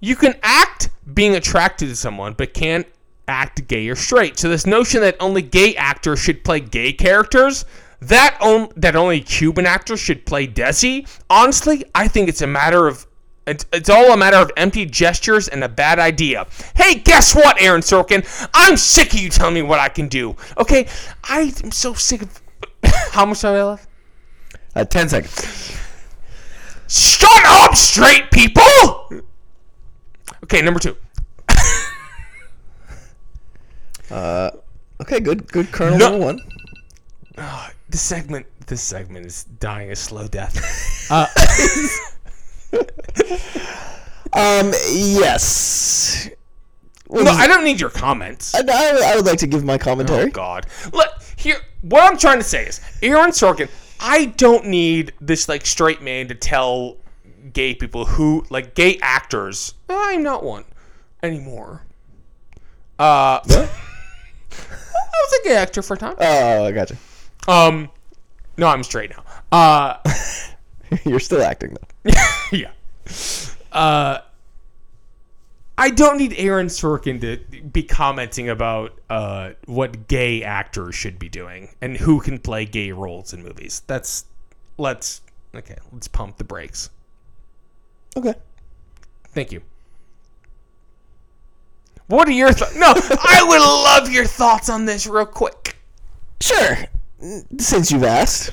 You 0.00 0.14
can 0.14 0.34
act 0.42 0.90
being 1.12 1.34
attracted 1.34 1.88
to 1.88 1.96
someone, 1.96 2.34
but 2.34 2.54
can't 2.54 2.86
act 3.28 3.66
gay 3.68 3.88
or 3.88 3.96
straight. 3.96 4.38
So 4.38 4.48
this 4.48 4.66
notion 4.66 5.00
that 5.00 5.16
only 5.20 5.42
gay 5.42 5.74
actors 5.76 6.18
should 6.18 6.44
play 6.44 6.60
gay 6.60 6.92
characters, 6.92 7.64
that 8.00 8.36
on, 8.40 8.68
that 8.76 8.96
only 8.96 9.20
Cuban 9.20 9.66
actors 9.66 10.00
should 10.00 10.26
play 10.26 10.46
Desi, 10.46 11.08
honestly, 11.30 11.84
I 11.94 12.08
think 12.08 12.28
it's 12.28 12.42
a 12.42 12.46
matter 12.46 12.86
of 12.86 13.06
it's, 13.46 13.64
it's 13.72 13.88
all 13.88 14.10
a 14.10 14.16
matter 14.16 14.38
of 14.38 14.50
empty 14.56 14.84
gestures 14.86 15.46
and 15.46 15.62
a 15.62 15.68
bad 15.68 16.00
idea. 16.00 16.48
Hey, 16.74 16.96
guess 16.96 17.32
what, 17.32 17.60
Aaron 17.62 17.80
Sorkin? 17.80 18.26
I'm 18.52 18.76
sick 18.76 19.14
of 19.14 19.20
you 19.20 19.28
telling 19.30 19.54
me 19.54 19.62
what 19.62 19.78
I 19.78 19.88
can 19.88 20.08
do. 20.08 20.34
Okay, 20.58 20.88
I'm 21.22 21.70
so 21.70 21.94
sick 21.94 22.22
of. 22.22 22.42
How 23.12 23.24
much 23.24 23.42
time 23.42 23.54
I 23.54 23.62
left? 23.62 23.88
Uh, 24.74 24.84
Ten 24.84 25.08
seconds. 25.08 25.78
Shut 26.88 27.42
up, 27.46 27.76
straight 27.76 28.30
people! 28.32 29.22
Okay, 30.44 30.60
number 30.60 30.80
two. 30.80 30.96
Okay, 34.10 35.20
good. 35.20 35.50
Good 35.50 35.70
kernel 35.72 35.98
No- 35.98 36.10
number 36.10 36.24
one. 36.24 36.40
This 37.88 38.00
segment, 38.02 38.46
this 38.66 38.82
segment 38.82 39.26
is 39.26 39.44
dying 39.44 39.90
a 39.92 39.96
slow 39.96 40.26
death. 40.28 40.82
Uh, 41.08 41.28
Um. 44.32 44.72
Yes. 44.92 46.28
Well, 47.08 47.24
no, 47.24 47.30
I 47.30 47.46
don't 47.46 47.62
need 47.62 47.80
your 47.80 47.90
comments. 47.90 48.54
I, 48.56 48.58
I, 48.68 49.12
I 49.12 49.16
would 49.16 49.24
like 49.24 49.38
to 49.38 49.46
give 49.46 49.62
my 49.64 49.78
commentary. 49.78 50.24
Oh 50.24 50.28
God! 50.30 50.66
Look 50.92 51.08
here. 51.36 51.58
What 51.82 52.02
I'm 52.02 52.18
trying 52.18 52.38
to 52.38 52.44
say 52.44 52.66
is, 52.66 52.80
Aaron 53.02 53.30
Sorkin. 53.30 53.70
I 54.00 54.26
don't 54.26 54.66
need 54.66 55.12
this 55.20 55.48
like 55.48 55.64
straight 55.64 56.02
man 56.02 56.26
to 56.28 56.34
tell 56.34 56.96
gay 57.52 57.72
people 57.74 58.04
who 58.04 58.44
like 58.50 58.74
gay 58.74 58.98
actors. 59.00 59.74
I'm 59.88 60.24
not 60.24 60.42
one 60.42 60.64
anymore. 61.22 61.82
Uh, 62.98 63.38
I 65.16 65.24
was 65.24 65.40
a 65.40 65.48
gay 65.48 65.56
actor 65.56 65.82
for 65.82 65.94
a 65.94 65.98
time. 65.98 66.16
Oh, 66.18 66.64
I 66.64 66.72
gotcha. 66.72 66.96
Um, 67.48 67.90
no, 68.56 68.68
I'm 68.68 68.82
straight 68.82 69.10
now. 69.10 69.24
Uh, 69.52 69.98
You're 71.04 71.20
still 71.20 71.42
acting 71.42 71.74
though. 71.74 72.12
yeah. 72.52 72.70
Uh, 73.72 74.18
I 75.78 75.90
don't 75.90 76.16
need 76.16 76.34
Aaron 76.38 76.68
Sorkin 76.68 77.20
to 77.20 77.60
be 77.60 77.82
commenting 77.82 78.48
about 78.48 78.98
uh, 79.10 79.50
what 79.66 80.08
gay 80.08 80.42
actors 80.42 80.94
should 80.94 81.18
be 81.18 81.28
doing 81.28 81.68
and 81.82 81.96
who 81.96 82.20
can 82.20 82.38
play 82.38 82.64
gay 82.64 82.92
roles 82.92 83.32
in 83.34 83.42
movies. 83.42 83.82
That's 83.86 84.24
let's 84.78 85.20
okay. 85.54 85.76
Let's 85.92 86.08
pump 86.08 86.38
the 86.38 86.44
brakes. 86.44 86.90
Okay. 88.16 88.34
Thank 89.28 89.52
you. 89.52 89.60
What 92.08 92.28
are 92.28 92.32
your 92.32 92.52
thoughts? 92.52 92.76
No, 92.76 92.86
I 92.86 93.44
would 93.46 93.60
love 93.60 94.12
your 94.12 94.26
thoughts 94.26 94.68
on 94.68 94.84
this 94.84 95.06
real 95.06 95.26
quick. 95.26 95.76
Sure. 96.40 96.76
Since 97.58 97.90
you've 97.90 98.04
asked. 98.04 98.52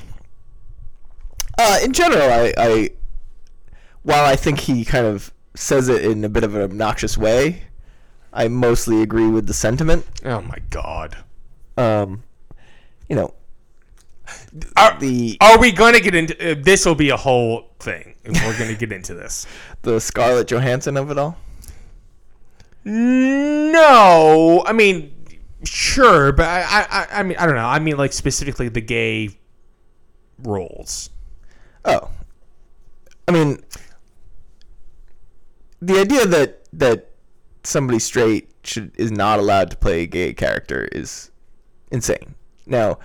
Uh, 1.58 1.78
in 1.84 1.92
general, 1.92 2.22
I, 2.22 2.52
I, 2.56 2.90
while 4.02 4.24
I 4.24 4.34
think 4.34 4.60
he 4.60 4.84
kind 4.84 5.06
of 5.06 5.32
says 5.54 5.88
it 5.88 6.04
in 6.04 6.24
a 6.24 6.28
bit 6.28 6.42
of 6.42 6.56
an 6.56 6.62
obnoxious 6.62 7.16
way, 7.16 7.62
I 8.32 8.48
mostly 8.48 9.02
agree 9.02 9.28
with 9.28 9.46
the 9.46 9.54
sentiment. 9.54 10.04
Oh 10.24 10.40
my 10.40 10.58
god. 10.70 11.16
Um, 11.76 12.24
you 13.08 13.14
know, 13.14 13.34
Are, 14.76 14.98
the 14.98 15.36
are 15.40 15.58
we 15.58 15.70
going 15.70 15.94
to 15.94 16.00
get 16.00 16.14
into 16.14 16.52
uh, 16.52 16.54
this? 16.60 16.86
Will 16.86 16.94
be 16.94 17.10
a 17.10 17.16
whole 17.16 17.70
thing. 17.78 18.14
If 18.24 18.34
we're 18.44 18.58
going 18.58 18.70
to 18.70 18.76
get 18.76 18.90
into 18.90 19.14
this. 19.14 19.46
the 19.82 20.00
Scarlett 20.00 20.48
Johansson 20.48 20.96
of 20.96 21.10
it 21.10 21.18
all. 21.18 21.36
No, 22.84 24.62
I 24.66 24.72
mean, 24.72 25.12
sure, 25.64 26.32
but 26.32 26.46
I, 26.46 26.86
I, 26.90 27.06
I 27.20 27.22
mean, 27.22 27.36
I 27.38 27.46
don't 27.46 27.54
know. 27.54 27.64
I 27.64 27.78
mean, 27.78 27.96
like 27.96 28.12
specifically 28.12 28.68
the 28.68 28.82
gay 28.82 29.30
roles. 30.42 31.10
Oh, 31.84 32.10
I 33.26 33.32
mean, 33.32 33.62
the 35.80 35.98
idea 35.98 36.26
that 36.26 36.64
that 36.72 37.10
somebody 37.62 37.98
straight 37.98 38.50
should 38.64 38.92
is 38.98 39.10
not 39.10 39.38
allowed 39.38 39.70
to 39.70 39.76
play 39.76 40.02
a 40.02 40.06
gay 40.06 40.34
character 40.34 40.88
is 40.92 41.30
insane. 41.90 42.34
Now, 42.66 42.98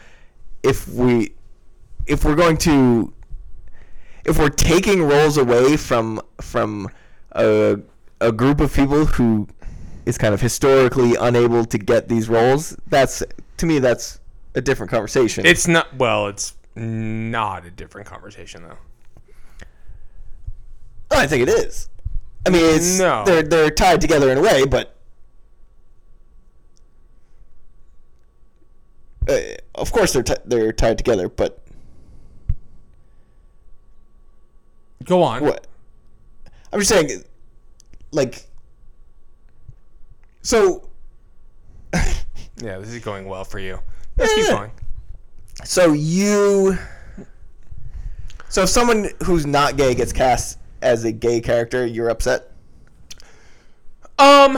if 0.63 0.87
we 0.89 1.35
if 2.05 2.25
we're 2.25 2.35
going 2.35 2.57
to 2.57 3.13
if 4.25 4.37
we're 4.37 4.49
taking 4.49 5.03
roles 5.03 5.37
away 5.37 5.77
from 5.77 6.21
from 6.41 6.89
a 7.31 7.79
a 8.21 8.31
group 8.31 8.59
of 8.59 8.73
people 8.73 9.05
who 9.05 9.47
is 10.05 10.17
kind 10.17 10.33
of 10.33 10.41
historically 10.41 11.15
unable 11.15 11.65
to 11.65 11.77
get 11.77 12.07
these 12.07 12.29
roles, 12.29 12.75
that's 12.87 13.23
to 13.57 13.65
me 13.65 13.79
that's 13.79 14.19
a 14.55 14.61
different 14.61 14.91
conversation. 14.91 15.45
It's 15.45 15.67
not. 15.67 15.95
Well, 15.95 16.27
it's 16.27 16.55
not 16.75 17.65
a 17.65 17.71
different 17.71 18.07
conversation 18.07 18.63
though. 18.63 18.77
Oh, 21.11 21.17
I 21.19 21.27
think 21.27 21.43
it 21.47 21.49
is. 21.49 21.89
I 22.45 22.49
mean, 22.51 22.63
it's 22.75 22.97
No. 22.99 23.23
they're 23.25 23.43
they're 23.43 23.69
tied 23.71 24.01
together 24.01 24.31
in 24.31 24.37
a 24.37 24.41
way, 24.41 24.65
but 24.65 24.95
uh, 29.27 29.37
of 29.75 29.91
course 29.91 30.13
they're 30.13 30.23
t- 30.23 30.33
they're 30.45 30.71
tied 30.71 30.97
together. 30.97 31.29
But 31.29 31.61
Go 35.03 35.23
on. 35.23 35.41
what? 35.43 35.67
I'm 36.71 36.79
just 36.79 36.89
saying, 36.91 37.23
like, 38.11 38.45
so 40.41 40.89
Yeah, 41.93 42.77
this 42.79 42.89
is 42.93 43.03
going 43.03 43.25
well 43.25 43.43
for 43.45 43.59
you. 43.59 43.79
Let's 44.17 44.33
keep 44.33 44.47
going. 44.47 44.71
so 45.63 45.93
you 45.93 46.77
so 48.49 48.63
if 48.63 48.69
someone 48.69 49.09
who's 49.23 49.45
not 49.45 49.77
gay 49.77 49.93
gets 49.95 50.11
cast 50.11 50.57
as 50.81 51.03
a 51.05 51.11
gay 51.11 51.39
character, 51.39 51.85
you're 51.85 52.09
upset. 52.09 52.51
Um, 54.17 54.57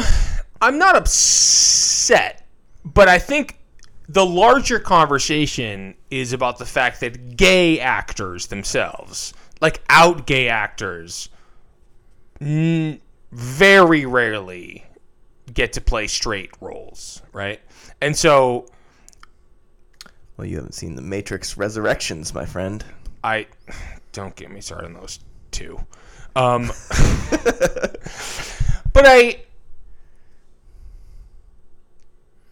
I'm 0.62 0.78
not 0.80 0.95
upset, 0.95 2.48
but 2.86 3.08
I 3.10 3.20
think 3.20 3.60
the 4.08 4.26
larger 4.26 4.80
conversation 4.80 5.95
is 6.10 6.34
about 6.34 6.58
the 6.58 6.66
fact 6.66 6.99
that 7.02 7.36
gay 7.38 7.80
actors 7.80 8.48
themselves, 8.48 9.34
like 9.62 9.82
out 9.90 10.26
gay 10.26 10.48
actors, 10.49 11.30
n- 12.40 12.99
very 13.32 14.06
rarely 14.06 14.86
get 15.53 15.73
to 15.73 15.82
play 15.82 16.07
straight 16.07 16.52
roles, 16.61 17.22
right? 17.34 17.60
And 18.02 18.15
so 18.15 18.68
Well, 20.38 20.48
you 20.48 20.56
haven't 20.57 20.73
seen 20.73 20.95
the 20.95 21.02
Matrix 21.02 21.57
Resurrections, 21.57 22.34
my 22.34 22.45
friend. 22.45 22.84
I 23.23 23.48
don't 24.11 24.36
get 24.36 24.49
me 24.52 24.61
started 24.61 24.88
on 24.88 24.94
those 24.94 25.19
two. 25.52 25.80
Um, 26.36 26.68
but 28.94 29.06
I 29.06 29.41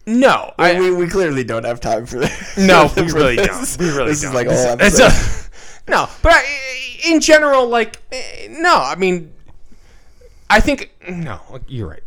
no, 0.06 0.52
I 0.58 0.78
we, 0.80 0.90
we 0.92 1.06
clearly 1.08 1.44
don't 1.44 1.64
have 1.64 1.80
time 1.80 2.06
for 2.06 2.18
this. 2.18 2.56
No, 2.58 2.90
we 2.96 3.02
really 3.12 3.36
don't. 3.36 3.76
We 3.78 3.88
really 3.90 4.10
this 4.10 4.22
don't. 4.22 4.30
is 4.30 4.34
like 4.34 4.46
a 4.46 4.54
whole 4.54 4.76
It's 4.80 4.98
episode. 4.98 5.50
a- 5.86 5.90
no, 5.90 6.08
but 6.22 6.32
I, 6.34 6.98
in 7.06 7.20
general, 7.20 7.68
like, 7.68 8.00
eh, 8.10 8.48
no. 8.50 8.74
I 8.74 8.96
mean, 8.96 9.32
I 10.48 10.60
think 10.60 10.90
no. 11.08 11.40
You're 11.68 11.88
right. 11.88 12.02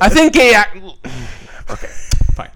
I 0.00 0.08
think 0.08 0.32
gay 0.32 0.54
act. 0.54 0.76
Okay, 1.70 1.88
fine. 2.34 2.50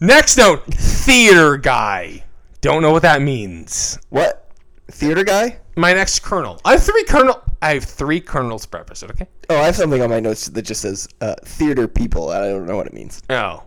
Next 0.00 0.36
note: 0.36 0.64
theater 0.66 1.56
guy. 1.56 2.24
Don't 2.60 2.82
know 2.82 2.90
what 2.90 3.02
that 3.02 3.22
means. 3.22 3.98
what 4.08 4.50
theater 4.90 5.24
guy? 5.24 5.58
My 5.76 5.92
next 5.92 6.20
kernel. 6.20 6.60
I 6.64 6.72
have 6.72 6.82
three 6.82 7.04
kernel. 7.04 7.40
I 7.62 7.74
have 7.74 7.84
three 7.84 8.20
kernels 8.20 8.66
per 8.66 8.78
episode. 8.78 9.10
Okay. 9.10 9.26
Oh, 9.50 9.56
I 9.56 9.66
have 9.66 9.76
something 9.76 10.02
on 10.02 10.10
my 10.10 10.20
notes 10.20 10.46
that 10.46 10.62
just 10.62 10.82
says 10.82 11.06
uh, 11.20 11.34
theater 11.44 11.86
people. 11.86 12.30
I 12.30 12.48
don't 12.48 12.66
know 12.66 12.76
what 12.76 12.86
it 12.86 12.92
means. 12.92 13.22
Oh. 13.30 13.64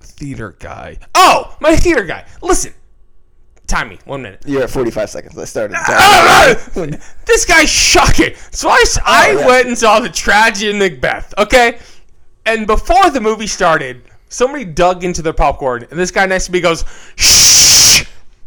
Theater 0.00 0.56
guy. 0.58 0.98
Oh, 1.14 1.56
my 1.60 1.74
theater 1.76 2.04
guy. 2.04 2.26
Listen. 2.42 2.72
Time 3.66 3.88
me. 3.88 3.98
One 4.04 4.22
minute. 4.22 4.42
You're 4.46 4.62
at 4.62 4.70
45 4.70 5.10
seconds. 5.10 5.36
I 5.38 5.44
started. 5.44 5.76
Ah, 5.76 6.54
this 7.24 7.44
guy's 7.44 7.68
shocking. 7.68 8.34
So 8.52 8.68
I, 8.68 8.78
s- 8.82 8.98
I 9.04 9.32
yeah. 9.32 9.46
went 9.46 9.66
and 9.66 9.76
saw 9.76 9.98
the 9.98 10.08
tragedy 10.08 10.70
of 10.70 10.76
Macbeth, 10.76 11.34
okay? 11.36 11.78
And 12.44 12.66
before 12.66 13.10
the 13.10 13.20
movie 13.20 13.48
started, 13.48 14.02
somebody 14.28 14.64
dug 14.64 15.02
into 15.02 15.20
their 15.20 15.32
popcorn, 15.32 15.84
and 15.90 15.98
this 15.98 16.12
guy 16.12 16.26
next 16.26 16.46
to 16.46 16.52
me 16.52 16.60
goes, 16.60 16.84
shh. 17.16 18.04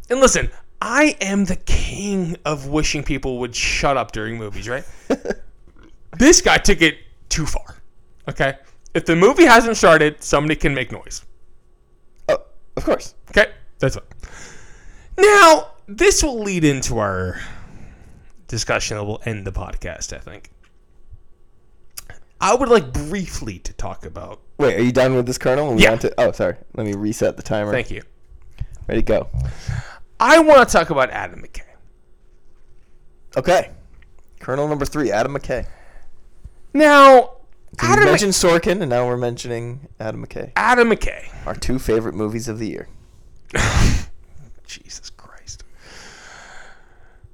And 0.09 0.21
listen, 0.21 0.49
I 0.81 1.17
am 1.19 1.43
the 1.45 1.57
king 1.57 2.37
of 2.45 2.67
wishing 2.67 3.03
people 3.03 3.39
would 3.39 3.53
shut 3.53 3.97
up 3.97 4.13
during 4.13 4.37
movies, 4.37 4.69
right? 4.69 4.85
this 6.17 6.39
guy 6.39 6.57
took 6.57 6.81
it 6.81 6.95
too 7.27 7.45
far, 7.45 7.75
okay? 8.29 8.55
If 8.93 9.05
the 9.05 9.17
movie 9.17 9.45
hasn't 9.45 9.75
started, 9.75 10.23
somebody 10.23 10.55
can 10.55 10.73
make 10.73 10.93
noise. 10.93 11.25
oh, 12.29 12.37
of 12.77 12.85
course. 12.85 13.15
Okay, 13.31 13.51
that's 13.79 13.95
what. 13.95 14.05
Now, 15.19 15.71
this 15.87 16.23
will 16.23 16.39
lead 16.39 16.63
into 16.63 16.97
our 16.97 17.39
discussion 18.47 18.97
that 18.97 19.03
will 19.03 19.21
end 19.25 19.45
the 19.45 19.51
podcast, 19.51 20.13
I 20.15 20.19
think. 20.19 20.49
I 22.41 22.55
would 22.55 22.69
like 22.69 22.93
briefly 22.93 23.59
to 23.59 23.73
talk 23.73 24.05
about. 24.05 24.41
Wait, 24.57 24.77
are 24.79 24.81
you 24.83 24.91
done 24.93 25.15
with 25.15 25.25
this 25.25 25.37
kernel? 25.37 25.73
We 25.75 25.83
Yeah. 25.83 25.89
want 25.89 26.01
to, 26.01 26.13
oh, 26.17 26.31
sorry. 26.31 26.55
Let 26.73 26.85
me 26.85 26.93
reset 26.93 27.35
the 27.37 27.43
timer. 27.43 27.71
Thank 27.71 27.91
you. 27.91 28.01
Ready, 28.87 29.01
to 29.01 29.05
go. 29.05 29.27
I 30.19 30.39
want 30.39 30.67
to 30.67 30.71
talk 30.71 30.89
about 30.89 31.09
Adam 31.11 31.41
McKay. 31.43 31.61
Okay. 33.37 33.71
Kernel 34.39 34.67
number 34.67 34.85
three, 34.85 35.11
Adam 35.11 35.33
McKay. 35.37 35.65
Now, 36.73 37.19
So 37.21 37.31
we 37.81 37.87
Adam, 37.89 38.03
Mc- 38.05 38.11
mentioned 38.11 38.33
Sorkin, 38.33 38.81
and 38.81 38.89
now 38.89 39.05
we're 39.05 39.17
mentioning 39.17 39.87
Adam 39.99 40.25
McKay. 40.25 40.51
Adam 40.55 40.89
McKay. 40.89 41.27
Our 41.45 41.55
two 41.55 41.77
favorite 41.77 42.15
movies 42.15 42.47
of 42.47 42.57
the 42.57 42.67
year. 42.67 42.87
Jesus 44.69 45.09
Christ. 45.09 45.63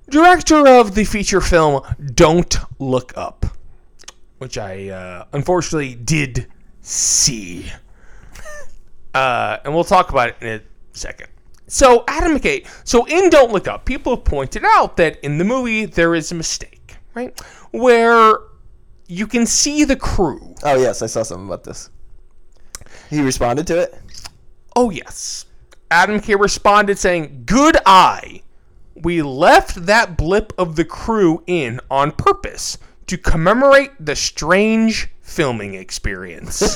Director 0.10 0.68
of 0.68 0.96
the 0.96 1.04
feature 1.04 1.42
film 1.42 1.82
Don't 2.14 2.58
Look 2.80 3.12
Up, 3.18 3.46
which 4.38 4.58
I 4.58 4.90
uh, 4.90 5.26
unfortunately 5.34 5.96
did 5.96 6.48
see. 6.82 7.72
Uh, 9.14 9.60
and 9.64 9.74
we'll 9.74 9.84
talk 9.84 10.10
about 10.10 10.30
it 10.30 10.36
in 10.42 10.48
a 10.48 10.62
second. 10.92 11.28
So, 11.68 12.04
Adam 12.08 12.38
McKay. 12.38 12.68
So, 12.84 13.06
in 13.06 13.30
Don't 13.30 13.52
Look 13.52 13.68
Up, 13.68 13.86
people 13.86 14.16
have 14.16 14.26
pointed 14.26 14.64
out 14.64 14.98
that 14.98 15.20
in 15.22 15.38
the 15.38 15.44
movie 15.44 15.86
there 15.86 16.14
is 16.16 16.32
a 16.32 16.36
mistake, 16.36 16.96
right? 17.14 17.38
Where 17.72 18.38
you 19.08 19.26
can 19.26 19.46
see 19.46 19.84
the 19.84 19.96
crew. 19.96 20.54
Oh, 20.64 20.76
yes, 20.76 21.02
I 21.02 21.08
saw 21.08 21.24
something 21.24 21.48
about 21.48 21.64
this. 21.64 21.90
He 23.10 23.22
responded 23.22 23.68
to 23.68 23.80
it? 23.82 23.96
Oh, 24.76 24.90
yes. 24.90 25.45
Adam 25.92 26.20
McKay 26.20 26.40
responded 26.40 26.98
saying, 26.98 27.44
Good 27.46 27.78
eye. 27.86 28.42
we 28.96 29.22
left 29.22 29.86
that 29.86 30.18
blip 30.18 30.54
of 30.58 30.76
the 30.76 30.86
crew 30.86 31.44
in 31.48 31.80
on 31.92 32.12
purpose 32.12 32.78
to 33.08 33.18
commemorate 33.18 33.92
the 34.00 34.16
strange 34.16 35.10
filming 35.22 35.76
experience. 35.76 36.62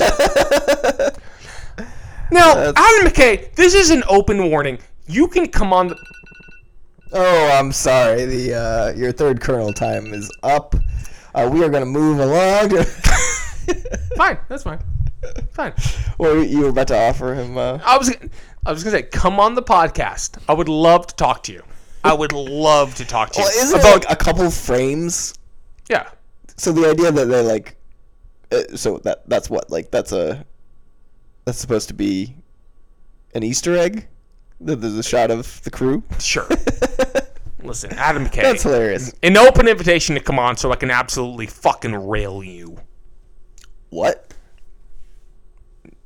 now, 2.30 2.72
Adam 2.76 3.06
McKay, 3.06 3.52
this 3.54 3.74
is 3.74 3.90
an 3.90 4.02
open 4.08 4.50
warning. 4.50 4.78
You 5.06 5.26
can 5.28 5.48
come 5.48 5.72
on 5.72 5.88
the. 5.88 5.96
Oh, 7.12 7.50
I'm 7.58 7.72
sorry. 7.72 8.24
The 8.26 8.54
uh, 8.54 8.92
your 8.96 9.10
third 9.10 9.40
kernel 9.40 9.72
time 9.72 10.14
is 10.14 10.30
up. 10.44 10.76
Uh, 11.34 11.50
we 11.52 11.64
are 11.64 11.68
going 11.68 11.82
to 11.82 11.90
move 11.90 12.20
along. 12.20 12.70
Fine, 14.16 14.38
that's 14.48 14.64
fine. 14.64 14.80
Fine. 15.52 15.72
What 16.16 16.48
you 16.48 16.60
were 16.62 16.68
about 16.70 16.88
to 16.88 16.98
offer 16.98 17.34
him? 17.34 17.56
Uh, 17.56 17.78
I 17.84 17.96
was 17.96 18.14
I 18.66 18.72
was 18.72 18.84
gonna 18.84 18.96
say, 18.96 19.02
come 19.04 19.40
on 19.40 19.54
the 19.54 19.62
podcast. 19.62 20.38
I 20.48 20.52
would 20.52 20.68
love 20.68 21.06
to 21.06 21.14
talk 21.16 21.42
to 21.44 21.52
you. 21.52 21.62
I 22.04 22.12
would 22.14 22.32
love 22.32 22.94
to 22.96 23.04
talk 23.04 23.30
to 23.32 23.40
you 23.40 23.44
well, 23.44 23.62
isn't 23.62 23.78
it 23.78 23.80
about 23.80 24.04
like 24.04 24.12
a 24.12 24.16
couple 24.16 24.50
frames? 24.50 25.34
yeah. 25.88 26.08
So 26.56 26.72
the 26.72 26.90
idea 26.90 27.10
that 27.10 27.24
they 27.24 27.42
like, 27.42 27.76
uh, 28.52 28.76
so 28.76 28.98
that 28.98 29.26
that's 29.28 29.48
what 29.48 29.70
like 29.70 29.90
that's 29.90 30.12
a 30.12 30.44
that's 31.46 31.58
supposed 31.58 31.88
to 31.88 31.94
be 31.94 32.36
an 33.34 33.42
Easter 33.42 33.76
egg. 33.76 34.06
That 34.60 34.76
there's 34.82 34.96
a 34.96 35.02
shot 35.02 35.30
of 35.30 35.62
the 35.62 35.70
crew. 35.70 36.02
Sure. 36.18 36.46
Listen, 37.62 37.92
Adam 37.94 38.26
McKay. 38.26 38.42
That's 38.42 38.62
hilarious. 38.62 39.14
An 39.22 39.38
open 39.38 39.68
invitation 39.68 40.14
to 40.16 40.20
come 40.20 40.38
on 40.38 40.58
so 40.58 40.70
I 40.70 40.76
can 40.76 40.90
absolutely 40.90 41.46
fucking 41.46 41.94
rail 42.08 42.44
you. 42.44 42.76
What? 43.88 44.34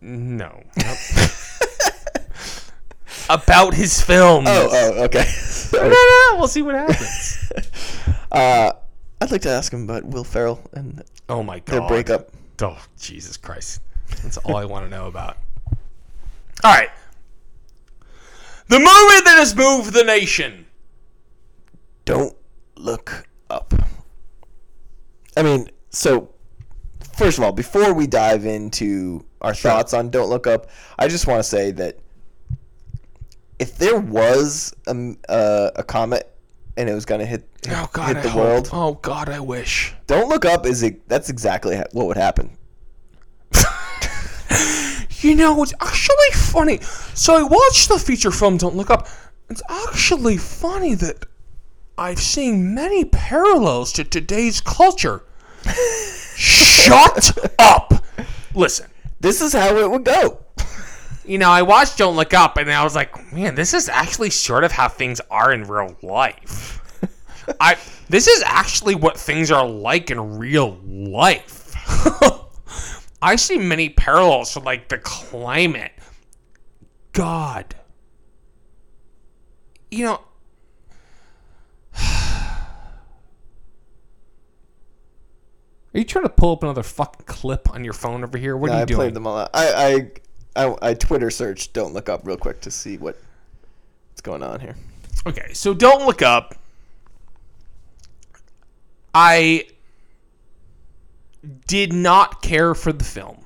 No. 0.01 0.62
Nope. 0.76 0.98
About 3.31 3.75
his 3.75 4.01
film. 4.01 4.45
Oh, 4.47 4.69
oh, 4.71 5.05
okay. 5.05 5.25
No, 5.73 5.83
no, 5.83 5.89
no, 5.89 6.37
we'll 6.39 6.47
see 6.47 6.63
what 6.63 6.77
happens. 6.77 7.51
uh, 8.33 8.73
I'd 9.21 9.31
like 9.33 9.43
to 9.43 9.49
ask 9.49 9.73
him 9.73 9.83
about 9.85 10.05
Will 10.05 10.23
Ferrell 10.23 10.61
and 10.73 11.03
Oh 11.29 11.43
my 11.43 11.59
god. 11.59 11.67
their 11.67 11.89
breakup. 11.89 12.31
Oh, 12.63 12.81
Jesus 12.97 13.37
Christ. 13.37 13.81
That's 14.23 14.37
all 14.39 14.55
I 14.55 14.67
want 14.67 14.87
to 14.87 14.91
know 14.91 15.09
about. 15.09 15.39
All 16.65 16.73
right. 16.73 16.91
The 18.69 18.79
movie 18.79 19.25
that 19.25 19.35
has 19.39 19.57
moved 19.57 19.93
the 19.93 20.05
nation. 20.05 20.67
Don't 22.05 22.37
look 22.77 23.27
up. 23.51 23.75
I 25.37 25.43
mean, 25.43 25.69
so 25.91 26.31
first 27.15 27.39
of 27.39 27.45
all, 27.45 27.53
before 27.53 27.93
we 27.93 28.07
dive 28.07 28.47
into 28.47 29.25
our 29.41 29.55
thoughts 29.55 29.93
on 29.93 30.11
Don't 30.11 30.29
Look 30.31 30.47
Up, 30.47 30.69
I 30.99 31.09
just 31.09 31.27
want 31.27 31.41
to 31.41 31.45
say 31.45 31.71
that 31.73 31.99
if 33.65 33.78
there 33.78 33.99
was 33.99 34.74
a, 34.86 35.15
uh, 35.28 35.70
a 35.77 35.82
comet 35.82 36.31
and 36.77 36.86
it 36.89 36.95
was 36.95 37.07
going 37.07 37.20
to 37.20 37.27
hit 37.27 37.49
Oh 37.70 37.89
God, 37.95 38.09
hit 38.09 38.16
I 38.19 38.20
the 38.20 38.28
hope. 38.31 38.43
world, 38.45 38.69
Oh 38.73 38.95
God, 39.01 39.31
I 39.31 39.41
wish. 39.41 39.95
Don't 40.07 40.28
Look 40.28 40.45
Up 40.45 40.66
is 40.66 40.85
a, 40.85 40.95
that's 41.09 41.31
exactly 41.31 41.77
what 41.93 42.07
would 42.07 42.16
happen. 42.19 42.57
You 45.20 45.35
know, 45.35 45.62
it's 45.62 45.73
actually 45.81 46.32
funny. 46.35 46.81
So 47.15 47.35
I 47.35 47.43
watched 47.45 47.89
the 47.89 47.99
feature 47.99 48.31
film 48.31 48.59
Don't 48.59 48.77
Look 48.77 48.91
Up. 48.91 49.09
It's 49.49 49.62
actually 49.70 50.36
funny 50.36 50.95
that 50.97 51.24
I've 51.97 52.20
seen 52.20 52.74
many 52.74 53.07
parallels 53.07 53.91
to 53.95 54.05
today's 54.05 54.61
culture. 54.61 55.23
Shut 56.36 57.39
up. 57.59 58.05
Listen. 58.55 58.91
This 59.19 59.41
is 59.41 59.55
how 59.55 59.74
it 59.78 59.91
would 59.91 60.05
go. 60.05 60.44
You 61.25 61.39
know, 61.39 61.49
I 61.49 61.63
watched 61.63 61.97
Don't 61.99 62.17
Look 62.17 62.35
Up 62.35 62.59
and 62.59 62.71
I 62.71 62.85
was 62.85 62.95
like, 62.95 63.33
man, 63.33 63.55
this 63.55 63.73
is 63.73 63.89
actually 63.89 64.31
sort 64.31 64.63
of 64.63 64.73
how 64.73 64.89
things 64.89 65.21
are 65.31 65.53
in 65.53 65.65
real 65.65 65.97
life. 66.03 66.81
I 67.61 67.77
this 68.09 68.27
is 68.29 68.43
actually 68.45 68.95
what 68.95 69.19
things 69.19 69.51
are 69.51 69.67
like 69.67 70.11
in 70.11 70.39
real 70.39 70.79
life. 70.85 71.75
I 73.23 73.37
see 73.37 73.57
many 73.57 73.89
parallels 73.89 74.53
to 74.53 74.61
like 74.61 74.89
the 74.89 74.99
climate. 74.99 75.93
God. 77.13 77.75
You 79.91 80.05
know, 80.05 80.21
Are 85.95 85.99
you 85.99 86.05
trying 86.05 86.25
to 86.25 86.29
pull 86.29 86.53
up 86.53 86.63
another 86.65 86.83
fucking 86.83 87.25
clip 87.27 87.71
on 87.71 87.85
your 87.85 87.93
phone 87.93 88.25
over 88.25 88.37
here? 88.37 88.57
What 88.57 88.71
are 88.71 88.75
I 88.75 88.81
you 88.81 88.87
doing? 88.87 88.97
played 88.97 89.15
them 89.15 89.27
all 89.27 89.39
out. 89.39 89.51
I, 89.55 90.11
I, 90.56 90.74
I, 90.82 90.94
Twitter 90.94 91.31
searched 91.31 91.72
Don't 91.72 91.93
Look 91.94 92.09
Up 92.09 92.26
real 92.26 92.36
quick 92.36 92.60
to 92.62 92.70
see 92.70 92.97
what 92.97 93.16
what's 94.10 94.20
going 94.20 94.43
on 94.43 94.60
here. 94.60 94.76
Okay, 95.26 95.52
so 95.52 95.74
don't 95.74 96.06
look 96.06 96.22
up. 96.22 96.55
I 99.14 99.66
did 101.66 101.93
not 101.93 102.43
care 102.43 102.74
for 102.74 102.93
the 102.93 103.05
film. 103.05 103.44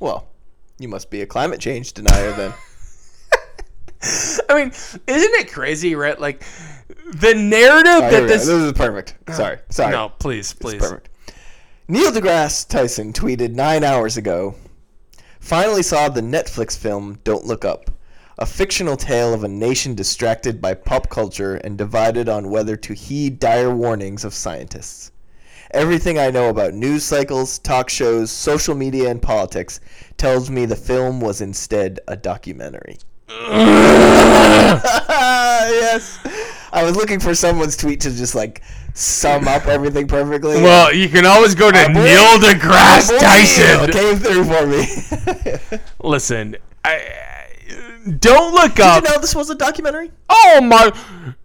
Well, 0.00 0.28
you 0.78 0.88
must 0.88 1.10
be 1.10 1.20
a 1.22 1.26
climate 1.26 1.60
change 1.60 1.92
denier 1.92 2.32
then. 2.32 2.52
I 4.50 4.54
mean, 4.54 4.68
isn't 4.68 5.00
it 5.06 5.50
crazy, 5.52 5.94
right? 5.94 6.18
Like 6.20 6.44
the 7.14 7.34
narrative 7.34 7.92
Oh, 7.94 8.00
here 8.10 8.20
that 8.20 8.26
this. 8.28 8.46
this 8.46 8.48
is 8.48 8.72
perfect. 8.72 9.14
Uh, 9.26 9.32
sorry, 9.32 9.58
sorry. 9.70 9.92
No, 9.92 10.10
please, 10.18 10.52
please. 10.52 10.80
perfect. 10.80 11.08
Neil 11.88 12.10
deGrasse 12.10 12.68
Tyson 12.68 13.12
tweeted 13.12 13.52
nine 13.52 13.84
hours 13.84 14.16
ago. 14.16 14.54
Finally 15.44 15.82
saw 15.82 16.08
the 16.08 16.22
Netflix 16.22 16.74
film 16.74 17.18
Don't 17.22 17.44
Look 17.44 17.66
Up, 17.66 17.90
a 18.38 18.46
fictional 18.46 18.96
tale 18.96 19.34
of 19.34 19.44
a 19.44 19.48
nation 19.48 19.94
distracted 19.94 20.58
by 20.58 20.72
pop 20.72 21.10
culture 21.10 21.56
and 21.56 21.76
divided 21.76 22.30
on 22.30 22.48
whether 22.48 22.76
to 22.76 22.94
heed 22.94 23.40
dire 23.40 23.74
warnings 23.74 24.24
of 24.24 24.32
scientists. 24.32 25.12
Everything 25.72 26.18
I 26.18 26.30
know 26.30 26.48
about 26.48 26.72
news 26.72 27.04
cycles, 27.04 27.58
talk 27.58 27.90
shows, 27.90 28.30
social 28.30 28.74
media, 28.74 29.10
and 29.10 29.20
politics 29.20 29.80
tells 30.16 30.48
me 30.48 30.64
the 30.64 30.76
film 30.76 31.20
was 31.20 31.42
instead 31.42 32.00
a 32.08 32.16
documentary. 32.16 32.96
yes. 35.68 36.20
I 36.74 36.82
was 36.82 36.96
looking 36.96 37.20
for 37.20 37.34
someone's 37.36 37.76
tweet 37.76 38.00
to 38.00 38.10
just 38.10 38.34
like 38.34 38.62
sum 38.94 39.46
up 39.46 39.66
everything 39.66 40.08
perfectly. 40.08 40.60
Well, 40.60 40.92
you 40.92 41.08
can 41.08 41.24
always 41.24 41.54
go 41.54 41.70
to 41.70 41.86
boy- 41.86 41.92
Neil 41.92 42.38
deGrasse 42.38 43.10
Boy, 43.10 43.18
Tyson. 43.18 43.64
Neil 43.64 43.88
came 43.88 44.18
through 44.18 44.44
for 44.44 44.66
me. 44.66 45.80
Listen, 46.02 46.56
I, 46.84 47.00
don't 48.18 48.54
look 48.54 48.74
Did 48.74 48.84
up. 48.84 49.04
you 49.04 49.10
know 49.10 49.18
this 49.20 49.36
was 49.36 49.50
a 49.50 49.54
documentary? 49.54 50.10
Oh 50.28 50.60
my! 50.60 50.92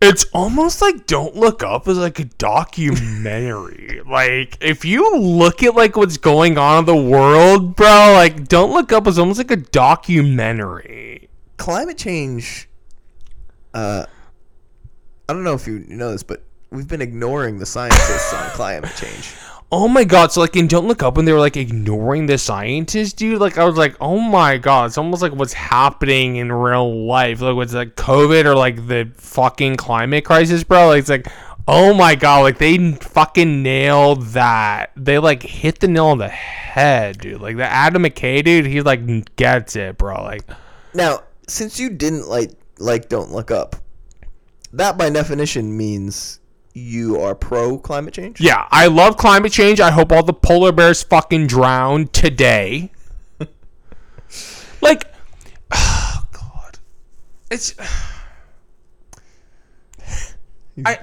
It's 0.01 0.25
almost 0.33 0.81
like 0.81 1.05
Don't 1.05 1.35
Look 1.35 1.61
Up 1.63 1.87
is 1.87 1.97
like 1.99 2.19
a 2.19 2.25
documentary. 2.25 4.01
like 4.09 4.57
if 4.59 4.83
you 4.83 5.15
look 5.15 5.61
at 5.63 5.75
like 5.75 5.95
what's 5.95 6.17
going 6.17 6.57
on 6.57 6.79
in 6.79 6.85
the 6.85 6.95
world, 6.95 7.75
bro, 7.75 8.13
like 8.13 8.47
Don't 8.47 8.73
Look 8.73 8.91
Up 8.91 9.07
is 9.07 9.19
almost 9.19 9.37
like 9.37 9.51
a 9.51 9.57
documentary. 9.57 11.29
Climate 11.57 11.97
change. 11.97 12.67
Uh, 13.73 14.05
I 15.29 15.33
don't 15.33 15.43
know 15.43 15.53
if 15.53 15.67
you 15.67 15.85
know 15.87 16.11
this, 16.11 16.23
but 16.23 16.41
we've 16.71 16.87
been 16.87 17.03
ignoring 17.03 17.59
the 17.59 17.65
scientists 17.67 18.33
on 18.33 18.49
climate 18.49 18.91
change. 18.97 19.35
Oh 19.71 19.87
my 19.87 20.03
god! 20.03 20.31
So 20.31 20.41
like 20.41 20.55
in 20.55 20.65
Don't 20.65 20.87
Look 20.87 21.03
Up, 21.03 21.15
when 21.15 21.25
they 21.25 21.31
were 21.31 21.39
like 21.39 21.55
ignoring 21.55 22.25
the 22.25 22.39
scientists, 22.39 23.13
dude, 23.13 23.39
like 23.39 23.59
I 23.59 23.65
was 23.65 23.77
like, 23.77 23.95
oh 24.01 24.17
my 24.17 24.57
god, 24.57 24.87
it's 24.87 24.97
almost 24.97 25.21
like 25.21 25.31
what's 25.31 25.53
happening 25.53 26.37
in 26.37 26.51
real 26.51 27.05
life. 27.05 27.39
Like 27.39 27.55
what's 27.55 27.75
like 27.75 27.95
COVID 27.95 28.45
or 28.45 28.55
like 28.55 28.87
the 28.87 29.11
fucking 29.13 29.75
climate 29.75 30.25
crisis, 30.25 30.63
bro. 30.63 30.87
Like 30.87 31.01
it's 31.01 31.09
like, 31.09 31.27
oh 31.67 31.93
my 31.93 32.15
god, 32.15 32.39
like 32.39 32.57
they 32.57 32.93
fucking 32.93 33.61
nailed 33.61 34.23
that. 34.29 34.91
They 34.97 35.19
like 35.19 35.43
hit 35.43 35.79
the 35.81 35.87
nail 35.87 36.07
on 36.07 36.17
the 36.17 36.29
head, 36.29 37.19
dude. 37.19 37.39
Like 37.39 37.57
the 37.57 37.65
Adam 37.65 38.01
McKay 38.01 38.43
dude, 38.43 38.65
he 38.65 38.81
like 38.81 39.35
gets 39.35 39.75
it, 39.75 39.99
bro. 39.99 40.23
Like 40.23 40.49
Now, 40.95 41.19
since 41.47 41.79
you 41.79 41.91
didn't 41.91 42.27
like 42.27 42.49
like 42.79 43.07
Don't 43.07 43.31
Look 43.31 43.51
Up, 43.51 43.75
that 44.73 44.97
by 44.97 45.09
definition 45.09 45.75
means 45.75 46.39
you 46.73 47.19
are 47.19 47.35
pro 47.35 47.77
climate 47.77 48.13
change. 48.13 48.39
Yeah, 48.39 48.67
I 48.71 48.87
love 48.87 49.17
climate 49.17 49.51
change. 49.51 49.79
I 49.79 49.91
hope 49.91 50.11
all 50.11 50.23
the 50.23 50.33
polar 50.33 50.71
bears 50.71 51.03
fucking 51.03 51.47
drown 51.47 52.07
today. 52.07 52.91
like, 54.81 55.05
oh 55.71 56.23
God, 56.31 56.79
it's. 57.51 57.75
I 60.85 60.97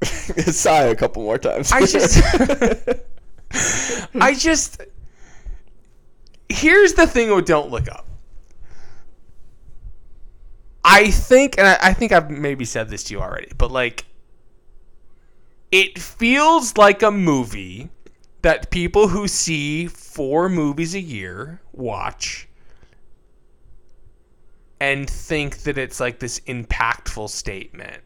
Sigh 0.02 0.84
a 0.84 0.96
couple 0.96 1.22
more 1.22 1.38
times. 1.38 1.70
I 1.72 1.84
just. 1.84 2.22
I 4.14 4.34
just. 4.34 4.82
Here's 6.48 6.94
the 6.94 7.06
thing 7.06 7.34
with 7.34 7.46
Don't 7.46 7.70
Look 7.70 7.90
Up. 7.90 8.06
I 10.84 11.10
think, 11.10 11.58
and 11.58 11.66
I, 11.66 11.78
I 11.82 11.92
think 11.92 12.12
I've 12.12 12.30
maybe 12.30 12.64
said 12.64 12.88
this 12.88 13.04
to 13.04 13.14
you 13.14 13.20
already, 13.20 13.52
but 13.56 13.70
like, 13.70 14.06
it 15.70 15.98
feels 15.98 16.76
like 16.76 17.02
a 17.02 17.10
movie 17.10 17.90
that 18.42 18.70
people 18.70 19.08
who 19.08 19.28
see 19.28 19.86
four 19.86 20.48
movies 20.48 20.94
a 20.94 21.00
year 21.00 21.60
watch 21.72 22.48
and 24.80 25.08
think 25.08 25.58
that 25.58 25.76
it's 25.76 26.00
like 26.00 26.18
this 26.18 26.40
impactful 26.40 27.28
statement. 27.28 28.02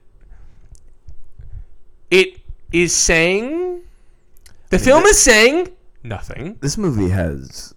It 2.11 2.41
is 2.73 2.93
saying 2.93 3.83
the 4.71 4.79
film 4.79 5.05
is 5.05 5.21
saying 5.21 5.69
nothing. 6.03 6.59
This 6.61 6.77
movie 6.77 7.09
has, 7.09 7.75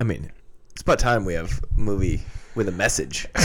I 0.00 0.04
mean, 0.04 0.30
it's 0.70 0.82
about 0.82 1.00
time 1.00 1.24
we 1.24 1.34
have 1.34 1.62
a 1.76 1.80
movie 1.80 2.22
with 2.54 2.68
a 2.68 2.72
message. 2.72 3.26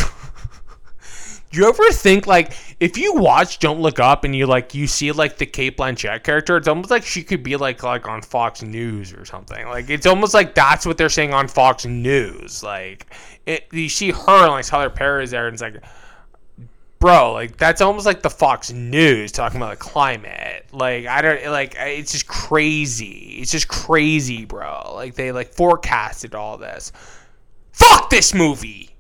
You 1.56 1.70
ever 1.70 1.90
think 1.92 2.28
like 2.28 2.52
if 2.82 2.98
you 2.98 3.14
watch 3.16 3.60
Don't 3.60 3.80
Look 3.80 4.00
Up 4.00 4.26
and 4.26 4.36
you 4.36 4.46
like 4.46 4.76
you 4.76 4.88
see 4.88 5.12
like 5.14 5.38
the 5.38 5.46
Cate 5.46 5.78
Blanchett 5.78 6.24
character, 6.24 6.58
it's 6.58 6.68
almost 6.68 6.92
like 6.92 7.06
she 7.06 7.24
could 7.24 7.44
be 7.44 7.56
like 7.56 7.82
like 7.82 8.08
on 8.08 8.22
Fox 8.22 8.62
News 8.62 9.14
or 9.14 9.24
something. 9.24 9.66
Like 9.68 9.90
it's 9.90 10.06
almost 10.06 10.34
like 10.34 10.54
that's 10.54 10.86
what 10.86 10.98
they're 10.98 11.08
saying 11.08 11.34
on 11.34 11.48
Fox 11.48 11.86
News. 11.86 12.62
Like 12.62 13.08
it, 13.46 13.68
you 13.72 13.88
see 13.88 14.12
her 14.12 14.44
and 14.44 14.52
like 14.52 14.66
Tyler 14.66 14.90
Perry 14.90 15.24
is 15.24 15.32
there, 15.32 15.48
and 15.48 15.54
it's 15.54 15.62
like, 15.62 15.82
bro, 17.00 17.32
like 17.32 17.56
that's 17.56 17.80
almost 17.80 18.06
like 18.06 18.22
the 18.22 18.30
Fox 18.30 18.74
News 18.74 19.32
talking 19.32 19.58
about 19.58 19.72
the 19.72 19.78
climate. 19.78 20.66
Like 20.74 21.06
I 21.06 21.22
don't 21.22 21.46
like 21.52 21.76
it's 21.78 22.12
just 22.12 22.28
crazy. 22.28 23.38
It's 23.40 23.52
just 23.52 23.70
crazy, 23.70 24.44
bro. 24.44 24.92
Like 24.94 25.16
they 25.16 25.32
like 25.32 25.54
forecasted 25.54 26.36
all 26.36 26.58
this. 26.58 26.92
Fuck 27.72 28.10
this 28.10 28.34
movie. 28.34 28.95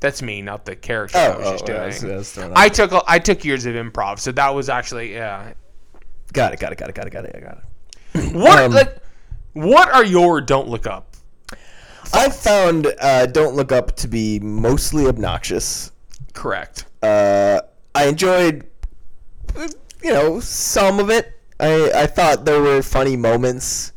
That's 0.00 0.22
me, 0.22 0.40
not 0.40 0.64
the 0.64 0.74
character 0.74 1.18
I 1.18 1.36
was 1.36 1.50
just 1.50 1.66
doing. 1.66 1.78
I, 1.78 2.16
was- 2.16 2.36
I 2.56 2.68
took 2.68 3.04
I 3.06 3.18
took 3.18 3.44
years 3.44 3.66
of 3.66 3.74
improv, 3.74 4.18
so 4.18 4.32
that 4.32 4.54
was 4.54 4.68
actually 4.68 5.12
yeah. 5.12 5.52
got 6.32 6.52
it, 6.54 6.60
got 6.60 6.72
it, 6.72 6.78
got 6.78 6.88
it, 6.88 6.94
got 6.94 7.06
it, 7.06 7.10
got 7.10 7.24
it, 7.26 7.36
I 7.36 7.40
got 7.40 7.58
it. 7.58 8.32
What 8.34 8.58
Um, 8.58 8.72
like 8.72 8.96
what 9.52 9.90
are 9.92 10.04
your 10.04 10.40
don't 10.40 10.68
look 10.68 10.86
up? 10.86 11.14
I 12.12 12.28
found 12.28 12.88
uh, 13.00 13.26
Don't 13.26 13.54
Look 13.54 13.70
Up 13.72 13.94
to 13.96 14.08
be 14.08 14.40
mostly 14.40 15.06
obnoxious. 15.06 15.92
Correct. 16.32 16.86
Uh, 17.02 17.60
I 17.94 18.06
enjoyed, 18.06 18.66
uh, 19.56 19.68
you 20.02 20.12
know, 20.12 20.40
some 20.40 20.98
of 20.98 21.10
it. 21.10 21.32
I, 21.60 21.90
I 21.94 22.06
thought 22.06 22.44
there 22.44 22.60
were 22.60 22.82
funny 22.82 23.16
moments. 23.16 23.92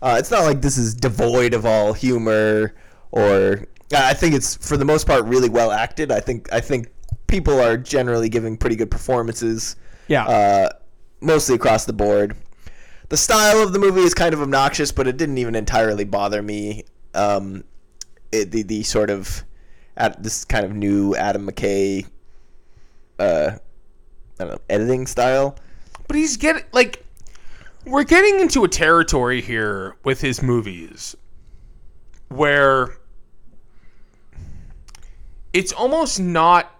Uh, 0.00 0.16
it's 0.18 0.30
not 0.30 0.44
like 0.44 0.60
this 0.62 0.78
is 0.78 0.94
devoid 0.94 1.54
of 1.54 1.66
all 1.66 1.92
humor 1.94 2.74
or. 3.10 3.64
I 3.92 4.14
think 4.14 4.34
it's 4.34 4.54
for 4.56 4.76
the 4.76 4.84
most 4.84 5.06
part 5.06 5.24
really 5.24 5.48
well 5.48 5.70
acted. 5.72 6.12
I 6.12 6.20
think 6.20 6.52
I 6.52 6.60
think 6.60 6.88
people 7.26 7.60
are 7.60 7.76
generally 7.76 8.28
giving 8.28 8.56
pretty 8.56 8.76
good 8.76 8.90
performances. 8.90 9.76
Yeah. 10.08 10.26
uh, 10.26 10.68
mostly 11.20 11.54
across 11.54 11.84
the 11.84 11.92
board. 11.92 12.34
The 13.10 13.16
style 13.16 13.62
of 13.62 13.72
the 13.72 13.78
movie 13.78 14.00
is 14.00 14.14
kind 14.14 14.32
of 14.34 14.40
obnoxious, 14.42 14.92
but 14.92 15.06
it 15.06 15.16
didn't 15.16 15.38
even 15.38 15.54
entirely 15.54 16.04
bother 16.04 16.42
me. 16.42 16.84
Um, 17.14 17.64
it, 18.32 18.50
the 18.50 18.62
the 18.62 18.82
sort 18.82 19.10
of 19.10 19.44
at 19.96 20.22
this 20.22 20.44
kind 20.44 20.64
of 20.64 20.74
new 20.74 21.14
Adam 21.16 21.46
McKay, 21.48 22.06
uh, 23.18 23.52
I 24.38 24.44
don't 24.44 24.48
know, 24.48 24.58
editing 24.68 25.06
style. 25.06 25.56
but 26.06 26.16
he's 26.16 26.36
getting 26.36 26.62
like 26.72 27.04
we're 27.86 28.04
getting 28.04 28.40
into 28.40 28.64
a 28.64 28.68
territory 28.68 29.40
here 29.40 29.96
with 30.04 30.20
his 30.20 30.42
movies 30.42 31.16
where 32.28 32.98
it's 35.58 35.72
almost 35.72 36.20
not 36.20 36.72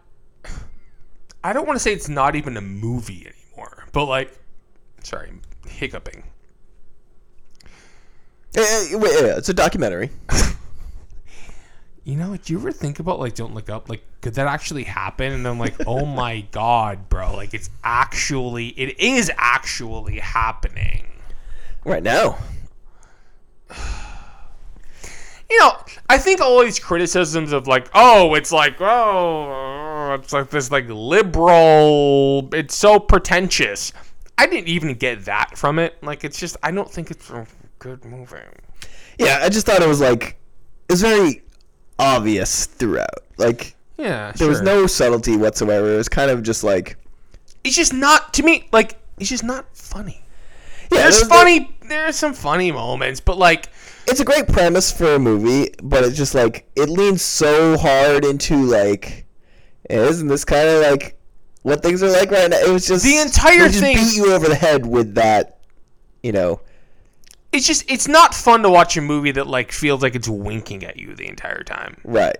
I 1.42 1.52
don't 1.52 1.66
want 1.66 1.76
to 1.76 1.80
say 1.80 1.92
it's 1.92 2.08
not 2.08 2.36
even 2.36 2.56
a 2.56 2.60
movie 2.60 3.26
anymore, 3.26 3.86
but 3.92 4.04
like 4.04 4.32
sorry, 5.02 5.30
I'm 5.30 5.42
hiccuping. 5.68 6.22
Eh, 8.54 8.60
eh, 8.60 8.94
wait, 8.94 9.12
yeah, 9.20 9.36
it's 9.36 9.48
a 9.48 9.54
documentary. 9.54 10.10
You 12.04 12.16
know, 12.16 12.34
do 12.38 12.54
you 12.54 12.58
ever 12.58 12.72
think 12.72 13.00
about 13.00 13.20
like 13.20 13.34
don't 13.34 13.52
look 13.52 13.68
up? 13.68 13.90
Like, 13.90 14.02
could 14.22 14.32
that 14.36 14.46
actually 14.46 14.84
happen? 14.84 15.30
And 15.30 15.46
I'm 15.46 15.58
like, 15.58 15.74
oh 15.86 16.06
my 16.22 16.40
god, 16.52 17.10
bro! 17.10 17.36
Like, 17.36 17.52
it's 17.52 17.68
actually, 17.84 18.68
it 18.68 18.98
is 18.98 19.30
actually 19.36 20.18
happening. 20.18 21.06
Right 21.84 22.02
now, 22.02 22.38
You 25.50 25.58
know, 25.60 25.78
I 26.10 26.18
think 26.18 26.40
all 26.42 26.60
these 26.62 26.78
criticisms 26.78 27.52
of 27.52 27.66
like, 27.66 27.88
oh, 27.94 28.34
it's 28.34 28.52
like, 28.52 28.76
oh, 28.80 30.14
it's 30.14 30.32
like 30.32 30.50
this 30.50 30.70
like 30.70 30.86
liberal, 30.88 32.48
it's 32.52 32.74
so 32.74 32.98
pretentious. 32.98 33.92
I 34.36 34.46
didn't 34.46 34.68
even 34.68 34.94
get 34.94 35.24
that 35.24 35.56
from 35.56 35.78
it. 35.78 36.02
Like, 36.02 36.22
it's 36.22 36.38
just, 36.38 36.56
I 36.62 36.70
don't 36.70 36.90
think 36.90 37.10
it's 37.10 37.30
a 37.30 37.46
good 37.78 38.04
movie. 38.04 38.36
yeah, 39.18 39.40
I 39.42 39.48
just 39.48 39.66
thought 39.66 39.82
it 39.82 39.88
was 39.88 40.00
like 40.00 40.36
it 40.88 40.92
was 40.92 41.00
very 41.02 41.42
obvious 41.98 42.66
throughout. 42.66 43.08
Like 43.38 43.74
Yeah, 43.96 44.32
there 44.32 44.48
was 44.48 44.60
no 44.62 44.86
subtlety 44.86 45.36
whatsoever. 45.36 45.92
It 45.94 45.96
was 45.96 46.08
kind 46.08 46.30
of 46.30 46.42
just 46.42 46.62
like 46.62 46.96
It's 47.64 47.74
just 47.76 47.92
not 47.94 48.34
to 48.34 48.42
me. 48.42 48.68
Like, 48.72 48.98
it's 49.18 49.28
just 49.30 49.44
not 49.44 49.66
funny. 49.76 50.22
yeah, 50.92 51.02
There's 51.02 51.26
funny, 51.26 51.74
there- 51.88 52.04
are 52.06 52.12
some 52.12 52.34
funny 52.34 52.70
moments, 52.70 53.20
but 53.20 53.38
like, 53.38 53.68
it's 54.08 54.20
a 54.20 54.24
great 54.24 54.48
premise 54.48 54.90
for 54.92 55.14
a 55.14 55.18
movie, 55.18 55.70
but 55.82 56.04
it's 56.04 56.16
just 56.16 56.34
like 56.34 56.68
it 56.76 56.88
leans 56.88 57.22
so 57.22 57.76
hard 57.78 58.24
into 58.24 58.56
like, 58.56 59.26
isn't 59.90 60.28
this 60.28 60.44
kind 60.44 60.68
of 60.68 60.82
like 60.82 61.18
what 61.62 61.82
things 61.82 62.02
are 62.02 62.10
like 62.10 62.30
right 62.30 62.50
now? 62.50 62.58
It 62.58 62.70
was 62.70 62.86
just 62.86 63.04
The 63.04 63.18
entire 63.18 63.68
thing- 63.68 63.96
beat 63.96 64.16
you 64.16 64.32
over 64.32 64.48
the 64.48 64.54
head 64.54 64.86
with 64.86 65.14
that, 65.14 65.58
you 66.22 66.32
know. 66.32 66.60
it's 67.52 67.66
just 67.66 67.90
it's 67.90 68.06
not 68.08 68.34
fun 68.34 68.62
to 68.62 68.70
watch 68.70 68.96
a 68.96 69.00
movie 69.00 69.32
that 69.32 69.46
like 69.46 69.72
feels 69.72 70.02
like 70.02 70.14
it's 70.14 70.28
winking 70.28 70.84
at 70.84 70.98
you 70.98 71.14
the 71.14 71.28
entire 71.28 71.62
time. 71.62 72.00
Right. 72.04 72.36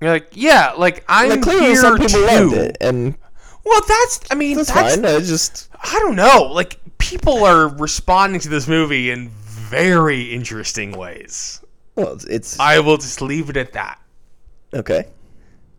You're 0.00 0.10
like, 0.12 0.28
yeah, 0.32 0.72
like 0.78 1.04
I'm 1.08 1.28
Like 1.30 1.42
clearly 1.42 1.66
here 1.66 1.76
some 1.76 1.96
people 1.98 2.08
too. 2.20 2.26
loved 2.26 2.54
it, 2.54 2.76
and 2.80 3.16
Well, 3.64 3.80
that's 3.86 4.20
I 4.30 4.34
mean 4.34 4.56
that's, 4.56 4.72
that's, 4.72 4.94
fine. 4.96 5.04
I 5.04 5.18
just 5.20 5.68
I 5.82 5.98
don't 6.00 6.16
know. 6.16 6.50
Like 6.52 6.78
people 6.98 7.44
are 7.44 7.68
responding 7.68 8.40
to 8.40 8.48
this 8.48 8.66
movie 8.66 9.10
in 9.10 9.30
very 9.70 10.22
interesting 10.32 10.92
ways. 10.92 11.60
well, 11.96 12.18
it's, 12.28 12.58
I 12.58 12.80
will 12.80 12.96
just 12.96 13.20
leave 13.22 13.48
it 13.50 13.56
at 13.56 13.72
that. 13.72 14.00
okay. 14.74 15.04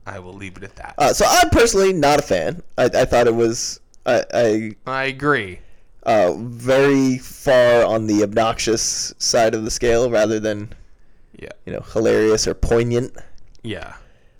I 0.05 0.17
will 0.19 0.33
leave 0.33 0.57
it 0.57 0.63
at 0.63 0.75
that. 0.77 0.95
Uh, 0.97 1.13
so 1.13 1.25
I'm 1.29 1.49
personally 1.51 1.93
not 1.93 2.19
a 2.19 2.23
fan. 2.23 2.63
I, 2.77 2.85
I 2.85 3.05
thought 3.05 3.27
it 3.27 3.35
was 3.35 3.79
I, 4.05 4.23
I 4.33 4.71
I 4.87 5.03
agree. 5.05 5.59
uh, 6.03 6.33
very 6.37 7.19
far 7.19 7.85
on 7.85 8.07
the 8.07 8.23
obnoxious 8.23 9.13
side 9.19 9.53
of 9.53 9.63
the 9.63 9.69
scale 9.69 10.09
rather 10.09 10.39
than 10.39 10.73
Yeah. 11.37 11.51
you 11.67 11.73
know 11.73 11.81
hilarious 11.93 12.47
or 12.47 12.55
poignant. 12.55 13.15
Yeah. 13.61 13.93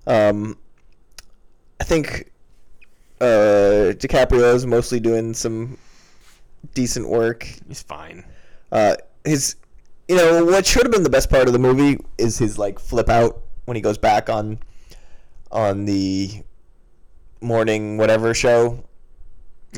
Um, 0.08 0.58
I 1.80 1.84
think 1.84 2.32
uh, 3.22 3.94
DiCaprio 4.02 4.56
is 4.56 4.66
mostly 4.66 5.00
doing 5.00 5.36
some 5.36 5.78
decent 6.74 7.08
work. 7.08 7.44
He's 7.68 7.84
fine. 7.84 8.26
Uh, 8.72 8.96
his, 9.26 9.56
you 10.08 10.16
know, 10.16 10.46
what 10.46 10.66
should 10.66 10.84
have 10.84 10.92
been 10.92 11.04
the 11.04 11.10
best 11.10 11.30
part 11.30 11.48
of 11.48 11.54
the 11.54 11.60
movie 11.60 11.98
is 12.18 12.38
his 12.38 12.58
like 12.58 12.80
flip 12.80 13.10
out 13.10 13.42
when 13.66 13.76
he 13.76 13.82
goes 13.82 13.98
back 13.98 14.30
on, 14.30 14.60
on 15.52 15.86
the 15.86 16.44
morning 17.42 17.98
whatever 17.98 18.34
show. 18.34 18.84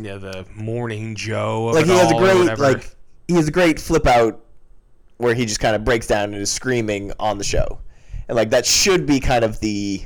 Yeah, 0.01 0.17
the 0.17 0.45
Morning 0.55 1.15
Joe. 1.15 1.69
Of 1.69 1.75
Like 1.75 1.85
he 1.85 1.91
has 1.91 2.11
a 2.11 2.15
great 2.15 2.57
like 2.57 2.95
he 3.27 3.35
has 3.35 3.47
a 3.47 3.51
great 3.51 3.79
flip 3.79 4.07
out 4.07 4.43
where 5.17 5.35
he 5.35 5.45
just 5.45 5.59
kind 5.59 5.75
of 5.75 5.85
breaks 5.85 6.07
down 6.07 6.33
and 6.33 6.35
is 6.35 6.51
screaming 6.51 7.13
on 7.19 7.37
the 7.37 7.43
show, 7.43 7.79
and 8.27 8.35
like 8.35 8.49
that 8.49 8.65
should 8.65 9.05
be 9.05 9.19
kind 9.19 9.43
of 9.43 9.59
the 9.59 10.03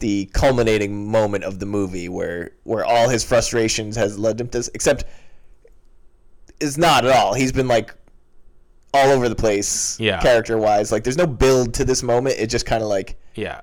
the 0.00 0.26
culminating 0.34 1.10
moment 1.10 1.44
of 1.44 1.58
the 1.58 1.66
movie 1.66 2.10
where 2.10 2.50
where 2.64 2.84
all 2.84 3.08
his 3.08 3.24
frustrations 3.24 3.96
has 3.96 4.18
led 4.18 4.38
him 4.38 4.48
to 4.48 4.58
this, 4.58 4.70
except 4.74 5.04
is 6.60 6.78
not 6.78 7.04
at 7.04 7.14
all. 7.14 7.34
He's 7.34 7.52
been 7.52 7.68
like 7.68 7.94
all 8.94 9.10
over 9.10 9.28
the 9.28 9.34
place, 9.36 9.98
Yeah. 10.00 10.20
character 10.20 10.56
wise. 10.58 10.90
Like 10.92 11.04
there's 11.04 11.18
no 11.18 11.26
build 11.26 11.74
to 11.74 11.84
this 11.84 12.02
moment. 12.02 12.36
It 12.38 12.48
just 12.48 12.66
kind 12.66 12.82
of 12.82 12.88
like 12.88 13.18
yeah. 13.34 13.60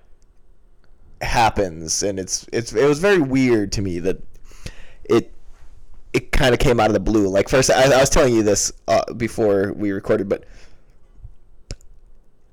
happens, 1.22 2.04
and 2.04 2.20
it's 2.20 2.46
it's 2.54 2.74
it 2.74 2.86
was 2.88 3.00
very 3.00 3.20
weird 3.20 3.72
to 3.74 3.82
me 3.82 4.00
that 4.00 4.18
it 5.06 5.34
it 6.14 6.32
kind 6.32 6.54
of 6.54 6.60
came 6.60 6.80
out 6.80 6.88
of 6.88 6.94
the 6.94 7.00
blue. 7.00 7.28
Like 7.28 7.50
first, 7.50 7.72
I, 7.72 7.92
I 7.92 8.00
was 8.00 8.10
telling 8.10 8.36
you 8.36 8.44
this 8.44 8.72
uh, 8.88 9.12
before 9.14 9.74
we 9.74 9.92
recorded, 9.92 10.30
but 10.30 10.46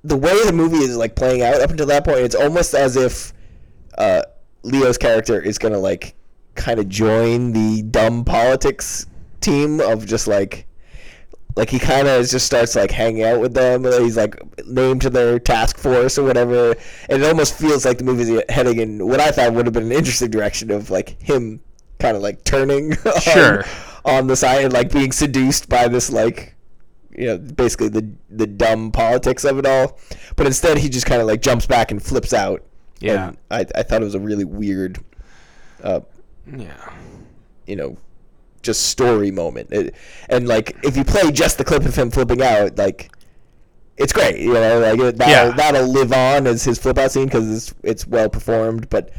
the 0.02 0.16
way 0.16 0.34
the 0.46 0.52
movie 0.52 0.78
is 0.78 0.96
like 0.96 1.14
playing 1.14 1.42
out 1.42 1.60
up 1.60 1.70
until 1.70 1.86
that 1.86 2.04
point, 2.04 2.20
it's 2.20 2.34
almost 2.34 2.72
as 2.74 2.96
if 2.96 3.34
uh, 3.98 4.22
Leo's 4.62 4.96
character 4.96 5.40
is 5.40 5.58
gonna 5.58 5.78
like 5.78 6.14
kind 6.54 6.80
of 6.80 6.88
join 6.88 7.52
the 7.52 7.82
dumb 7.82 8.24
politics 8.24 9.06
team 9.40 9.80
of 9.80 10.06
just 10.06 10.26
like 10.26 10.66
like 11.56 11.68
he 11.68 11.78
kind 11.80 12.06
of 12.06 12.26
just 12.28 12.46
starts 12.46 12.76
like 12.76 12.90
hanging 12.92 13.24
out 13.24 13.40
with 13.40 13.54
them. 13.54 13.84
He's 13.84 14.16
like 14.16 14.36
named 14.66 15.02
to 15.02 15.10
their 15.10 15.38
task 15.38 15.76
force 15.78 16.16
or 16.18 16.24
whatever, 16.24 16.74
and 17.08 17.22
it 17.22 17.26
almost 17.26 17.58
feels 17.58 17.84
like 17.84 17.98
the 17.98 18.04
movie's 18.04 18.30
heading 18.48 18.78
in 18.78 19.06
what 19.06 19.20
I 19.20 19.30
thought 19.32 19.52
would 19.54 19.66
have 19.66 19.72
been 19.72 19.84
an 19.86 19.92
interesting 19.92 20.30
direction 20.30 20.70
of 20.70 20.90
like 20.90 21.20
him 21.20 21.60
kind 21.98 22.16
of 22.16 22.22
like 22.22 22.44
turning 22.44 22.92
on- 23.04 23.20
Sure. 23.20 23.64
on, 24.04 24.26
the 24.28 24.36
side 24.36 24.64
and 24.64 24.72
like 24.72 24.90
being 24.92 25.12
seduced 25.12 25.68
by 25.68 25.88
this 25.88 26.10
like 26.10 26.54
you 27.18 27.26
know, 27.26 27.36
basically 27.38 27.88
the 27.88 28.08
the 28.30 28.46
dumb 28.46 28.92
politics 28.92 29.44
of 29.44 29.58
it 29.58 29.66
all. 29.66 29.98
But 30.36 30.46
instead, 30.46 30.78
he 30.78 30.88
just 30.88 31.04
kind 31.06 31.20
of 31.20 31.26
like 31.26 31.42
jumps 31.42 31.66
back 31.66 31.90
and 31.90 32.00
flips 32.02 32.32
out. 32.32 32.62
Yeah. 33.00 33.32
I 33.50 33.66
I 33.74 33.82
thought 33.82 34.00
it 34.00 34.04
was 34.04 34.14
a 34.14 34.20
really 34.20 34.44
weird, 34.44 34.98
uh, 35.82 36.00
Yeah. 36.56 36.92
you 37.66 37.74
know, 37.76 37.96
just 38.62 38.86
story 38.86 39.30
moment. 39.30 39.72
It, 39.72 39.94
and 40.28 40.46
like 40.48 40.76
if 40.82 40.96
you 40.96 41.04
play 41.04 41.30
just 41.32 41.58
the 41.58 41.64
clip 41.64 41.84
of 41.84 41.96
him 41.96 42.10
flipping 42.10 42.42
out, 42.42 42.76
like. 42.78 43.10
It's 43.96 44.14
great, 44.14 44.40
you 44.40 44.54
know. 44.54 44.78
Like 44.80 44.98
it- 44.98 45.18
that'll, 45.18 45.48
Yeah. 45.50 45.54
that'll 45.54 45.86
live 45.86 46.10
on 46.10 46.46
as 46.46 46.64
his 46.64 46.78
flip 46.78 46.96
out 46.96 47.12
scene 47.12 47.26
because 47.26 47.50
it's 47.54 47.74
it's 47.82 48.06
well 48.06 48.30
performed. 48.30 48.88
But 48.88 49.10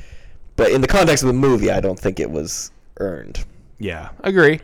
but 0.55 0.71
in 0.71 0.81
the 0.81 0.87
context 0.87 1.23
of 1.23 1.27
the 1.27 1.33
movie, 1.33 1.69
I 1.69 1.79
don't 1.81 1.99
think 1.99 2.19
it 2.19 2.31
was 2.31 2.71
earned. 2.97 3.45
Yeah. 3.77 4.09
Agree. 4.23 4.59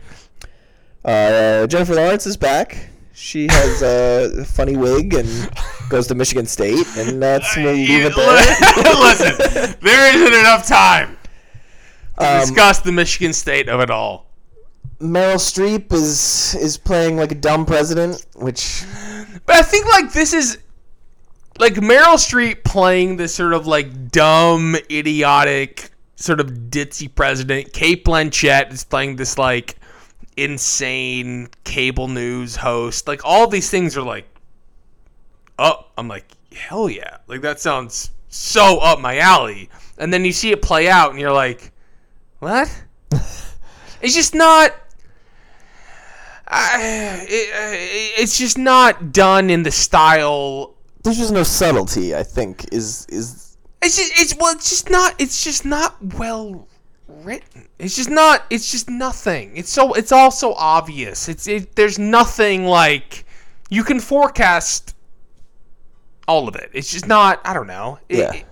Uh, 1.04 1.68
Jennifer 1.68 1.94
Lawrence 1.94 2.26
is 2.26 2.36
back. 2.36 2.88
She 3.12 3.46
has 3.48 3.82
a 3.82 4.44
funny 4.44 4.76
wig 4.76 5.14
and 5.14 5.28
goes 5.88 6.06
to 6.08 6.14
Michigan 6.14 6.46
State, 6.46 6.86
and 6.96 7.22
that's 7.22 7.56
we'll 7.56 7.72
leave 7.74 8.04
it 8.06 8.14
there. 8.16 8.94
Listen, 9.00 9.76
there 9.82 10.14
isn't 10.16 10.34
enough 10.40 10.66
time 10.66 11.16
to 12.18 12.24
Um, 12.34 12.40
discuss 12.40 12.80
the 12.80 12.92
Michigan 12.92 13.32
State 13.32 13.68
of 13.68 13.80
it 13.80 13.90
all. 13.90 14.27
Meryl 15.00 15.36
Streep 15.36 15.92
is 15.92 16.56
is 16.56 16.76
playing 16.76 17.16
like 17.16 17.30
a 17.30 17.36
dumb 17.36 17.64
president, 17.64 18.26
which 18.34 18.84
But 19.46 19.56
I 19.56 19.62
think 19.62 19.86
like 19.86 20.12
this 20.12 20.32
is 20.32 20.58
like 21.58 21.74
Meryl 21.74 22.16
Streep 22.16 22.64
playing 22.64 23.16
this 23.16 23.34
sort 23.34 23.52
of 23.54 23.66
like 23.66 24.10
dumb, 24.10 24.76
idiotic, 24.90 25.90
sort 26.16 26.40
of 26.40 26.46
ditzy 26.70 27.12
president. 27.14 27.72
Cate 27.72 28.04
Blanchett 28.04 28.72
is 28.72 28.82
playing 28.82 29.16
this 29.16 29.38
like 29.38 29.76
insane 30.36 31.48
cable 31.62 32.08
news 32.08 32.56
host. 32.56 33.06
Like 33.06 33.24
all 33.24 33.46
these 33.46 33.70
things 33.70 33.96
are 33.96 34.02
like 34.02 34.26
oh, 35.60 35.86
I'm 35.96 36.08
like 36.08 36.26
hell 36.52 36.90
yeah. 36.90 37.18
Like 37.28 37.42
that 37.42 37.60
sounds 37.60 38.10
so 38.28 38.78
up 38.78 38.98
my 38.98 39.18
alley. 39.18 39.70
And 39.96 40.12
then 40.12 40.24
you 40.24 40.32
see 40.32 40.50
it 40.50 40.60
play 40.60 40.88
out 40.88 41.12
and 41.12 41.20
you're 41.20 41.32
like 41.32 41.70
what? 42.40 42.84
it's 44.02 44.14
just 44.14 44.34
not 44.34 44.72
I, 46.50 47.26
it, 47.28 47.54
uh, 47.54 48.22
it's 48.22 48.38
just 48.38 48.56
not 48.58 49.12
done 49.12 49.50
in 49.50 49.62
the 49.62 49.70
style. 49.70 50.74
there's 51.02 51.18
just 51.18 51.32
no 51.32 51.42
subtlety. 51.42 52.14
I 52.14 52.22
think 52.22 52.66
is 52.72 53.06
is 53.10 53.56
It's 53.82 53.96
just 53.96 54.12
it's 54.18 54.34
well, 54.38 54.54
it's 54.54 54.70
just 54.70 54.88
not. 54.90 55.14
It's 55.18 55.44
just 55.44 55.64
not 55.64 55.96
well 56.14 56.66
written. 57.06 57.68
It's 57.78 57.96
just 57.96 58.10
not. 58.10 58.44
It's 58.50 58.70
just 58.70 58.88
nothing. 58.88 59.56
It's 59.56 59.70
so. 59.70 59.92
It's 59.92 60.10
all 60.12 60.30
so 60.30 60.54
obvious. 60.54 61.28
It's 61.28 61.46
it. 61.46 61.76
There's 61.76 61.98
nothing 61.98 62.64
like 62.66 63.24
you 63.68 63.84
can 63.84 64.00
forecast 64.00 64.94
all 66.26 66.48
of 66.48 66.56
it. 66.56 66.70
It's 66.72 66.90
just 66.90 67.06
not. 67.06 67.40
I 67.44 67.52
don't 67.52 67.66
know. 67.66 67.98
It- 68.08 68.18
Yeah. 68.18 68.32
it- 68.32 68.44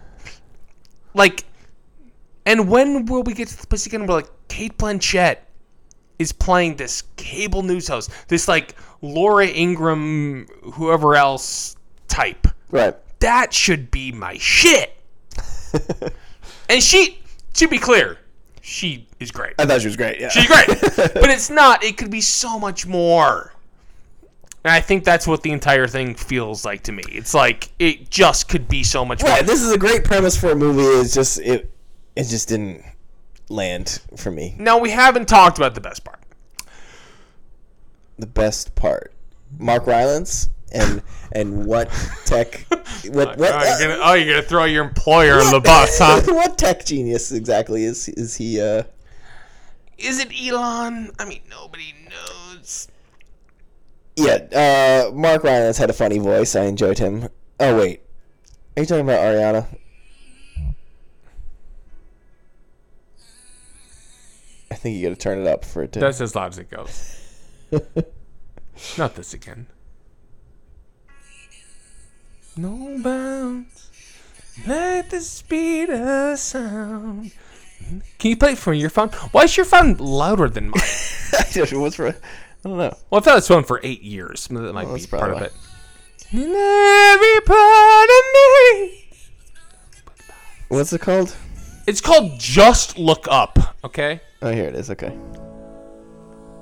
like, 1.15 1.45
and 2.45 2.69
when 2.69 3.07
will 3.07 3.23
we 3.23 3.33
get 3.33 3.49
to 3.49 3.57
the 3.59 3.67
place 3.67 3.87
again 3.87 4.07
where 4.07 4.19
like 4.19 4.31
Cate 4.49 4.77
Blanchett 4.77 5.39
is 6.19 6.33
playing 6.33 6.77
this 6.77 7.03
cable 7.17 7.63
news 7.63 7.89
host, 7.89 8.11
this 8.29 8.49
like 8.49 8.75
Laura 9.03 9.47
Ingraham, 9.47 10.47
whoever 10.75 11.15
else 11.15 11.77
type. 12.09 12.47
right. 12.71 12.95
That 13.21 13.53
should 13.55 13.91
be 13.91 14.13
my 14.13 14.37
shit. 14.37 14.95
and 16.69 16.83
she, 16.83 17.19
to 17.55 17.67
be 17.67 17.79
clear, 17.79 18.19
she 18.61 19.09
is 19.21 19.31
great. 19.31 19.55
I 19.59 19.65
thought 19.65 19.81
she 19.81 19.87
was 19.87 19.97
great. 19.97 20.21
Yeah, 20.21 20.29
She's 20.29 20.47
great. 20.47 20.67
but 20.97 21.31
it's 21.31 21.49
not. 21.49 21.83
It 21.83 21.97
could 21.97 22.11
be 22.11 22.21
so 22.21 22.59
much 22.59 22.87
more. 22.87 23.55
And 24.65 24.73
I 24.73 24.81
think 24.81 25.05
that's 25.05 25.27
what 25.27 25.43
the 25.43 25.53
entire 25.53 25.87
thing 25.87 26.15
feels 26.15 26.65
like 26.65 26.83
to 26.85 26.93
me. 26.93 27.05
It's 27.09 27.33
like 27.33 27.71
it 27.79 28.11
just 28.11 28.49
could 28.49 28.69
be 28.69 28.83
so 28.83 29.05
much 29.05 29.23
more. 29.23 29.31
right. 29.31 29.47
This 29.47 29.63
is 29.63 29.73
a 29.73 29.79
great 29.79 30.05
premise 30.05 30.37
for 30.37 30.51
a 30.51 30.57
movie. 30.57 30.83
It's 30.83 31.15
just 31.15 31.39
it 31.41 31.71
it 32.17 32.25
just 32.25 32.49
didn't 32.49 32.83
land 33.49 34.01
for 34.17 34.31
me. 34.31 34.55
Now 34.59 34.79
we 34.79 34.91
haven't 34.91 35.29
talked 35.29 35.59
about 35.59 35.75
the 35.75 35.81
best 35.81 36.05
part. 36.05 36.21
The 38.19 38.27
best 38.27 38.75
part, 38.75 39.13
Mark 39.59 39.87
Rylance 39.87 40.49
and 40.73 41.03
and 41.33 41.67
what 41.67 41.91
tech 42.25 42.67
what 43.11 43.37
what 43.39 43.53
oh, 43.53 43.79
you're 43.79 43.89
gonna, 43.89 44.01
oh, 44.03 44.15
you're 44.15 44.35
gonna 44.35 44.47
throw 44.47 44.65
your 44.65 44.85
employer 44.85 45.41
on 45.41 45.53
the 45.53 45.61
bus, 45.61 45.99
huh? 45.99 46.23
what 46.27 46.59
tech 46.59 46.85
genius 46.85 47.33
exactly 47.33 47.85
is 47.85 48.09
is 48.11 48.37
he? 48.37 48.61
Uh, 48.61 48.85
Is 49.99 50.19
it 50.19 50.33
Elon? 50.41 51.11
I 51.19 51.25
mean, 51.27 51.43
nobody 51.49 51.95
knows. 52.09 52.89
yeah, 54.17 55.07
uh, 55.09 55.15
Mark 55.15 55.45
Rylance 55.45 55.79
had 55.79 55.91
a 55.91 55.95
funny 55.95 56.19
voice. 56.19 56.57
I 56.57 56.65
enjoyed 56.65 56.99
him. 56.99 57.29
Oh 57.61 57.79
wait, 57.79 58.03
are 58.77 58.83
you 58.83 58.87
talking 58.87 59.05
about 59.05 59.21
Ariana? 59.21 59.67
Think 64.87 64.99
you 65.03 65.09
got 65.09 65.17
to 65.17 65.21
turn 65.21 65.41
it 65.41 65.47
up 65.49 65.65
for 65.65 65.83
it 65.83 65.93
to. 65.93 66.01
That's 66.01 66.21
as 66.21 66.37
loud 66.37 66.53
as 66.53 66.59
it 66.59 66.71
goes. 66.71 67.21
Not 68.97 69.17
this 69.17 69.35
again. 69.35 69.67
No 72.57 72.99
bounds. 73.03 73.91
Let 74.67 75.11
the 75.11 75.21
speed 75.21 75.91
of 75.91 76.39
sound. 76.39 77.33
Can 78.19 78.31
you 78.31 78.37
play 78.37 78.53
it 78.53 78.59
from 78.59 78.75
your 78.75 78.91
phone? 78.91 79.09
Why 79.33 79.43
is 79.43 79.57
your 79.57 79.67
phone 79.67 79.95
louder 79.97 80.49
than 80.49 80.71
mine? 80.71 80.81
I 81.33 81.45
don't 81.53 81.73
know 81.73 81.81
what's 81.81 81.97
for. 81.97 82.09
I 82.09 82.15
don't 82.63 82.79
know. 82.79 82.97
Well, 83.11 83.19
I've 83.19 83.25
had 83.25 83.37
this 83.37 83.49
phone 83.49 83.65
for 83.65 83.81
eight 83.83 84.03
years. 84.03 84.47
That 84.47 84.73
might 84.73 84.87
Well, 84.87 84.97
be 84.97 85.07
part 85.07 85.33
of 85.33 85.43
it. 85.43 85.53
In 86.33 86.39
every 86.43 87.41
part 87.45 88.09
of 88.09 88.25
me. 88.35 89.09
What's 90.69 90.93
it 90.93 91.01
called? 91.01 91.37
It's 91.87 92.01
called 92.01 92.39
Just 92.39 92.99
Look 92.99 93.27
Up. 93.29 93.77
Okay. 93.85 94.21
Oh, 94.47 94.53
here 94.53 94.67
it 94.67 94.77
is. 94.77 94.91
Okay. 94.93 95.13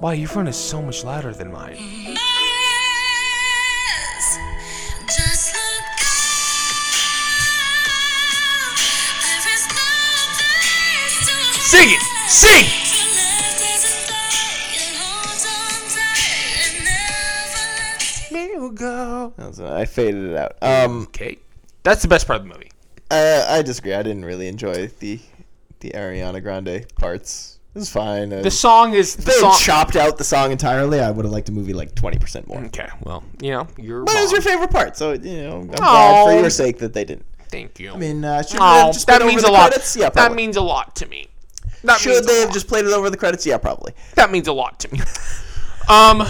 Wow, 0.01 0.13
your 0.13 0.29
phone 0.29 0.47
is 0.47 0.57
so 0.57 0.81
much 0.81 1.05
louder 1.05 1.35
than 1.35 1.53
mine. 1.53 1.77
Just 1.77 1.85
look 5.53 6.01
up. 6.01 6.09
There 9.21 9.45
is 9.53 9.69
no 9.69 9.85
place 10.33 11.29
to 11.29 11.37
Sing 11.61 11.91
it. 11.91 12.01
Sing. 12.31 12.65
Me 18.33 18.49
go. 18.75 19.35
I 19.63 19.85
faded 19.85 20.31
it 20.31 20.37
out. 20.39 20.57
Um, 20.63 21.03
Okay. 21.09 21.37
That's 21.83 22.01
the 22.01 22.09
best 22.09 22.27
part 22.27 22.41
of 22.41 22.49
the 22.49 22.55
movie. 22.55 22.71
I, 23.11 23.59
I 23.59 23.63
disagree. 23.63 23.93
I 23.93 24.03
didn't 24.03 24.25
really 24.25 24.49
enjoy 24.49 24.87
the 25.01 25.21
the 25.81 25.91
Ariana 25.91 26.43
Grande 26.43 26.87
parts. 26.97 27.59
It 27.75 27.79
was 27.81 27.91
fine. 27.91 28.33
Uh, 28.33 28.41
The 28.43 28.51
song 28.53 28.95
is 28.95 29.17
the 29.17 29.23
they 29.23 29.33
song. 29.33 29.59
chopped 29.59 29.97
out 29.97 30.17
the 30.17 30.23
song 30.25 30.53
entirely, 30.53 31.01
I 31.01 31.11
would 31.11 31.25
have 31.25 31.33
liked 31.33 31.47
the 31.47 31.53
movie 31.53 31.73
like 31.73 31.95
twenty 31.97 32.19
percent 32.19 32.47
more. 32.47 32.63
Okay, 32.67 32.89
well, 33.03 33.25
you 33.43 33.51
know, 33.51 33.67
you're. 33.77 34.05
But 34.05 34.15
it 34.17 34.23
was 34.23 34.33
your 34.33 34.43
favorite 34.43 34.71
part, 34.71 34.97
so 34.97 35.13
you 35.13 35.43
know 35.43 35.57
I'm 35.61 35.67
glad 35.67 36.25
for 36.25 36.41
your 36.41 36.51
sake 36.51 36.79
that 36.79 36.93
they 36.93 37.05
didn't. 37.05 37.27
Thank 37.51 37.81
you. 37.81 37.93
I 37.93 37.97
mean, 37.97 38.25
uh, 38.25 38.43
should 38.43 38.59
they 38.61 38.65
oh, 38.65 38.87
have 38.87 38.95
just 38.95 39.07
played 39.09 39.21
that 39.21 39.25
it 39.25 39.27
means 39.29 39.43
over 39.43 39.49
a 39.49 39.51
the 39.51 39.59
lot. 39.59 39.71
credits? 39.71 39.97
Yeah, 39.97 40.09
that 40.11 40.35
means 40.35 40.57
a 40.57 40.61
lot 40.63 40.95
to 40.97 41.07
me. 41.07 41.27
That 41.83 41.99
Should 42.01 42.25
they 42.25 42.41
have 42.41 42.53
just 42.53 42.67
played 42.69 42.85
it 42.87 42.93
over 42.93 43.11
the 43.11 43.17
credits? 43.17 43.45
Yeah, 43.45 43.59
probably. 43.59 43.93
That 44.15 44.31
means 44.31 44.49
a 44.49 44.53
lot 44.53 44.79
to 44.81 44.93
me. 44.93 45.01
Um. 45.89 46.23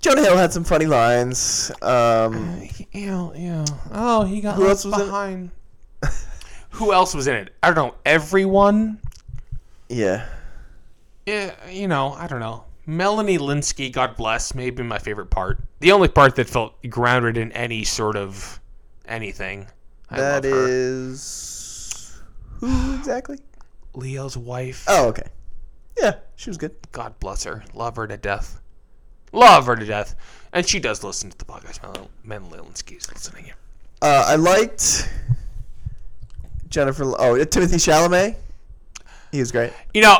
Jonah 0.00 0.22
Hill 0.22 0.36
had 0.38 0.50
some 0.50 0.64
funny 0.64 0.86
lines. 0.86 1.70
Um, 1.82 2.62
Yeah, 2.92 3.30
yeah. 3.34 3.64
Oh, 3.92 4.24
he 4.24 4.40
got 4.40 4.54
Who 4.56 4.62
left 4.62 4.70
else 4.70 4.84
was 4.86 4.94
in 4.94 5.00
it? 5.02 5.04
behind. 5.04 5.50
Who 6.70 6.92
else 6.94 7.14
was 7.14 7.26
in 7.26 7.34
it? 7.36 7.54
I 7.62 7.66
don't 7.70 7.76
know. 7.88 7.94
Everyone. 8.06 8.98
Yeah. 9.90 10.26
Yeah, 11.26 11.54
you 11.68 11.88
know, 11.88 12.12
I 12.12 12.26
don't 12.26 12.40
know. 12.40 12.64
Melanie 12.86 13.38
Lynskey, 13.38 13.92
God 13.92 14.16
bless, 14.16 14.54
may 14.54 14.70
be 14.70 14.82
my 14.82 14.98
favorite 14.98 15.30
part. 15.30 15.58
The 15.80 15.92
only 15.92 16.08
part 16.08 16.36
that 16.36 16.48
felt 16.48 16.74
grounded 16.88 17.36
in 17.36 17.52
any 17.52 17.84
sort 17.84 18.16
of 18.16 18.60
anything. 19.06 19.66
I 20.08 20.16
That 20.16 20.44
is 20.44 22.20
who 22.58 22.94
exactly? 22.94 23.38
Leo's 23.94 24.36
wife. 24.36 24.84
Oh, 24.88 25.08
okay. 25.08 25.28
Yeah, 26.00 26.14
she 26.36 26.50
was 26.50 26.56
good. 26.56 26.74
God 26.92 27.18
bless 27.20 27.44
her. 27.44 27.64
Love 27.74 27.96
her 27.96 28.06
to 28.06 28.16
death. 28.16 28.60
Love 29.32 29.66
her 29.66 29.76
to 29.76 29.84
death. 29.84 30.14
And 30.52 30.66
she 30.66 30.80
does 30.80 31.04
listen 31.04 31.30
to 31.30 31.38
the 31.38 31.44
podcast. 31.44 31.82
Mel- 31.82 32.10
Melanie 32.24 32.68
Lynskey's 32.68 33.08
listening 33.12 33.44
here. 33.44 33.54
Uh, 34.02 34.24
I 34.26 34.36
liked 34.36 35.08
Jennifer. 36.68 37.04
Oh, 37.04 37.34
Timothée 37.34 37.74
Chalamet. 37.76 38.36
He 39.32 39.38
was 39.40 39.52
great. 39.52 39.72
You 39.94 40.02
know, 40.02 40.18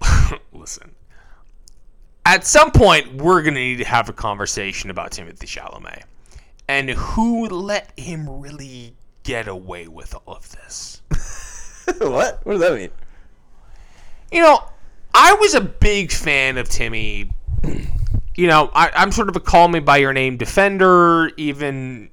listen. 0.52 0.94
At 2.26 2.46
some 2.46 2.70
point, 2.70 3.14
we're 3.16 3.42
gonna 3.42 3.56
need 3.56 3.78
to 3.78 3.84
have 3.84 4.08
a 4.08 4.12
conversation 4.12 4.90
about 4.90 5.12
Timothée 5.12 5.38
Chalamet 5.46 6.02
and 6.68 6.90
who 6.90 7.46
let 7.48 7.98
him 7.98 8.28
really 8.40 8.94
get 9.22 9.48
away 9.48 9.88
with 9.88 10.14
all 10.26 10.36
of 10.36 10.50
this. 10.52 11.02
what? 11.98 12.40
What 12.44 12.52
does 12.52 12.60
that 12.60 12.74
mean? 12.74 12.90
You 14.30 14.42
know, 14.42 14.62
I 15.12 15.34
was 15.34 15.54
a 15.54 15.60
big 15.60 16.12
fan 16.12 16.58
of 16.58 16.68
Timmy. 16.68 17.30
you 18.36 18.46
know, 18.46 18.70
I, 18.74 18.90
I'm 18.94 19.10
sort 19.10 19.28
of 19.28 19.36
a 19.36 19.40
call 19.40 19.66
me 19.68 19.80
by 19.80 19.96
your 19.96 20.12
name 20.12 20.36
defender, 20.36 21.30
even 21.36 22.10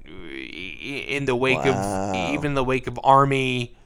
in 0.82 1.26
the 1.26 1.36
wake 1.36 1.58
Wow. 1.64 2.10
of 2.10 2.34
even 2.34 2.46
in 2.46 2.54
the 2.54 2.64
wake 2.64 2.86
of 2.86 2.98
Armie. 3.04 3.76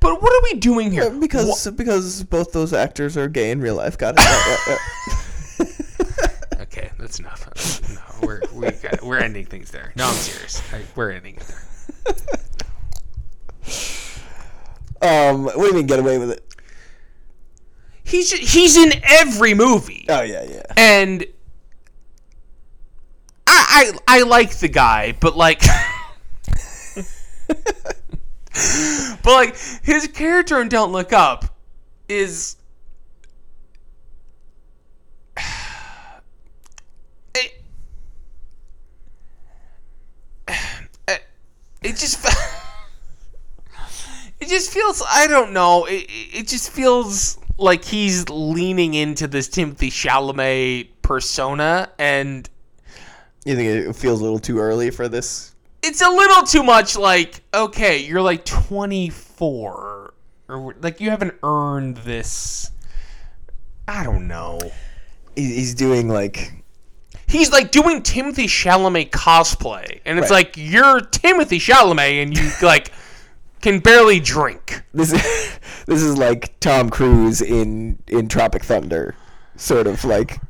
But 0.00 0.22
what 0.22 0.32
are 0.32 0.42
we 0.42 0.54
doing 0.58 0.90
here? 0.92 1.10
because 1.10 1.70
because 1.70 2.24
both 2.24 2.52
those 2.52 2.72
actors 2.72 3.16
are 3.16 3.28
gay 3.28 3.50
in 3.50 3.60
real 3.60 3.74
life. 3.76 3.96
Got 3.98 4.14
it. 4.18 4.78
Okay, 6.60 6.90
that's 6.98 7.18
enough. 7.18 7.46
No, 7.90 8.26
we're 8.26 8.40
we 8.54 8.70
got, 8.70 9.02
we're 9.02 9.18
ending 9.18 9.44
things 9.44 9.70
there. 9.70 9.92
No, 9.96 10.06
I'm 10.06 10.14
serious. 10.14 10.62
I, 10.72 10.82
we're 10.94 11.10
ending 11.10 11.36
it 11.36 11.42
there. 11.42 11.60
Um, 15.02 15.44
what 15.44 15.56
do 15.56 15.66
you 15.66 15.74
mean 15.74 15.86
get 15.86 15.98
away 15.98 16.18
with 16.18 16.30
it? 16.30 16.44
He's 18.04 18.30
he's 18.32 18.76
in 18.76 18.92
every 19.02 19.54
movie, 19.54 20.04
Oh 20.08 20.20
yeah, 20.22 20.42
yeah. 20.44 20.62
and 20.76 21.24
I 23.46 23.92
I, 24.06 24.18
I 24.18 24.22
like 24.22 24.58
the 24.58 24.68
guy, 24.68 25.12
but 25.18 25.36
like. 25.36 25.62
but 29.22 29.32
like 29.32 29.56
his 29.82 30.08
character 30.08 30.60
in 30.60 30.68
Don't 30.68 30.90
Look 30.92 31.12
Up 31.12 31.44
is 32.08 32.56
it, 37.34 37.62
it, 41.08 41.22
it 41.82 41.96
just 41.96 42.24
it 44.40 44.48
just 44.48 44.72
feels 44.72 45.02
I 45.08 45.28
don't 45.28 45.52
know 45.52 45.84
it, 45.84 46.06
it 46.08 46.48
just 46.48 46.70
feels 46.70 47.38
like 47.56 47.84
he's 47.84 48.28
leaning 48.28 48.94
into 48.94 49.28
this 49.28 49.48
Timothée 49.48 49.92
Chalamet 49.92 50.88
persona 51.02 51.88
and 51.98 52.50
You 53.44 53.54
think 53.54 53.68
it 53.68 53.92
feels 53.94 54.18
a 54.20 54.24
little 54.24 54.40
too 54.40 54.58
early 54.58 54.90
for 54.90 55.08
this? 55.08 55.54
It's 55.82 56.00
a 56.02 56.08
little 56.10 56.42
too 56.44 56.62
much 56.62 56.96
like 56.96 57.42
okay 57.54 57.98
you're 57.98 58.22
like 58.22 58.44
24 58.44 60.14
or 60.48 60.74
like 60.82 61.00
you 61.00 61.10
haven't 61.10 61.34
earned 61.42 61.96
this 61.98 62.70
i 63.88 64.02
don't 64.04 64.26
know 64.28 64.58
He's 65.36 65.74
doing 65.74 66.08
like 66.08 66.52
he's 67.26 67.50
like 67.52 67.70
doing 67.70 68.02
timothée 68.02 68.44
chalamet 68.44 69.10
cosplay 69.10 70.00
and 70.04 70.18
it's 70.18 70.30
Right. 70.30 70.46
like 70.46 70.56
you're 70.56 71.00
timothée 71.00 71.58
chalamet 71.60 72.22
and 72.22 72.36
you 72.36 72.50
like 72.66 72.92
can 73.62 73.78
barely 73.78 74.20
drink 74.20 74.82
this. 74.92 75.12
Is, 75.12 75.22
this 75.86 76.02
is 76.02 76.16
like 76.18 76.58
Tom 76.60 76.90
Cruise 76.90 77.40
in 77.42 77.98
in 78.08 78.26
Tropic 78.28 78.64
Thunder, 78.64 79.14
sort 79.56 79.86
of 79.86 80.02
like, 80.04 80.40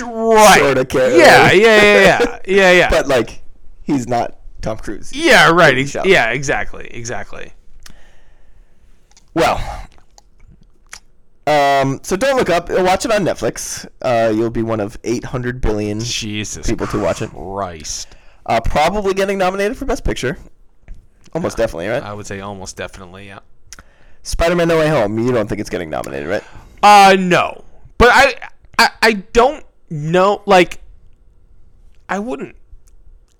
right 0.00 0.58
Sorta 0.60 0.84
character. 0.84 1.16
yeah 1.18 1.50
yeah 1.52 1.82
yeah 1.82 2.00
yeah 2.02 2.38
yeah 2.46 2.72
yeah 2.72 2.90
but 2.90 3.08
like 3.08 3.42
he's 3.82 4.06
not 4.08 4.38
Tom 4.60 4.76
Cruise. 4.78 5.12
yeah 5.12 5.50
right 5.50 5.76
ex- 5.78 5.96
yeah 6.04 6.30
exactly 6.30 6.86
exactly 6.90 7.52
Well, 9.34 9.58
um, 11.46 12.00
so 12.02 12.16
don't 12.16 12.36
look 12.36 12.50
up. 12.50 12.68
Watch 12.70 13.04
it 13.04 13.12
on 13.12 13.24
Netflix. 13.24 13.86
Uh, 14.02 14.30
you'll 14.34 14.50
be 14.50 14.62
one 14.62 14.80
of 14.80 14.98
800 15.04 15.60
billion 15.60 16.00
jesus 16.00 16.66
people 16.66 16.86
to 16.88 16.98
watch 16.98 17.22
it. 17.22 17.30
christ 17.30 18.14
Uh, 18.46 18.60
probably 18.60 19.14
getting 19.14 19.38
nominated 19.38 19.76
for 19.76 19.84
Best 19.84 20.04
Picture. 20.04 20.36
Almost 21.32 21.56
definitely, 21.56 21.86
right? 21.88 22.02
i 22.02 22.12
would 22.12 22.26
say 22.26 22.40
almost 22.40 22.76
definitely 22.76 23.26
yeah 23.28 23.38
Spider-Man: 24.22 24.68
No 24.68 24.78
Way 24.78 24.88
Home. 24.88 25.18
You 25.18 25.32
don't 25.32 25.48
think 25.48 25.60
it's 25.62 25.70
getting 25.70 25.88
nominated, 25.90 26.28
right? 26.28 26.44
Uh 26.82 27.16
no. 27.18 27.64
But 27.98 28.10
I 28.12 28.34
I, 28.78 28.90
I 29.02 29.12
don't 29.12 29.64
know 29.88 30.42
like 30.46 30.80
I 32.08 32.18
wouldn't 32.18 32.56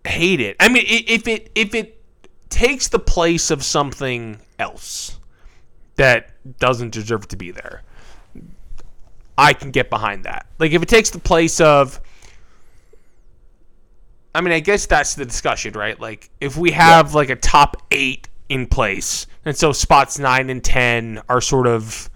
hate 0.04 0.40
it. 0.40 0.56
I 0.60 0.68
mean 0.68 0.84
if 0.86 1.28
it 1.28 1.50
if 1.54 1.74
it 1.74 2.00
takes 2.48 2.88
the 2.88 2.98
place 2.98 3.50
of 3.50 3.62
something 3.62 4.40
else 4.58 5.18
that 5.96 6.30
doesn't 6.58 6.92
deserve 6.92 7.28
to 7.28 7.36
be 7.36 7.50
there. 7.50 7.82
I 9.38 9.52
can 9.54 9.70
get 9.70 9.88
behind 9.88 10.24
that. 10.24 10.46
Like 10.58 10.72
if 10.72 10.82
it 10.82 10.88
takes 10.88 11.10
the 11.10 11.18
place 11.18 11.60
of 11.60 12.00
I 14.34 14.40
mean, 14.42 14.52
I 14.52 14.60
guess 14.60 14.86
that's 14.86 15.14
the 15.14 15.24
discussion, 15.24 15.72
right? 15.74 15.98
Like 15.98 16.30
if 16.40 16.56
we 16.56 16.70
have 16.70 17.14
like 17.14 17.30
a 17.30 17.36
top 17.36 17.82
8 17.90 18.28
in 18.48 18.66
place 18.66 19.26
and 19.44 19.56
so 19.56 19.72
spots 19.72 20.18
9 20.18 20.50
and 20.50 20.62
10 20.62 21.22
are 21.28 21.40
sort 21.40 21.66
of 21.66 22.08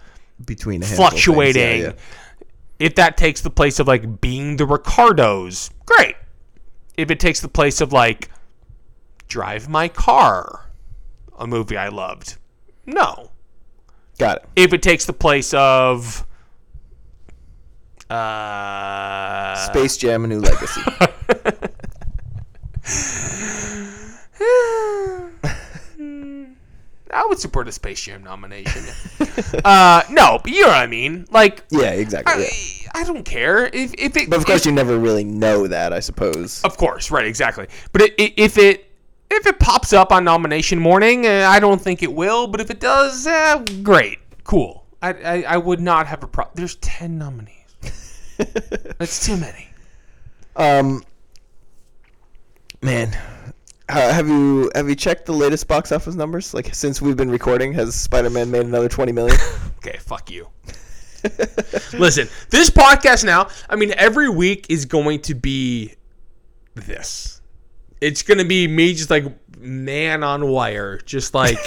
Between 0.45 0.83
of 0.83 0.89
yeah, 0.91 0.97
fluctuating. 0.97 1.83
yeah. 1.83 1.93
If 2.79 2.97
that 2.97 3.17
takes 3.17 3.41
the 3.41 3.51
place 3.51 3.79
of 3.81 3.87
like 3.89 4.21
being 4.21 4.57
the 4.57 4.67
Ricardos, 4.67 5.71
great. 5.87 6.17
If 6.97 7.11
it 7.11 7.21
takes 7.21 7.41
the 7.41 7.49
place 7.49 7.81
of 7.81 7.93
like 7.93 8.31
Drive 9.29 9.69
My 9.69 9.89
Car, 9.89 10.71
a 11.39 11.47
movie 11.47 11.77
I 11.77 11.89
loved, 11.89 12.37
no. 12.87 13.31
Got 14.19 14.39
it. 14.39 14.49
If 14.57 14.73
it 14.73 14.83
takes 14.83 15.07
the 15.07 15.13
place 15.13 15.53
of 15.55 16.25
uh, 18.09 19.55
Space 19.57 19.97
Jam: 19.97 20.25
A 20.25 20.29
New 20.29 20.41
Legacy. 20.41 20.83
I 27.15 27.25
would 27.27 27.39
support 27.39 27.69
a 27.69 27.73
Space 27.73 28.03
Jam 28.03 28.25
nomination. 28.25 28.83
uh, 29.65 30.03
no, 30.11 30.41
but 30.43 30.53
you 30.53 30.63
know 30.63 30.69
what 30.69 30.77
I 30.77 30.87
mean. 30.87 31.27
Like, 31.31 31.65
yeah, 31.71 31.91
exactly. 31.91 32.43
Yeah. 32.43 32.91
I, 32.95 33.01
I 33.01 33.05
don't 33.05 33.25
care 33.25 33.67
if 33.67 33.95
if 33.95 34.17
it. 34.17 34.29
But 34.29 34.37
of 34.37 34.43
if- 34.43 34.47
course, 34.47 34.67
you 34.67 34.73
never 34.73 34.99
really 34.99 35.25
know 35.25 35.67
that, 35.67 35.93
I 35.93 36.01
suppose. 36.01 36.63
Of 36.63 36.77
course, 36.77 37.11
right, 37.11 37.25
exactly. 37.27 37.69
But 37.93 38.03
it, 38.03 38.15
it, 38.19 38.33
if 38.37 38.59
it 38.59 38.91
if 39.31 39.47
it 39.47 39.59
pops 39.59 39.93
up 39.93 40.13
on 40.13 40.25
nomination 40.25 40.79
morning, 40.79 41.27
uh, 41.27 41.47
I 41.49 41.61
don't 41.61 41.81
think 41.81 42.03
it 42.03 42.13
will. 42.13 42.47
But 42.47 42.61
if 42.61 42.71
it 42.71 42.81
does, 42.81 43.27
uh, 43.27 43.65
great, 43.83 44.19
cool. 44.45 44.85
I, 45.01 45.13
I 45.13 45.43
I 45.43 45.57
would 45.57 45.81
not 45.81 46.07
have 46.07 46.23
a 46.23 46.29
problem. 46.29 46.55
There's 46.57 46.77
ten 46.77 47.19
nominees. 47.19 47.51
That's 48.99 49.25
too 49.25 49.37
many. 49.37 49.69
Um, 50.57 51.03
man, 52.83 53.17
uh, 53.89 54.13
have 54.13 54.29
you 54.29 54.71
have 54.75 54.89
you 54.89 54.95
checked 54.95 55.27
the 55.27 55.33
latest 55.33 55.69
box 55.69 55.93
office 55.93 56.15
numbers? 56.15 56.55
Like 56.55 56.75
since 56.75 57.03
we've 57.03 57.17
been 57.17 57.31
recording, 57.31 57.73
has 57.75 57.95
Spider-Man 57.95 58.51
made 58.51 58.67
another 58.67 58.89
twenty 58.89 59.13
million? 59.13 59.37
Okay, 59.87 59.99
fuck 59.99 60.31
you. 60.31 60.49
Listen, 61.93 62.27
this 62.49 62.71
podcast 62.71 63.23
now. 63.23 63.49
I 63.69 63.77
mean, 63.77 63.93
every 63.99 64.31
week 64.31 64.65
is 64.71 64.87
going 64.87 65.21
to 65.23 65.35
be 65.35 65.93
this. 66.75 67.43
It's 68.01 68.23
going 68.23 68.39
to 68.39 68.47
be 68.47 68.67
me 68.67 68.95
just 68.95 69.11
like 69.11 69.25
man 69.59 70.23
on 70.23 70.49
wire, 70.49 70.97
just 71.05 71.35
like 71.35 71.59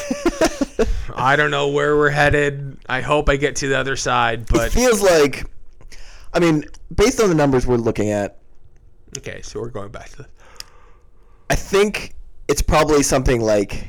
I 1.16 1.36
don't 1.36 1.52
know 1.52 1.68
where 1.70 1.96
we're 1.96 2.10
headed. 2.10 2.80
I 2.90 3.02
hope 3.02 3.30
I 3.30 3.36
get 3.36 3.58
to 3.58 3.68
the 3.68 3.78
other 3.78 3.96
side, 3.96 4.48
but 4.48 4.72
Feels 4.72 5.02
like, 5.02 5.46
I 6.34 6.40
mean, 6.40 6.66
based 6.94 7.20
on 7.22 7.30
the 7.30 7.36
numbers 7.36 7.68
we're 7.68 7.78
looking 7.78 8.10
at, 8.10 8.40
okay. 9.18 9.42
So 9.44 9.60
we're 9.60 9.70
going 9.70 9.92
back 9.92 10.10
to 10.10 10.18
the 10.18 10.28
I 11.50 11.56
think 11.56 12.14
it's 12.48 12.62
probably 12.62 13.04
something 13.04 13.42
like, 13.42 13.88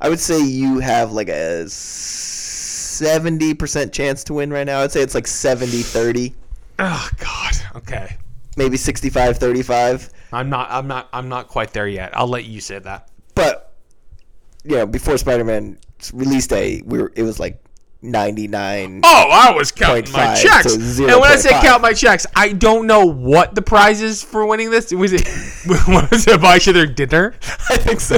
I 0.00 0.08
would 0.08 0.20
say 0.20 0.40
you 0.40 0.78
have 0.80 1.12
like 1.12 1.28
a 1.28 1.68
seventy 1.68 3.54
percent 3.54 3.92
chance 3.92 4.24
to 4.24 4.34
win 4.34 4.50
right 4.52 4.64
now. 4.64 4.80
I'd 4.80 4.92
say 4.92 5.02
it's 5.02 5.14
like 5.14 5.24
70-30, 5.26 6.34
Oh 6.80 7.10
God. 7.18 7.54
Okay. 7.76 8.16
maybe 8.56 8.76
65-35. 8.76 10.10
I'm 10.32 10.50
not. 10.50 10.70
I'm 10.70 10.86
not. 10.86 11.08
I'm 11.12 11.28
not 11.28 11.48
quite 11.48 11.72
there 11.72 11.88
yet. 11.88 12.10
I'll 12.16 12.28
let 12.28 12.44
you 12.44 12.60
say 12.60 12.78
that. 12.78 13.08
But 13.34 13.72
you 14.64 14.76
know, 14.76 14.86
before 14.86 15.16
Spider-Man 15.16 15.78
release 16.12 16.46
day, 16.46 16.82
we 16.84 17.00
were 17.00 17.12
it 17.16 17.22
was 17.22 17.40
like 17.40 17.62
ninety 18.02 18.48
nine. 18.48 19.00
Oh, 19.04 19.28
I 19.32 19.52
was 19.52 19.72
counting 19.72 20.12
my 20.12 20.34
checks. 20.34 20.74
And 20.74 20.98
when 21.06 21.22
I 21.24 21.36
say 21.36 21.50
0.5. 21.50 21.62
count 21.62 21.82
my 21.82 21.92
checks, 21.92 22.26
I 22.34 22.52
don't 22.52 22.86
know 22.86 23.04
what 23.06 23.54
the 23.54 23.62
prize 23.62 24.00
is 24.02 24.22
for 24.22 24.46
winning 24.46 24.70
this. 24.70 24.92
Was 24.92 25.12
it 25.12 25.26
was 25.88 26.26
it 26.26 26.40
buy 26.40 26.56
each 26.56 26.68
other 26.68 26.86
dinner? 26.86 27.34
I 27.70 27.76
think 27.76 28.00
so. 28.00 28.16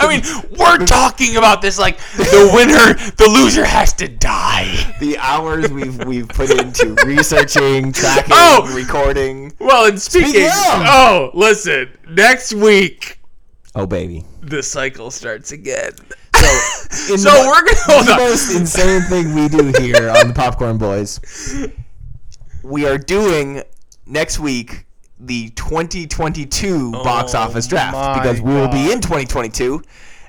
I 0.00 0.08
mean, 0.08 0.22
we're 0.58 0.84
talking 0.86 1.36
about 1.36 1.62
this 1.62 1.78
like 1.78 1.96
the 2.16 2.50
winner, 2.52 2.94
the 3.16 3.28
loser 3.32 3.64
has 3.64 3.92
to 3.94 4.08
die. 4.08 4.96
the 4.98 5.16
hours 5.18 5.70
we've 5.70 6.04
we've 6.04 6.28
put 6.28 6.50
into 6.50 6.94
researching, 7.06 7.92
tracking, 7.92 8.32
Oh! 8.32 8.72
recording. 8.74 9.52
Well, 9.60 9.86
and 9.86 10.00
speaking, 10.02 10.30
Speaking 10.30 10.46
of- 10.48 10.86
oh, 10.88 11.30
listen, 11.34 11.96
next 12.08 12.52
week 12.54 13.20
Oh 13.76 13.86
baby. 13.86 14.24
the 14.40 14.62
cycle 14.64 15.10
starts 15.12 15.52
again. 15.52 15.92
So, 16.42 17.14
in 17.14 17.18
So 17.18 17.30
the, 17.30 17.46
we're 17.46 17.64
gonna 17.64 18.04
the 18.04 18.16
most 18.16 18.54
insane 18.54 19.02
thing 19.02 19.34
we 19.34 19.48
do 19.48 19.72
here 19.80 20.10
on 20.10 20.28
the 20.28 20.34
Popcorn 20.34 20.78
Boys. 20.78 21.20
We 22.62 22.86
are 22.86 22.98
doing 22.98 23.62
next 24.06 24.38
week 24.38 24.86
the 25.18 25.50
2022 25.50 26.92
box 26.92 27.34
Oh 27.34 27.38
office 27.38 27.66
draft 27.66 28.20
because 28.20 28.40
we 28.40 28.52
will 28.52 28.68
be 28.68 28.92
in 28.92 29.00
2022, 29.00 29.82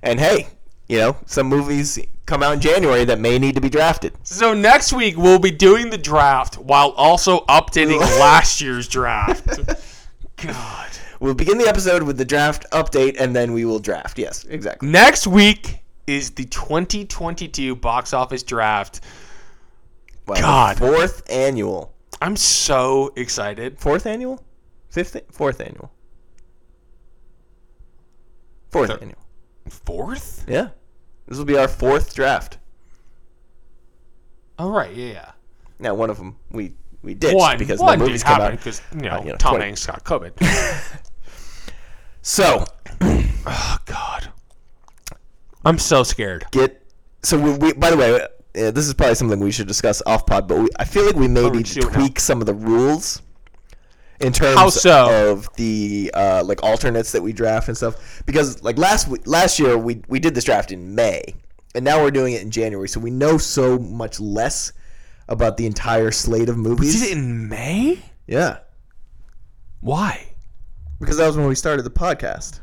and 0.04 0.20
hey, 0.20 0.48
you 0.88 0.98
know 0.98 1.18
some 1.26 1.48
movies 1.48 2.00
come 2.26 2.42
out 2.42 2.54
in 2.54 2.62
January 2.62 3.04
that 3.06 3.20
may 3.20 3.38
need 3.38 3.56
to 3.56 3.62
be 3.62 3.70
drafted. 3.70 4.14
So 4.24 4.54
next 4.54 4.94
week 4.94 5.18
we'll 5.18 5.40
be 5.40 5.52
doing 5.52 5.90
the 5.90 5.98
draft 5.98 6.58
while 6.58 6.92
also 6.92 7.42
updating 7.46 8.00
last 8.20 8.62
year's 8.62 8.88
draft. 8.88 9.60
God. 10.38 10.90
We'll 11.20 11.34
begin 11.34 11.58
the 11.58 11.68
episode 11.68 12.04
with 12.04 12.18
the 12.18 12.26
draft 12.26 12.66
update, 12.72 13.16
and 13.18 13.34
then 13.34 13.54
we 13.54 13.64
will 13.64 13.80
draft. 13.80 14.20
Yes, 14.20 14.44
exactly. 14.44 14.90
Next 14.90 15.26
week 15.26 15.83
is 16.08 16.32
the 16.32 16.46
2022 16.46 17.76
box 17.76 18.14
office 18.14 18.44
draft. 18.44 19.02
Wow, 20.28 20.36
God. 20.36 20.78
fourth 20.78 21.24
annual, 21.30 21.94
I'm 22.22 22.36
so 22.38 23.12
excited. 23.16 23.80
fourth 23.80 24.06
annual, 24.06 24.44
fifth, 24.90 25.18
fourth 25.32 25.60
annual, 25.60 25.92
fourth 28.70 28.90
Third. 28.90 29.02
annual. 29.02 29.18
Fourth? 29.70 30.46
Yeah, 30.48 30.70
this 31.28 31.38
will 31.38 31.46
be 31.46 31.58
our 31.58 31.68
fourth 31.68 32.14
draft. 32.16 32.58
All 34.60 34.72
right, 34.72 34.94
yeah, 34.94 35.12
yeah. 35.14 35.32
Now, 35.80 35.94
one 35.96 36.10
of 36.10 36.18
them 36.18 36.38
we 36.52 36.74
we 37.02 37.14
ditched 37.16 37.36
One, 37.36 37.58
because 37.58 37.80
one 37.80 38.00
the 38.00 38.06
did 38.06 38.10
movies 38.12 38.24
happen 38.24 38.46
out. 38.46 38.52
because 38.52 38.82
you 38.94 39.02
know, 39.02 39.10
uh, 39.12 39.22
you 39.24 39.30
know, 39.32 39.36
Tom 39.38 39.56
20. 39.56 39.66
Hanks 39.66 39.86
got 39.86 40.04
COVID. 40.04 41.00
So 42.26 42.64
oh 43.02 43.78
God, 43.86 44.30
I'm 45.66 45.80
so 45.80 46.04
scared. 46.04 46.46
get 46.52 46.86
so 47.24 47.40
we, 47.40 47.52
we 47.58 47.74
by 47.74 47.90
the 47.90 47.98
way 47.98 48.22
uh, 48.22 48.72
this 48.72 48.86
is 48.88 48.94
probably 48.94 49.16
something 49.16 49.40
we 49.40 49.52
should 49.52 49.68
discuss 49.68 50.02
off 50.06 50.26
pod 50.26 50.48
but 50.48 50.58
we, 50.60 50.68
i 50.78 50.84
feel 50.84 51.06
like 51.06 51.16
we 51.16 51.28
may 51.28 51.42
Oh, 51.42 51.50
need 51.50 51.66
to 51.68 51.74
do 51.82 51.88
it 51.88 51.92
now. 51.94 52.00
tweak 52.00 52.20
some 52.20 52.40
of 52.42 52.46
the 52.48 52.54
rules 52.54 53.22
in 54.20 54.32
terms 54.34 54.74
so? 54.80 55.32
of 55.32 55.50
the 55.56 56.12
uh, 56.14 56.44
like 56.46 56.62
alternates 56.64 57.12
that 57.14 57.22
we 57.22 57.34
draft 57.34 57.68
and 57.70 57.76
stuff 57.78 58.22
because 58.26 58.62
like 58.62 58.78
last 58.78 59.08
last 59.28 59.58
year 59.60 59.78
we 59.78 60.02
we 60.08 60.20
did 60.20 60.36
this 60.36 60.44
draft 60.44 60.72
in 60.72 60.94
may 60.94 61.22
and 61.76 61.84
now 61.84 62.02
we're 62.02 62.12
doing 62.12 62.34
it 62.34 62.42
in 62.42 62.52
january 62.52 62.88
so 62.90 63.00
we 63.00 63.10
know 63.10 63.38
so 63.38 63.80
much 63.80 64.20
less 64.20 64.72
about 65.30 65.56
the 65.58 65.66
entire 65.66 66.12
slate 66.12 66.50
of 66.50 66.58
movies 66.58 67.00
Did 67.02 67.10
it 67.12 67.18
in 67.18 67.48
May? 67.50 68.00
yeah 68.28 68.58
Why? 69.80 70.28
because 71.00 71.18
that 71.18 71.26
was 71.28 71.36
when 71.38 71.48
we 71.48 71.56
started 71.56 71.84
the 71.84 71.90
podcast 71.90 72.60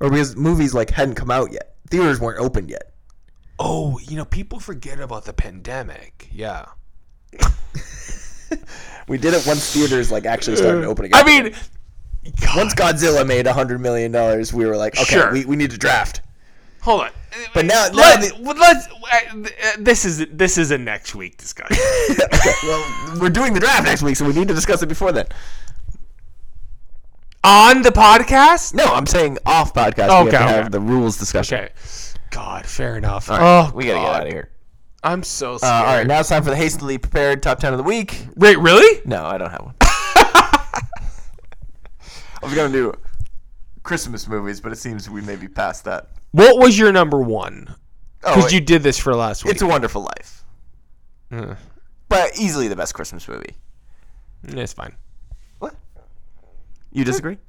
or 0.00 0.10
because 0.10 0.36
movies 0.36 0.74
like 0.74 0.90
hadn't 0.90 1.14
come 1.16 1.30
out 1.30 1.50
yet 1.52 1.71
theaters 1.92 2.18
weren't 2.20 2.40
open 2.40 2.68
yet 2.68 2.88
Oh, 3.58 3.98
you 4.00 4.16
know, 4.16 4.24
people 4.24 4.58
forget 4.58 4.98
about 4.98 5.24
the 5.24 5.32
pandemic. 5.32 6.28
Yeah. 6.32 6.64
we 9.08 9.18
did 9.18 9.34
it 9.34 9.46
once 9.46 9.72
theaters 9.72 10.10
like 10.10 10.26
actually 10.26 10.56
started 10.56 10.84
opening 10.84 11.12
up 11.14 11.20
I 11.20 11.26
mean, 11.26 11.54
God, 12.40 12.56
once 12.56 12.74
Godzilla 12.74 13.26
made 13.26 13.46
a 13.46 13.52
hundred 13.52 13.80
million 13.80 14.10
dollars, 14.10 14.52
we 14.52 14.66
were 14.66 14.76
like, 14.76 14.94
okay, 14.96 15.04
Sure. 15.04 15.32
we, 15.32 15.44
we 15.44 15.54
need 15.56 15.70
to 15.70 15.78
draft. 15.78 16.22
hold 16.80 17.02
on. 17.02 17.10
But 17.54 17.64
now- 17.66 17.86
now 17.88 17.96
Let, 17.98 18.20
the- 18.20 18.42
well, 18.42 18.56
let's. 18.56 18.86
uh, 18.88 19.42
this 19.78 20.04
is 20.04 20.26
this 20.32 20.58
is 20.58 20.70
a 20.70 20.78
next 20.78 21.14
week 21.14 21.38
discussion. 21.38 21.76
okay, 22.10 22.52
well, 22.64 23.18
we're 23.20 23.30
doing 23.30 23.54
the 23.54 23.60
draft 23.60 23.84
next 23.84 24.02
week, 24.02 24.16
so 24.16 24.26
we 24.26 24.32
need 24.34 24.48
to 24.48 24.54
discuss 24.54 24.82
it 24.82 24.88
before 24.88 25.12
then. 25.12 25.26
On 27.44 27.82
the 27.82 27.90
podcast? 27.90 28.74
No, 28.74 28.84
I'm 28.84 29.06
saying 29.06 29.38
off 29.44 29.74
podcast. 29.74 30.08
we 30.24 30.28
Okay, 30.28 30.36
have 30.36 30.46
to 30.46 30.54
okay. 30.54 30.62
have 30.62 30.70
the 30.72 30.80
rules 30.80 31.16
discussion. 31.18 31.58
Okay. 31.64 31.72
God, 32.30 32.64
fair 32.66 32.96
enough. 32.96 33.28
All 33.30 33.38
right, 33.38 33.70
oh, 33.70 33.76
we 33.76 33.84
gotta 33.86 33.98
God. 33.98 34.06
get 34.12 34.20
out 34.20 34.26
of 34.28 34.32
here. 34.32 34.48
I'm 35.02 35.22
so 35.24 35.54
Uh, 35.54 35.66
all 35.66 35.84
right, 35.96 36.06
now 36.06 36.20
it's 36.20 36.28
time 36.28 36.44
for 36.44 36.50
the 36.50 36.56
hastily 36.56 36.96
prepared 36.98 37.42
top 37.42 37.58
ten 37.58 37.72
of 37.72 37.78
the 37.78 37.82
week. 37.82 38.26
Wait, 38.36 38.56
really? 38.58 39.02
No, 39.04 39.24
I 39.24 39.36
don't 39.38 39.50
have 39.50 39.62
one. 39.64 39.74
I 39.80 40.86
was 42.42 42.54
gonna 42.54 42.72
do 42.72 42.92
Christmas 43.82 44.28
movies, 44.28 44.60
but 44.60 44.70
it 44.72 44.76
seems 44.76 45.10
we 45.10 45.20
may 45.22 45.34
be 45.36 45.48
past 45.48 45.84
that. 45.84 46.10
What 46.30 46.58
was 46.62 46.78
your 46.78 46.92
number 46.92 47.20
one? 47.20 47.74
Oh, 48.24 48.36
Because 48.36 48.52
you 48.52 48.60
did 48.60 48.82
this 48.84 48.98
for 48.98 49.14
last 49.16 49.44
week. 49.44 49.52
It's 49.54 49.62
a 49.62 49.66
Wonderful 49.66 50.02
Life, 50.02 50.44
Uh, 51.32 51.56
but 52.08 52.38
easily 52.38 52.68
the 52.68 52.76
best 52.76 52.94
Christmas 52.94 53.26
movie. 53.26 53.56
it's 54.44 54.72
fine. 54.72 54.94
You 56.92 57.04
disagree? 57.04 57.38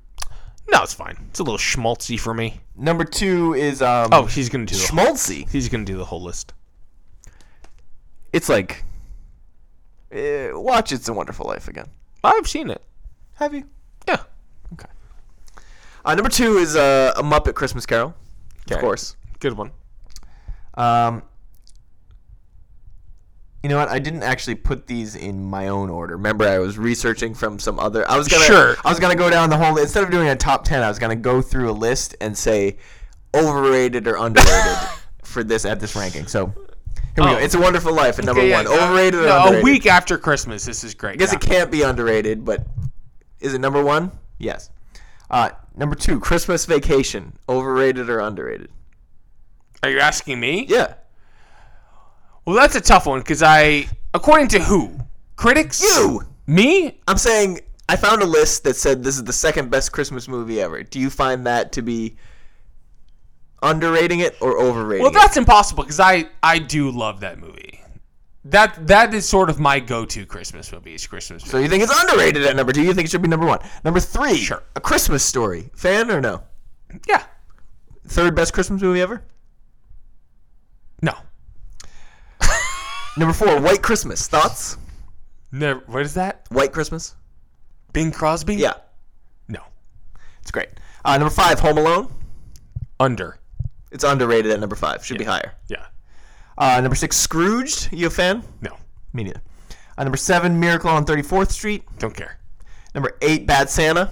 No, 0.71 0.81
it's 0.81 0.93
fine. 0.93 1.17
It's 1.29 1.39
a 1.41 1.43
little 1.43 1.57
schmaltzy 1.59 2.17
for 2.17 2.33
me. 2.33 2.61
Number 2.77 3.03
two 3.03 3.53
is 3.53 3.81
um. 3.81 4.07
Oh, 4.13 4.23
he's 4.25 4.47
gonna 4.47 4.65
do 4.65 4.73
the 4.75 4.81
Schmaltzy. 4.81 5.47
he's 5.49 5.67
gonna 5.67 5.83
do 5.83 5.97
the 5.97 6.05
whole 6.05 6.21
list. 6.23 6.53
it's 8.31 8.47
like 8.47 8.85
eh, 10.13 10.51
watch 10.53 10.93
It's 10.93 11.09
a 11.09 11.13
Wonderful 11.13 11.45
Life 11.47 11.67
again. 11.67 11.87
I've 12.23 12.47
seen 12.47 12.69
it. 12.69 12.81
Have 13.35 13.53
you? 13.53 13.65
Yeah. 14.07 14.23
Okay. 14.71 14.87
Uh, 16.05 16.15
number 16.15 16.29
two 16.29 16.57
is 16.57 16.77
uh, 16.77 17.11
a 17.17 17.21
Muppet 17.21 17.55
Christmas 17.55 17.85
Carol, 17.85 18.15
of 18.71 18.77
course. 18.79 19.17
Good 19.41 19.53
one. 19.57 19.71
Um, 20.75 21.23
you 23.63 23.69
know 23.69 23.77
what? 23.77 23.87
I 23.89 23.97
didn't 23.99 24.23
actually 24.23 24.55
put 24.55 24.87
these 24.87 25.15
in 25.15 25.43
my 25.43 25.69
own 25.69 25.89
order. 25.89 26.15
Remember, 26.17 26.45
I 26.47 26.59
was 26.59 26.77
researching 26.77 27.33
from 27.33 27.57
some 27.59 27.79
other. 27.79 28.09
I 28.09 28.17
was 28.17 28.27
gonna. 28.27 28.43
Sure. 28.45 28.75
I 28.83 28.89
was 28.89 28.99
gonna 28.99 29.15
go 29.15 29.29
down 29.29 29.49
the 29.49 29.57
whole. 29.57 29.77
Instead 29.77 30.03
of 30.03 30.11
doing 30.11 30.27
a 30.27 30.35
top 30.35 30.65
ten, 30.65 30.83
I 30.83 30.89
was 30.89 30.99
gonna 30.99 31.15
go 31.15 31.41
through 31.41 31.69
a 31.69 31.73
list 31.73 32.15
and 32.21 32.37
say 32.37 32.77
overrated 33.33 34.07
or 34.07 34.17
underrated 34.17 34.77
for 35.23 35.43
this 35.43 35.65
at 35.65 35.79
this 35.79 35.95
ranking. 35.95 36.27
So 36.27 36.47
here 36.47 36.55
we 37.17 37.23
Oh. 37.23 37.35
go. 37.35 37.37
It's 37.37 37.55
a 37.55 37.59
Wonderful 37.59 37.93
Life 37.93 38.19
at 38.19 38.25
number 38.25 38.41
Okay, 38.41 38.49
yeah, 38.49 38.63
one. 38.63 38.67
uh, 38.67 38.83
Overrated 38.85 39.19
or 39.21 39.23
no, 39.27 39.37
underrated? 39.39 39.61
A 39.61 39.63
week 39.63 39.85
after 39.85 40.17
Christmas. 40.17 40.65
This 40.65 40.83
is 40.83 40.93
great. 40.93 41.13
I 41.13 41.15
guess 41.15 41.31
yeah. 41.31 41.37
it 41.37 41.41
can't 41.41 41.71
be 41.71 41.83
underrated, 41.83 42.43
but 42.43 42.65
is 43.39 43.53
it 43.53 43.59
number 43.59 43.83
one? 43.83 44.11
Yes. 44.39 44.69
Uh, 45.29 45.49
number 45.75 45.95
two, 45.95 46.19
Christmas 46.19 46.65
Vacation. 46.65 47.33
Overrated 47.47 48.09
or 48.09 48.19
underrated? 48.19 48.69
Are 49.83 49.89
you 49.89 49.99
asking 49.99 50.39
me? 50.39 50.65
Yeah. 50.67 50.95
Well, 52.45 52.55
that's 52.55 52.75
a 52.75 52.81
tough 52.81 53.05
one 53.05 53.19
because 53.19 53.41
I, 53.41 53.87
according 54.13 54.49
to 54.49 54.59
who? 54.59 54.97
Critics? 55.35 55.81
You. 55.81 56.21
Me? 56.45 56.99
I'm 57.07 57.17
saying 57.17 57.61
I 57.87 57.95
found 57.95 58.21
a 58.21 58.25
list 58.25 58.63
that 58.65 58.75
said 58.75 59.03
this 59.03 59.15
is 59.15 59.23
the 59.23 59.33
second 59.33 59.71
best 59.71 59.91
Christmas 59.91 60.27
movie 60.27 60.61
ever. 60.61 60.83
Do 60.83 60.99
you 60.99 61.09
find 61.09 61.45
that 61.47 61.71
to 61.73 61.81
be 61.81 62.17
underrating 63.61 64.19
it 64.19 64.35
or 64.41 64.59
overrating 64.59 65.01
it? 65.01 65.03
Well, 65.03 65.11
it? 65.11 65.21
that's 65.21 65.37
impossible 65.37 65.83
because 65.83 65.99
I 65.99 66.25
I 66.41 66.59
do 66.59 66.91
love 66.91 67.21
that 67.21 67.39
movie. 67.39 67.79
That 68.45 68.87
that 68.87 69.13
is 69.13 69.27
sort 69.27 69.49
of 69.49 69.57
my 69.59 69.79
go-to 69.79 70.25
Christmas 70.25 70.69
movie. 70.73 70.95
Is 70.95 71.07
Christmas. 71.07 71.43
So 71.45 71.59
you 71.59 71.69
think 71.69 71.81
it's 71.83 71.97
underrated 72.01 72.43
at 72.43 72.57
number 72.57 72.73
two? 72.73 72.81
You 72.83 72.93
think 72.93 73.05
it 73.05 73.11
should 73.11 73.21
be 73.21 73.29
number 73.29 73.45
one? 73.45 73.59
Number 73.85 74.01
three, 74.01 74.35
Sure. 74.35 74.63
A 74.75 74.81
Christmas 74.81 75.23
Story. 75.23 75.69
Fan 75.75 76.11
or 76.11 76.19
no? 76.19 76.43
yeah. 77.07 77.23
Third 78.05 78.35
best 78.35 78.53
Christmas 78.53 78.81
movie 78.81 79.01
ever? 79.01 79.23
No. 81.01 81.13
Number 83.17 83.33
four, 83.33 83.59
White 83.61 83.81
Christmas. 83.81 84.27
Thoughts? 84.27 84.77
Never. 85.51 85.81
What 85.85 86.01
is 86.03 86.15
that? 86.15 86.45
White 86.49 86.71
Christmas? 86.71 87.15
Bing 87.91 88.11
Crosby? 88.11 88.55
Yeah, 88.55 88.73
No. 89.47 89.59
it's 90.41 90.49
great. 90.49 90.69
Uh, 91.05 91.17
number 91.17 91.29
five, 91.33 91.59
Home 91.59 91.77
Alone. 91.77 92.11
Under. 92.99 93.37
It's 93.91 94.03
underrated 94.03 94.51
at 94.51 94.59
number 94.59 94.75
five. 94.75 95.05
Should 95.05 95.19
be 95.19 95.25
higher. 95.25 95.53
Yeah. 95.67 95.85
Uh, 96.57 96.81
number 96.81 96.95
six, 96.95 97.15
Scrooged. 97.17 97.89
You 97.93 98.07
a 98.07 98.09
fan? 98.09 98.41
No. 98.61 98.75
Me 99.13 99.23
neither. 99.23 99.41
Uh, 99.95 100.03
number 100.05 100.17
seven, 100.17 100.59
Miracle 100.59 100.89
on 100.89 101.05
34th 101.05 101.51
Street. 101.51 101.83
Don't 101.99 102.15
care. 102.15 102.39
Number 102.95 103.15
eight, 103.21 103.45
Bad 103.45 103.69
Santa. 103.69 104.11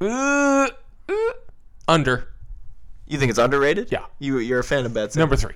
Uh, 0.00 0.68
uh, 1.08 1.12
under. 1.86 2.28
You 3.06 3.18
think 3.18 3.28
it's 3.28 3.38
underrated? 3.38 3.92
Yeah. 3.92 4.06
You 4.18 4.38
you're 4.38 4.60
a 4.60 4.64
fan 4.64 4.86
of 4.86 4.94
Bad 4.94 5.12
Santa. 5.12 5.20
Number 5.20 5.36
three. 5.36 5.54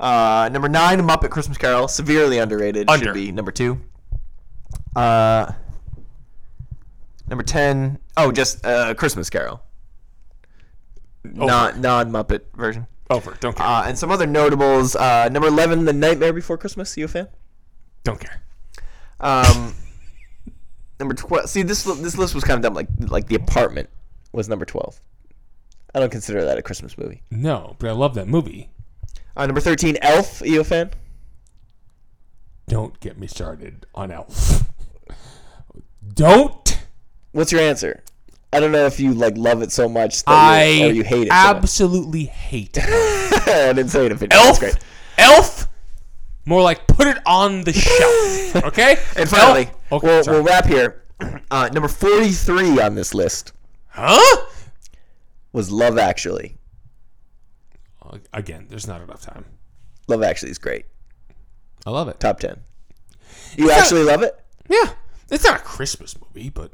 Uh, 0.00 0.48
number 0.50 0.68
nine, 0.68 0.98
Muppet 1.02 1.30
Christmas 1.30 1.58
Carol, 1.58 1.86
severely 1.86 2.38
underrated. 2.38 2.88
Under. 2.88 3.06
Should 3.06 3.14
be 3.14 3.30
number 3.32 3.52
two. 3.52 3.78
Uh, 4.96 5.52
number 7.28 7.44
ten, 7.44 7.98
oh, 8.16 8.32
just 8.32 8.64
uh, 8.64 8.94
Christmas 8.94 9.28
Carol, 9.28 9.62
not 11.22 11.78
non 11.78 12.10
Muppet 12.10 12.40
version. 12.54 12.86
Over. 13.10 13.36
Don't 13.40 13.54
care. 13.56 13.66
Uh, 13.66 13.84
and 13.86 13.98
some 13.98 14.10
other 14.10 14.26
notables. 14.26 14.96
Uh, 14.96 15.28
number 15.30 15.48
eleven, 15.48 15.84
The 15.84 15.92
Nightmare 15.92 16.32
Before 16.32 16.56
Christmas. 16.56 16.96
You 16.96 17.04
a 17.04 17.08
fan? 17.08 17.28
Don't 18.04 18.20
care. 18.20 18.40
Um, 19.20 19.74
number 20.98 21.14
twelve. 21.14 21.50
See, 21.50 21.62
this 21.62 21.84
this 21.84 22.16
list 22.16 22.34
was 22.34 22.42
kind 22.42 22.56
of 22.56 22.62
dumb. 22.62 22.74
Like 22.74 22.88
like 23.00 23.26
The 23.26 23.34
Apartment 23.34 23.90
was 24.32 24.48
number 24.48 24.64
twelve. 24.64 24.98
I 25.94 26.00
don't 26.00 26.10
consider 26.10 26.44
that 26.44 26.56
a 26.56 26.62
Christmas 26.62 26.96
movie. 26.96 27.22
No, 27.30 27.76
but 27.78 27.90
I 27.90 27.92
love 27.92 28.14
that 28.14 28.28
movie. 28.28 28.70
Uh, 29.36 29.46
number 29.46 29.60
thirteen, 29.60 29.96
Elf. 30.02 30.42
Are 30.42 30.46
You 30.46 30.60
a 30.60 30.64
fan? 30.64 30.90
Don't 32.68 32.98
get 33.00 33.18
me 33.18 33.26
started 33.26 33.86
on 33.94 34.10
Elf. 34.10 34.64
Don't. 36.14 36.78
What's 37.32 37.52
your 37.52 37.60
answer? 37.60 38.02
I 38.52 38.58
don't 38.58 38.72
know 38.72 38.86
if 38.86 38.98
you 38.98 39.14
like 39.14 39.36
love 39.36 39.62
it 39.62 39.70
so 39.70 39.88
much 39.88 40.24
that 40.24 40.30
I 40.32 40.64
you, 40.64 40.86
or 40.86 40.90
you 40.92 41.04
hate 41.04 41.28
it. 41.28 41.30
so 41.30 41.34
absolutely 41.34 42.24
hate 42.24 42.76
Elf. 42.78 42.88
I 43.48 43.72
didn't 43.72 43.88
say 43.90 44.06
it 44.06 44.12
if 44.12 44.22
it 44.22 44.32
Elf. 44.32 44.44
That's 44.44 44.58
great. 44.58 44.78
Elf. 45.18 45.68
More 46.46 46.62
like 46.62 46.86
put 46.88 47.06
it 47.06 47.18
on 47.26 47.62
the 47.62 47.72
shelf. 47.72 48.16
Okay. 48.64 48.96
And 49.16 49.28
finally, 49.28 49.66
Elf- 49.66 49.92
okay, 49.92 50.06
we'll, 50.08 50.24
sorry. 50.24 50.36
we'll 50.38 50.46
wrap 50.46 50.66
here. 50.66 51.02
Uh, 51.50 51.68
number 51.72 51.88
forty-three 51.88 52.80
on 52.80 52.94
this 52.94 53.12
list 53.12 53.52
huh? 53.88 54.46
was 55.52 55.70
Love 55.70 55.98
Actually. 55.98 56.56
Again, 58.32 58.66
there's 58.68 58.86
not 58.86 59.00
enough 59.00 59.22
time. 59.22 59.44
Love 60.08 60.22
Actually 60.22 60.50
is 60.50 60.58
great. 60.58 60.86
I 61.86 61.90
love 61.90 62.08
it. 62.08 62.18
Top 62.20 62.40
ten. 62.40 62.60
You 63.56 63.70
actually 63.70 64.02
love 64.02 64.22
it? 64.22 64.38
Yeah, 64.68 64.92
it's 65.30 65.44
not 65.44 65.60
a 65.60 65.62
Christmas 65.62 66.14
movie, 66.20 66.50
but 66.50 66.72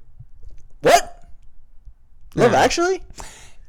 What? 0.81 1.29
Love 2.35 2.53
Actually? 2.55 3.03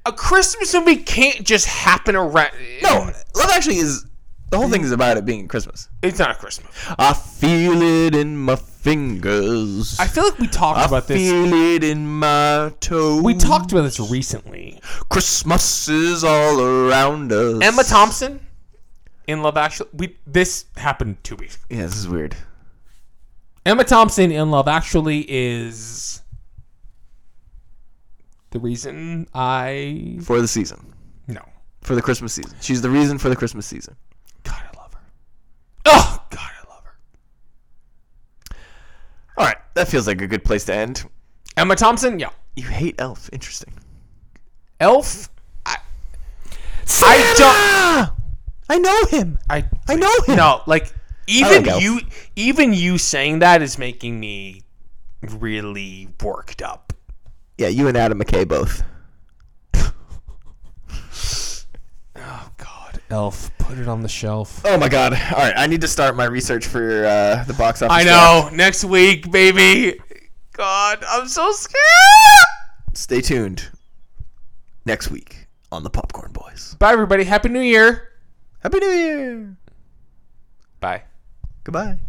a 0.06 0.11
Christmas 0.14 0.73
movie 0.73 0.98
can't 0.98 1.44
just 1.45 1.65
happen 1.68 2.15
around. 2.15 2.52
No, 2.81 3.11
Love 3.35 3.49
Actually 3.52 3.77
is 3.77 4.06
the 4.49 4.57
whole 4.57 4.69
thing 4.69 4.81
is 4.84 4.91
about 4.94 5.18
it 5.18 5.26
being 5.26 5.48
Christmas. 5.48 5.89
it's 6.02 6.19
not 6.19 6.31
a 6.31 6.35
Christmas. 6.35 6.72
I 6.98 7.14
feel 7.14 7.81
it 7.81 8.15
in 8.15 8.38
my 8.38 8.56
fingers. 8.88 9.99
I 9.99 10.07
feel 10.07 10.23
like 10.23 10.39
we 10.39 10.47
talked 10.47 10.80
I 10.80 10.85
about 10.85 11.07
this. 11.07 11.18
feel 11.18 11.53
it 11.53 11.84
in 11.84 12.07
my 12.07 12.72
toes. 12.80 13.22
We 13.22 13.34
talked 13.35 13.72
about 13.72 13.81
this 13.84 13.99
recently. 13.99 14.80
Christmas 15.09 15.88
is 15.89 16.23
all 16.23 16.61
around 16.61 17.31
us. 17.31 17.61
Emma 17.61 17.84
Thompson 17.84 18.39
in 19.27 19.41
Love 19.41 19.57
Actually. 19.57 19.89
We 19.93 20.18
this 20.26 20.65
happened 20.77 21.18
two 21.23 21.35
weeks. 21.35 21.55
ago. 21.55 21.64
Yeah, 21.69 21.85
this 21.88 21.97
is 21.97 22.07
weird. 22.07 22.35
Emma 23.65 23.84
Thompson 23.84 24.31
in 24.31 24.49
Love 24.51 24.68
Actually 24.69 25.26
is 25.30 26.22
the 28.51 28.59
reason 28.59 29.27
I 29.34 30.19
For 30.22 30.39
the 30.41 30.47
season. 30.47 30.93
no. 31.27 31.41
For 31.81 31.95
the 31.95 32.01
Christmas 32.01 32.34
season. 32.34 32.53
She's 32.61 32.81
the 32.81 32.89
reason 32.89 33.18
for 33.18 33.30
the 33.30 33.35
Christmas 33.35 33.65
season. 33.65 33.95
God, 34.43 34.61
I 34.73 34.77
love 34.77 34.93
her. 34.93 34.99
Oh 35.85 36.23
God, 36.30 36.39
I 36.64 36.69
love 36.73 36.84
her. 36.84 36.97
All 39.38 39.45
right, 39.45 39.57
that 39.77 39.87
feels 39.87 40.07
like 40.07 40.21
a 40.21 40.27
good 40.27 40.43
place 40.43 40.65
to 40.65 40.73
end. 40.75 41.05
Emma 41.55 41.75
Thompson, 41.75 42.19
yeah. 42.19 42.29
You 42.55 42.67
hate 42.67 42.95
Elf. 42.99 43.29
Interesting. 43.31 43.73
Elf. 44.79 45.29
I 45.65 45.77
I 46.87 48.09
I 48.69 48.77
know 48.79 49.05
him. 49.05 49.39
I 49.49 49.65
I 49.87 49.95
know 49.95 50.13
him. 50.25 50.35
no 50.35 50.61
like 50.65 50.91
even 51.27 51.65
like 51.65 51.81
you 51.81 52.01
even 52.35 52.73
you 52.73 52.97
saying 52.97 53.39
that 53.39 53.61
is 53.61 53.77
making 53.77 54.19
me 54.19 54.63
really 55.21 56.09
worked 56.23 56.61
up. 56.61 56.93
Yeah, 57.57 57.67
you 57.67 57.87
and 57.87 57.97
Adam 57.97 58.19
McKay 58.19 58.47
both. 58.47 58.83
Oh 62.19 62.49
God, 62.57 62.76
Elf, 63.09 63.55
put 63.57 63.77
it 63.77 63.88
on 63.88 64.01
the 64.01 64.09
shelf. 64.09 64.61
Oh 64.65 64.77
my 64.77 64.89
god. 64.89 65.13
All 65.13 65.38
right, 65.39 65.53
I 65.55 65.67
need 65.67 65.81
to 65.81 65.88
start 65.88 66.15
my 66.15 66.25
research 66.25 66.65
for 66.67 67.05
uh, 67.05 67.43
the 67.45 67.53
box 67.53 67.81
office. 67.81 67.95
I 67.95 68.03
draft. 68.03 68.51
know. 68.51 68.57
Next 68.57 68.84
week, 68.84 69.31
baby. 69.31 69.97
God, 70.53 71.03
I'm 71.07 71.27
so 71.27 71.51
scared. 71.51 71.77
Stay 72.93 73.21
tuned. 73.21 73.69
Next 74.85 75.09
week 75.09 75.47
on 75.71 75.84
the 75.84 75.89
Popcorn 75.89 76.31
Boys. 76.34 76.75
Bye, 76.79 76.91
everybody. 76.93 77.23
Happy 77.23 77.49
New 77.49 77.61
Year. 77.61 78.09
Happy 78.59 78.79
New 78.79 78.89
Year. 78.89 79.57
Bye. 80.79 81.03
Goodbye. 81.63 81.99